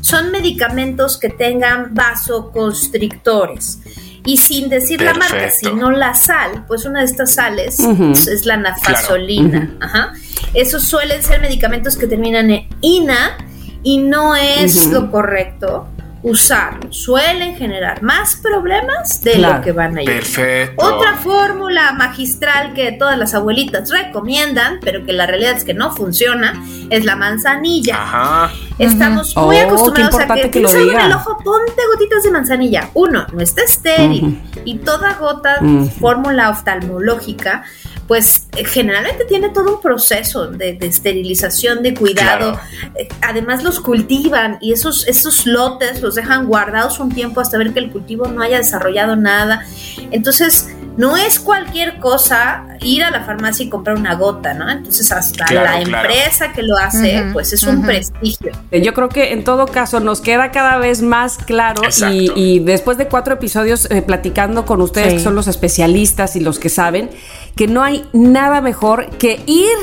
son 0.00 0.30
medicamentos 0.30 1.18
que 1.18 1.28
tengan 1.28 1.94
vasoconstrictores. 1.94 3.80
Y 4.24 4.36
sin 4.36 4.68
decir 4.68 5.00
la 5.00 5.14
marca, 5.14 5.50
sino 5.50 5.90
la 5.90 6.14
sal, 6.14 6.64
pues 6.66 6.84
una 6.84 7.00
de 7.00 7.06
estas 7.06 7.32
sales 7.32 7.78
es 7.80 8.44
la 8.44 8.56
nafasolina. 8.56 10.14
Esos 10.54 10.84
suelen 10.84 11.22
ser 11.22 11.40
medicamentos 11.40 11.96
que 11.96 12.06
terminan 12.06 12.50
en 12.50 12.68
ina 12.80 13.38
y 13.82 13.98
no 13.98 14.34
es 14.34 14.86
lo 14.86 15.10
correcto 15.10 15.88
usar 16.22 16.80
suelen 16.90 17.56
generar 17.56 18.02
más 18.02 18.36
problemas 18.36 19.22
de 19.22 19.38
lo 19.38 19.60
que 19.62 19.72
van 19.72 19.96
a 19.98 20.02
ir. 20.02 20.08
Perfecto. 20.08 20.84
Otra 20.84 21.14
fórmula 21.14 21.92
magistral 21.92 22.74
que 22.74 22.92
todas 22.92 23.18
las 23.18 23.34
abuelitas 23.34 23.90
recomiendan, 23.90 24.80
pero 24.80 25.04
que 25.04 25.12
la 25.12 25.26
realidad 25.26 25.56
es 25.56 25.64
que 25.64 25.74
no 25.74 25.94
funciona, 25.94 26.62
es 26.90 27.04
la 27.04 27.16
manzanilla. 27.16 28.02
Ajá. 28.02 28.52
Estamos 28.78 29.36
muy 29.36 29.56
oh, 29.56 29.66
acostumbrados 29.66 30.20
a 30.20 30.34
que, 30.34 30.50
que 30.50 30.60
lo 30.60 30.70
en 30.70 31.00
el 31.00 31.12
ojo, 31.12 31.38
ponte 31.42 31.82
gotitas 31.92 32.22
de 32.22 32.30
manzanilla. 32.30 32.90
Uno, 32.94 33.26
no 33.32 33.40
está 33.40 33.62
estéril 33.62 34.40
y 34.64 34.78
toda 34.78 35.14
gota, 35.14 35.60
fórmula 36.00 36.50
oftalmológica, 36.50 37.64
pues 38.08 38.48
eh, 38.56 38.64
generalmente 38.64 39.26
tiene 39.26 39.50
todo 39.50 39.76
un 39.76 39.82
proceso 39.82 40.46
de, 40.48 40.78
esterilización, 40.80 41.82
de 41.82 41.94
cuidado. 41.94 42.58
Eh, 42.94 43.06
además 43.20 43.62
los 43.62 43.80
cultivan 43.80 44.56
y 44.62 44.72
esos, 44.72 45.06
esos 45.06 45.46
lotes 45.46 46.00
los 46.00 46.14
dejan 46.14 46.46
guardados 46.46 46.98
un 47.00 47.10
tiempo 47.10 47.42
hasta 47.42 47.58
ver 47.58 47.74
que 47.74 47.80
el 47.80 47.92
cultivo 47.92 48.26
no 48.26 48.42
haya 48.42 48.56
desarrollado 48.56 49.14
nada. 49.14 49.66
Entonces, 50.10 50.70
no 50.98 51.16
es 51.16 51.38
cualquier 51.38 52.00
cosa 52.00 52.66
ir 52.80 53.04
a 53.04 53.12
la 53.12 53.22
farmacia 53.22 53.64
y 53.64 53.68
comprar 53.68 53.96
una 53.96 54.16
gota, 54.16 54.52
¿no? 54.52 54.68
Entonces, 54.68 55.12
hasta 55.12 55.52
la 55.52 55.80
empresa 55.80 56.52
que 56.52 56.64
lo 56.64 56.76
hace, 56.76 57.24
pues 57.32 57.52
es 57.52 57.62
un 57.62 57.84
prestigio. 57.84 58.50
Yo 58.72 58.94
creo 58.94 59.08
que 59.08 59.32
en 59.32 59.44
todo 59.44 59.66
caso 59.66 60.00
nos 60.00 60.20
queda 60.20 60.50
cada 60.50 60.78
vez 60.78 61.00
más 61.00 61.38
claro 61.38 61.82
y, 62.10 62.58
después 62.58 62.98
de 62.98 63.06
cuatro 63.06 63.34
episodios 63.34 63.88
eh, 63.92 64.02
platicando 64.02 64.66
con 64.66 64.80
ustedes, 64.80 65.14
que 65.14 65.20
son 65.20 65.36
los 65.36 65.46
especialistas 65.46 66.34
y 66.34 66.40
los 66.40 66.58
que 66.58 66.68
saben, 66.68 67.10
que 67.58 67.66
no 67.66 67.82
hay 67.82 68.04
nada 68.12 68.60
mejor 68.60 69.10
que 69.18 69.40
ir 69.46 69.76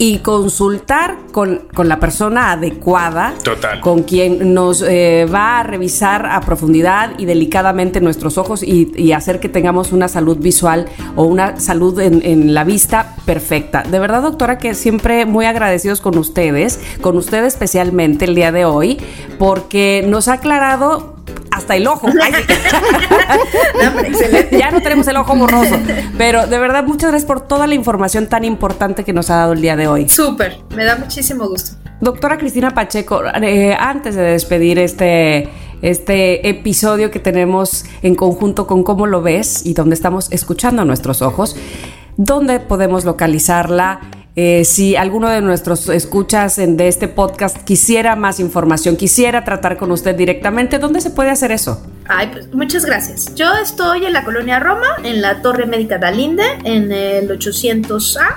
y 0.00 0.18
consultar 0.18 1.16
con, 1.32 1.62
la 1.82 1.98
persona 1.98 2.52
adecuada, 2.52 3.34
con 3.80 4.04
quien 4.04 4.54
nos 4.54 4.82
eh, 4.82 5.26
va 5.26 5.58
a 5.58 5.62
revisar 5.64 6.26
a 6.26 6.40
profundidad 6.42 7.18
y 7.18 7.24
delicadamente 7.24 8.00
nuestros 8.00 8.38
ojos 8.38 8.62
y, 8.62 9.12
hacer 9.12 9.40
que 9.40 9.48
tengamos 9.48 9.90
una 9.90 10.06
salud 10.06 10.36
visual 10.36 10.86
o 11.16 11.24
una 11.24 11.58
salud 11.58 11.98
en, 11.98 12.24
en, 12.24 12.54
la 12.54 12.62
vista 12.62 13.16
perfecta. 13.26 13.82
De 13.82 13.98
verdad, 13.98 14.22
doctora, 14.22 14.58
que 14.58 14.76
siempre 14.76 15.26
muy 15.26 15.44
agradecidos 15.44 16.00
con 16.00 16.16
ustedes, 16.16 16.78
con 17.00 17.16
usted 17.16 17.44
especialmente 17.44 18.26
el 18.26 18.36
día 18.36 18.52
de 18.52 18.64
hoy, 18.64 18.98
porque 19.40 20.04
nos 20.06 20.28
ha 20.28 20.34
aclarado 20.34 21.17
hasta 21.50 21.76
el 21.76 21.86
ojo. 21.86 22.08
ya 24.50 24.70
no 24.70 24.80
tenemos 24.80 25.06
el 25.08 25.16
ojo 25.16 25.36
borroso. 25.36 25.76
Pero 26.16 26.46
de 26.46 26.58
verdad, 26.58 26.84
muchas 26.84 27.10
gracias 27.10 27.26
por 27.26 27.46
toda 27.46 27.66
la 27.66 27.74
información 27.74 28.28
tan 28.28 28.44
importante 28.44 29.04
que 29.04 29.12
nos 29.12 29.30
ha 29.30 29.36
dado 29.36 29.52
el 29.52 29.60
día 29.60 29.76
de 29.76 29.88
hoy. 29.88 30.08
Súper, 30.08 30.58
me 30.74 30.84
da 30.84 30.96
muchísimo 30.96 31.48
gusto. 31.48 31.76
Doctora 32.00 32.38
Cristina 32.38 32.70
Pacheco, 32.70 33.22
eh, 33.42 33.76
antes 33.78 34.14
de 34.14 34.22
despedir 34.22 34.78
este, 34.78 35.48
este 35.82 36.48
episodio 36.48 37.10
que 37.10 37.18
tenemos 37.18 37.84
en 38.02 38.14
conjunto 38.14 38.66
con 38.66 38.84
cómo 38.84 39.06
lo 39.06 39.22
ves 39.22 39.66
y 39.66 39.74
donde 39.74 39.94
estamos 39.94 40.28
escuchando 40.30 40.82
a 40.82 40.84
nuestros 40.84 41.22
ojos, 41.22 41.56
¿dónde 42.16 42.60
podemos 42.60 43.04
localizarla? 43.04 44.00
Eh, 44.40 44.64
si 44.64 44.94
alguno 44.94 45.28
de 45.28 45.40
nuestros 45.40 45.88
escuchas 45.88 46.58
de 46.58 46.86
este 46.86 47.08
podcast 47.08 47.56
quisiera 47.64 48.14
más 48.14 48.38
información, 48.38 48.96
quisiera 48.96 49.42
tratar 49.42 49.76
con 49.76 49.90
usted 49.90 50.14
directamente, 50.14 50.78
¿dónde 50.78 51.00
se 51.00 51.10
puede 51.10 51.30
hacer 51.30 51.50
eso? 51.50 51.84
Ay, 52.06 52.28
pues 52.30 52.54
muchas 52.54 52.84
gracias. 52.84 53.34
Yo 53.34 53.52
estoy 53.56 54.06
en 54.06 54.12
la 54.12 54.22
colonia 54.22 54.60
Roma, 54.60 54.86
en 55.02 55.22
la 55.22 55.42
Torre 55.42 55.66
Médica 55.66 55.98
Dalinde, 55.98 56.44
en 56.62 56.92
el 56.92 57.28
800A. 57.28 58.36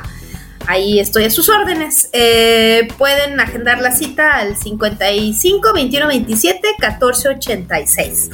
Ahí 0.66 1.00
estoy 1.00 1.26
a 1.26 1.30
sus 1.30 1.50
órdenes. 1.50 2.10
Eh, 2.14 2.88
pueden 2.98 3.40
agendar 3.40 3.80
la 3.80 3.92
cita 3.92 4.38
al 4.38 4.58
55 4.58 5.72
21 5.72 6.08
27 6.08 6.68
14 6.80 7.30
86. 7.30 8.30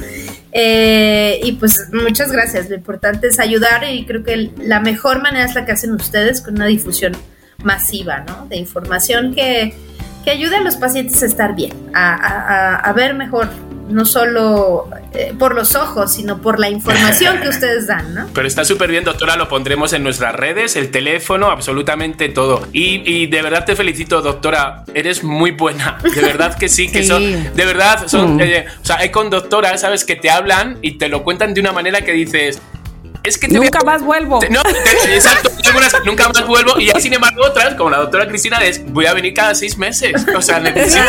y 1.42 1.52
pues 1.60 1.90
muchas 1.92 2.32
gracias. 2.32 2.70
Lo 2.70 2.76
importante 2.76 3.26
es 3.26 3.38
ayudar 3.38 3.84
y 3.92 4.06
creo 4.06 4.24
que 4.24 4.52
la 4.56 4.80
mejor 4.80 5.20
manera 5.20 5.44
es 5.44 5.54
la 5.54 5.66
que 5.66 5.72
hacen 5.72 5.92
ustedes 5.92 6.40
con 6.40 6.54
una 6.54 6.64
difusión 6.64 7.12
masiva, 7.64 8.20
¿no? 8.20 8.46
De 8.46 8.56
información 8.56 9.34
que, 9.34 9.74
que 10.24 10.30
ayude 10.30 10.56
a 10.56 10.60
los 10.60 10.76
pacientes 10.76 11.20
a 11.24 11.26
estar 11.26 11.56
bien, 11.56 11.72
a, 11.92 12.92
ver 12.94 13.14
mejor 13.14 13.48
no 13.88 14.04
solo 14.04 14.88
eh, 15.12 15.32
por 15.36 15.54
los 15.54 15.74
ojos, 15.74 16.12
sino 16.12 16.40
por 16.40 16.60
la 16.60 16.68
información 16.68 17.40
que 17.40 17.48
ustedes 17.48 17.86
dan, 17.86 18.14
¿no? 18.14 18.28
Pero 18.32 18.46
está 18.46 18.64
súper 18.64 18.90
bien, 18.90 19.02
doctora, 19.02 19.34
lo 19.34 19.48
pondremos 19.48 19.92
en 19.92 20.04
nuestras 20.04 20.36
redes, 20.36 20.76
el 20.76 20.90
teléfono, 20.90 21.50
absolutamente 21.50 22.28
todo. 22.28 22.68
Y, 22.72 23.26
de 23.26 23.42
verdad 23.42 23.64
te 23.64 23.74
felicito, 23.74 24.20
doctora, 24.20 24.84
eres 24.94 25.24
muy 25.24 25.50
buena, 25.50 25.98
de 26.14 26.20
verdad 26.20 26.56
que 26.56 26.68
sí, 26.68 26.92
que 26.92 27.02
son, 27.02 27.22
de 27.54 27.64
verdad, 27.64 28.06
son, 28.06 28.36
mm. 28.36 28.40
eh, 28.40 28.66
o 28.80 28.84
sea, 28.84 28.98
hay 28.98 29.08
con 29.08 29.30
doctoras, 29.30 29.80
¿sabes? 29.80 30.04
Que 30.04 30.14
te 30.14 30.30
hablan 30.30 30.78
y 30.80 30.92
te 30.92 31.08
lo 31.08 31.24
cuentan 31.24 31.54
de 31.54 31.60
una 31.60 31.72
manera 31.72 32.02
que 32.02 32.12
dices, 32.12 32.60
es 33.22 33.38
que 33.38 33.48
nunca 33.48 33.80
más 33.84 34.02
vuelvo. 34.02 34.40
no, 34.50 34.60
exacto, 35.08 35.50
nunca 36.04 36.28
más 36.28 36.46
vuelvo. 36.46 36.78
Y 36.78 36.90
hay, 36.90 37.00
sin 37.00 37.14
embargo, 37.14 37.42
otras, 37.44 37.74
como 37.74 37.90
la 37.90 37.98
doctora 37.98 38.26
Cristina, 38.28 38.58
es 38.58 38.84
voy 38.92 39.06
a 39.06 39.14
venir 39.14 39.34
cada 39.34 39.54
seis 39.54 39.76
meses. 39.76 40.24
O 40.36 40.42
sea, 40.42 40.60
necesito. 40.60 41.04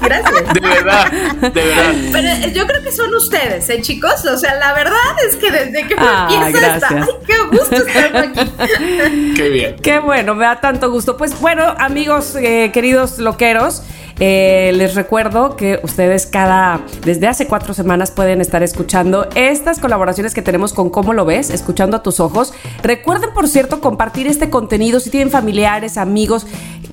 Gracias. 0.00 0.54
De 0.54 0.60
verdad, 0.60 1.12
de 1.12 1.50
verdad. 1.50 1.94
Pero 2.12 2.28
eh, 2.28 2.52
yo 2.54 2.66
creo 2.66 2.82
que 2.82 2.92
son 2.92 3.14
ustedes, 3.14 3.68
¿eh, 3.68 3.80
chicos? 3.80 4.24
O 4.24 4.36
sea, 4.36 4.54
la 4.56 4.72
verdad 4.72 4.98
es 5.28 5.36
que 5.36 5.50
desde 5.50 5.86
que 5.86 5.94
ah, 5.98 6.28
empieza 6.30 6.74
hasta. 6.74 6.88
¡Ay, 6.88 7.04
qué 7.26 7.56
gusto 7.56 7.76
estar 7.76 8.16
aquí! 8.16 9.34
Qué 9.36 9.48
bien. 9.48 9.76
Qué 9.82 9.98
bueno, 9.98 10.34
me 10.34 10.44
da 10.44 10.60
tanto 10.60 10.90
gusto. 10.90 11.16
Pues 11.16 11.38
bueno, 11.40 11.74
amigos, 11.78 12.34
eh, 12.36 12.70
queridos 12.72 13.18
loqueros. 13.18 13.82
Eh, 14.22 14.72
les 14.74 14.94
recuerdo 14.94 15.56
que 15.56 15.80
ustedes 15.82 16.26
cada, 16.26 16.82
desde 17.06 17.26
hace 17.26 17.46
cuatro 17.46 17.72
semanas 17.72 18.10
pueden 18.10 18.42
estar 18.42 18.62
escuchando 18.62 19.26
estas 19.34 19.78
colaboraciones 19.78 20.34
que 20.34 20.42
tenemos 20.42 20.74
con 20.74 20.90
Cómo 20.90 21.14
lo 21.14 21.24
ves, 21.24 21.48
escuchando 21.48 21.96
a 21.96 22.02
tus 22.02 22.20
ojos. 22.20 22.52
Recuerden, 22.82 23.30
por 23.32 23.48
cierto, 23.48 23.80
compartir 23.80 24.26
este 24.26 24.50
contenido 24.50 25.00
si 25.00 25.08
tienen 25.08 25.30
familiares, 25.30 25.96
amigos, 25.96 26.46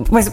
pues 0.09 0.31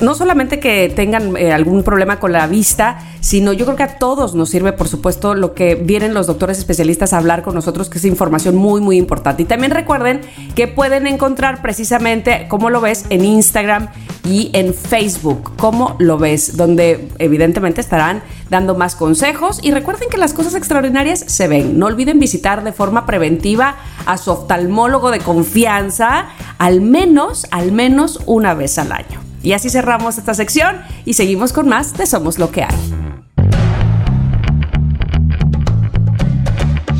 no 0.00 0.14
solamente 0.14 0.58
que 0.58 0.92
tengan 0.94 1.36
eh, 1.36 1.52
algún 1.52 1.82
problema 1.82 2.18
con 2.18 2.32
la 2.32 2.46
vista, 2.46 2.98
sino 3.20 3.52
yo 3.52 3.64
creo 3.64 3.76
que 3.76 3.82
a 3.82 3.98
todos 3.98 4.34
nos 4.34 4.50
sirve, 4.50 4.72
por 4.72 4.88
supuesto, 4.88 5.34
lo 5.34 5.54
que 5.54 5.74
vienen 5.74 6.14
los 6.14 6.26
doctores 6.26 6.58
especialistas 6.58 7.12
a 7.12 7.18
hablar 7.18 7.42
con 7.42 7.54
nosotros, 7.54 7.88
que 7.88 7.98
es 7.98 8.04
información 8.04 8.56
muy, 8.56 8.80
muy 8.80 8.96
importante. 8.96 9.42
Y 9.42 9.46
también 9.46 9.72
recuerden 9.72 10.20
que 10.54 10.66
pueden 10.68 11.06
encontrar 11.06 11.62
precisamente 11.62 12.46
cómo 12.48 12.70
lo 12.70 12.80
ves 12.80 13.06
en 13.10 13.24
Instagram 13.24 13.88
y 14.24 14.50
en 14.54 14.74
Facebook, 14.74 15.52
cómo 15.56 15.96
lo 15.98 16.18
ves, 16.18 16.35
donde 16.56 17.08
evidentemente 17.18 17.80
estarán 17.80 18.22
dando 18.50 18.74
más 18.74 18.94
consejos. 18.94 19.60
Y 19.62 19.70
recuerden 19.70 20.08
que 20.08 20.16
las 20.16 20.32
cosas 20.32 20.54
extraordinarias 20.54 21.20
se 21.26 21.48
ven. 21.48 21.78
No 21.78 21.86
olviden 21.86 22.18
visitar 22.18 22.64
de 22.64 22.72
forma 22.72 23.06
preventiva 23.06 23.76
a 24.04 24.18
su 24.18 24.30
oftalmólogo 24.30 25.10
de 25.10 25.20
confianza, 25.20 26.26
al 26.58 26.80
menos, 26.80 27.46
al 27.50 27.72
menos 27.72 28.20
una 28.26 28.54
vez 28.54 28.78
al 28.78 28.92
año. 28.92 29.20
Y 29.42 29.52
así 29.52 29.70
cerramos 29.70 30.18
esta 30.18 30.34
sección 30.34 30.76
y 31.04 31.14
seguimos 31.14 31.52
con 31.52 31.68
más 31.68 31.96
de 31.96 32.06
Somos 32.06 32.38
lo 32.38 32.50
que 32.50 32.64
hay. 32.64 32.76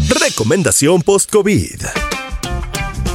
Recomendación 0.08 1.02
post-COVID. 1.02 2.05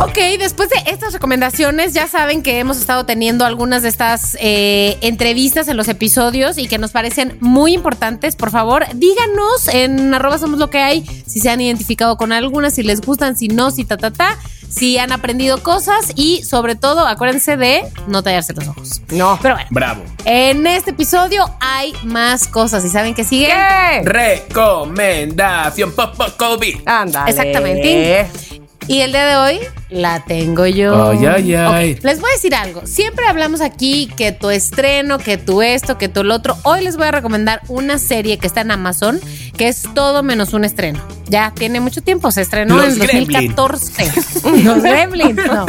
Ok, 0.02 0.18
después 0.40 0.68
de 0.70 0.78
estas 0.88 1.14
recomendaciones, 1.14 1.94
ya 1.94 2.08
saben 2.08 2.42
que 2.42 2.58
hemos 2.58 2.78
estado 2.78 3.06
teniendo 3.06 3.46
algunas 3.46 3.84
de 3.84 3.90
estas 3.90 4.36
eh, 4.40 4.98
entrevistas 5.02 5.68
en 5.68 5.78
los 5.78 5.88
episodios 5.90 6.58
y 6.58 6.68
que 6.68 6.80
nos 6.80 6.90
parecen 6.90 7.38
muy 7.40 7.74
importantes. 7.74 8.36
Por 8.36 8.50
favor, 8.50 8.84
díganos 8.96 9.68
en 9.68 10.12
arroba 10.12 10.40
somos 10.40 10.58
lo 10.58 10.72
que 10.72 10.80
hay 10.80 11.06
si 11.28 11.40
se 11.40 11.52
han 11.52 11.62
identificado 11.62 12.18
con 12.18 12.32
algunas, 12.32 12.74
si 12.74 12.82
les 12.82 13.00
gustan, 13.02 13.38
si 13.38 13.48
no, 13.48 13.70
si 13.70 13.86
ta, 13.86 13.98
ta, 13.98 14.10
ta, 14.10 14.40
si 14.70 14.98
han 14.98 15.12
aprendido 15.12 15.62
cosas 15.62 16.14
y 16.16 16.44
sobre 16.44 16.74
todo, 16.76 17.06
acuérdense 17.06 17.56
de 17.56 17.84
no 18.08 18.24
tallarse 18.24 18.54
los 18.54 18.68
ojos. 18.70 19.02
No. 19.12 19.38
Pero 19.40 19.54
bueno, 19.54 19.70
Bravo. 19.70 20.04
en 20.26 20.66
este 20.66 20.92
episodio 20.92 21.46
hay 21.60 21.94
más 22.04 22.48
cosas 22.48 22.84
y 22.86 22.90
¿saben 22.90 23.14
qué 23.14 23.24
sigue? 23.24 23.50
¿Qué? 23.50 24.02
Recomendación 24.04 25.92
post-COVID. 25.92 26.88
Ándale. 26.88 27.30
Exactamente. 27.30 28.61
Y 28.92 29.00
el 29.00 29.14
día 29.14 29.26
de 29.26 29.36
hoy 29.38 29.60
la 29.90 30.26
tengo 30.26 30.68
yo. 30.68 31.12
Ay, 31.12 31.26
ay, 31.26 31.56
ay. 31.56 32.00
Les 32.04 32.20
voy 32.20 32.30
a 32.30 32.34
decir 32.34 32.54
algo. 32.54 32.86
Siempre 32.86 33.26
hablamos 33.26 33.62
aquí 33.62 34.12
que 34.18 34.34
tu 34.34 34.50
estreno, 34.50 35.18
que 35.18 35.38
tu 35.38 35.62
esto, 35.62 35.98
que 35.98 36.10
tu 36.10 36.26
lo 36.26 36.36
otro. 36.36 36.58
Hoy 36.64 36.84
les 36.84 36.98
voy 36.98 37.08
a 37.08 37.12
recomendar 37.12 37.62
una 37.70 37.98
serie 37.98 38.38
que 38.38 38.48
está 38.48 38.60
en 38.60 38.72
Amazon, 38.72 39.22
que 39.56 39.70
es 39.70 39.84
todo 39.96 40.24
menos 40.24 40.52
un 40.52 40.66
estreno. 40.66 41.00
Ya 41.28 41.54
tiene 41.56 41.80
mucho 41.80 42.02
tiempo, 42.02 42.32
se 42.32 42.42
estrenó 42.42 42.76
Los 42.76 42.98
en 42.98 43.00
Gremlin. 43.00 43.56
2014. 43.56 44.12
los 44.66 44.84
Gremlins, 44.84 45.38
no. 45.38 45.66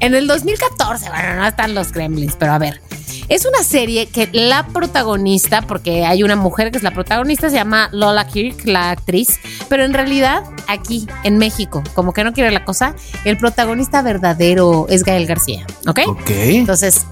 En 0.00 0.16
el 0.16 0.26
2014, 0.26 1.10
bueno, 1.10 1.36
no 1.36 1.46
están 1.46 1.76
los 1.76 1.92
Gremlins, 1.92 2.34
pero 2.36 2.54
a 2.54 2.58
ver. 2.58 2.80
Es 3.28 3.44
una 3.44 3.62
serie 3.62 4.06
que 4.06 4.28
la 4.32 4.66
protagonista, 4.66 5.62
porque 5.62 6.06
hay 6.06 6.22
una 6.22 6.34
mujer 6.34 6.70
que 6.70 6.78
es 6.78 6.82
la 6.82 6.92
protagonista, 6.92 7.50
se 7.50 7.56
llama 7.56 7.90
Lola 7.92 8.26
Kirk, 8.26 8.64
la 8.64 8.90
actriz, 8.90 9.38
pero 9.68 9.84
en 9.84 9.92
realidad 9.92 10.44
aquí 10.66 11.06
en 11.24 11.36
México, 11.36 11.82
como 11.94 12.12
que 12.14 12.24
no 12.24 12.32
quiere 12.32 12.50
la 12.50 12.64
cosa, 12.64 12.94
el 13.24 13.36
protagonista 13.36 14.00
verdadero 14.00 14.86
es 14.88 15.04
Gael 15.04 15.26
García, 15.26 15.66
¿ok? 15.86 16.00
Ok. 16.06 16.30
Entonces, 16.30 17.04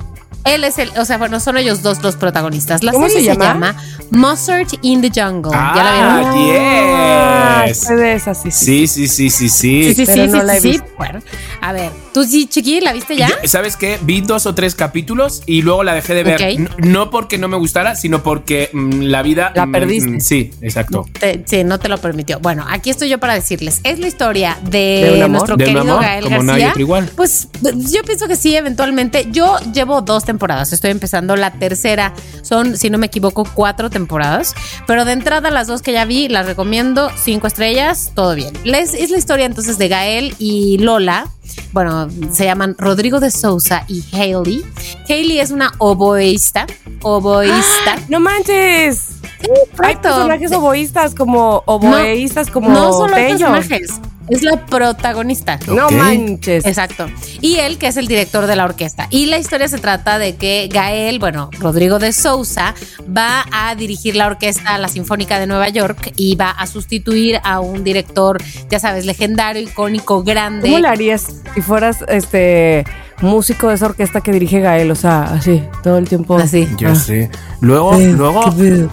él 0.44 0.64
es 0.64 0.78
el, 0.78 0.90
o 0.96 1.04
sea, 1.04 1.18
bueno, 1.18 1.38
son 1.40 1.58
ellos 1.58 1.82
dos 1.82 2.02
los 2.02 2.16
protagonistas. 2.16 2.82
La 2.82 2.92
¿Cómo 2.92 3.08
serie 3.08 3.24
se 3.24 3.34
se 3.34 3.38
llama? 3.40 3.76
Mustard 4.10 4.68
in 4.82 5.02
the 5.02 5.10
Jungle. 5.10 5.52
¿Ya 5.52 5.82
la 5.82 6.32
vieron? 6.32 6.62
Ah, 6.62 7.64
yes. 7.66 7.84
Fue 7.84 7.96
de 7.96 8.14
esas, 8.14 8.40
sí, 8.40 8.50
sí. 8.50 8.64
Sí, 8.64 8.86
sí, 8.86 9.08
sí, 9.08 9.30
sí, 9.30 9.48
sí. 9.48 9.94
Sí, 9.94 10.06
sí, 10.06 10.06
sí, 10.06 10.26
no 10.28 10.48
sí, 10.48 10.60
sí. 10.60 10.80
Bueno, 10.96 11.20
a 11.60 11.72
ver, 11.72 11.90
tú 12.16 12.24
sí, 12.24 12.46
Chiqui, 12.46 12.80
¿la 12.80 12.94
viste 12.94 13.14
ya? 13.14 13.28
Yo- 13.28 13.34
¿Sabes 13.46 13.76
qué? 13.76 13.98
Vi 14.00 14.22
dos 14.22 14.46
o 14.46 14.54
tres 14.54 14.74
capítulos 14.74 15.42
y 15.44 15.60
luego 15.60 15.84
la 15.84 15.92
dejé 15.92 16.14
de 16.14 16.24
ver. 16.24 16.70
No 16.78 17.10
porque 17.10 17.36
no 17.36 17.46
me 17.46 17.58
gustara, 17.58 17.94
sino 17.94 18.22
porque 18.22 18.70
mm, 18.72 19.02
la 19.02 19.20
vida. 19.20 19.52
La 19.54 19.66
mm, 19.66 19.72
perdiste. 19.72 20.20
sí, 20.20 20.50
exacto. 20.62 21.04
Te- 21.20 21.42
sí, 21.44 21.62
no 21.62 21.78
te 21.78 21.90
lo 21.90 21.98
permitió. 21.98 22.40
Bueno, 22.40 22.64
aquí 22.70 22.88
estoy 22.88 23.10
yo 23.10 23.18
para 23.18 23.34
decirles. 23.34 23.82
Es 23.84 23.98
la 23.98 24.06
historia 24.08 24.56
de, 24.62 24.78
¿De 25.04 25.12
un 25.18 25.22
amor? 25.24 25.30
nuestro 25.30 25.56
De 25.58 25.64
un 25.64 25.74
querido 25.74 25.92
amor, 25.92 26.02
Gael 26.02 26.24
como 26.24 26.42
García. 26.44 26.68
otro 26.70 26.80
igual. 26.80 27.10
Pues 27.14 27.48
yo 27.60 28.02
pienso 28.04 28.28
que 28.28 28.36
sí, 28.36 28.56
eventualmente. 28.56 29.26
Yo 29.30 29.58
llevo 29.74 30.00
dos 30.00 30.24
temporadas. 30.24 30.72
Estoy 30.72 30.92
empezando 30.92 31.36
la 31.36 31.50
tercera. 31.52 32.14
Son, 32.40 32.78
si 32.78 32.88
no 32.88 32.96
me 32.96 33.08
equivoco, 33.08 33.44
cuatro 33.52 33.90
temporadas. 33.90 34.54
Pero 34.86 35.04
de 35.04 35.12
entrada, 35.12 35.50
las 35.50 35.66
dos 35.66 35.82
que 35.82 35.92
ya 35.92 36.06
vi, 36.06 36.28
las 36.28 36.46
recomiendo. 36.46 37.10
Cinco 37.22 37.46
estrellas, 37.46 38.12
todo 38.14 38.34
bien. 38.34 38.54
Les, 38.64 38.94
es 38.94 39.10
la 39.10 39.18
historia 39.18 39.44
entonces 39.44 39.76
de 39.76 39.88
Gael 39.88 40.34
y 40.38 40.78
Lola. 40.78 41.28
Bueno, 41.72 42.08
se 42.32 42.44
llaman 42.44 42.74
Rodrigo 42.78 43.20
de 43.20 43.30
Sousa 43.30 43.84
y 43.88 44.04
Hailey. 44.12 44.64
Hailey 45.08 45.40
es 45.40 45.50
una 45.50 45.72
oboísta. 45.78 46.66
Oboísta. 47.02 47.96
No 48.08 48.20
manches. 48.20 49.15
Hay 49.40 49.76
Correcto. 49.76 50.02
personajes 50.02 50.52
oboístas 50.52 51.14
como 51.14 51.62
oboístas 51.66 52.50
como 52.50 52.70
No 52.70 52.92
solo 52.92 53.14
hay 53.14 53.28
personajes, 53.28 54.00
es 54.28 54.42
la 54.42 54.66
protagonista. 54.66 55.58
No 55.66 55.88
manches. 55.90 56.66
Exacto. 56.66 57.08
Y 57.40 57.56
él, 57.56 57.78
que 57.78 57.86
es 57.86 57.96
el 57.96 58.08
director 58.08 58.46
de 58.46 58.56
la 58.56 58.64
orquesta. 58.64 59.06
Y 59.10 59.26
la 59.26 59.38
historia 59.38 59.68
se 59.68 59.78
trata 59.78 60.18
de 60.18 60.36
que 60.36 60.68
Gael, 60.72 61.18
bueno, 61.18 61.50
Rodrigo 61.60 61.98
de 61.98 62.12
Sousa, 62.12 62.74
va 63.16 63.44
a 63.52 63.74
dirigir 63.74 64.16
la 64.16 64.26
orquesta, 64.26 64.78
la 64.78 64.88
Sinfónica 64.88 65.38
de 65.38 65.46
Nueva 65.46 65.68
York, 65.68 66.12
y 66.16 66.34
va 66.34 66.50
a 66.50 66.66
sustituir 66.66 67.40
a 67.44 67.60
un 67.60 67.84
director, 67.84 68.42
ya 68.68 68.80
sabes, 68.80 69.06
legendario, 69.06 69.62
icónico, 69.62 70.22
grande. 70.24 70.68
¿Cómo 70.68 70.80
le 70.80 70.88
harías 70.88 71.26
si 71.54 71.60
fueras 71.60 72.04
este 72.08 72.84
músico 73.20 73.68
de 73.68 73.74
esa 73.74 73.86
orquesta 73.86 74.20
que 74.20 74.32
dirige 74.32 74.60
Gael? 74.60 74.90
O 74.90 74.94
sea, 74.94 75.22
así, 75.24 75.62
todo 75.82 75.98
el 75.98 76.08
tiempo. 76.08 76.36
Así. 76.38 76.68
Ya 76.78 76.90
Ah. 76.92 76.94
sé. 76.94 77.30
Luego, 77.60 77.94
Eh, 77.94 78.12
luego, 78.12 78.42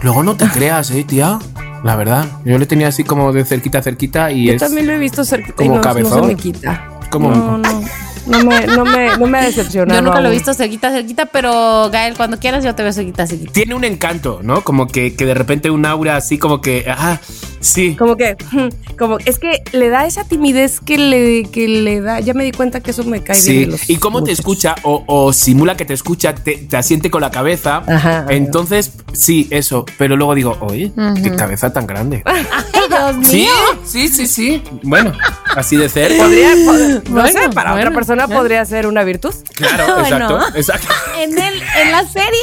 luego 0.02 0.24
no 0.24 0.36
te 0.36 0.48
creas, 0.48 0.92
eh, 0.92 1.04
tía. 1.04 1.40
La 1.84 1.96
verdad. 1.98 2.26
Yo 2.46 2.58
le 2.58 2.66
tenía 2.66 2.88
así 2.88 3.04
como 3.04 3.34
de 3.34 3.44
cerquita 3.44 3.80
a 3.80 3.82
cerquita 3.82 4.32
y 4.32 4.46
Yo 4.48 4.54
es 4.54 4.62
también 4.62 4.88
lo 4.88 4.94
he 4.94 4.98
visto 4.98 5.26
cerquita 5.26 5.64
y 5.64 5.68
como 5.68 5.70
no, 5.70 5.76
no 5.76 5.82
cabezón. 5.82 6.22
se 6.22 6.28
me 6.28 6.36
quita. 6.36 6.90
como. 7.10 7.30
No, 7.32 7.58
no. 7.58 7.82
No 8.26 8.40
me, 8.42 8.66
no 8.68 8.86
me, 8.86 9.18
no 9.18 9.28
me 9.28 9.38
ha 9.40 9.44
decepcionado. 9.44 10.00
Yo 10.00 10.06
nunca 10.06 10.22
lo 10.22 10.30
he 10.30 10.32
visto 10.32 10.54
cerquita, 10.54 10.90
cerquita, 10.92 11.26
pero 11.26 11.90
Gael, 11.92 12.16
cuando 12.16 12.40
quieras 12.40 12.64
yo 12.64 12.74
te 12.74 12.82
veo 12.82 12.94
cerquita, 12.94 13.28
cerquita. 13.28 13.52
Tiene 13.52 13.76
un 13.76 13.84
encanto, 13.84 14.40
¿no? 14.42 14.62
Como 14.64 14.88
que, 14.88 15.14
que 15.14 15.26
de 15.26 15.34
repente 15.34 15.70
un 15.70 15.86
aura 15.86 16.16
así 16.16 16.38
como 16.38 16.62
que. 16.62 16.86
Ah, 16.88 17.20
sí. 17.64 17.96
Como 17.96 18.16
que, 18.18 18.36
como, 19.00 19.18
es 19.26 19.40
que 19.40 19.64
le 19.72 19.90
da 19.90 20.06
esa 20.06 20.24
timidez 20.24 20.80
que 20.80 20.98
le, 20.98 21.44
que 21.52 21.68
le 21.68 22.02
da. 22.02 22.20
Ya 22.20 22.34
me 22.34 22.44
di 22.44 22.52
cuenta 22.52 22.82
que 22.82 22.92
eso 22.92 23.04
me 23.04 23.24
cae 23.24 23.42
bien. 23.42 23.44
Sí, 23.44 23.66
los 23.66 23.90
y 23.90 23.98
cómo 23.98 24.24
te 24.24 24.32
escucha 24.32 24.76
o, 24.84 25.04
o 25.08 25.34
simula 25.34 25.76
que 25.78 25.86
te 25.86 25.94
escucha, 25.94 26.36
te, 26.36 26.56
te 26.58 26.78
asiente 26.78 27.10
con 27.10 27.22
la 27.22 27.32
cabeza. 27.32 27.84
Ajá. 27.88 28.26
Entonces, 28.30 28.92
sí, 29.14 29.48
eso. 29.50 29.86
Pero 29.98 30.16
luego 30.16 30.36
digo, 30.36 30.58
oye, 30.62 30.92
qué 31.22 31.30
Ujú. 31.30 31.36
cabeza 31.38 31.74
tan 31.74 31.88
grande. 31.88 32.22
¡Ay, 32.26 32.46
Dios 32.90 33.28
Sí, 33.28 33.36
mío! 33.38 33.52
sí, 33.86 34.08
sí, 34.10 34.28
sí. 34.28 34.62
Bueno, 34.84 35.14
así 35.56 35.78
de 35.78 35.90
cerca. 35.90 36.24
Podría, 36.24 36.54
pod- 36.54 37.04
no 37.10 37.22
Bueno, 37.22 37.42
sé, 37.42 37.50
para 37.50 37.72
bueno, 37.72 37.88
otra 37.90 37.96
persona 37.96 38.28
podría 38.28 38.64
ser 38.66 38.88
una 38.88 39.04
virtud. 39.04 39.34
Claro, 39.56 40.00
exacto, 40.02 40.40
exacto. 40.56 40.88
en, 41.20 41.32
el, 41.38 41.62
en 41.82 41.92
la 41.92 42.06
serie 42.08 42.42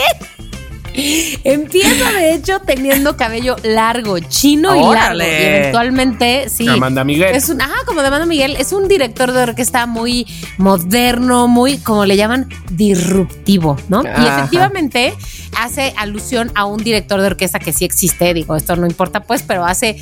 empieza 1.44 2.12
de 2.12 2.35
hecho 2.35 2.60
teniendo 2.60 3.16
cabello 3.16 3.56
largo, 3.62 4.18
chino 4.18 4.74
y 4.74 4.94
largo. 4.94 5.22
Y 5.22 5.24
eventualmente, 5.24 6.48
sí. 6.48 6.68
Amanda 6.68 7.05
Miguel. 7.05 7.35
Es 7.35 7.48
un, 7.48 7.60
ajá, 7.60 7.74
como 7.86 8.01
de 8.01 8.09
Amanda 8.09 8.27
Miguel, 8.27 8.56
es 8.59 8.72
un 8.72 8.89
director 8.89 9.32
de 9.32 9.43
orquesta 9.43 9.86
muy 9.86 10.27
moderno, 10.59 11.48
muy, 11.48 11.78
como 11.78 12.05
le 12.05 12.16
llaman, 12.16 12.48
disruptivo, 12.70 13.77
¿no? 13.89 14.02
Y 14.02 14.27
efectivamente 14.27 15.14
hace 15.56 15.93
alusión 15.97 16.51
a 16.55 16.64
un 16.64 16.82
director 16.82 17.20
de 17.20 17.27
orquesta 17.27 17.59
que 17.59 17.72
sí 17.72 17.85
existe, 17.85 18.32
digo, 18.35 18.56
esto 18.56 18.77
no 18.77 18.86
importa 18.86 19.20
pues, 19.20 19.43
pero 19.43 19.64
hace 19.64 19.97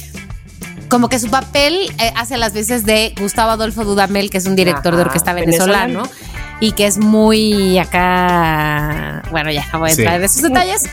como 0.88 1.08
que 1.08 1.18
su 1.18 1.28
papel 1.30 1.90
eh, 1.98 2.12
hace 2.16 2.36
las 2.36 2.52
veces 2.54 2.84
de 2.84 3.14
Gustavo 3.20 3.50
Adolfo 3.52 3.84
Dudamel, 3.84 4.30
que 4.30 4.38
es 4.38 4.46
un 4.46 4.56
director 4.56 4.94
de 4.96 5.02
orquesta 5.02 5.32
venezolano. 5.32 6.02
venezolano, 6.02 6.10
y 6.60 6.72
que 6.72 6.86
es 6.86 6.98
muy 6.98 7.78
acá, 7.78 9.22
bueno, 9.30 9.50
ya 9.50 9.64
no 9.72 9.80
voy 9.80 9.90
a 9.90 9.94
Sí. 9.94 10.00
entrar 10.02 10.18
en 10.18 10.24
esos 10.24 10.42
detalles, 10.42 10.84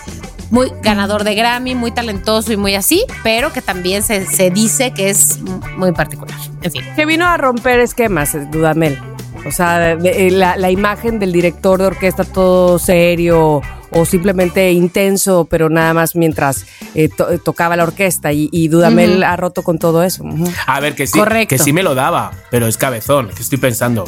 muy 0.52 0.72
ganador 0.82 1.24
de 1.24 1.34
Grammy, 1.36 1.74
muy 1.76 1.92
talentoso 1.92 2.52
y 2.54 2.58
muy 2.58 2.76
así, 2.76 3.04
pero 3.24 3.52
que 3.52 3.62
también 3.62 4.04
se, 4.04 4.26
se 4.26 4.50
dice 4.52 4.92
que 4.92 5.10
es 5.10 5.40
muy 5.78 5.92
particular. 5.92 6.38
En 6.62 6.72
fin. 6.72 6.84
Que 6.96 7.06
vino 7.06 7.26
a 7.26 7.38
romper 7.38 7.80
esquemas, 7.80 8.36
eh, 8.36 8.48
Dudamel. 8.52 9.00
O 9.48 9.52
sea, 9.52 9.78
de- 9.80 9.96
de- 9.98 10.32
la, 10.32 10.56
la 10.58 10.72
imagen 10.72 11.20
del 11.20 11.32
director 11.32 11.80
de 11.80 11.86
orquesta 11.88 12.24
todo 12.24 12.80
serio 12.80 13.62
o 13.96 14.06
simplemente 14.06 14.72
intenso, 14.72 15.48
pero 15.50 15.70
nada 15.70 15.94
más 15.94 16.16
mientras 16.16 16.66
eh, 16.94 17.10
to- 17.10 17.32
eh, 17.32 17.40
tocaba 17.44 17.76
la 17.76 17.84
orquesta. 17.84 18.32
Y, 18.34 18.50
y 18.52 18.68
Dudamel 18.68 19.24
ha 19.24 19.36
roto 19.38 19.64
con 19.64 19.80
todo 19.80 20.04
eso. 20.04 20.24
A 20.68 20.80
ver, 20.82 20.96
que 20.96 21.08
sí, 21.08 21.18
Correcto. 21.18 21.56
que 21.56 21.58
sí 21.58 21.72
me 21.74 21.82
lo 21.82 21.96
daba, 21.96 22.32
pero 22.52 22.68
es 22.68 22.78
cabezón, 22.78 23.30
que 23.30 23.42
estoy 23.42 23.58
pensando. 23.58 24.06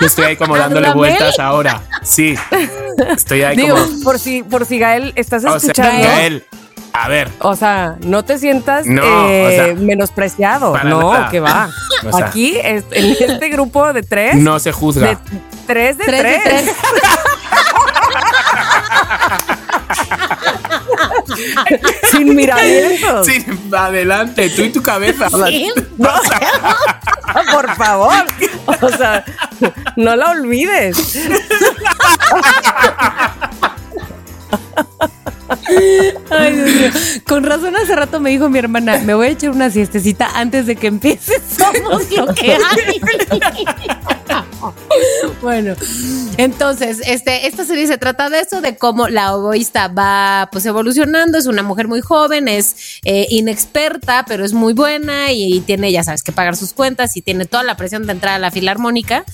Estoy, 0.00 0.24
ahí 0.26 0.36
como 0.36 0.56
¿A 0.56 0.58
dándole 0.58 0.92
vueltas 0.92 1.38
ahora. 1.38 1.82
Sí. 2.02 2.34
Estoy 3.16 3.42
ahí 3.42 3.56
Digo, 3.56 3.76
como. 3.76 4.00
por 4.02 4.18
si, 4.18 4.42
por 4.42 4.66
si 4.66 4.78
Gael 4.78 5.12
estás 5.16 5.44
O 5.44 5.48
sea, 5.48 5.56
escuchando. 5.58 6.02
Gael, 6.08 6.44
a 6.92 7.08
ver. 7.08 7.30
O 7.40 7.54
sea, 7.54 7.96
no 8.00 8.24
te 8.24 8.38
sientas 8.38 8.86
No, 8.86 9.28
eh, 9.28 9.46
o 9.46 9.50
sea, 9.50 9.74
menospreciado. 9.74 10.76
No, 10.82 11.12
nada. 11.12 11.28
que 11.30 11.40
va. 11.40 11.70
O 12.10 12.16
sea, 12.16 12.26
Aquí, 12.26 12.56
en 12.62 12.84
este 12.90 13.48
grupo 13.48 13.92
de 13.92 14.02
tres, 14.02 14.36
No 14.36 14.58
se 14.58 14.72
juzga. 14.72 15.06
de 15.08 15.18
tres 15.66 15.98
de 15.98 16.04
Tres 16.04 16.20
tres. 16.22 16.42
de 16.42 16.72
tres. 16.72 16.76
Sin 22.10 22.34
miramientos. 22.34 23.26
Adelante, 23.72 24.50
tú 24.50 24.62
y 24.62 24.70
tu 24.70 24.82
cabeza. 24.82 25.28
Sí. 25.48 25.70
No, 25.98 26.10
por 27.52 27.74
favor. 27.76 28.12
O 28.80 28.88
sea, 28.90 29.24
no 29.96 30.14
la 30.14 30.30
olvides. 30.30 31.16
Ay, 36.30 36.54
Dios 36.54 36.70
mío. 36.70 36.90
Con 37.26 37.44
razón 37.44 37.76
hace 37.76 37.94
rato 37.96 38.20
me 38.20 38.30
dijo 38.30 38.48
mi 38.48 38.58
hermana, 38.58 38.98
me 38.98 39.14
voy 39.14 39.28
a 39.28 39.30
echar 39.30 39.50
una 39.50 39.70
siestecita 39.70 40.30
antes 40.34 40.66
de 40.66 40.76
que 40.76 40.86
empiece. 40.88 41.40
Somos 41.56 42.10
lo 42.10 42.34
que 42.34 42.52
hay. 42.52 43.00
Bueno, 45.42 45.74
entonces, 46.38 47.00
este, 47.06 47.46
esta 47.46 47.64
serie 47.64 47.86
se 47.86 47.98
trata 47.98 48.30
de 48.30 48.40
eso, 48.40 48.60
de 48.60 48.76
cómo 48.76 49.08
la 49.08 49.34
oboísta 49.34 49.88
va 49.88 50.48
pues 50.50 50.66
evolucionando, 50.66 51.38
es 51.38 51.46
una 51.46 51.62
mujer 51.62 51.88
muy 51.88 52.00
joven, 52.00 52.48
es 52.48 52.98
eh, 53.04 53.26
inexperta, 53.30 54.24
pero 54.26 54.44
es 54.44 54.52
muy 54.52 54.72
buena 54.72 55.32
y, 55.32 55.60
tiene, 55.60 55.92
ya 55.92 56.02
sabes, 56.02 56.22
que 56.22 56.32
pagar 56.32 56.56
sus 56.56 56.72
cuentas 56.72 57.16
y 57.16 57.22
tiene 57.22 57.44
toda 57.44 57.62
la 57.62 57.76
presión 57.76 58.06
de 58.06 58.12
entrar 58.12 58.34
a 58.34 58.38
la 58.38 58.50
filarmónica. 58.50 59.24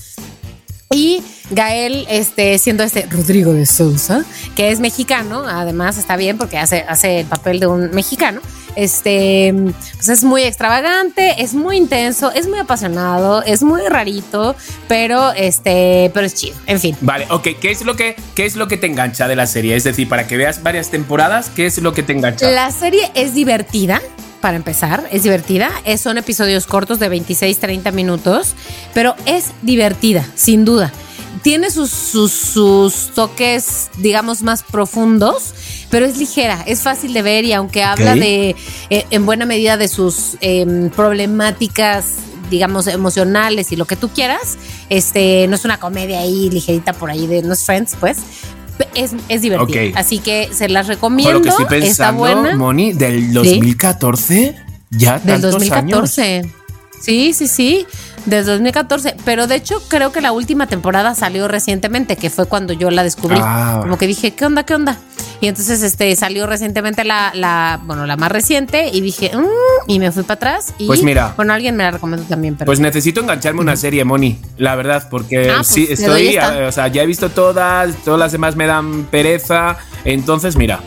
Y 0.92 1.22
Gael, 1.50 2.06
este, 2.08 2.58
siendo 2.58 2.82
este 2.82 3.06
Rodrigo 3.10 3.52
de 3.52 3.66
Sousa, 3.66 4.24
que 4.54 4.70
es 4.70 4.80
mexicano, 4.80 5.44
además 5.46 5.98
está 5.98 6.16
bien 6.16 6.38
porque 6.38 6.58
hace, 6.58 6.84
hace 6.88 7.20
el 7.20 7.26
papel 7.26 7.60
de 7.60 7.66
un 7.66 7.90
mexicano. 7.90 8.40
Este, 8.74 9.54
pues 9.96 10.08
es 10.08 10.24
muy 10.24 10.44
extravagante, 10.44 11.42
es 11.42 11.52
muy 11.52 11.76
intenso, 11.76 12.32
es 12.32 12.48
muy 12.48 12.58
apasionado, 12.58 13.42
es 13.42 13.62
muy 13.62 13.82
rarito, 13.82 14.56
pero 14.88 15.32
este, 15.32 16.10
pero 16.14 16.26
es 16.26 16.34
chido. 16.34 16.56
En 16.66 16.80
fin. 16.80 16.96
Vale, 17.02 17.26
ok, 17.28 17.48
¿qué 17.60 17.70
es 17.70 17.84
lo 17.84 17.96
que 17.96 18.16
qué 18.34 18.46
es 18.46 18.56
lo 18.56 18.68
que 18.68 18.78
te 18.78 18.86
engancha 18.86 19.28
de 19.28 19.36
la 19.36 19.46
serie? 19.46 19.76
Es 19.76 19.84
decir, 19.84 20.08
para 20.08 20.26
que 20.26 20.38
veas 20.38 20.62
varias 20.62 20.90
temporadas, 20.90 21.50
¿qué 21.54 21.66
es 21.66 21.76
lo 21.78 21.92
que 21.92 22.02
te 22.02 22.12
engancha? 22.12 22.50
La 22.50 22.70
serie 22.70 23.10
es 23.14 23.34
divertida. 23.34 24.00
Para 24.42 24.56
empezar, 24.58 25.08
es 25.10 25.22
divertida. 25.22 25.70
Es- 25.86 26.02
son 26.02 26.18
episodios 26.18 26.66
cortos 26.66 26.98
de 26.98 27.08
26, 27.08 27.58
30 27.58 27.92
minutos, 27.92 28.54
pero 28.92 29.14
es 29.24 29.46
divertida, 29.62 30.26
sin 30.34 30.66
duda. 30.66 30.92
Tiene 31.42 31.70
sus, 31.70 31.90
sus, 31.90 32.30
sus 32.32 33.10
toques, 33.14 33.88
digamos, 33.98 34.42
más 34.42 34.62
profundos, 34.62 35.54
pero 35.90 36.04
es 36.06 36.18
ligera, 36.18 36.62
es 36.66 36.82
fácil 36.82 37.14
de 37.14 37.22
ver 37.22 37.44
y 37.44 37.52
aunque 37.52 37.82
habla 37.82 38.14
de, 38.20 38.56
eh, 38.90 39.06
en 39.10 39.24
buena 39.26 39.46
medida, 39.46 39.76
de 39.76 39.88
sus 39.88 40.36
em, 40.40 40.90
problemáticas 40.90 42.04
digamos, 42.50 42.86
emocionales 42.86 43.72
y 43.72 43.76
lo 43.76 43.86
que 43.86 43.96
tú 43.96 44.10
quieras. 44.10 44.58
Este, 44.90 45.46
no 45.48 45.56
es 45.56 45.64
una 45.64 45.80
comedia 45.80 46.18
ahí 46.20 46.50
ligerita 46.50 46.92
por 46.92 47.10
ahí 47.10 47.26
de 47.26 47.40
no 47.42 47.54
es 47.54 47.64
Friends, 47.64 47.96
pues. 47.98 48.18
Es, 48.94 49.12
es 49.28 49.42
divertida. 49.42 49.90
Ok. 49.90 49.96
Así 49.96 50.18
que 50.18 50.50
se 50.52 50.68
las 50.68 50.86
recomiendo. 50.86 51.34
lo 51.34 51.42
que 51.42 51.48
estoy 51.48 51.64
Está 51.64 51.76
pensando, 52.10 52.18
buena. 52.20 52.56
Moni, 52.56 52.92
del 52.92 53.32
2014, 53.32 54.56
ya 54.90 55.18
Del 55.18 55.40
tantos 55.40 55.52
2014. 55.52 56.42
Sí, 57.00 57.32
sí, 57.32 57.48
sí. 57.48 57.86
Del 58.26 58.44
2014. 58.46 59.16
Pero 59.24 59.46
de 59.46 59.56
hecho, 59.56 59.82
creo 59.88 60.12
que 60.12 60.20
la 60.20 60.32
última 60.32 60.66
temporada 60.66 61.14
salió 61.14 61.48
recientemente, 61.48 62.16
que 62.16 62.30
fue 62.30 62.46
cuando 62.46 62.72
yo 62.72 62.90
la 62.90 63.02
descubrí. 63.02 63.38
Ah. 63.40 63.78
Como 63.82 63.98
que 63.98 64.06
dije, 64.06 64.32
¿qué 64.32 64.44
onda? 64.46 64.64
¿Qué 64.64 64.74
onda? 64.74 64.96
Y 65.40 65.48
entonces 65.48 65.82
este 65.82 66.14
salió 66.14 66.46
recientemente 66.46 67.02
la, 67.04 67.32
la 67.34 67.80
bueno, 67.82 68.06
la 68.06 68.16
más 68.16 68.30
reciente, 68.30 68.90
y 68.92 69.00
dije, 69.00 69.32
"Mm", 69.36 69.44
y 69.88 69.98
me 69.98 70.12
fui 70.12 70.22
para 70.22 70.34
atrás. 70.34 70.72
Y, 70.78 70.86
Pues 70.86 71.02
mira. 71.02 71.32
Bueno, 71.36 71.52
alguien 71.52 71.74
me 71.74 71.82
la 71.82 71.90
recomendó 71.90 72.24
también, 72.26 72.54
pero. 72.54 72.66
Pues 72.66 72.78
necesito 72.78 73.20
engancharme 73.20 73.60
una 73.60 73.74
serie, 73.74 74.04
Moni, 74.04 74.38
la 74.56 74.76
verdad, 74.76 75.08
porque 75.10 75.50
Ah, 75.50 75.56
pues, 75.56 75.66
sí, 75.66 75.88
estoy, 75.90 76.36
o 76.38 76.70
sea, 76.70 76.86
ya 76.86 77.02
he 77.02 77.06
visto 77.06 77.28
todas, 77.30 77.96
todas 78.04 78.20
las 78.20 78.30
demás 78.30 78.54
me 78.54 78.66
dan 78.68 79.02
pereza, 79.10 79.78
entonces 80.04 80.54
mira, 80.54 80.78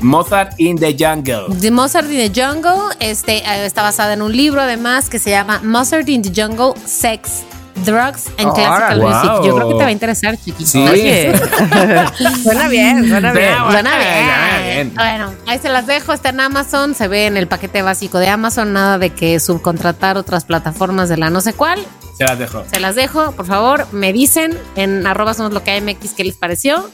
Mozart 0.00 0.52
in 0.58 0.76
the 0.76 0.94
Jungle. 0.98 1.46
The 1.60 1.70
Mozart 1.70 2.10
in 2.10 2.32
the 2.32 2.42
Jungle 2.42 2.94
este, 3.00 3.38
eh, 3.38 3.66
está 3.66 3.82
basada 3.82 4.14
en 4.14 4.22
un 4.22 4.34
libro 4.36 4.60
además 4.62 5.08
que 5.08 5.18
se 5.18 5.30
llama 5.30 5.60
Mozart 5.62 6.08
in 6.08 6.22
the 6.22 6.30
Jungle, 6.42 6.72
Sex, 6.86 7.42
Drugs 7.84 8.26
and 8.38 8.52
Classical 8.54 9.00
Wow. 9.00 9.08
Music. 9.08 9.30
Yo 9.46 9.54
creo 9.56 9.68
que 9.68 9.74
te 9.74 9.82
va 9.82 9.86
a 9.86 9.92
interesar, 9.92 10.36
chiquito. 10.36 10.66
Sí. 10.66 10.78
Oye, 10.86 11.32
suena 12.42 12.68
bien, 12.68 13.08
suena 13.08 13.32
bien. 13.32 13.54
Suena 13.56 13.70
Suena 13.70 13.98
bien. 13.98 14.64
bien. 14.64 14.94
Bueno, 14.94 15.32
ahí 15.46 15.58
se 15.58 15.68
las 15.70 15.86
dejo. 15.86 16.12
Está 16.12 16.28
en 16.30 16.40
Amazon. 16.40 16.94
Se 16.94 17.08
ve 17.08 17.26
en 17.26 17.36
el 17.38 17.46
paquete 17.48 17.80
básico 17.80 18.18
de 18.18 18.28
Amazon. 18.28 18.72
Nada 18.74 18.98
de 18.98 19.10
que 19.10 19.40
subcontratar 19.40 20.18
otras 20.18 20.44
plataformas 20.44 21.08
de 21.08 21.16
la 21.16 21.30
no 21.30 21.40
sé 21.40 21.54
cuál. 21.54 21.78
Se 22.18 22.24
las 22.24 22.38
dejo. 22.38 22.64
Se 22.70 22.80
las 22.80 22.96
dejo. 22.96 23.32
Por 23.32 23.46
favor, 23.46 23.86
me 23.92 24.12
dicen 24.12 24.58
en 24.76 25.06
arroba 25.06 25.32
somos 25.32 25.52
lo 25.54 25.64
que 25.64 25.80
MX 25.80 26.12
qué 26.14 26.24
les 26.24 26.36
pareció. 26.36 26.90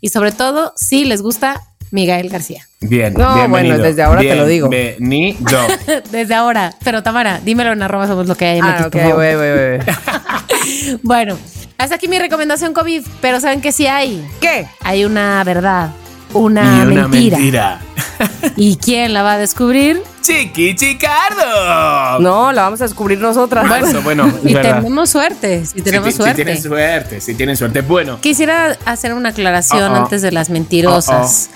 Y 0.00 0.08
sobre 0.08 0.32
todo, 0.32 0.72
si 0.76 1.04
les 1.04 1.22
gusta 1.22 1.62
Miguel 1.94 2.28
García. 2.28 2.66
Bien, 2.80 3.14
No, 3.14 3.34
bienvenido. 3.36 3.48
bueno, 3.76 3.78
desde 3.84 4.02
ahora 4.02 4.20
te 4.20 4.34
lo 4.34 4.46
digo. 4.46 4.68
Bienvenido. 4.68 5.60
Desde 6.10 6.34
ahora. 6.34 6.74
Pero 6.82 7.04
Tamara, 7.04 7.38
dímelo 7.44 7.70
en 7.72 7.80
arroba 7.84 8.08
somos 8.08 8.26
lo 8.26 8.34
que 8.34 8.46
hay. 8.46 8.60
Ah, 8.60 8.74
por 8.78 8.86
ok, 8.88 8.96
favor. 8.96 9.14
güey, 9.14 9.34
güey, 9.36 9.52
güey. 9.54 9.80
Bueno, 11.02 11.38
hasta 11.78 11.94
aquí 11.94 12.08
mi 12.08 12.18
recomendadación 12.18 12.72
COVID. 12.74 13.04
Pero 13.20 13.38
¿saben 13.40 13.60
qué 13.60 13.70
sí 13.70 13.86
hay? 13.86 14.26
¿Qué? 14.40 14.66
Hay 14.82 15.04
una 15.04 15.44
verdad. 15.44 15.90
Y 16.32 16.36
Una, 16.36 16.82
una 16.84 17.06
mentira. 17.06 17.38
mentira. 17.38 17.80
¿Y 18.56 18.76
quién 18.76 19.12
la 19.12 19.22
va 19.22 19.34
a 19.34 19.38
descubrir? 19.38 20.02
Chiqui 20.20 20.74
Chicardo. 20.74 22.18
No, 22.20 22.50
la 22.52 22.62
vamos 22.62 22.80
a 22.80 22.84
descubrir 22.84 23.18
nosotras. 23.20 23.68
Bueno, 23.68 23.86
eso, 23.86 24.02
bueno, 24.02 24.32
Y 24.42 24.52
verdad. 24.54 24.78
tenemos 24.80 25.10
suerte. 25.10 25.64
Si 25.64 25.80
tenemos 25.82 26.12
suerte. 26.14 26.34
tienen 26.44 26.60
suerte, 26.60 27.20
sí 27.20 27.34
tienen 27.34 27.56
suerte. 27.56 27.82
Bueno, 27.82 28.18
Quisiera 28.20 28.76
hacer 28.84 29.14
una 29.14 29.28
aclaración 29.28 29.92
Oh, 29.92 29.94
oh. 29.94 30.02
antes 30.04 30.22
de 30.22 30.32
las 30.32 30.50
mentirosas. 30.50 31.50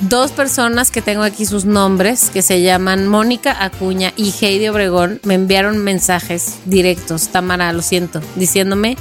Dos 0.00 0.30
personas 0.32 0.90
que 0.90 1.00
tengo 1.00 1.22
aquí 1.22 1.46
sus 1.46 1.64
nombres, 1.64 2.28
que 2.30 2.42
se 2.42 2.60
llaman 2.60 3.08
Mónica 3.08 3.56
Acuña 3.64 4.12
y 4.16 4.34
Heidi 4.40 4.68
Obregón, 4.68 5.20
me 5.24 5.34
enviaron 5.34 5.78
mensajes 5.78 6.56
directos, 6.66 7.28
Tamara, 7.28 7.72
lo 7.72 7.80
siento, 7.80 8.20
diciéndome, 8.34 8.96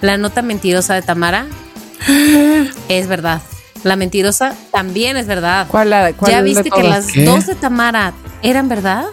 la 0.00 0.16
nota 0.16 0.42
mentirosa 0.42 0.94
de 0.94 1.02
Tamara 1.02 1.46
es 2.88 3.06
verdad. 3.06 3.40
La 3.84 3.96
mentirosa 3.96 4.54
también 4.72 5.16
es 5.16 5.26
verdad. 5.26 5.66
¿Cuál 5.70 5.90
la 5.90 6.12
cuál 6.12 6.32
¿Ya 6.32 6.38
de 6.38 6.44
viste 6.44 6.70
que 6.70 6.82
las 6.82 7.06
¿Qué? 7.06 7.24
dos 7.24 7.46
de 7.46 7.54
Tamara 7.54 8.12
eran 8.42 8.68
verdad? 8.68 9.04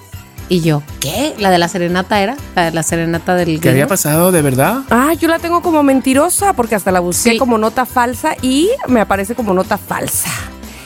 Y 0.50 0.62
yo, 0.62 0.82
¿qué? 1.00 1.36
¿La 1.40 1.52
de 1.52 1.58
la 1.58 1.68
serenata 1.68 2.20
era? 2.22 2.36
¿La 2.56 2.64
de 2.66 2.72
la 2.72 2.84
serenata 2.84 3.36
del 3.36 3.60
¿qué 3.62 3.70
había 3.70 3.88
pasado 3.88 4.32
de 4.32 4.42
verdad? 4.42 4.80
Ah, 4.90 5.14
yo 5.14 5.28
la 5.28 5.40
tengo 5.40 5.62
como 5.62 5.84
mentirosa 5.84 6.54
porque 6.54 6.76
hasta 6.76 6.92
la 6.92 7.00
busqué 7.00 7.32
Sí. 7.32 7.38
como 7.38 7.58
nota 7.58 7.86
falsa 7.86 8.36
y 8.42 8.70
me 8.88 9.02
aparece 9.02 9.36
como 9.36 9.54
nota 9.54 9.78
falsa. 9.78 10.30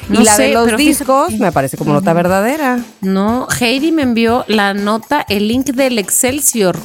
No 0.09 0.21
y 0.21 0.23
la 0.23 0.35
sé, 0.35 0.43
de 0.43 0.53
los 0.53 0.65
fíjate 0.65 0.83
discos 0.83 1.33
me 1.33 1.47
aparece 1.47 1.77
como 1.77 1.93
nota 1.93 2.13
verdadera. 2.13 2.79
No, 3.01 3.47
Heidi 3.59 3.91
me 3.91 4.01
envió 4.01 4.45
la 4.47 4.73
nota, 4.73 5.25
el 5.29 5.47
link 5.47 5.67
del 5.67 5.99
Excelsior, 5.99 6.77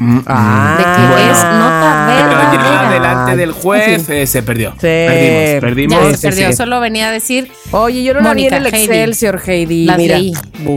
Mm, 0.00 0.20
Ah, 0.26 0.76
de 0.78 0.84
que 0.84 1.08
Bueno. 1.12 1.32
es 1.32 1.44
nota 1.44 2.06
Pero 2.08 2.28
verdadera. 2.28 2.82
ya 2.84 2.90
delante 2.90 3.36
del 3.36 3.52
juez 3.52 4.06
Sí. 4.06 4.12
eh, 4.12 4.26
se 4.26 4.42
perdió. 4.42 4.72
Sí. 4.72 4.78
Perdimos, 4.80 5.60
Ya 5.60 5.60
perdimos. 5.60 6.16
se 6.20 6.28
perdió, 6.28 6.46
sí. 6.48 6.52
solo 6.54 6.80
venía 6.80 7.08
a 7.08 7.12
decir, 7.12 7.50
Oye, 7.72 8.02
yo 8.02 8.14
no 8.14 8.20
la 8.20 8.34
vi 8.34 8.46
en 8.46 8.54
Mónica, 8.54 8.68
el 8.68 8.74
Heidi. 8.74 8.84
Excelsior, 8.86 9.42
Heidi. 9.46 9.84
Las 9.84 9.96
Mira. 9.98 10.18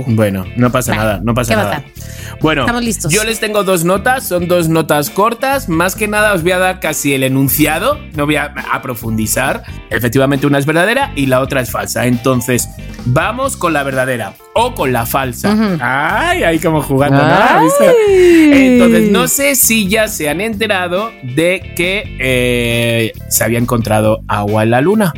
Bueno, 0.08 0.45
no 0.58 0.72
pasa 0.72 0.91
Vale. 0.91 1.04
nada, 1.04 1.22
no 1.24 1.34
pasa 1.34 1.54
¿Qué 1.54 1.56
nada. 1.62 1.84
Bueno, 2.41 2.62
Estamos 2.64 2.84
listos. 2.84 3.12
yo 3.14 3.24
les 3.24 3.40
tengo 3.40 3.64
dos 3.64 3.86
notas, 3.86 4.28
son 4.28 4.48
dos 4.48 4.68
notas 4.68 5.10
cortas. 5.10 5.70
Más 5.70 5.95
que 5.95 6.08
nada 6.10 6.34
os 6.34 6.44
voy 6.44 6.52
a 6.52 6.58
dar 6.60 6.80
casi 6.82 7.14
el 7.14 7.24
enunciado, 7.24 8.00
no 8.16 8.26
voy 8.26 8.36
a, 8.36 8.54
a 8.72 8.82
profundizar. 8.82 9.64
Efectivamente, 9.90 10.45
una 10.45 10.58
es 10.60 10.66
verdadera 10.66 11.12
y 11.16 11.28
la 11.28 11.40
otra 11.40 11.62
es 11.62 11.72
falsa. 11.72 12.06
Entonces, 12.06 12.68
vamos 13.06 13.56
con 13.56 13.72
la 13.74 13.84
verdadera 13.84 14.34
o 14.56 14.74
con 14.74 14.94
la 14.94 15.06
falsa. 15.06 15.54
Ujú. 15.54 15.78
Ay, 15.82 16.44
ahí 16.44 16.60
como 16.60 16.82
jugando. 16.82 17.22
Entonces, 18.52 19.12
no 19.12 19.28
sé 19.28 19.56
si 19.56 19.88
ya 19.88 20.08
se 20.08 20.30
han 20.30 20.42
enterado 20.42 21.12
de 21.24 21.74
que 21.76 22.04
eh, 22.20 23.14
se 23.30 23.44
había 23.44 23.60
encontrado 23.60 24.22
agua 24.28 24.64
en 24.64 24.72
la 24.72 24.82
luna. 24.82 25.14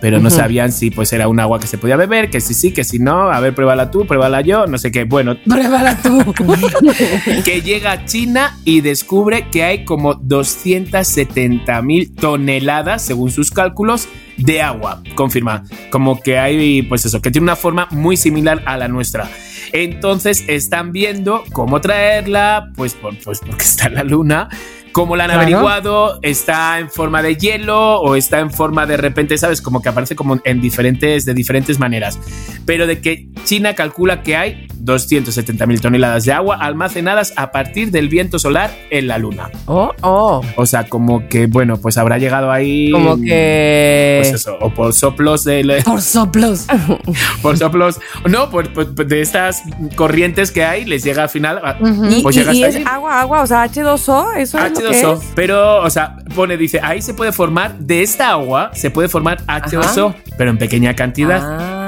Pero 0.00 0.18
no 0.18 0.30
sabían 0.30 0.72
si 0.72 0.90
pues 0.90 1.12
era 1.12 1.28
un 1.28 1.38
agua 1.40 1.60
que 1.60 1.66
se 1.66 1.76
podía 1.76 1.96
beber, 1.96 2.30
que 2.30 2.40
sí, 2.40 2.54
sí, 2.54 2.72
que 2.72 2.84
si 2.84 2.98
no, 2.98 3.30
a 3.30 3.38
ver, 3.40 3.54
pruébala 3.54 3.90
tú, 3.90 4.06
pruébala 4.06 4.40
yo, 4.40 4.66
no 4.66 4.78
sé 4.78 4.90
qué. 4.90 5.04
Bueno, 5.04 5.36
pruébala 5.46 6.00
tú. 6.02 6.34
que 7.44 7.60
llega 7.62 7.92
a 7.92 8.04
China 8.06 8.56
y 8.64 8.80
descubre 8.80 9.48
que 9.50 9.62
hay 9.64 9.84
como 9.84 10.14
270 10.14 11.82
mil 11.82 12.14
toneladas, 12.14 13.04
según 13.04 13.30
sus 13.30 13.50
cálculos, 13.50 14.08
de 14.36 14.62
agua. 14.62 15.02
Confirma, 15.14 15.64
como 15.90 16.20
que 16.20 16.38
hay, 16.38 16.82
pues 16.82 17.04
eso, 17.04 17.20
que 17.20 17.30
tiene 17.30 17.44
una 17.44 17.56
forma 17.56 17.86
muy 17.90 18.16
similar 18.16 18.62
a 18.66 18.76
la 18.78 18.88
nuestra. 18.88 19.28
Entonces 19.72 20.44
están 20.48 20.92
viendo 20.92 21.44
cómo 21.52 21.80
traerla, 21.80 22.70
pues, 22.74 22.94
por- 22.94 23.16
pues 23.18 23.40
porque 23.40 23.62
está 23.64 23.86
en 23.88 23.94
la 23.96 24.04
luna. 24.04 24.48
Como 24.92 25.14
la 25.16 25.24
han 25.24 25.30
Claro. 25.30 25.42
averiguado, 25.42 26.18
está 26.22 26.78
en 26.78 26.90
forma 26.90 27.22
de 27.22 27.36
hielo 27.36 28.00
o 28.00 28.16
está 28.16 28.40
en 28.40 28.50
forma 28.50 28.86
de 28.86 28.96
repente, 28.96 29.38
¿sabes? 29.38 29.62
Como 29.62 29.82
que 29.82 29.88
aparece 29.88 30.16
como 30.16 30.40
en 30.44 30.60
diferentes, 30.60 31.24
de 31.24 31.34
diferentes 31.34 31.78
maneras. 31.78 32.18
Pero 32.66 32.86
de 32.86 33.00
que 33.00 33.28
China 33.44 33.74
calcula 33.74 34.22
que 34.22 34.36
hay 34.36 34.66
270 34.80 35.66
mil 35.66 35.80
toneladas 35.80 36.24
de 36.24 36.32
agua 36.32 36.56
almacenadas 36.56 37.32
a 37.36 37.50
partir 37.52 37.90
del 37.90 38.08
viento 38.08 38.38
solar 38.38 38.70
en 38.90 39.06
la 39.08 39.18
luna. 39.18 39.50
Oh, 39.66 39.92
oh. 40.02 40.40
O 40.56 40.66
sea, 40.66 40.84
como 40.88 41.28
que, 41.28 41.46
bueno, 41.46 41.76
pues 41.78 41.98
habrá 41.98 42.18
llegado 42.18 42.50
ahí. 42.50 42.90
Como 42.90 43.20
que. 43.20 44.18
Pues 44.22 44.34
eso, 44.34 44.56
o 44.60 44.72
por 44.72 44.92
soplos 44.92 45.44
de. 45.44 45.82
Por 45.84 46.02
soplos. 46.02 46.66
Por 47.42 47.56
soplos. 47.58 47.98
No, 48.28 48.50
por, 48.50 48.72
por- 48.72 48.94
de 48.94 49.20
estas 49.22 49.62
corrientes 49.96 50.50
que 50.50 50.64
hay, 50.64 50.84
les 50.84 51.02
llega 51.04 51.22
al 51.24 51.28
final. 51.28 51.58
a- 51.64 51.76
Ujú. 51.80 52.06
y, 52.06 52.22
Pues 52.22 52.36
y- 52.36 52.40
llegas 52.40 52.54
y 52.54 52.64
es 52.64 52.76
ahí. 52.76 52.84
agua, 52.86 53.20
agua, 53.20 53.42
o 53.42 53.46
sea, 53.46 53.64
H2O, 53.64 54.36
eso 54.36 54.58
es 54.58 54.70
lo 54.72 54.78
que 54.80 54.86
H2O. 55.02 55.14
es. 55.14 55.20
Pero, 55.34 55.82
o 55.82 55.90
sea, 55.90 56.16
pone, 56.34 56.56
dice, 56.56 56.80
ahí 56.82 57.00
se 57.02 57.14
puede 57.14 57.32
formar, 57.32 57.78
de 57.78 58.02
esta 58.02 58.30
agua 58.30 58.70
se 58.74 58.90
puede 58.90 59.08
formar 59.08 59.42
H2O, 59.46 60.14
pero 60.36 60.50
en 60.50 60.58
pequeña 60.58 60.94
cantidad. 60.94 61.40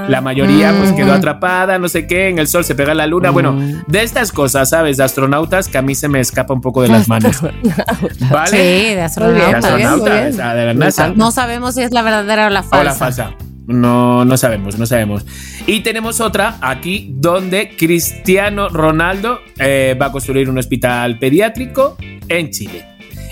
La 0.09 0.21
mayoría 0.21 0.75
pues 0.79 0.93
Mm. 0.93 0.97
quedó 0.97 1.13
atrapada, 1.13 1.79
no 1.79 1.89
sé 1.89 2.07
qué, 2.07 2.29
en 2.29 2.39
el 2.39 2.47
sol 2.49 2.65
se 2.65 2.75
pega 2.75 2.95
la 2.95 3.07
luna. 3.07 3.31
Bueno, 3.31 3.53
Mm. 3.53 3.83
de 3.87 4.03
estas 4.03 4.33
cosas, 4.33 4.71
¿sabes? 4.71 4.97
De 4.97 5.05
astronautas 5.05 5.69
que 5.69 5.79
a 5.79 5.83
mí 5.83 5.95
se 5.95 6.09
me 6.09 6.21
escapa 6.21 6.53
un 6.55 6.61
poco 6.61 6.83
de 6.83 6.89
las 6.89 7.09
manos. 7.09 7.41
¿Vale? 8.31 8.51
Sí, 8.51 8.57
de 8.91 8.95
De 8.97 9.03
astronauta. 9.03 9.39
Muy 9.39 9.41
bien, 9.41 9.51
muy 9.51 9.83
astronauta, 9.83 10.15
bien. 10.21 10.33
o 10.33 10.37
sea, 10.37 10.55
de 10.55 10.67
la 10.67 10.75
NASA. 10.75 11.13
No 11.15 11.31
sabemos 11.31 11.75
si 11.75 11.83
es 11.83 11.93
la 11.93 12.03
verdadera 12.03 12.47
o 12.47 12.51
la 12.51 12.61
O 12.61 12.65
falsa. 12.65 12.85
la 12.85 12.93
falsa. 12.95 13.31
No, 13.67 14.25
no 14.25 14.37
sabemos, 14.37 14.77
no 14.79 14.87
sabemos. 14.87 15.25
Y 15.67 15.81
tenemos 15.81 16.21
otra 16.21 16.57
aquí 16.61 17.15
donde 17.17 17.77
Cristiano 17.77 18.69
Ronaldo 18.69 19.39
eh, 19.59 19.97
va 20.01 20.07
a 20.07 20.13
construir 20.13 20.51
un 20.51 20.59
hospital 20.59 21.19
pediátrico 21.21 21.97
en 22.29 22.51
Chile. 22.51 22.85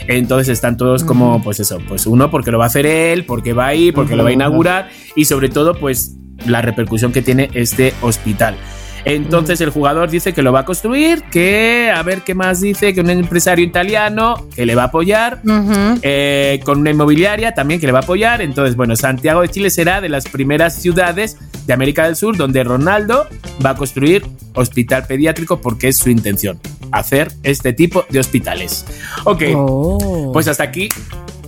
Entonces 0.07 0.49
están 0.49 0.77
todos 0.77 1.05
como, 1.05 1.43
pues 1.43 1.61
eso, 1.61 1.79
pues 1.87 2.07
uno 2.07 2.31
porque 2.31 2.51
lo 2.51 2.59
va 2.59 2.65
a 2.65 2.67
hacer 2.69 2.87
él, 2.87 3.27
porque 3.27 3.53
va 3.53 3.67
a 3.67 3.75
ir, 3.75 3.93
porque 3.93 4.17
lo 4.17 4.23
va 4.25 4.31
a 4.31 4.33
inaugurar 4.33 4.89
y 5.17 5.25
sobre 5.25 5.49
todo, 5.49 5.75
pues 5.75 6.17
la 6.47 6.63
repercusión 6.63 7.13
que 7.13 7.23
tiene 7.23 7.51
este 7.55 7.95
hospital. 8.03 8.57
Entonces 9.05 9.61
el 9.63 9.71
jugador 9.71 10.11
dice 10.11 10.35
que 10.35 10.43
lo 10.43 10.53
va 10.53 10.61
a 10.61 10.65
construir, 10.67 11.23
que 11.31 11.91
a 11.95 12.03
ver 12.03 12.21
qué 12.21 12.35
más 12.35 12.61
dice, 12.61 12.93
que 12.93 13.01
un 13.01 13.09
empresario 13.09 13.65
italiano 13.65 14.47
que 14.55 14.67
le 14.67 14.75
va 14.75 14.83
a 14.83 14.87
apoyar, 14.87 15.41
eh, 16.03 16.61
con 16.65 16.81
una 16.81 16.91
inmobiliaria 16.91 17.53
también 17.55 17.81
que 17.81 17.87
le 17.87 17.93
va 17.93 18.01
a 18.01 18.03
apoyar. 18.03 18.43
Entonces, 18.43 18.77
bueno, 18.77 18.97
Santiago 18.97 19.41
de 19.41 19.49
Chile 19.49 19.71
será 19.71 20.03
de 20.03 20.11
las 20.11 20.29
primeras 20.29 20.75
ciudades 20.75 21.39
de 21.67 21.73
América 21.73 22.05
del 22.05 22.17
Sur 22.17 22.37
donde 22.37 22.63
Ronaldo 22.63 23.27
va 23.65 23.71
a 23.71 23.75
construir 23.75 24.27
hospital 24.55 25.07
pediátrico 25.07 25.63
porque 25.63 25.89
es 25.89 25.97
su 25.97 26.11
intención, 26.11 26.61
hacer 26.93 27.33
este 27.43 27.73
tipo 27.73 28.05
de 28.11 28.19
hospitales. 28.21 28.85
Ok, 29.25 29.45
Oh. 29.55 30.31
pues 30.35 30.47
hasta 30.47 30.65
aquí 30.65 30.91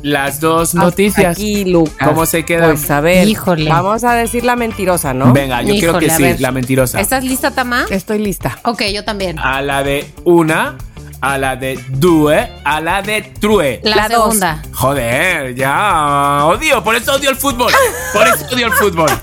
las 0.02 0.40
dos 0.40 0.70
Hasta 0.74 0.80
noticias. 0.80 1.36
Aquí, 1.36 1.64
Lucas. 1.64 2.08
¿Cómo 2.08 2.26
se 2.26 2.44
quedan? 2.44 2.70
Pues 2.76 2.90
a 2.90 3.00
ver, 3.00 3.26
Híjole. 3.28 3.70
vamos 3.70 4.04
a 4.04 4.14
decir 4.14 4.44
la 4.44 4.56
mentirosa, 4.56 5.14
¿no? 5.14 5.32
Venga, 5.32 5.62
yo 5.62 5.74
creo 5.74 5.98
que 5.98 6.10
sí, 6.10 6.36
la 6.38 6.50
mentirosa. 6.52 7.00
¿Estás 7.00 7.24
lista, 7.24 7.52
Tama? 7.52 7.86
Estoy 7.90 8.18
lista. 8.18 8.58
Ok, 8.64 8.82
yo 8.92 9.04
también. 9.04 9.38
A 9.38 9.62
la 9.62 9.82
de 9.82 10.10
una, 10.24 10.76
a 11.20 11.38
la 11.38 11.56
de 11.56 11.78
due, 11.90 12.50
a 12.64 12.80
la 12.80 13.00
de 13.02 13.22
true. 13.22 13.80
La, 13.84 13.96
la 13.96 14.08
dos. 14.08 14.24
segunda. 14.24 14.62
Joder, 14.72 15.54
ya. 15.54 16.44
Odio, 16.46 16.82
por 16.82 16.96
eso 16.96 17.14
odio 17.14 17.30
el 17.30 17.36
fútbol. 17.36 17.72
Por 18.12 18.26
eso 18.26 18.46
odio 18.52 18.66
el 18.66 18.72
fútbol. 18.72 19.10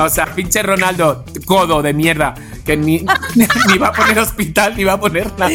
O 0.00 0.08
sea, 0.08 0.26
pinche 0.26 0.62
Ronaldo, 0.62 1.24
codo 1.44 1.82
de 1.82 1.92
mierda, 1.92 2.32
que 2.68 2.76
ni, 2.76 3.02
ni 3.70 3.78
va 3.78 3.88
a 3.88 3.92
poner 3.92 4.18
hospital, 4.18 4.74
ni 4.76 4.84
va 4.84 4.92
a 4.92 5.00
poner 5.00 5.32
nada. 5.38 5.50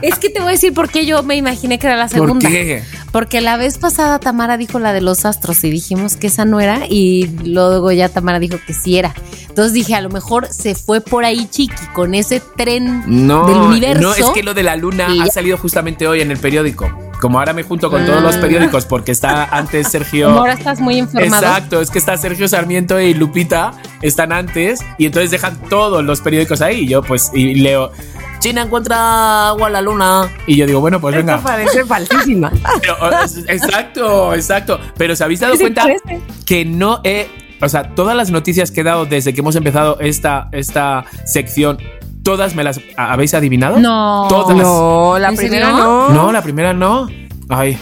Es 0.00 0.18
que 0.18 0.30
te 0.30 0.40
voy 0.40 0.48
a 0.48 0.52
decir 0.52 0.72
por 0.72 0.88
qué 0.88 1.04
yo 1.04 1.22
me 1.22 1.36
imaginé 1.36 1.78
que 1.78 1.86
era 1.86 1.96
la 1.96 2.08
¿Por 2.08 2.12
segunda. 2.18 2.48
qué? 2.48 2.82
Porque 3.12 3.42
la 3.42 3.58
vez 3.58 3.76
pasada 3.76 4.18
Tamara 4.20 4.56
dijo 4.56 4.78
la 4.78 4.94
de 4.94 5.02
los 5.02 5.26
astros 5.26 5.62
y 5.64 5.70
dijimos 5.70 6.16
que 6.16 6.28
esa 6.28 6.46
no 6.46 6.58
era 6.58 6.86
y 6.88 7.26
luego 7.44 7.92
ya 7.92 8.08
Tamara 8.08 8.38
dijo 8.38 8.56
que 8.66 8.72
sí 8.72 8.96
era. 8.96 9.14
Entonces 9.48 9.74
dije, 9.74 9.94
a 9.94 10.00
lo 10.00 10.08
mejor 10.08 10.48
se 10.50 10.74
fue 10.74 11.02
por 11.02 11.26
ahí 11.26 11.46
Chiqui 11.50 11.86
con 11.92 12.14
ese 12.14 12.40
tren 12.56 13.02
No, 13.06 13.46
del 13.46 13.58
universo. 13.58 14.00
no, 14.02 14.14
es 14.14 14.30
que 14.30 14.42
lo 14.42 14.54
de 14.54 14.62
la 14.62 14.76
luna 14.76 15.08
ha 15.22 15.26
salido 15.26 15.58
justamente 15.58 16.08
hoy 16.08 16.22
en 16.22 16.30
el 16.30 16.38
periódico. 16.38 16.90
Como 17.20 17.38
ahora 17.38 17.52
me 17.52 17.62
junto 17.62 17.90
con 17.90 18.04
todos 18.06 18.22
los 18.22 18.36
Ah. 18.36 18.40
periódicos 18.40 18.86
porque 18.86 19.12
está 19.12 19.44
antes 19.44 19.88
Sergio. 19.88 20.28
Como 20.28 20.38
ahora 20.40 20.54
estás 20.54 20.80
muy 20.80 20.96
informado. 20.96 21.44
Exacto, 21.46 21.80
es 21.80 21.90
que 21.90 21.98
está 21.98 22.16
Sergio 22.16 22.48
Sarmiento 22.48 22.98
y 23.00 23.14
Lupita, 23.14 23.72
están 24.02 24.32
antes 24.32 24.80
y 24.98 25.06
entonces 25.06 25.30
dejan 25.30 25.56
todos 25.68 26.02
los 26.04 26.20
periódicos 26.20 26.60
ahí 26.62 26.80
y 26.80 26.88
yo 26.88 27.02
pues 27.02 27.30
y 27.34 27.54
leo, 27.56 27.92
China 28.40 28.62
encuentra 28.62 29.48
agua 29.48 29.66
en 29.66 29.72
la 29.74 29.82
luna 29.82 30.28
y 30.46 30.56
yo 30.56 30.66
digo, 30.66 30.80
bueno, 30.80 30.98
pues 31.00 31.14
Esto 31.14 31.26
venga. 31.26 31.42
parece 31.42 31.84
falsísima. 31.84 32.50
Pero, 32.80 32.96
exacto, 33.48 34.34
exacto. 34.34 34.80
Pero 34.96 35.14
¿se 35.14 35.24
habéis 35.24 35.40
dado 35.40 35.56
cuenta 35.58 35.82
parece. 35.82 36.20
que 36.46 36.64
no 36.64 37.00
he... 37.04 37.28
O 37.62 37.68
sea, 37.68 37.94
todas 37.94 38.16
las 38.16 38.30
noticias 38.30 38.70
que 38.70 38.80
he 38.80 38.84
dado 38.84 39.04
desde 39.04 39.34
que 39.34 39.40
hemos 39.42 39.54
empezado 39.56 39.98
esta, 40.00 40.48
esta 40.52 41.04
sección, 41.26 41.76
todas 42.22 42.54
me 42.54 42.64
las 42.64 42.80
habéis 42.96 43.34
adivinado? 43.34 43.78
No. 43.78 44.26
Todas. 44.28 44.56
No, 44.56 45.18
la 45.18 45.28
¿En 45.30 45.36
primera 45.36 45.70
no. 45.72 46.08
No, 46.10 46.32
la 46.32 46.42
primera 46.42 46.72
no. 46.72 47.08
Ay, 47.48 47.78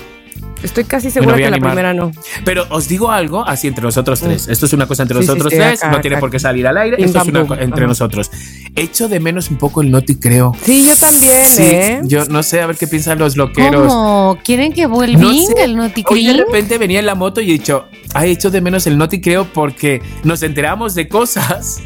Estoy 0.60 0.82
casi 0.82 1.08
segura 1.12 1.36
que 1.36 1.48
la 1.50 1.58
primera 1.58 1.94
no. 1.94 2.10
pero 2.44 2.64
os 2.70 2.88
digo 2.88 3.12
algo 3.12 3.46
así 3.46 3.68
entre 3.68 3.84
nosotros 3.84 4.18
tres. 4.20 4.48
Esto 4.48 4.66
es 4.66 4.72
una 4.72 4.86
cosa 4.88 5.04
entre 5.04 5.18
Sí, 5.18 5.22
sí, 5.22 5.28
nosotros 5.28 5.52
sí, 5.52 5.56
tres, 5.56 5.84
acá, 5.84 5.92
no 5.92 6.00
tiene 6.00 6.16
acá. 6.16 6.20
por 6.20 6.30
qué 6.32 6.40
salir 6.40 6.66
al 6.66 6.76
aire. 6.78 6.96
Pim, 6.96 7.06
Esto 7.06 7.18
es 7.20 7.28
una 7.28 7.40
pum. 7.40 7.48
co- 7.48 7.54
entre 7.54 7.78
Ajá. 7.82 7.86
nosotros. 7.86 8.28
Echo 8.74 9.08
de 9.08 9.20
menos 9.20 9.50
un 9.50 9.56
poco 9.56 9.82
el 9.82 9.90
noti 9.92 10.16
creo. 10.16 10.56
Sí, 10.64 10.84
yo 10.84 10.96
también, 10.96 11.44
Sí, 11.46 11.62
¿eh? 11.62 12.00
yo 12.02 12.24
no 12.24 12.42
sé, 12.42 12.60
a 12.60 12.66
ver 12.66 12.76
qué 12.76 12.88
piensan 12.88 13.20
los 13.20 13.36
loqueros. 13.36 13.86
¿Cómo? 13.92 14.36
¿Quieren 14.42 14.72
que 14.72 14.86
vuelva 14.88 15.20
No 15.20 15.32
sé. 15.32 15.62
el 15.62 15.78
Hoy 16.08 16.26
de 16.26 16.32
repente 16.32 16.76
venía 16.76 16.98
en 16.98 17.06
la 17.06 17.14
moto 17.14 17.40
y 17.40 17.50
he 17.50 17.52
dicho, 17.52 17.84
ha 18.14 18.26
hecho 18.26 18.50
de 18.50 18.60
menos 18.60 18.84
el 18.88 18.98
noti 18.98 19.20
creo 19.20 19.44
porque 19.52 20.02
nos 20.24 20.42
enteramos 20.42 20.96
de 20.96 21.06
cosas 21.08 21.82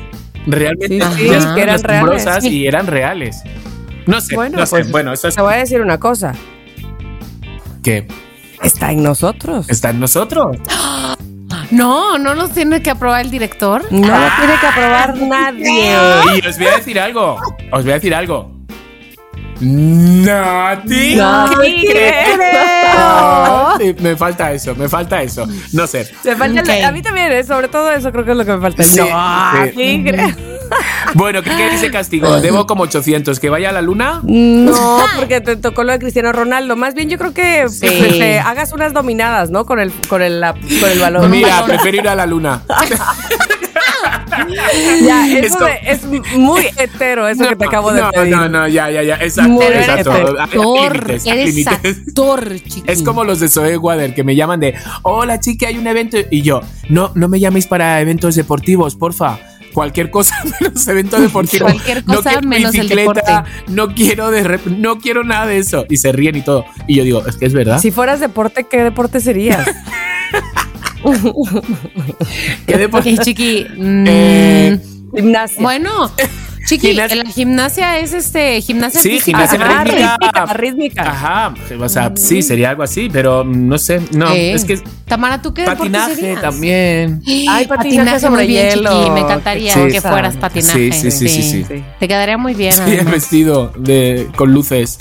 realmente 0.47 0.89
Sí, 0.89 1.01
sí, 1.17 1.23
ellas 1.29 1.47
que 1.55 1.63
eran 1.63 1.83
reales. 1.83 2.45
y 2.45 2.67
eran 2.67 2.87
reales. 2.87 3.43
No 4.07 4.21
sé, 4.21 4.35
Bueno, 4.35 4.59
no 4.59 4.67
sé. 4.67 4.71
pues, 4.71 4.91
bueno, 4.91 5.13
eso 5.13 5.29
es 5.29 5.35
Te 5.37 5.43
voy 5.43 5.55
a 5.55 5.59
decir 5.59 5.81
una 5.81 5.99
cosa. 5.99 6.33
que 7.83 8.07
Está 8.63 8.93
en 8.93 9.03
nosotros. 9.03 9.69
está 9.69 9.91
en 9.91 10.01
nosotros. 10.01 10.57
No, 11.71 12.19
no 12.19 12.35
nos 12.35 12.51
tiene 12.53 12.83
que 12.83 12.91
aprobar 12.91 13.23
el 13.23 13.31
director. 13.31 13.83
No 13.91 14.01
lo 14.01 14.07
tiene 14.39 14.55
que 14.61 14.67
aprobar 14.67 15.17
nadie. 15.17 15.91
Y 16.43 16.47
os 16.47 16.59
voy 16.59 16.67
a 16.67 16.77
decir 16.77 17.01
algo. 17.01 17.39
Os 17.71 17.83
voy 17.83 17.93
a 17.93 17.95
decir 17.95 18.15
algo. 18.15 18.52
Nati. 19.63 21.17
No 21.17 21.51
te 21.51 21.57
sí, 23.79 23.95
me 24.01 24.17
falta 24.17 24.53
eso, 24.53 24.75
me 24.75 24.89
falta 24.89 25.23
eso. 25.23 25.47
No 25.73 25.87
sé. 25.87 26.11
Me 26.25 26.37
falta. 26.37 26.89
A 26.89 26.93
mí 26.93 27.03
también, 27.03 27.33
¿eh? 27.33 27.45
sobre 27.45 27.69
todo 27.69 27.91
eso 27.93 28.11
creo 28.13 28.25
que 28.25 28.33
es 28.33 28.37
lo 28.37 28.45
que 28.45 28.53
me 28.53 28.61
falta. 28.61 28.83
Sí, 28.83 28.99
no, 29.01 29.07
sí. 29.75 30.05
creo. 30.07 30.29
Bueno, 31.15 31.43
¿qué, 31.43 31.51
qué 31.51 31.71
dice 31.71 31.91
castigo? 31.91 32.41
Debo 32.41 32.67
como 32.67 32.85
800. 32.85 33.39
¿Que 33.41 33.51
vaya 33.51 33.69
a 33.69 33.73
la 33.73 33.83
luna? 33.83 34.21
No, 34.25 35.05
porque 35.17 35.41
te 35.41 35.57
tocó 35.57 35.85
lo 35.85 35.93
de 35.93 35.99
Cristiano 35.99 36.33
Ronaldo. 36.33 36.77
Más 36.77 36.95
bien 36.95 37.11
yo 37.11 37.19
creo 37.19 37.35
que 37.35 37.67
Sí. 37.69 37.87
pues, 37.87 37.93
este, 38.13 38.39
hagas 38.41 38.73
unas 38.73 38.93
dominadas, 38.93 39.51
¿no? 39.51 39.67
Con 39.67 39.81
el, 39.81 39.93
con 40.09 40.23
el, 40.23 40.41
la- 40.41 40.55
con 40.55 40.91
el 40.91 40.99
balón. 40.99 41.31
Mira, 41.31 41.65
prefiero 41.65 41.99
ir 41.99 42.09
a 42.09 42.15
la 42.15 42.27
luna. 42.27 42.63
Ya, 45.07 45.27
Es 45.29 45.47
eso 45.47 45.59
como- 45.59 45.67
de- 45.71 45.81
es 45.85 46.05
muy 46.37 46.63
hetero 46.77 47.29
eso 47.29 47.49
que 47.49 47.57
te 47.57 47.65
acabo 47.65 47.93
de 47.93 48.01
no, 48.01 48.11
pedir. 48.11 48.37
No, 48.37 48.49
no, 48.49 48.69
ya, 48.69 48.91
ya, 48.91 49.03
ya. 49.03 49.17
Exacto, 49.17 49.51
Muy 49.51 49.65
exacto. 49.67 50.13
Actor, 50.41 51.11
eres 51.25 51.67
actor. 51.67 52.53
Es 52.87 53.03
como 53.03 53.25
los 53.25 53.41
de 53.41 53.49
Zoe 53.49 53.77
Wader 53.77 54.15
que 54.15 54.25
me 54.25 54.35
llaman 54.37 54.61
de, 54.61 54.75
hola 55.03 55.39
chiqui, 55.41 55.65
hay 55.67 55.79
un 55.79 55.87
evento. 55.87 56.19
Y 56.31 56.43
yo, 56.43 56.61
no, 56.89 57.13
no 57.15 57.29
me 57.29 57.39
llaméis 57.41 57.67
para 57.67 58.01
eventos 58.01 58.35
deportivos, 58.35 58.97
porfa. 58.97 59.39
Cualquier 59.73 60.11
cosa 60.11 60.35
menos 60.61 60.87
evento 60.87 61.19
deportivo. 61.19 61.65
Cualquier 61.65 62.07
no 62.07 62.17
cosa 62.17 62.31
quiero 62.33 62.47
menos 62.49 62.75
el 62.75 62.89
deporte. 62.89 63.23
No 63.69 63.95
quiero 63.95 64.31
de 64.31 64.45
rep- 64.45 64.67
no 64.77 64.99
quiero 64.99 65.25
nada 65.25 65.47
de 65.47 65.57
eso. 65.59 65.87
Y 65.89 65.97
se 65.97 66.13
ríen 66.13 66.37
y 66.37 66.43
todo. 66.43 66.67
Y 66.87 66.97
yo 66.97 67.05
digo, 67.05 67.27
es 67.27 67.37
que 67.37 67.47
es 67.47 67.55
verdad. 67.55 67.81
Si 67.81 67.91
fueras 67.91 68.21
deporte, 68.21 68.67
¿qué 68.71 68.83
deporte 68.85 69.21
serías? 69.21 69.67
¿Qué 72.67 72.79
deporte? 72.79 73.15
Ok, 73.15 73.23
chiqui. 73.23 73.67
mm, 73.77 74.05
Eh, 74.09 74.79
Gimnasia. 75.15 75.63
bueno, 75.63 76.11
chiqui, 76.67 76.89
Gimnasia. 76.89 77.17
la 77.25 77.31
gimnasia 77.31 77.99
es 77.99 78.13
este, 78.13 78.61
gimnasia 78.61 79.01
Sí, 79.01 79.11
física. 79.19 79.47
gimnasia 79.47 79.59
Ajá, 79.67 79.85
rítmica. 79.85 80.17
rítmica, 80.21 80.53
rítmica. 80.55 81.03
Ajá, 81.11 81.55
o 81.81 81.89
sea, 81.89 82.13
sí, 82.17 82.43
sería 82.43 82.71
algo 82.71 82.83
así, 82.83 83.09
pero 83.13 83.45
no 83.45 83.79
sé, 83.79 84.01
no, 84.13 84.31
Eh, 84.33 84.53
es 84.53 84.65
que 84.65 84.81
Tamara, 85.07 85.43
¿tú 85.43 85.53
qué 85.53 85.63
deporte 85.63 85.91
patinaje 85.93 86.37
también. 86.41 87.21
Ay, 87.51 87.67
patinaje 87.67 88.21
sobre 88.21 88.45
muy 88.45 88.47
bien, 88.47 88.71
hielo. 88.71 88.91
chiqui. 88.99 89.11
Me 89.11 89.21
encantaría 89.21 89.75
Sí. 89.75 89.81
que 89.91 90.01
fueras 90.01 90.37
patinaje. 90.37 90.91
Sí, 90.93 91.11
sí, 91.11 91.29
sí, 91.29 91.29
sí, 91.43 91.65
sí. 91.69 91.85
Te 92.01 92.09
quedaría 92.09 92.39
muy 92.39 92.55
bien. 92.55 92.73
Sí, 92.73 92.81
además. 92.87 93.13
vestido 93.13 93.73
de, 93.77 94.29
con 94.37 94.53
luces. 94.55 94.97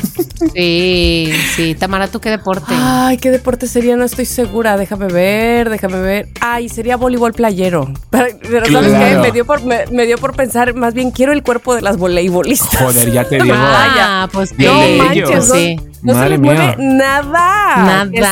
Sí, 0.53 1.31
sí. 1.55 1.75
Tamara, 1.75 2.07
¿tú 2.07 2.19
qué 2.19 2.29
deporte? 2.29 2.73
Ay, 2.75 3.17
¿qué 3.17 3.31
deporte 3.31 3.67
sería? 3.67 3.95
No 3.95 4.03
estoy 4.03 4.25
segura. 4.25 4.75
Déjame 4.77 5.07
ver, 5.07 5.69
déjame 5.69 6.01
ver. 6.01 6.27
Ay, 6.41 6.67
sería 6.69 6.97
voleibol 6.97 7.33
playero. 7.33 7.91
Pero, 8.11 8.25
pero 8.41 8.65
¿sabes 8.65 8.91
qué? 8.91 8.97
Claro. 8.97 9.21
Me 9.21 9.31
dio, 9.31 9.45
por, 9.45 9.63
me, 9.63 9.85
me 9.91 10.05
dio 10.05 10.17
por 10.17 10.35
pensar, 10.35 10.73
más 10.73 10.93
bien 10.93 11.11
quiero 11.11 11.31
el 11.31 11.41
cuerpo 11.43 11.50
de 11.75 11.81
las 11.81 11.97
voleibolistas. 11.97 12.79
Joder, 12.79 13.11
ya 13.11 13.23
te 13.25 13.39
digo. 13.41 13.55
ah, 13.59 14.27
pues 14.31 14.51
no 14.57 14.79
de 14.79 14.97
manches, 14.97 15.47
no, 15.49 15.55
Sí. 15.55 15.75
no 16.01 16.13
se 16.13 16.17
Madre 16.19 16.29
les 16.31 16.39
mía. 16.39 16.53
mueve 16.53 16.75
nada. 16.79 17.77
Nada. 17.77 18.11
¿Qué 18.11 18.19
es 18.19 18.27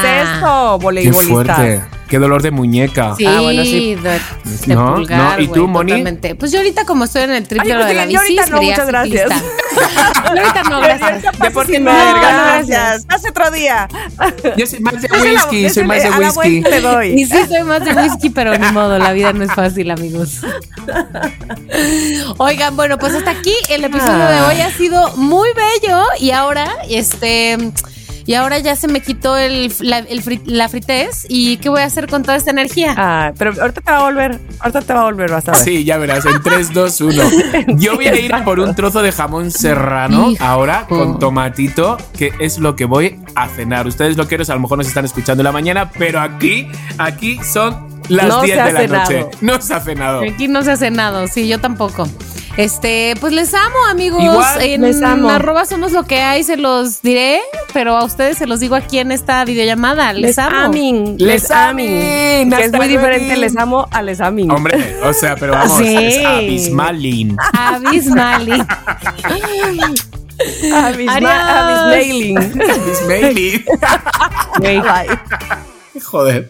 Qué 0.77 0.83
voleibolistas? 0.83 1.29
fuerte. 1.57 1.83
Qué 2.09 2.17
dolor 2.17 2.41
de 2.41 2.49
muñeca. 2.49 3.13
Sí, 3.15 3.25
Ah, 3.27 3.39
bueno, 3.41 3.63
sí. 3.63 3.93
de, 3.93 4.19
de 4.65 4.73
No, 4.75 4.95
pulgar, 4.95 5.37
no, 5.37 5.43
¿y 5.43 5.47
tú, 5.47 5.67
Moni? 5.67 5.91
totalmente. 5.91 6.33
Pues 6.33 6.51
yo 6.51 6.57
ahorita 6.57 6.85
como 6.85 7.03
estoy 7.03 7.21
en 7.23 7.31
el 7.31 7.47
triple 7.47 7.71
Ay, 7.71 7.77
lo 7.77 7.85
de 7.85 7.93
pensé 7.93 7.95
la 7.95 8.05
bici, 8.07 8.39
ahorita 8.39 8.55
no, 8.55 8.61
muchas 8.63 8.87
gracias. 8.87 9.29
Yo 10.35 10.41
ahorita 10.41 10.63
no, 10.69 10.81
gracias. 10.81 11.23
Deporte 11.39 11.79
No, 11.79 11.91
no, 11.91 12.21
gracias. 12.21 13.05
Hace 13.09 13.29
otro 13.29 13.51
día. 13.51 13.87
Yo 14.57 14.65
soy 14.67 14.79
más 14.79 15.01
de 15.01 15.07
la- 15.09 15.17
whisky, 15.21 15.65
ese 15.65 15.73
soy 15.75 15.83
más 15.85 15.97
de 15.97 16.07
a 16.07 16.09
la 16.11 16.17
whisky. 16.19 16.61
le 16.61 16.81
doy. 16.81 17.07
Y 17.21 17.25
sí 17.25 17.37
soy 17.47 17.63
más 17.63 17.83
de 17.83 17.93
whisky, 17.93 18.29
pero 18.29 18.57
ni 18.57 18.67
modo, 18.71 18.97
la 18.97 19.13
vida 19.13 19.33
no 19.33 19.43
es 19.43 19.53
fácil, 19.53 19.91
amigos. 19.91 20.39
Oigan, 22.37 22.75
bueno, 22.75 22.97
pues 22.97 23.13
hasta 23.13 23.31
aquí 23.31 23.53
el 23.69 23.83
episodio 23.83 24.25
de 24.27 24.41
hoy 24.41 24.61
ha 24.61 24.71
sido 24.71 25.15
muy 25.17 25.49
bello 25.53 26.03
y 26.19 26.31
ahora, 26.31 26.67
este, 26.89 27.57
y 28.29 28.35
ahora 28.35 28.59
ya 28.59 28.75
se 28.75 28.87
me 28.87 28.99
quitó 29.01 29.35
el, 29.37 29.73
la, 29.79 29.97
el 29.97 30.21
fri- 30.23 30.43
la 30.45 30.69
fritez 30.69 31.25
y 31.29 31.57
¿qué 31.57 31.69
voy 31.69 31.81
a 31.81 31.85
hacer 31.85 32.07
con 32.07 32.21
toda 32.21 32.37
esta 32.37 32.51
energía? 32.51 32.93
Ah, 32.95 33.31
pero 33.35 33.53
ahorita 33.59 33.81
te 33.81 33.91
va 33.91 33.97
a 33.97 34.03
volver, 34.03 34.39
ahorita 34.59 34.81
te 34.81 34.93
va 34.93 35.01
a 35.01 35.03
volver, 35.05 35.31
vas 35.31 35.47
a 35.47 35.53
ver. 35.53 35.61
Sí, 35.61 35.83
ya 35.83 35.97
verás, 35.97 36.23
en 36.27 36.39
3, 36.43 36.71
2, 36.71 37.01
1. 37.01 37.23
Yo 37.77 37.95
voy 37.95 38.05
a 38.05 38.15
ir 38.19 38.31
por 38.45 38.59
un 38.59 38.75
trozo 38.75 39.01
de 39.01 39.11
jamón 39.11 39.49
serrano 39.49 40.29
Hijo. 40.29 40.43
ahora 40.45 40.85
con 40.87 41.17
tomatito, 41.17 41.97
que 42.15 42.31
es 42.39 42.59
lo 42.59 42.75
que 42.75 42.85
voy 42.85 43.19
a 43.33 43.47
cenar. 43.47 43.87
Ustedes 43.87 44.15
lo 44.15 44.27
quieren, 44.27 44.45
a 44.51 44.53
lo 44.53 44.59
mejor 44.59 44.77
nos 44.77 44.87
están 44.87 45.05
escuchando 45.05 45.41
en 45.41 45.45
la 45.45 45.51
mañana, 45.51 45.89
pero 45.97 46.19
aquí, 46.19 46.67
aquí 46.99 47.39
son 47.43 47.87
las 48.09 48.27
No 48.27 48.41
10 48.43 48.55
se 48.55 48.61
ha 48.61 48.65
de 48.67 48.73
la 48.73 48.79
cenado. 48.81 49.01
noche. 49.11 49.25
No 49.41 49.59
se 49.61 49.73
ha 49.73 49.79
cenado. 49.79 50.21
Aquí 50.21 50.47
no 50.47 50.61
se 50.63 50.71
hace 50.71 50.91
nada, 50.91 51.27
sí, 51.27 51.47
yo 51.47 51.59
tampoco. 51.59 52.07
Este, 52.57 53.13
pues 53.19 53.31
les 53.33 53.53
amo, 53.53 53.75
amigos. 53.89 54.21
Igual, 54.23 54.61
en 54.61 54.81
les 54.81 55.01
amo. 55.01 55.29
arroba 55.29 55.65
somos 55.65 55.91
lo 55.91 56.03
que 56.03 56.21
hay, 56.21 56.43
se 56.43 56.57
los 56.57 57.01
diré, 57.01 57.39
pero 57.73 57.95
a 57.95 58.03
ustedes 58.03 58.37
se 58.37 58.47
los 58.47 58.59
digo 58.59 58.75
aquí 58.75 58.99
en 58.99 59.11
esta 59.11 59.45
videollamada. 59.45 60.11
Les, 60.13 60.37
amo. 60.37 60.57
amin, 60.57 61.15
Les 61.17 61.43
les 61.43 61.51
amin. 61.51 61.89
amin, 61.89 62.49
Que 62.51 62.63
es 62.65 62.73
muy 62.73 62.87
diferente, 62.87 63.37
les 63.37 63.55
amo 63.55 63.87
a 63.91 64.01
les 64.01 64.19
amin. 64.19 64.51
Hombre, 64.51 64.97
o 65.03 65.13
sea, 65.13 65.35
pero 65.35 65.53
vamos, 65.53 65.77
Sí. 65.77 65.95
es 65.95 66.25
abismalin. 66.25 67.37
Abismali. 67.53 68.51
Abisma, 70.73 71.89
abismailing. 71.89 72.37
Abismalin. 72.37 73.65
Joder. 76.03 76.49